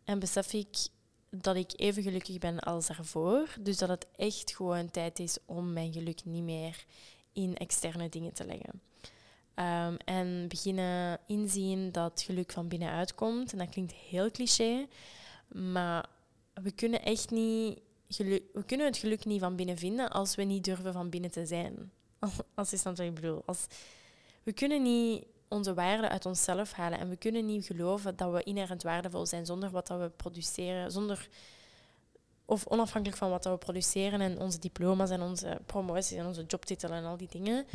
en 0.04 0.20
besef 0.20 0.54
ik, 0.54 0.88
dat 1.30 1.56
ik 1.56 1.72
even 1.76 2.04
gelukkig 2.04 2.38
ben 2.38 2.60
als 2.60 2.88
daarvoor. 2.88 3.56
Dus 3.60 3.78
dat 3.78 3.90
het 3.90 4.08
echt 4.16 4.56
gewoon 4.56 4.92
tijd 4.92 5.20
is 5.20 5.38
om 5.46 5.74
mijn 5.74 5.94
geluk 5.94 6.26
niet 6.26 6.44
meer 6.44 6.86
in 7.34 7.56
externe 7.58 8.10
dingen 8.10 8.34
te 8.34 8.46
leggen. 8.46 8.82
Um, 9.56 9.98
en 9.98 10.48
beginnen 10.48 11.20
inzien 11.28 11.92
dat 11.92 12.22
geluk 12.22 12.52
van 12.52 12.68
binnenuit 12.68 13.16
komt. 13.16 13.52
En 13.52 13.58
dat 13.58 13.70
klinkt 13.70 13.94
heel 13.94 14.32
cliché, 14.32 14.88
maar 15.48 16.10
we 16.54 16.72
kunnen 16.72 17.04
echt 17.04 17.30
niet 17.30 17.80
we 18.08 18.64
kunnen 18.66 18.86
het 18.86 18.98
geluk 18.98 19.26
niet 19.26 19.40
van 19.40 19.56
binnen 19.56 19.78
vinden 19.78 20.10
als 20.10 20.36
we 20.36 20.44
niet 20.44 20.64
durven 20.64 20.94
van 20.94 21.10
binnen 21.10 21.32
te 21.32 21.46
zijn. 21.46 21.92
Als 22.56 22.74
is 22.74 22.84
dat 22.84 22.98
wat 22.98 23.08
ik 23.08 23.14
bedoel. 23.14 23.44
Als, 23.46 23.66
we 24.44 24.52
kunnen 24.52 24.82
niet 24.82 25.26
onze 25.48 25.74
waarde 25.74 26.10
uit 26.10 26.26
onszelf 26.26 26.72
halen. 26.72 27.00
En 27.00 27.10
we 27.10 27.16
kunnen 27.16 27.46
niet 27.46 27.66
geloven 27.66 28.16
dat 28.16 28.32
we 28.32 28.44
inherent 28.44 28.84
waardevol 28.84 29.26
zijn 29.26 29.46
zonder 29.46 29.70
wat 29.70 29.88
dat 29.88 30.00
we 30.00 30.10
produceren, 30.10 30.92
zonder 30.92 31.30
of 32.46 32.68
onafhankelijk 32.68 33.18
van 33.18 33.30
wat 33.30 33.44
dat 33.44 33.54
we 33.54 33.66
produceren 33.66 34.22
en 34.22 34.40
onze 34.40 34.60
diploma's 34.60 35.10
en 35.10 35.22
onze 35.22 35.60
promoties 35.66 36.18
en 36.18 36.26
onze 36.26 36.44
jobtitelen 36.48 36.98
en 36.98 37.06
al 37.06 37.18
die 37.18 37.30
dingen. 37.32 37.66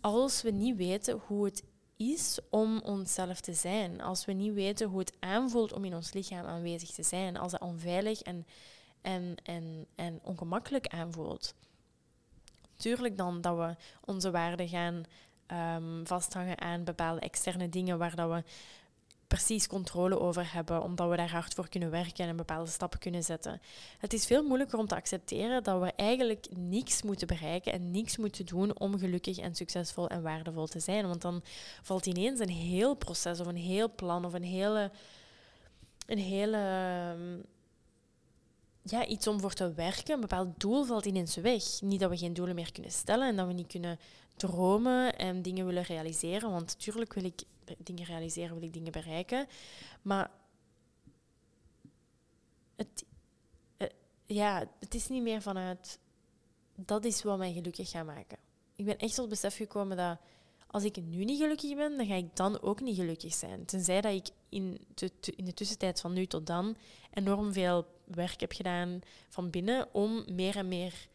Als 0.00 0.42
we 0.42 0.50
niet 0.50 0.76
weten 0.76 1.20
hoe 1.26 1.44
het 1.44 1.62
is 1.96 2.38
om 2.50 2.80
onszelf 2.80 3.40
te 3.40 3.54
zijn, 3.54 4.00
als 4.00 4.24
we 4.24 4.32
niet 4.32 4.54
weten 4.54 4.88
hoe 4.88 4.98
het 4.98 5.12
aanvoelt 5.18 5.72
om 5.72 5.84
in 5.84 5.94
ons 5.94 6.12
lichaam 6.12 6.46
aanwezig 6.46 6.90
te 6.90 7.02
zijn, 7.02 7.36
als 7.36 7.52
het 7.52 7.60
onveilig 7.60 8.20
en, 8.20 8.46
en, 9.00 9.34
en, 9.42 9.86
en 9.94 10.20
ongemakkelijk 10.22 10.86
aanvoelt. 10.86 11.54
Tuurlijk 12.76 13.16
dan 13.16 13.40
dat 13.40 13.56
we 13.56 13.76
onze 14.04 14.30
waarden 14.30 14.68
gaan 14.68 15.04
um, 15.52 16.06
vasthangen 16.06 16.60
aan 16.60 16.84
bepaalde 16.84 17.20
externe 17.20 17.68
dingen 17.68 17.98
waar 17.98 18.14
dat 18.14 18.30
we 18.30 18.42
precies 19.28 19.66
controle 19.66 20.18
over 20.20 20.52
hebben, 20.52 20.82
omdat 20.82 21.10
we 21.10 21.16
daar 21.16 21.30
hard 21.30 21.54
voor 21.54 21.68
kunnen 21.68 21.90
werken 21.90 22.28
en 22.28 22.36
bepaalde 22.36 22.70
stappen 22.70 22.98
kunnen 22.98 23.22
zetten. 23.22 23.60
Het 23.98 24.12
is 24.12 24.26
veel 24.26 24.42
moeilijker 24.42 24.78
om 24.78 24.86
te 24.86 24.94
accepteren 24.94 25.62
dat 25.62 25.80
we 25.80 25.92
eigenlijk 25.92 26.46
niks 26.56 27.02
moeten 27.02 27.26
bereiken 27.26 27.72
en 27.72 27.90
niks 27.90 28.16
moeten 28.16 28.46
doen 28.46 28.78
om 28.78 28.98
gelukkig 28.98 29.38
en 29.38 29.54
succesvol 29.54 30.08
en 30.08 30.22
waardevol 30.22 30.66
te 30.66 30.80
zijn. 30.80 31.06
Want 31.06 31.20
dan 31.20 31.42
valt 31.82 32.06
ineens 32.06 32.40
een 32.40 32.48
heel 32.48 32.94
proces 32.94 33.40
of 33.40 33.46
een 33.46 33.56
heel 33.56 33.94
plan 33.94 34.24
of 34.24 34.32
een 34.32 34.44
hele, 34.44 34.90
een 36.06 36.18
hele 36.18 36.58
ja, 38.82 39.06
iets 39.06 39.26
om 39.26 39.40
voor 39.40 39.52
te 39.52 39.72
werken. 39.72 40.14
Een 40.14 40.20
bepaald 40.20 40.60
doel 40.60 40.84
valt 40.84 41.06
ineens 41.06 41.36
weg. 41.36 41.62
Niet 41.80 42.00
dat 42.00 42.10
we 42.10 42.16
geen 42.16 42.34
doelen 42.34 42.54
meer 42.54 42.72
kunnen 42.72 42.92
stellen 42.92 43.28
en 43.28 43.36
dat 43.36 43.46
we 43.46 43.52
niet 43.52 43.66
kunnen 43.66 43.98
dromen 44.38 45.16
en 45.16 45.42
dingen 45.42 45.66
willen 45.66 45.82
realiseren. 45.82 46.50
Want 46.50 46.66
natuurlijk 46.66 47.14
wil 47.14 47.24
ik 47.24 47.42
dingen 47.78 48.04
realiseren, 48.04 48.54
wil 48.54 48.68
ik 48.68 48.72
dingen 48.72 48.92
bereiken. 48.92 49.46
Maar 50.02 50.30
het, 52.76 53.04
eh, 53.76 53.88
ja, 54.24 54.70
het 54.78 54.94
is 54.94 55.08
niet 55.08 55.22
meer 55.22 55.42
vanuit 55.42 55.98
dat 56.74 57.04
is 57.04 57.22
wat 57.22 57.38
mij 57.38 57.52
gelukkig 57.52 57.90
gaat 57.90 58.06
maken. 58.06 58.38
Ik 58.76 58.84
ben 58.84 58.98
echt 58.98 59.14
tot 59.14 59.28
besef 59.28 59.56
gekomen 59.56 59.96
dat 59.96 60.18
als 60.66 60.84
ik 60.84 60.96
nu 60.96 61.24
niet 61.24 61.40
gelukkig 61.40 61.76
ben, 61.76 61.96
dan 61.96 62.06
ga 62.06 62.14
ik 62.14 62.36
dan 62.36 62.60
ook 62.60 62.80
niet 62.80 62.96
gelukkig 62.96 63.34
zijn. 63.34 63.64
Tenzij 63.64 64.00
dat 64.00 64.12
ik 64.12 64.28
in 64.48 64.80
de, 64.94 65.10
in 65.36 65.44
de 65.44 65.54
tussentijd 65.54 66.00
van 66.00 66.12
nu 66.12 66.26
tot 66.26 66.46
dan 66.46 66.76
enorm 67.12 67.52
veel 67.52 67.86
werk 68.04 68.40
heb 68.40 68.52
gedaan 68.52 69.00
van 69.28 69.50
binnen 69.50 69.94
om 69.94 70.24
meer 70.32 70.56
en 70.56 70.68
meer 70.68 71.08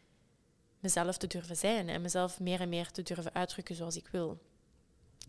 mezelf 0.84 1.16
te 1.16 1.26
durven 1.26 1.56
zijn 1.56 1.88
en 1.88 2.02
mezelf 2.02 2.40
meer 2.40 2.60
en 2.60 2.68
meer 2.68 2.90
te 2.90 3.02
durven 3.02 3.34
uitdrukken 3.34 3.74
zoals 3.74 3.96
ik 3.96 4.06
wil. 4.06 4.38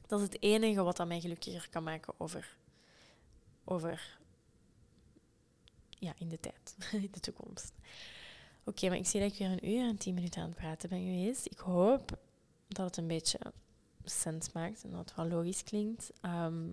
Dat 0.08 0.20
is 0.20 0.26
het 0.26 0.42
enige 0.42 0.84
wat 0.84 0.98
dat 0.98 1.08
mij 1.08 1.20
gelukkiger 1.20 1.70
kan 1.70 1.84
maken 1.84 2.14
over, 2.18 2.58
over 3.64 4.18
ja, 5.90 6.14
in 6.18 6.30
de 6.30 6.40
tijd, 6.40 6.76
in 6.92 7.10
de 7.12 7.20
toekomst. 7.20 7.74
Oké, 8.64 8.88
maar 8.88 8.98
ik 8.98 9.08
zie 9.08 9.20
dat 9.20 9.32
ik 9.32 9.38
weer 9.38 9.50
een 9.50 9.70
uur 9.70 9.88
en 9.88 9.98
tien 9.98 10.14
minuten 10.14 10.42
aan 10.42 10.48
het 10.48 10.58
praten 10.58 10.90
ben 10.90 11.04
geweest. 11.04 11.46
Ik 11.46 11.58
hoop 11.58 12.18
dat 12.68 12.86
het 12.86 12.98
een 12.98 13.08
beetje 13.08 13.40
sens 14.04 14.52
maakt 14.52 14.84
en 14.84 14.90
dat 14.90 15.00
het 15.00 15.16
wel 15.16 15.28
logisch 15.28 15.64
klinkt. 15.64 16.12
Ehm, 16.22 16.68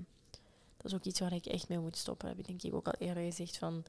dat 0.76 0.86
is 0.86 0.94
ook 0.94 1.04
iets 1.04 1.20
waar 1.20 1.32
ik 1.32 1.46
echt 1.46 1.68
mee 1.68 1.78
moet 1.78 1.96
stoppen. 1.96 2.28
Heb 2.28 2.38
ik 2.38 2.46
denk 2.46 2.62
ik 2.62 2.74
ook 2.74 2.86
al 2.86 2.94
eerder 2.98 3.22
gezegd 3.22 3.56
van... 3.58 3.84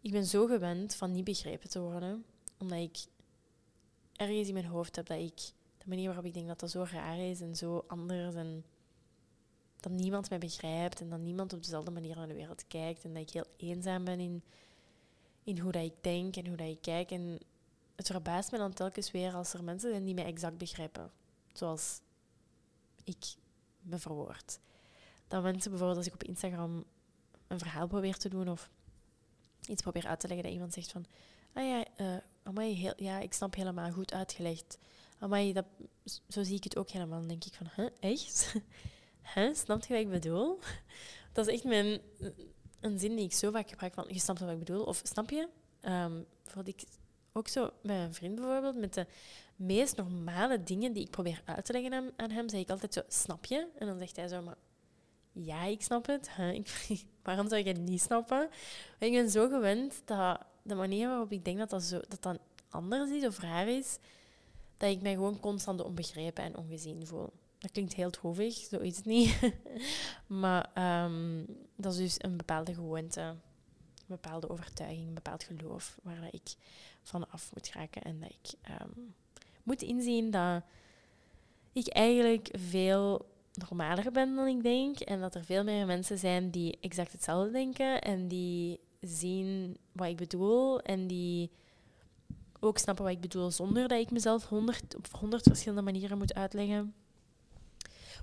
Ik 0.00 0.10
ben 0.10 0.26
zo 0.26 0.46
gewend 0.46 0.94
van 0.94 1.12
niet 1.12 1.24
begrepen 1.24 1.68
te 1.68 1.80
worden. 1.80 2.24
Omdat 2.58 2.78
ik 2.78 2.98
ergens 4.16 4.48
in 4.48 4.54
mijn 4.54 4.66
hoofd 4.66 4.96
heb 4.96 5.06
dat 5.06 5.18
ik... 5.18 5.52
De 5.78 5.90
manier 5.90 6.06
waarop 6.06 6.24
ik 6.24 6.34
denk 6.34 6.46
dat 6.46 6.60
dat 6.60 6.70
zo 6.70 6.86
raar 6.90 7.18
is 7.18 7.40
en 7.40 7.56
zo 7.56 7.84
anders 7.86 8.34
en... 8.34 8.64
Dat 9.80 9.92
niemand 9.92 10.30
mij 10.30 10.38
begrijpt 10.38 11.00
en 11.00 11.08
dat 11.08 11.18
niemand 11.18 11.52
op 11.52 11.62
dezelfde 11.62 11.90
manier 11.90 12.16
naar 12.16 12.28
de 12.28 12.34
wereld 12.34 12.66
kijkt. 12.66 13.04
En 13.04 13.12
dat 13.12 13.22
ik 13.22 13.30
heel 13.30 13.46
eenzaam 13.56 14.04
ben 14.04 14.20
in, 14.20 14.42
in 15.42 15.58
hoe 15.58 15.72
dat 15.72 15.84
ik 15.84 15.94
denk 16.00 16.36
en 16.36 16.46
hoe 16.46 16.56
dat 16.56 16.68
ik 16.68 16.82
kijk. 16.82 17.10
En 17.10 17.38
het 17.94 18.06
verbaast 18.06 18.52
me 18.52 18.58
dan 18.58 18.72
telkens 18.72 19.10
weer 19.10 19.34
als 19.34 19.52
er 19.52 19.64
mensen 19.64 19.90
zijn 19.90 20.04
die 20.04 20.14
mij 20.14 20.24
exact 20.24 20.58
begrijpen. 20.58 21.10
Zoals 21.52 22.00
ik 23.04 23.34
me 23.80 23.98
verwoord. 23.98 24.58
Dat 25.28 25.42
mensen 25.42 25.70
bijvoorbeeld 25.70 25.98
als 25.98 26.06
ik 26.06 26.14
op 26.14 26.22
Instagram 26.22 26.84
een 27.46 27.58
verhaal 27.58 27.86
probeer 27.86 28.16
te 28.16 28.28
doen 28.28 28.48
of 28.48 28.70
iets 29.68 29.82
probeer 29.82 30.06
uit 30.06 30.20
te 30.20 30.26
leggen, 30.26 30.44
dat 30.44 30.54
iemand 30.54 30.72
zegt 30.72 30.92
van, 30.92 31.04
ah 31.52 31.64
ja, 31.64 31.84
uh, 31.96 32.16
amai, 32.44 32.74
heel, 32.74 32.92
ja, 32.96 33.18
ik 33.18 33.32
snap 33.32 33.54
helemaal 33.54 33.92
goed 33.92 34.12
uitgelegd. 34.12 34.78
Amai, 35.18 35.52
dat, 35.52 35.66
zo 36.28 36.42
zie 36.42 36.56
ik 36.56 36.64
het 36.64 36.76
ook 36.76 36.90
helemaal. 36.90 37.18
Dan 37.18 37.28
denk 37.28 37.44
ik 37.44 37.54
van, 37.54 37.66
huh, 37.76 37.88
echt? 38.00 38.54
huh, 39.34 39.54
snap 39.54 39.84
je 39.84 39.94
wat 39.94 40.02
ik 40.02 40.10
bedoel? 40.10 40.58
Dat 41.32 41.46
is 41.46 41.54
echt 41.54 41.64
mijn, 41.64 42.00
een 42.80 42.98
zin 42.98 43.16
die 43.16 43.24
ik 43.24 43.32
zo 43.32 43.50
vaak 43.50 43.68
gebruik 43.68 43.94
van, 43.94 44.04
je 44.08 44.18
snapt 44.18 44.40
wat 44.40 44.50
ik 44.50 44.58
bedoel? 44.58 44.84
Of 44.84 45.00
snap 45.04 45.30
je? 45.30 45.48
Um, 45.82 46.26
ik 46.64 46.84
ook 47.32 47.48
zo 47.48 47.70
met 47.82 47.96
een 47.96 48.14
vriend 48.14 48.34
bijvoorbeeld, 48.34 48.76
met 48.76 48.94
de 48.94 49.06
meest 49.56 49.96
normale 49.96 50.62
dingen 50.62 50.92
die 50.92 51.02
ik 51.04 51.10
probeer 51.10 51.42
uit 51.44 51.64
te 51.64 51.72
leggen 51.72 51.92
aan, 51.92 52.10
aan 52.16 52.30
hem, 52.30 52.48
zeg 52.48 52.60
ik 52.60 52.70
altijd 52.70 52.94
zo, 52.94 53.00
snap 53.08 53.44
je? 53.44 53.68
En 53.78 53.86
dan 53.86 53.98
zegt 53.98 54.16
hij 54.16 54.28
zo, 54.28 54.42
maar 54.42 54.56
ja, 55.32 55.64
ik 55.64 55.82
snap 55.82 56.06
het. 56.06 56.30
Waarom 57.22 57.48
zou 57.48 57.62
je 57.62 57.68
het 57.68 57.80
niet 57.80 58.00
snappen? 58.00 58.48
Ik 58.98 59.12
ben 59.12 59.30
zo 59.30 59.48
gewend 59.48 60.02
dat 60.04 60.38
de 60.64 60.74
manier 60.74 61.08
waarop 61.08 61.32
ik 61.32 61.44
denk 61.44 61.58
dat 61.58 61.70
dat, 61.70 61.82
zo, 61.82 62.00
dat, 62.08 62.22
dat 62.22 62.38
anders 62.68 63.10
is 63.10 63.26
of 63.26 63.38
raar 63.38 63.68
is, 63.68 63.98
dat 64.76 64.90
ik 64.90 65.02
mij 65.02 65.12
gewoon 65.12 65.40
constant 65.40 65.82
onbegrepen 65.82 66.44
en 66.44 66.56
ongezien 66.56 67.06
voel. 67.06 67.32
Dat 67.58 67.70
klinkt 67.70 67.94
heel 67.94 68.10
droevig, 68.10 68.54
zo 68.54 68.78
is 68.78 68.96
het 68.96 69.04
niet. 69.04 69.52
maar 70.42 70.70
um, 71.04 71.46
dat 71.76 71.92
is 71.92 71.98
dus 71.98 72.14
een 72.18 72.36
bepaalde 72.36 72.74
gewoonte, 72.74 73.20
een 73.20 73.40
bepaalde 74.06 74.50
overtuiging, 74.50 75.08
een 75.08 75.14
bepaald 75.14 75.42
geloof 75.44 75.98
waar 76.02 76.28
ik 76.30 76.54
van 77.02 77.30
af 77.30 77.50
moet 77.54 77.72
raken. 77.72 78.02
En 78.02 78.20
dat 78.20 78.30
ik 78.30 78.70
um, 78.80 79.14
moet 79.62 79.82
inzien 79.82 80.30
dat 80.30 80.62
ik 81.72 81.88
eigenlijk 81.88 82.48
veel 82.52 83.26
normaler 83.52 84.12
ben 84.12 84.34
dan 84.34 84.46
ik 84.46 84.62
denk. 84.62 85.00
En 85.00 85.20
dat 85.20 85.34
er 85.34 85.44
veel 85.44 85.64
meer 85.64 85.86
mensen 85.86 86.18
zijn 86.18 86.50
die 86.50 86.78
exact 86.80 87.12
hetzelfde 87.12 87.50
denken 87.50 88.00
en 88.00 88.28
die 88.28 88.80
zien 89.06 89.76
wat 89.92 90.08
ik 90.08 90.16
bedoel 90.16 90.80
en 90.80 91.06
die 91.06 91.50
ook 92.60 92.78
snappen 92.78 93.04
wat 93.04 93.12
ik 93.12 93.20
bedoel 93.20 93.50
zonder 93.50 93.88
dat 93.88 94.00
ik 94.00 94.10
mezelf 94.10 94.48
honderd, 94.48 94.96
op 94.96 95.06
honderd 95.12 95.42
verschillende 95.42 95.82
manieren 95.82 96.18
moet 96.18 96.34
uitleggen. 96.34 96.94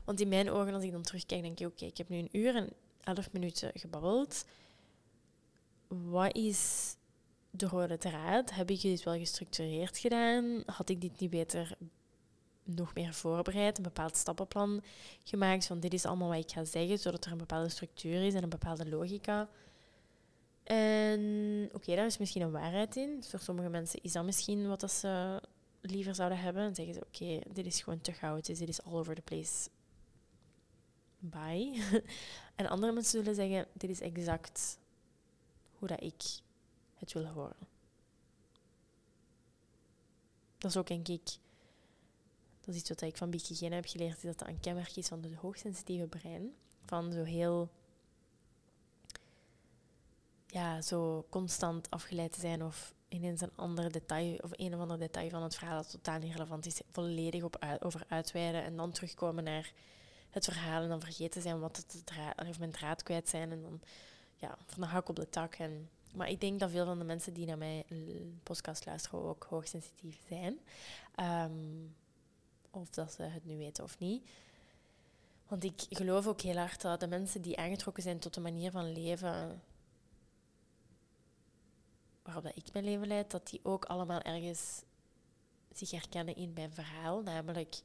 Want 0.04 0.20
in 0.20 0.28
mijn 0.28 0.52
ogen, 0.52 0.74
als 0.74 0.84
ik 0.84 0.92
dan 0.92 1.02
terugkijk, 1.02 1.42
denk 1.42 1.60
ik: 1.60 1.68
oké, 1.68 1.86
ik 1.86 1.98
heb 1.98 2.10
nu 2.10 2.18
een 2.18 2.30
uur 2.32 2.56
en 2.56 2.70
elf 3.04 3.32
minuten 3.32 3.72
gebabbeld. 3.74 4.46
Wat 5.88 6.36
is 6.36 6.96
de 7.50 7.68
rode 7.68 7.98
draad? 7.98 8.52
Heb 8.52 8.70
ik 8.70 8.82
dit 8.82 9.04
wel 9.04 9.18
gestructureerd 9.18 9.98
gedaan? 9.98 10.64
Had 10.66 10.90
ik 10.90 11.02
dit 11.02 11.20
niet 11.20 11.30
beter 11.30 11.78
nog 12.64 12.94
meer 12.94 13.14
voorbereid, 13.14 13.78
een 13.78 13.84
bepaald 13.84 14.18
stappenplan 14.18 14.82
gemaakt 15.24 15.66
van 15.66 15.80
dit 15.80 15.94
is 15.94 16.06
allemaal 16.06 16.28
wat 16.28 16.38
ik 16.38 16.52
ga 16.52 16.64
zeggen, 16.64 17.00
zodat 17.00 17.26
er 17.26 17.32
een 17.32 17.38
bepaalde 17.38 17.70
structuur 17.70 18.24
is 18.24 18.34
en 18.34 18.44
een 18.44 18.50
bepaalde 18.50 18.90
logica. 18.90 19.50
En 20.64 21.70
oké, 21.74 21.96
daar 21.96 22.06
is 22.06 22.18
misschien 22.18 22.42
een 22.42 22.52
waarheid 22.52 22.96
in. 22.96 23.16
Dus 23.16 23.30
voor 23.30 23.40
sommige 23.40 23.70
mensen 23.70 24.02
is 24.02 24.12
dat 24.12 24.26
misschien 24.26 24.68
wat 24.68 24.80
dat 24.80 24.92
ze 24.92 25.42
liever 25.82 26.16
zouden 26.16 26.40
hebben. 26.40 26.64
En 26.64 26.76
zeggen 26.76 26.94
ze, 26.94 27.02
oké, 27.06 27.54
dit 27.54 27.66
is 27.66 27.82
gewoon 27.82 28.02
te 28.02 28.12
chaotisch, 28.12 28.60
dit 28.60 28.70
is 28.70 28.84
all 28.84 28.94
over 28.94 29.16
the 29.16 29.22
place. 29.22 29.70
Bye. 31.20 31.82
en 32.56 32.68
andere 32.68 32.92
mensen 32.92 33.20
zullen 33.20 33.36
zeggen, 33.36 33.68
dit 33.74 33.90
is 33.90 34.02
exact 34.02 34.80
hoe 35.72 35.88
dat 35.88 36.02
ik 36.04 36.24
het 36.96 37.14
wil 37.14 37.26
horen. 37.26 37.68
Dat 40.58 40.72
is 40.72 40.78
ook, 40.78 40.88
denk 40.88 41.08
ik, 41.08 41.24
dat 42.60 42.76
is 42.76 42.80
iets 42.82 42.90
wat 42.90 43.02
ik 43.02 43.18
van 43.18 43.30
Bieke 43.30 43.66
heb 43.66 43.86
geleerd, 43.86 44.18
is 44.18 44.22
dat 44.22 44.40
dat 44.40 44.48
een 44.48 44.60
kenmerk 44.60 44.96
is 44.96 45.08
van 45.08 45.24
het 45.24 45.34
hoogsensitieve 45.34 46.08
brein. 46.08 46.54
Van 46.86 47.12
zo 47.12 47.24
heel, 47.24 47.70
ja, 50.52 50.82
zo 50.82 51.26
constant 51.30 51.90
afgeleid 51.90 52.34
te 52.34 52.40
zijn 52.40 52.64
of 52.64 52.94
ineens 53.08 53.42
een 53.42 53.56
ander 53.56 53.92
detail 53.92 54.38
of 54.38 54.52
een 54.52 54.74
of 54.74 54.80
ander 54.80 55.00
detail 55.00 55.30
van 55.30 55.44
het 55.44 55.56
verhaal 55.56 55.76
dat 55.76 55.92
totaal 55.92 56.20
niet 56.20 56.32
relevant 56.32 56.66
is, 56.66 56.82
volledig 56.92 57.44
op 57.44 57.66
over 57.80 58.04
uitweiden 58.08 58.64
en 58.64 58.76
dan 58.76 58.92
terugkomen 58.92 59.44
naar 59.44 59.72
het 60.30 60.46
verhaal 60.46 60.82
en 60.82 60.90
dan 60.90 61.02
vergeten 61.02 61.42
zijn 61.42 61.60
wat 61.60 61.78
het 61.78 62.02
draad, 62.06 62.48
of 62.50 62.60
mijn 62.60 62.72
draad 62.72 63.04
kwijt 63.04 63.30
zijn 63.30 63.52
en 63.52 63.62
dan 63.62 63.82
ja, 64.36 64.58
van 64.66 64.82
de 64.82 64.88
hak 64.88 65.10
op 65.10 65.16
de 65.16 65.30
tak. 65.30 65.56
En, 65.56 65.90
maar 66.14 66.30
ik 66.30 66.42
denk 66.42 66.60
dat 66.60 66.72
veel 66.72 66.86
van 66.86 67.00
de 67.00 67.06
mensen 67.06 67.34
die 67.34 67.46
naar 67.46 67.58
mijn 67.58 67.84
podcast 68.44 68.86
luisteren 68.86 69.24
ook 69.24 69.46
hoogsensitief 69.50 70.20
zijn. 70.28 70.60
Um, 71.52 71.96
of 72.72 72.90
dat 72.90 73.14
ze 73.14 73.24
het 73.24 73.46
nu 73.46 73.58
weten 73.58 73.84
of 73.84 74.00
niet. 74.00 74.30
Want 75.48 75.64
ik 75.64 75.86
geloof 75.90 76.28
ook 76.28 76.42
heel 76.42 76.58
hard 76.58 76.82
dat 76.82 77.00
de 77.00 77.08
mensen 77.08 77.42
die 77.42 77.58
aangetrokken 77.58 78.04
zijn 78.04 78.20
tot 78.20 78.34
de 78.34 78.42
manier 78.42 78.72
van 78.72 78.94
leven 78.94 79.62
waarop 82.24 82.44
dat 82.44 82.56
ik 82.56 82.74
mijn 82.74 82.86
leven 82.86 83.08
leid, 83.08 83.32
dat 83.32 83.50
die 83.50 83.60
ook 83.64 83.86
allemaal 83.86 84.22
ergens 84.22 84.84
zich 85.74 85.92
herkennen 85.92 86.36
in 86.36 86.54
mijn 86.54 86.74
verhaal. 86.74 87.22
Namelijk 87.22 87.82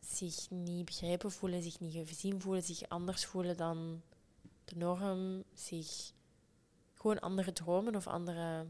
zich 0.00 0.50
niet 0.50 0.84
begrepen 0.84 1.32
voelen, 1.32 1.62
zich 1.62 1.80
niet 1.80 2.08
gezien 2.08 2.40
voelen, 2.40 2.62
zich 2.62 2.88
anders 2.88 3.24
voelen 3.26 3.56
dan 3.56 4.02
de 4.64 4.76
norm, 4.76 5.44
zich 5.54 6.12
gewoon 6.94 7.20
andere 7.20 7.52
dromen 7.52 7.96
of 7.96 8.06
andere, 8.06 8.66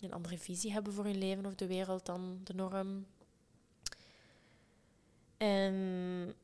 een 0.00 0.12
andere 0.12 0.38
visie 0.38 0.72
hebben 0.72 0.92
voor 0.92 1.04
hun 1.04 1.18
leven 1.18 1.46
of 1.46 1.54
de 1.54 1.66
wereld 1.66 2.06
dan 2.06 2.40
de 2.44 2.54
norm. 2.54 3.06
En 5.36 6.34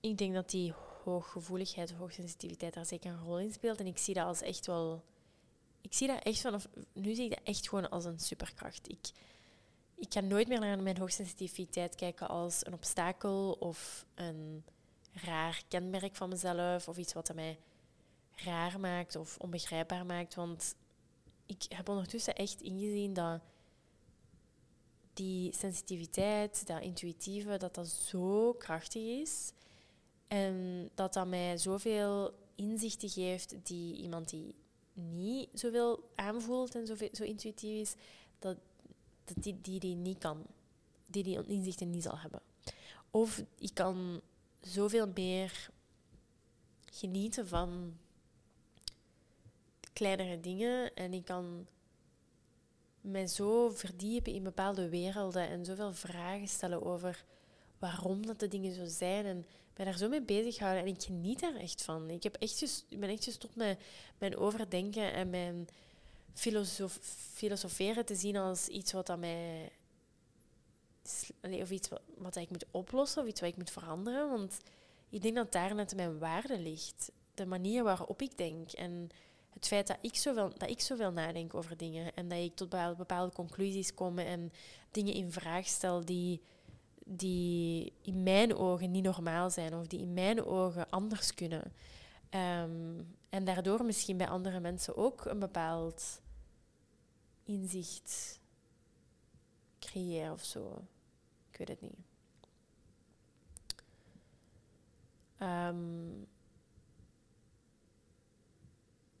ik 0.00 0.18
denk 0.18 0.34
dat 0.34 0.50
die 0.50 0.74
hooggevoeligheid, 1.04 1.92
hoogsensitiviteit 1.92 2.74
daar 2.74 2.86
zeker 2.86 3.10
een 3.10 3.22
rol 3.22 3.38
in 3.38 3.52
speelt. 3.52 3.80
En 3.80 3.86
ik 3.86 3.98
zie 3.98 4.14
dat 4.14 4.26
als 4.26 4.42
echt 4.42 4.66
wel. 4.66 5.04
Ik 5.84 5.92
zie 5.92 6.06
dat 6.06 6.22
echt 6.22 6.40
vanaf. 6.40 6.68
Nu 6.92 7.14
zie 7.14 7.24
ik 7.24 7.30
dat 7.30 7.40
echt 7.42 7.68
gewoon 7.68 7.90
als 7.90 8.04
een 8.04 8.18
superkracht. 8.18 8.88
Ik, 8.88 9.10
ik 9.94 10.08
kan 10.08 10.26
nooit 10.26 10.48
meer 10.48 10.60
naar 10.60 10.82
mijn 10.82 10.98
hoogsensitiviteit 10.98 11.94
kijken 11.94 12.28
als 12.28 12.66
een 12.66 12.72
obstakel 12.72 13.52
of 13.52 14.06
een 14.14 14.64
raar 15.12 15.62
kenmerk 15.68 16.16
van 16.16 16.28
mezelf 16.28 16.88
of 16.88 16.96
iets 16.96 17.12
wat 17.12 17.34
mij 17.34 17.58
raar 18.34 18.80
maakt 18.80 19.16
of 19.16 19.36
onbegrijpbaar 19.38 20.06
maakt. 20.06 20.34
Want 20.34 20.74
ik 21.46 21.64
heb 21.68 21.88
ondertussen 21.88 22.34
echt 22.34 22.60
ingezien 22.60 23.12
dat 23.12 23.40
die 25.12 25.54
sensitiviteit, 25.54 26.66
dat 26.66 26.82
intuïtieve, 26.82 27.56
dat 27.56 27.74
dat 27.74 27.88
zo 27.88 28.52
krachtig 28.52 29.02
is. 29.02 29.52
En 30.28 30.90
dat 30.94 31.12
dat 31.12 31.26
mij 31.26 31.58
zoveel 31.58 32.34
inzichten 32.54 33.08
geeft 33.08 33.66
die 33.66 33.96
iemand 33.96 34.28
die 34.28 34.54
niet 34.94 35.48
zoveel 35.52 36.10
aanvoelt 36.14 36.74
en 36.74 36.86
zo, 36.86 36.94
zo 37.12 37.24
intuïtief 37.24 37.80
is, 37.80 37.94
dat, 38.38 38.56
dat 39.24 39.42
die, 39.42 39.60
die 39.60 39.80
die 39.80 39.94
niet 39.94 40.18
kan. 40.18 40.46
Die 41.06 41.22
die 41.22 41.46
inzichten 41.46 41.90
niet 41.90 42.02
zal 42.02 42.18
hebben. 42.18 42.40
Of 43.10 43.44
ik 43.58 43.74
kan 43.74 44.20
zoveel 44.60 45.08
meer 45.14 45.70
genieten 46.84 47.48
van 47.48 47.96
kleinere 49.92 50.40
dingen 50.40 50.94
en 50.94 51.12
ik 51.12 51.24
kan 51.24 51.66
mij 53.00 53.26
zo 53.26 53.70
verdiepen 53.70 54.32
in 54.32 54.42
bepaalde 54.42 54.88
werelden 54.88 55.48
en 55.48 55.64
zoveel 55.64 55.92
vragen 55.92 56.48
stellen 56.48 56.82
over 56.82 57.24
waarom 57.78 58.26
dat 58.26 58.40
de 58.40 58.48
dingen 58.48 58.74
zo 58.74 58.84
zijn 58.84 59.24
en 59.24 59.44
mij 59.76 59.84
daar 59.84 59.98
zo 59.98 60.08
mee 60.08 60.22
bezighouden 60.22 60.82
en 60.82 60.88
ik 60.88 61.02
geniet 61.02 61.40
daar 61.40 61.54
echt 61.54 61.82
van. 61.82 62.10
Ik, 62.10 62.22
heb 62.22 62.36
echt 62.36 62.84
ik 62.88 63.00
ben 63.00 63.08
echt 63.08 63.24
gestopt 63.24 63.56
met 63.56 63.78
mijn 64.18 64.36
overdenken 64.36 65.12
en 65.12 65.30
mijn 65.30 65.68
filosof 66.34 66.98
filosoferen 67.32 68.04
te 68.04 68.14
zien 68.14 68.36
als 68.36 68.68
iets 68.68 68.92
wat 68.92 69.10
aan 69.10 69.20
mij 69.20 69.70
of 71.40 71.70
iets 71.70 71.88
wat, 71.88 72.02
wat 72.16 72.36
ik 72.36 72.50
moet 72.50 72.64
oplossen 72.70 73.22
of 73.22 73.28
iets 73.28 73.40
wat 73.40 73.50
ik 73.50 73.56
moet 73.56 73.70
veranderen. 73.70 74.30
Want 74.30 74.58
ik 75.08 75.22
denk 75.22 75.34
dat 75.34 75.52
daar 75.52 75.74
net 75.74 75.96
mijn 75.96 76.18
waarde 76.18 76.58
ligt. 76.58 77.12
De 77.34 77.46
manier 77.46 77.82
waarop 77.82 78.22
ik 78.22 78.38
denk. 78.38 78.72
En 78.72 79.08
het 79.54 79.66
feit 79.66 79.86
dat 79.86 79.98
ik 80.00 80.14
zoveel, 80.14 80.52
dat 80.56 80.70
ik 80.70 80.80
zoveel 80.80 81.12
nadenk 81.12 81.54
over 81.54 81.76
dingen. 81.76 82.14
En 82.14 82.28
dat 82.28 82.38
ik 82.38 82.54
tot 82.54 82.96
bepaalde 82.96 83.34
conclusies 83.34 83.94
kom 83.94 84.18
en 84.18 84.52
dingen 84.90 85.14
in 85.14 85.32
vraag 85.32 85.66
stel 85.66 86.04
die, 86.04 86.40
die 87.04 87.92
in 88.02 88.22
mijn 88.22 88.56
ogen 88.56 88.90
niet 88.90 89.04
normaal 89.04 89.50
zijn. 89.50 89.74
Of 89.74 89.86
die 89.86 90.00
in 90.00 90.14
mijn 90.14 90.44
ogen 90.44 90.90
anders 90.90 91.34
kunnen. 91.34 91.72
Ehm, 92.28 93.02
en 93.28 93.44
daardoor 93.44 93.84
misschien 93.84 94.16
bij 94.16 94.28
andere 94.28 94.60
mensen 94.60 94.96
ook 94.96 95.24
een 95.24 95.38
bepaald 95.38 96.22
inzicht 97.44 98.40
creëren 99.78 100.32
of 100.32 100.44
zo. 100.44 100.84
Ik 101.50 101.58
weet 101.58 101.68
het 101.68 101.80
niet. 101.80 101.98
Ehm, 105.36 106.22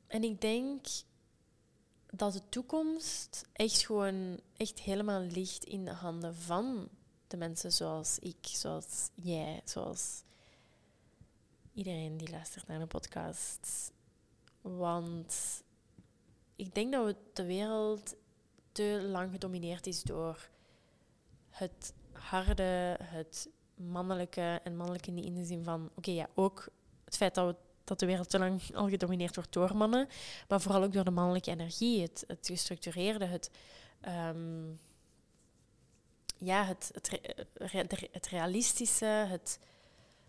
en 0.06 0.22
ik 0.22 0.40
denk 0.40 0.86
dat 2.06 2.32
de 2.32 2.48
toekomst 2.48 3.48
echt 3.52 3.86
gewoon 3.86 4.40
echt 4.56 4.80
helemaal 4.80 5.20
ligt 5.20 5.64
in 5.64 5.84
de 5.84 5.92
handen 5.92 6.36
van 6.36 6.88
de 7.34 7.40
mensen 7.40 7.72
zoals 7.72 8.18
ik, 8.18 8.36
zoals 8.40 9.10
jij, 9.14 9.60
zoals 9.64 10.22
iedereen 11.72 12.16
die 12.16 12.30
luistert 12.30 12.66
naar 12.66 12.78
de 12.78 12.86
podcast. 12.86 13.92
Want 14.60 15.62
ik 16.56 16.74
denk 16.74 16.92
dat 16.92 17.16
de 17.32 17.44
wereld 17.44 18.14
te 18.72 19.06
lang 19.10 19.32
gedomineerd 19.32 19.86
is 19.86 20.02
door 20.02 20.48
het 21.50 21.94
harde, 22.12 22.98
het 23.02 23.48
mannelijke 23.74 24.60
en 24.64 24.76
mannelijke 24.76 25.10
in 25.10 25.34
de 25.34 25.44
zin 25.44 25.64
van, 25.64 25.90
oké, 25.94 26.10
ja, 26.10 26.28
ook 26.34 26.68
het 27.04 27.16
feit 27.16 27.34
dat, 27.34 27.46
we, 27.46 27.56
dat 27.84 27.98
de 27.98 28.06
wereld 28.06 28.30
te 28.30 28.38
lang 28.38 28.74
al 28.74 28.88
gedomineerd 28.88 29.34
wordt 29.34 29.52
door 29.52 29.76
mannen, 29.76 30.08
maar 30.48 30.60
vooral 30.60 30.82
ook 30.82 30.92
door 30.92 31.04
de 31.04 31.10
mannelijke 31.10 31.50
energie, 31.50 32.02
het, 32.02 32.24
het 32.26 32.46
gestructureerde, 32.46 33.24
het, 33.24 33.50
um, 34.08 34.78
ja, 36.36 36.64
het, 36.64 36.90
het, 36.92 38.08
het, 38.12 38.26
realistische, 38.26 39.04
het, 39.04 39.58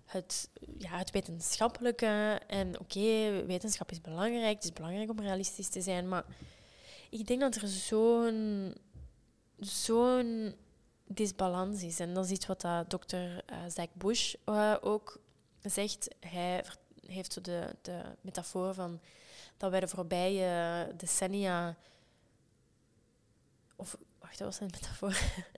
het, 0.06 0.50
ja, 0.78 0.98
het 0.98 1.12
wetenschappelijke. 1.12 2.42
En 2.48 2.80
oké, 2.80 3.46
wetenschap 3.46 3.92
is 3.92 4.02
belangrijk, 4.02 4.56
het 4.56 4.64
is 4.64 4.74
belangrijk 4.74 5.10
om 5.10 5.20
realistisch 5.20 5.70
te 5.70 5.82
zijn, 5.82 6.08
maar 6.08 6.26
ik 7.10 7.28
denk 7.28 7.40
dat 7.40 7.56
er 7.56 7.68
zo'n 7.68 8.74
zo'n 9.58 10.56
disbalans 11.08 11.84
is. 11.84 12.00
En 12.00 12.14
dat 12.14 12.26
is 12.26 12.32
iets 12.32 12.46
wat 12.46 12.62
dat 12.62 12.90
dokter 12.90 13.44
uh, 13.78 13.84
Bush 13.94 14.34
uh, 14.46 14.76
ook 14.82 15.20
zegt. 15.62 16.16
Hij 16.20 16.64
heeft 17.08 17.46
de, 17.46 17.76
de 17.82 18.02
metafoor 18.22 18.74
van 18.74 19.00
dat 19.58 19.72
wij 19.72 19.80
de 19.80 19.88
voorbije 19.88 20.88
decennia. 20.98 21.76
Of 23.76 23.98
wacht, 24.26 24.38
dat 24.38 24.48
was 24.48 24.60
een 24.60 24.70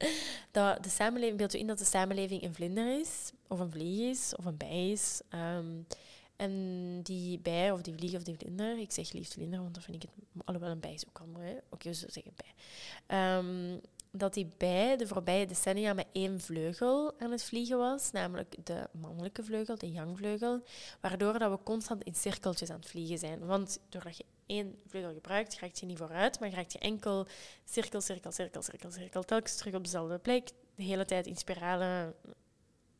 dat 0.51 0.83
de 0.83 0.89
samenleving, 0.89 1.37
beeld 1.37 1.51
je 1.51 1.59
in 1.59 1.67
dat 1.67 1.77
de 1.77 1.85
samenleving 1.85 2.43
een 2.43 2.53
vlinder 2.53 2.99
is, 2.99 3.31
of 3.47 3.59
een 3.59 3.71
vlieg 3.71 4.09
is, 4.09 4.35
of 4.35 4.45
een 4.45 4.57
bij 4.57 4.91
is. 4.91 5.21
Um, 5.29 5.87
en 6.35 7.01
die 7.03 7.39
bij, 7.39 7.71
of 7.71 7.81
die 7.81 7.93
vlieg 7.93 8.15
of 8.15 8.23
die 8.23 8.35
vlinder, 8.37 8.79
ik 8.79 8.91
zeg 8.91 9.11
liefst 9.11 9.33
vlinder, 9.33 9.61
want 9.61 9.73
dan 9.73 9.83
vind 9.83 10.03
ik 10.03 10.09
het, 10.09 10.43
alhoewel 10.45 10.71
een 10.71 10.79
bij 10.79 10.93
is 10.93 11.07
ook 11.07 11.19
allemaal, 11.19 11.41
oké, 11.41 11.61
okay, 11.69 11.91
we 11.91 12.07
zeggen 12.09 12.33
bij. 12.35 13.37
Um, 13.37 13.81
dat 14.17 14.35
hij 14.35 14.47
bij 14.57 14.97
de 14.97 15.07
voorbije 15.07 15.45
decennia 15.45 15.93
met 15.93 16.07
één 16.11 16.39
vleugel 16.39 17.19
aan 17.19 17.31
het 17.31 17.43
vliegen 17.43 17.77
was, 17.77 18.11
namelijk 18.11 18.55
de 18.63 18.89
mannelijke 18.91 19.43
vleugel, 19.43 19.77
de 19.77 19.91
jangvleugel, 19.91 20.63
waardoor 21.01 21.39
dat 21.39 21.51
we 21.51 21.63
constant 21.63 22.03
in 22.03 22.15
cirkeltjes 22.15 22.69
aan 22.69 22.79
het 22.79 22.89
vliegen 22.89 23.17
zijn. 23.17 23.45
Want 23.45 23.79
doordat 23.89 24.17
je 24.17 24.25
één 24.45 24.75
vleugel 24.87 25.13
gebruikt, 25.13 25.59
raakt 25.59 25.79
je 25.79 25.85
niet 25.85 25.97
vooruit, 25.97 26.39
maar 26.39 26.49
raakt 26.49 26.73
je 26.73 26.79
enkel 26.79 27.27
cirkel, 27.65 28.01
cirkel, 28.01 28.31
cirkel, 28.31 28.61
cirkel, 28.61 28.91
cirkel, 28.91 29.23
telkens 29.23 29.55
terug 29.55 29.73
op 29.73 29.83
dezelfde 29.83 30.17
plek, 30.17 30.49
de 30.75 30.83
hele 30.83 31.05
tijd 31.05 31.27
in 31.27 31.35
spiralen. 31.35 32.13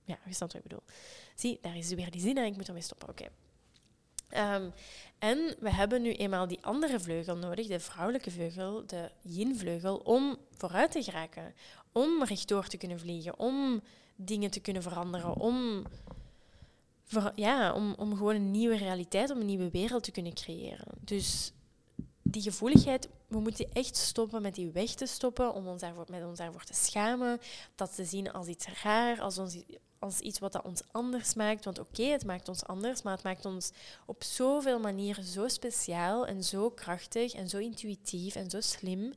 Ja, 0.04 0.20
je 0.26 0.34
snapt 0.34 0.54
wat 0.54 0.64
ik 0.64 0.68
bedoel. 0.70 0.84
Zie, 1.36 1.58
daar 1.62 1.78
is 1.78 1.94
weer 1.94 2.12
die 2.12 2.22
zin 2.22 2.38
en 2.38 2.46
ik 2.46 2.56
moet 2.56 2.68
ermee 2.68 2.82
stoppen. 2.82 3.10
Oké. 3.10 3.26
Ehm, 4.30 4.70
en 5.20 5.56
we 5.60 5.72
hebben 5.72 6.02
nu 6.02 6.14
eenmaal 6.14 6.48
die 6.48 6.60
andere 6.62 7.00
vleugel 7.00 7.36
nodig, 7.36 7.68
de 7.68 7.80
vrouwelijke 7.80 8.32
vleugel, 8.32 8.86
de 8.86 9.12
yin-vleugel, 9.22 9.98
om 9.98 10.38
vooruit 10.52 10.92
te 10.92 11.04
geraken. 11.04 11.54
Om 11.92 12.24
rechtdoor 12.24 12.68
te 12.68 12.78
kunnen 12.78 13.00
vliegen, 13.00 13.40
om 13.40 13.82
dingen 14.16 14.52
te 14.52 14.60
kunnen 14.60 14.82
veranderen, 14.82 15.36
om, 15.36 15.84
ja, 17.36 17.74
om, 17.74 17.94
om 17.98 18.16
gewoon 18.16 18.36
een 18.36 18.52
nieuwe 18.52 18.78
realiteit, 18.78 19.32
om 19.32 19.40
een 19.40 19.46
nieuwe 19.46 19.70
wereld 19.70 20.04
te 20.04 20.12
kunnen 20.12 20.34
creëren. 20.34 20.88
Dus 21.00 21.52
die 22.22 22.42
gevoeligheid, 22.42 23.10
we 23.28 23.40
moeten 23.40 23.74
echt 23.74 23.96
stoppen 23.96 24.42
met 24.42 24.56
die 24.56 24.72
weg 24.72 24.90
te 24.90 25.06
stoppen, 25.06 25.54
om 25.54 25.68
ons 25.68 25.82
daarvoor, 25.82 26.06
met 26.10 26.26
ons 26.26 26.38
daarvoor 26.38 26.64
te 26.64 26.74
schamen, 26.74 27.40
dat 27.76 27.96
te 27.96 28.06
zien 28.06 28.32
als 28.32 28.48
iets 28.48 28.68
raar, 28.84 29.22
als, 29.22 29.38
ons, 29.38 29.58
als 30.00 30.20
iets 30.20 30.40
wat 30.40 30.52
dat 30.52 30.66
ons 30.66 30.82
anders 30.92 31.34
maakt. 31.34 31.66
Want 31.66 31.80
oké, 31.80 32.04
het 32.04 32.26
maakt 32.26 32.50
ons 32.50 32.66
anders, 32.66 33.02
maar 33.02 33.14
het 33.14 33.24
maakt 33.24 33.46
ons 33.46 33.72
op 34.06 34.24
zoveel 34.24 34.80
manieren 34.80 35.24
zo 35.24 35.48
speciaal 35.48 36.26
en 36.26 36.44
zo 36.44 36.70
krachtig 36.70 37.34
en 37.34 37.50
zo 37.50 37.58
intuïtief 37.58 38.36
en 38.36 38.50
zo 38.50 38.62
slim. 38.62 39.14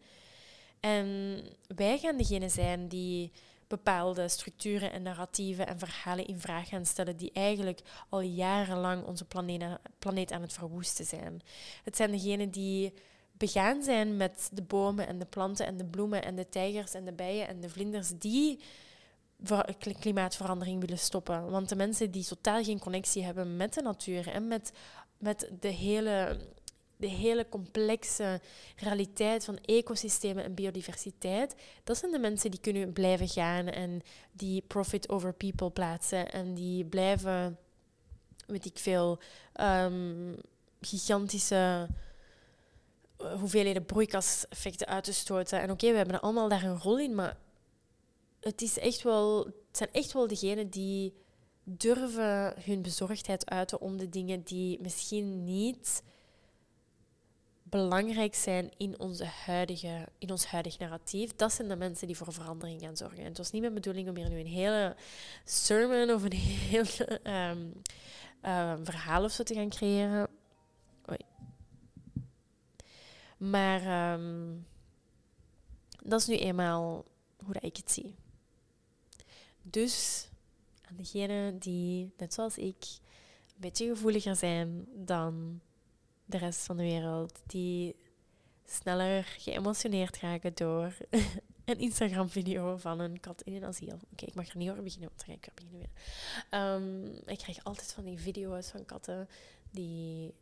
En 0.81 1.39
wij 1.77 1.99
gaan 1.99 2.17
degene 2.17 2.49
zijn 2.49 2.89
die 2.89 3.33
bepaalde 3.71 4.29
structuren 4.29 4.93
en 4.93 5.03
narratieven 5.03 5.67
en 5.67 5.79
verhalen 5.79 6.27
in 6.27 6.41
vraag 6.41 6.69
gaan 6.69 6.87
stellen 6.87 7.17
die 7.17 7.33
eigenlijk 7.33 7.81
al 8.09 8.21
jarenlang 8.21 9.05
onze 9.05 9.25
planeet, 9.99 10.33
aan 10.33 10.43
het 10.43 10.53
verwoesten 10.53 11.05
zijn. 11.05 11.43
Het 11.85 11.97
zijn 11.97 12.11
degenen 12.11 12.51
die 12.51 12.93
begaan 13.33 13.83
zijn 13.83 14.17
met 14.17 14.51
de 14.53 14.63
bomen 14.63 15.07
en 15.07 15.19
de 15.19 15.25
planten 15.25 15.67
en 15.67 15.77
de 15.77 15.85
bloemen 15.85 16.25
en 16.25 16.37
de 16.37 16.49
tijgers 16.49 16.95
en 16.95 17.05
de 17.05 17.13
bijen 17.13 17.49
en 17.49 17.61
de 17.61 17.69
vlinders 17.69 18.11
die 18.19 18.61
klimaatverandering 19.99 20.81
willen 20.81 20.99
stoppen. 20.99 21.51
Want 21.51 21.69
de 21.69 21.77
mensen 21.77 22.11
die 22.11 22.25
totaal 22.25 22.65
geen 22.65 22.79
connectie 22.79 23.25
hebben 23.25 23.57
met 23.57 23.75
de 23.75 23.83
natuur 23.83 24.29
en 24.29 24.49
met, 24.49 24.73
met 25.19 25.51
de, 25.61 25.69
hele, 25.69 26.37
de 26.97 27.07
hele 27.07 27.49
complexe 27.49 28.41
realiteit 28.77 29.45
van 29.45 29.59
ecosystemen 29.65 30.45
en 30.45 30.55
biodiversiteit, 30.55 31.55
dat 31.85 31.97
zijn 31.97 32.13
de 32.13 32.19
mensen 32.19 32.51
die 32.51 32.61
kunnen 32.61 32.93
blijven 32.93 33.29
gaan 33.29 33.67
en 33.67 34.03
die 34.33 34.63
profit 34.67 35.09
over 35.09 35.33
people 35.33 35.71
plaatsen 35.71 36.33
en 36.33 36.55
die 36.55 36.85
blijven, 36.85 37.59
weet 38.47 38.65
ik 38.65 38.79
veel, 38.79 39.19
um, 39.61 40.37
gigantische 40.81 41.89
hoeveelheden 43.39 43.85
broeikaseffecten 43.85 44.87
uit 44.87 45.05
te 45.05 45.13
stoten. 45.13 45.61
En 45.61 45.71
oké, 45.71 45.91
we 45.91 45.97
hebben 45.97 46.21
allemaal 46.21 46.49
daar 46.49 46.63
een 46.63 46.79
rol 46.79 46.99
in, 46.99 47.15
maar 47.15 47.37
het, 48.41 48.63
is 48.63 48.79
echt 48.79 49.03
wel, 49.03 49.45
het 49.45 49.77
zijn 49.77 49.93
echt 49.93 50.13
wel 50.13 50.27
degenen 50.27 50.71
die 50.71 51.15
durven 51.65 52.55
hun 52.65 52.83
bezorgdheid 52.83 53.51
uiten 53.51 53.81
om 53.81 53.97
de 53.97 54.09
dingen 54.09 54.43
die 54.43 54.81
misschien 54.81 55.45
niet 55.45 56.03
belangrijk 57.63 58.35
zijn 58.35 58.71
in, 58.77 58.99
onze 58.99 59.25
huidige, 59.25 60.09
in 60.19 60.31
ons 60.31 60.47
huidig 60.47 60.79
narratief. 60.79 61.37
Dat 61.37 61.53
zijn 61.53 61.69
de 61.69 61.77
mensen 61.77 62.07
die 62.07 62.17
voor 62.17 62.33
verandering 62.33 62.81
gaan 62.81 62.97
zorgen. 62.97 63.19
En 63.19 63.25
het 63.25 63.39
was 63.39 63.51
niet 63.51 63.61
mijn 63.61 63.75
bedoeling 63.75 64.09
om 64.09 64.17
hier 64.17 64.29
nu 64.29 64.39
een 64.39 64.47
hele 64.47 64.97
sermon 65.45 66.11
of 66.11 66.23
een 66.23 66.33
heel 66.71 66.85
um, 67.25 68.85
verhaal 68.85 69.25
of 69.25 69.33
zo 69.33 69.43
te 69.43 69.55
gaan 69.55 69.69
creëren. 69.69 70.29
Oei. 71.11 71.19
Maar 73.37 74.13
um, 74.13 74.67
dat 76.03 76.21
is 76.21 76.27
nu 76.27 76.37
eenmaal 76.37 77.05
hoe 77.45 77.53
dat 77.53 77.63
ik 77.65 77.77
het 77.77 77.91
zie. 77.91 78.15
Dus 79.71 80.29
aan 80.83 80.97
degenen 80.97 81.59
die, 81.59 82.13
net 82.17 82.35
zoals 82.35 82.57
ik, 82.57 82.85
een 83.47 83.61
beetje 83.61 83.89
gevoeliger 83.89 84.37
zijn 84.37 84.87
dan 84.95 85.61
de 86.25 86.39
rest 86.39 86.61
van 86.61 86.77
de 86.77 86.83
wereld, 86.83 87.41
die 87.47 87.97
sneller 88.67 89.25
geëmotioneerd 89.25 90.19
raken 90.19 90.55
door 90.55 90.97
een 91.65 91.79
Instagram-video 91.79 92.77
van 92.77 93.01
een 93.01 93.21
kat 93.21 93.43
in 93.43 93.55
een 93.55 93.65
asiel. 93.65 93.99
Oké, 94.13 94.25
ik 94.25 94.35
mag 94.35 94.49
er 94.49 94.57
niet 94.57 94.71
over 94.71 94.83
beginnen, 94.83 95.09
want 95.09 95.27
dan 95.27 95.29
ga 95.29 95.41
ik 95.43 95.47
er 95.47 95.65
beginnen. 95.65 95.91
Um, 96.51 97.23
ik 97.27 97.39
krijg 97.39 97.65
altijd 97.65 97.93
van 97.93 98.05
die 98.05 98.19
video's 98.19 98.69
van 98.69 98.85
katten 98.85 99.29
die 99.71 100.35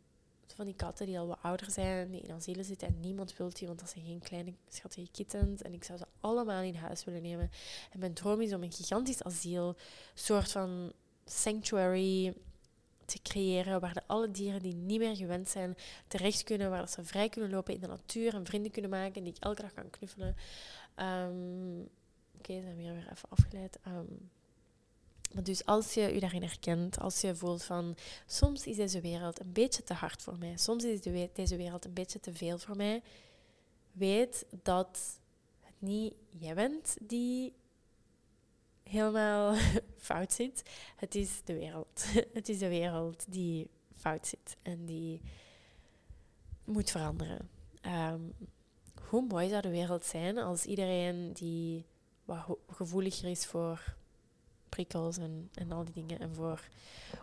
van 0.55 0.65
die 0.65 0.75
katten 0.75 1.05
die 1.05 1.19
al 1.19 1.27
wat 1.27 1.39
ouder 1.41 1.71
zijn, 1.71 2.11
die 2.11 2.21
in 2.21 2.31
asielen 2.31 2.65
zitten 2.65 2.87
en 2.87 2.99
niemand 2.99 3.37
wil 3.37 3.49
die, 3.53 3.67
want 3.67 3.79
dat 3.79 3.89
zijn 3.89 4.05
geen 4.05 4.19
kleine 4.19 4.53
schattige 4.69 5.11
kittens. 5.11 5.61
En 5.61 5.73
ik 5.73 5.83
zou 5.83 5.97
ze 5.97 6.05
allemaal 6.19 6.61
in 6.61 6.75
huis 6.75 7.03
willen 7.03 7.21
nemen. 7.21 7.51
En 7.91 7.99
mijn 7.99 8.13
droom 8.13 8.41
is 8.41 8.53
om 8.53 8.63
een 8.63 8.71
gigantisch 8.71 9.23
asiel, 9.23 9.75
soort 10.13 10.51
van 10.51 10.93
sanctuary 11.25 12.33
te 13.05 13.21
creëren, 13.21 13.79
waar 13.79 13.93
de 13.93 14.03
alle 14.07 14.31
dieren 14.31 14.61
die 14.61 14.75
niet 14.75 14.99
meer 14.99 15.15
gewend 15.15 15.49
zijn 15.49 15.75
terecht 16.07 16.43
kunnen, 16.43 16.69
waar 16.69 16.89
ze 16.89 17.03
vrij 17.03 17.29
kunnen 17.29 17.49
lopen 17.49 17.73
in 17.73 17.79
de 17.79 17.87
natuur 17.87 18.33
en 18.33 18.45
vrienden 18.45 18.71
kunnen 18.71 18.91
maken 18.91 19.23
die 19.23 19.33
ik 19.33 19.43
elke 19.43 19.61
dag 19.61 19.73
kan 19.73 19.89
knuffelen. 19.89 20.35
Um, 20.95 21.89
Oké, 22.39 22.51
okay, 22.51 22.61
zijn 22.61 22.75
we 22.75 22.83
weer 22.83 23.11
even 23.11 23.29
afgeleid. 23.29 23.79
Maar 23.83 24.03
dus 25.33 25.65
als 25.65 25.93
je 25.93 26.01
je 26.01 26.19
daarin 26.19 26.41
herkent, 26.41 26.99
als 26.99 27.21
je 27.21 27.35
voelt 27.35 27.63
van 27.63 27.95
soms 28.25 28.67
is 28.67 28.75
deze 28.75 29.01
wereld 29.01 29.39
een 29.39 29.51
beetje 29.53 29.83
te 29.83 29.93
hard 29.93 30.21
voor 30.21 30.37
mij, 30.37 30.57
soms 30.57 30.83
is 30.83 31.01
deze 31.33 31.55
wereld 31.55 31.85
een 31.85 31.93
beetje 31.93 32.19
te 32.19 32.33
veel 32.33 32.57
voor 32.57 32.75
mij, 32.75 33.01
weet 33.91 34.45
dat 34.63 35.19
het 35.61 35.75
niet 35.79 36.13
jij 36.39 36.55
bent 36.55 36.97
die 37.01 37.53
helemaal 38.83 39.55
fout 39.97 40.33
zit. 40.33 40.69
Het 40.95 41.15
is 41.15 41.41
de 41.43 41.53
wereld. 41.53 42.05
Het 42.33 42.49
is 42.49 42.59
de 42.59 42.67
wereld 42.67 43.25
die 43.27 43.69
fout 43.95 44.27
zit 44.27 44.57
en 44.61 44.85
die 44.85 45.21
moet 46.63 46.91
veranderen. 46.91 47.49
Ehm, 47.81 48.21
hoe 49.09 49.25
mooi 49.27 49.49
zou 49.49 49.61
de 49.61 49.69
wereld 49.69 50.05
zijn 50.05 50.37
als 50.37 50.65
iedereen 50.65 51.33
die 51.33 51.85
wat 52.25 52.57
gevoeliger 52.67 53.29
is 53.29 53.45
voor 53.45 53.97
prikkels 54.69 55.17
en, 55.17 55.49
en 55.53 55.71
al 55.71 55.83
die 55.83 55.93
dingen 55.93 56.19
en 56.19 56.35
voor 56.35 56.67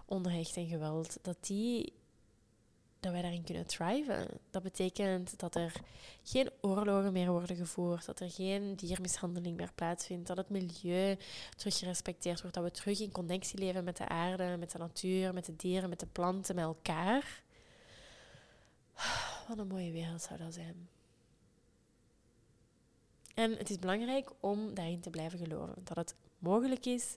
onrecht 0.05 0.57
en 0.57 0.67
geweld, 0.67 1.19
dat, 1.23 1.37
die, 1.41 1.93
dat 3.01 3.13
wij 3.13 3.23
daarin 3.23 3.45
kunnen 3.45 3.67
thriven. 3.67 4.29
Dat 4.51 4.63
betekent 4.63 5.39
dat 5.39 5.55
er 5.55 5.73
geen 6.23 6.51
oorlogen 6.61 7.13
meer 7.13 7.31
worden 7.31 7.57
gevoerd, 7.57 8.07
dat 8.07 8.21
er 8.21 8.31
geen 8.31 8.77
diermishandeling 8.77 9.57
meer 9.57 9.73
plaatsvindt, 9.75 10.27
dat 10.27 10.37
het 10.37 10.49
milieu 10.49 11.17
terug 11.57 11.79
gerespecteerd 11.79 12.41
wordt, 12.41 12.57
dat 12.57 12.65
we 12.65 12.71
terug 12.71 13.01
in 13.01 13.13
connectie 13.13 13.59
leven 13.59 13.85
met 13.85 13.97
de 13.97 14.09
aarde, 14.09 14.57
met 14.59 14.71
de 14.71 14.79
natuur, 14.79 15.35
met 15.35 15.45
de 15.45 15.57
dieren, 15.57 15.89
met 15.89 16.01
de 16.01 16.07
planten, 16.07 16.55
met 16.55 16.65
elkaar. 16.65 17.43
Wat 19.49 19.59
een 19.59 19.67
mooie 19.67 19.93
wereld 19.93 20.23
zou 20.23 20.39
dat 20.39 20.55
zijn. 20.55 20.89
En 23.37 23.57
het 23.57 23.71
is 23.71 23.79
belangrijk 23.79 24.31
om 24.41 24.75
daarin 24.75 25.01
te 25.01 25.11
blijven 25.11 25.39
geloven. 25.39 25.75
Dat 25.85 25.97
het 25.97 26.15
mogelijk 26.39 26.87
is. 26.87 27.17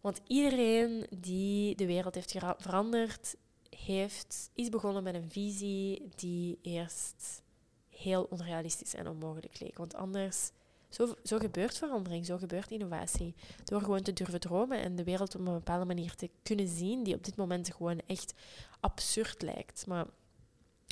Want 0.00 0.20
iedereen 0.26 1.06
die 1.10 1.74
de 1.74 1.86
wereld 1.86 2.14
heeft 2.14 2.36
veranderd, 2.58 3.36
heeft, 3.70 4.50
is 4.54 4.68
begonnen 4.68 5.02
met 5.02 5.14
een 5.14 5.30
visie 5.30 6.08
die 6.16 6.58
eerst 6.62 7.42
heel 7.88 8.26
onrealistisch 8.30 8.94
en 8.94 9.08
onmogelijk 9.08 9.60
leek. 9.60 9.78
Want 9.78 9.94
anders, 9.94 10.50
zo, 10.88 11.14
zo 11.24 11.38
gebeurt 11.38 11.78
verandering, 11.78 12.26
zo 12.26 12.38
gebeurt 12.38 12.70
innovatie. 12.70 13.34
Door 13.64 13.80
gewoon 13.80 14.02
te 14.02 14.12
durven 14.12 14.40
dromen 14.40 14.82
en 14.82 14.96
de 14.96 15.04
wereld 15.04 15.34
op 15.34 15.40
een 15.40 15.52
bepaalde 15.52 15.84
manier 15.84 16.14
te 16.14 16.30
kunnen 16.42 16.68
zien, 16.68 17.02
die 17.02 17.14
op 17.14 17.24
dit 17.24 17.36
moment 17.36 17.74
gewoon 17.74 18.00
echt 18.06 18.34
absurd 18.80 19.42
lijkt. 19.42 19.86
Maar 19.86 20.06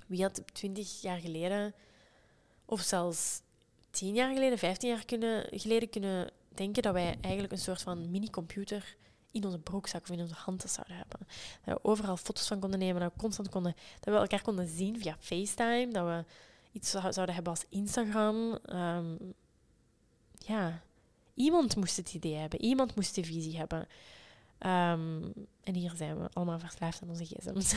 wie 0.06 0.23
had 0.23 0.43
twintig 0.52 1.01
jaar 1.01 1.19
geleden, 1.19 1.74
of 2.65 2.81
zelfs 2.81 3.43
tien 3.90 4.15
jaar 4.15 4.32
geleden, 4.32 4.59
vijftien 4.59 4.90
jaar 4.90 5.05
kunnen, 5.05 5.47
geleden 5.51 5.90
kunnen 5.90 6.31
denken 6.59 6.82
dat 6.82 6.93
wij 6.93 7.16
eigenlijk 7.20 7.52
een 7.52 7.59
soort 7.59 7.82
van 7.82 8.10
mini-computer 8.10 8.97
in 9.30 9.44
onze 9.44 9.59
broekzak 9.59 10.02
of 10.02 10.10
in 10.10 10.20
onze 10.20 10.35
handen 10.35 10.68
zouden 10.68 10.97
hebben. 10.97 11.18
Dat 11.64 11.82
we 11.82 11.89
overal 11.89 12.16
foto's 12.16 12.47
van 12.47 12.60
konden 12.60 12.78
nemen, 12.78 13.01
dat 13.01 13.12
we 13.12 13.18
constant 13.18 13.48
konden, 13.48 13.74
dat 14.01 14.14
we 14.14 14.20
elkaar 14.20 14.43
konden 14.43 14.68
zien 14.68 15.01
via 15.01 15.16
FaceTime, 15.18 15.89
dat 15.93 16.06
we 16.06 16.24
iets 16.72 16.90
zouden 16.90 17.35
hebben 17.35 17.52
als 17.52 17.64
Instagram. 17.68 18.59
Ehm, 18.64 19.14
ja, 20.39 20.82
iemand 21.35 21.76
moest 21.76 21.97
het 21.97 22.14
idee 22.14 22.35
hebben, 22.35 22.60
iemand 22.60 22.94
moest 22.94 23.14
de 23.14 23.24
visie 23.24 23.56
hebben. 23.56 23.86
Ehm, 24.59 25.22
en 25.62 25.74
hier 25.74 25.93
zijn 25.97 26.18
we 26.20 26.28
allemaal 26.32 26.59
verslaafd 26.59 27.02
aan 27.02 27.09
onze 27.09 27.24
gsm's. 27.24 27.74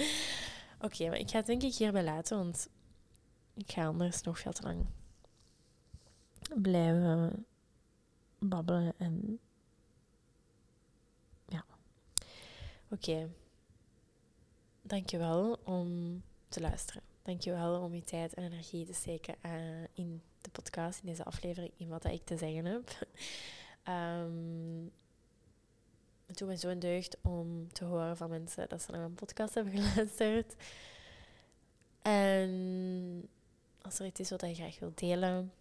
Oké, 0.86 1.08
maar 1.08 1.18
ik 1.18 1.30
ga 1.30 1.36
het 1.36 1.46
denk 1.46 1.62
ik 1.62 1.74
hierbij 1.74 2.04
laten, 2.04 2.36
want 2.38 2.68
ik 3.54 3.72
ga 3.72 3.86
anders 3.86 4.22
nog 4.22 4.38
veel 4.38 4.52
te 4.52 4.62
lang 4.62 4.86
blijven 6.54 7.46
babbelen 8.38 8.92
en 8.96 9.38
ja. 11.46 11.64
Oké. 12.90 13.10
Okay. 13.10 13.28
Dankjewel 14.82 15.58
om 15.64 16.22
te 16.48 16.60
luisteren. 16.60 17.02
Dankjewel 17.22 17.80
om 17.80 17.94
je 17.94 18.02
tijd 18.02 18.34
en 18.34 18.44
energie 18.44 18.86
te 18.86 18.92
steken 18.92 19.34
uh, 19.46 19.84
in 19.92 20.22
de 20.40 20.50
podcast, 20.50 21.00
in 21.00 21.06
deze 21.06 21.24
aflevering, 21.24 21.72
in 21.76 21.88
wat 21.88 22.04
ik 22.04 22.24
te 22.24 22.36
zeggen 22.36 22.64
heb. 22.64 23.06
um, 23.88 24.92
het 26.26 26.38
doet 26.38 26.48
me 26.48 26.56
zo'n 26.56 26.78
deugd 26.78 27.16
om 27.22 27.72
te 27.72 27.84
horen 27.84 28.16
van 28.16 28.30
mensen 28.30 28.68
dat 28.68 28.82
ze 28.82 28.90
naar 28.90 29.00
mijn 29.00 29.14
podcast 29.14 29.54
hebben 29.54 29.72
geluisterd. 29.78 30.54
En 32.02 33.28
als 33.82 33.98
er 33.98 34.06
iets 34.06 34.20
is 34.20 34.30
wat 34.30 34.40
je 34.40 34.54
graag 34.54 34.78
wilt 34.78 34.98
delen, 34.98 35.52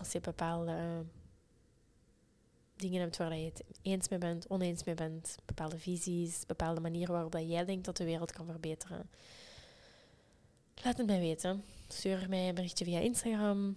als 0.00 0.12
je 0.12 0.20
bepaalde 0.20 1.04
dingen 2.78 3.00
hebt 3.00 3.16
waar 3.16 3.36
je 3.36 3.44
het 3.44 3.64
eens 3.82 4.08
mee 4.08 4.18
bent, 4.18 4.46
oneens 4.48 4.84
mee 4.84 4.94
bent, 4.94 5.36
bepaalde 5.44 5.78
visies, 5.78 6.46
bepaalde 6.46 6.80
manieren 6.80 7.14
waarop 7.14 7.32
jij 7.32 7.64
denkt 7.64 7.84
dat 7.84 7.96
de 7.96 8.04
wereld 8.04 8.32
kan 8.32 8.46
verbeteren. 8.46 9.10
Laat 10.84 10.96
het 10.96 11.06
mij 11.06 11.20
weten. 11.20 11.64
Stuur 11.88 12.28
mij 12.28 12.48
een 12.48 12.54
berichtje 12.54 12.84
via 12.84 12.98
Instagram. 12.98 13.76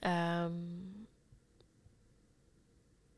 Um, 0.00 1.06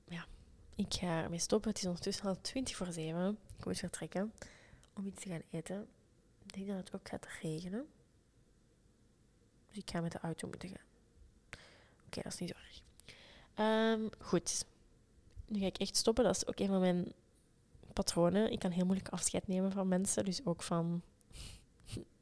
ja, 0.09 0.27
ik 0.75 0.95
ga 0.95 1.23
ermee 1.23 1.39
stoppen. 1.39 1.71
Het 1.71 1.79
is 1.79 1.87
ondertussen 1.87 2.25
al 2.25 2.41
20 2.41 2.77
voor 2.77 2.93
7. 2.93 3.39
Ik 3.59 3.65
moet 3.65 3.79
vertrekken 3.79 4.33
om 4.95 5.07
iets 5.07 5.23
te 5.23 5.29
gaan 5.29 5.43
eten. 5.51 5.89
Ik 6.45 6.53
denk 6.55 6.67
dat 6.67 6.77
het 6.77 6.95
ook 6.95 7.09
gaat 7.09 7.27
regenen. 7.43 7.87
Dus 9.69 9.77
ik 9.77 9.91
ga 9.91 10.01
met 10.01 10.13
de 10.13 10.19
auto 10.19 10.49
moeten 10.49 10.69
gaan. 10.69 10.87
Oké, 12.07 12.23
dat 12.23 12.33
is 12.33 12.39
niet 12.39 12.49
zo 12.49 12.57
erg. 12.57 12.90
Um, 13.61 14.09
goed. 14.19 14.65
Nu 15.47 15.61
ga 15.61 15.67
ik 15.67 15.79
echt 15.79 15.97
stoppen. 15.97 16.25
Dat 16.25 16.37
is 16.37 16.47
ook 16.47 16.59
een 16.59 16.67
van 16.67 16.81
mijn 16.81 17.13
patronen. 17.93 18.53
Ik 18.53 18.59
kan 18.59 18.71
heel 18.71 18.85
moeilijk 18.85 19.09
afscheid 19.09 19.47
nemen 19.47 19.73
van 19.73 19.89
mensen. 19.89 20.25
Dus 20.25 20.45
ook 20.45 20.63
van 20.63 21.03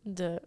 de 0.00 0.42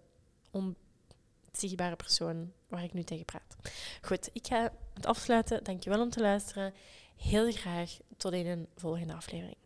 onzichtbare 0.51 1.95
persoon 1.95 2.51
waar 2.67 2.83
ik 2.83 2.93
nu 2.93 3.03
tegen 3.03 3.25
praat. 3.25 3.55
Goed, 4.01 4.29
ik 4.33 4.47
ga 4.47 4.73
het 4.93 5.05
afsluiten. 5.05 5.63
Dankjewel 5.63 6.01
om 6.01 6.09
te 6.09 6.21
luisteren. 6.21 6.73
Heel 7.15 7.51
graag 7.51 7.97
tot 8.17 8.33
in 8.33 8.47
een 8.47 8.67
volgende 8.75 9.13
aflevering. 9.13 9.57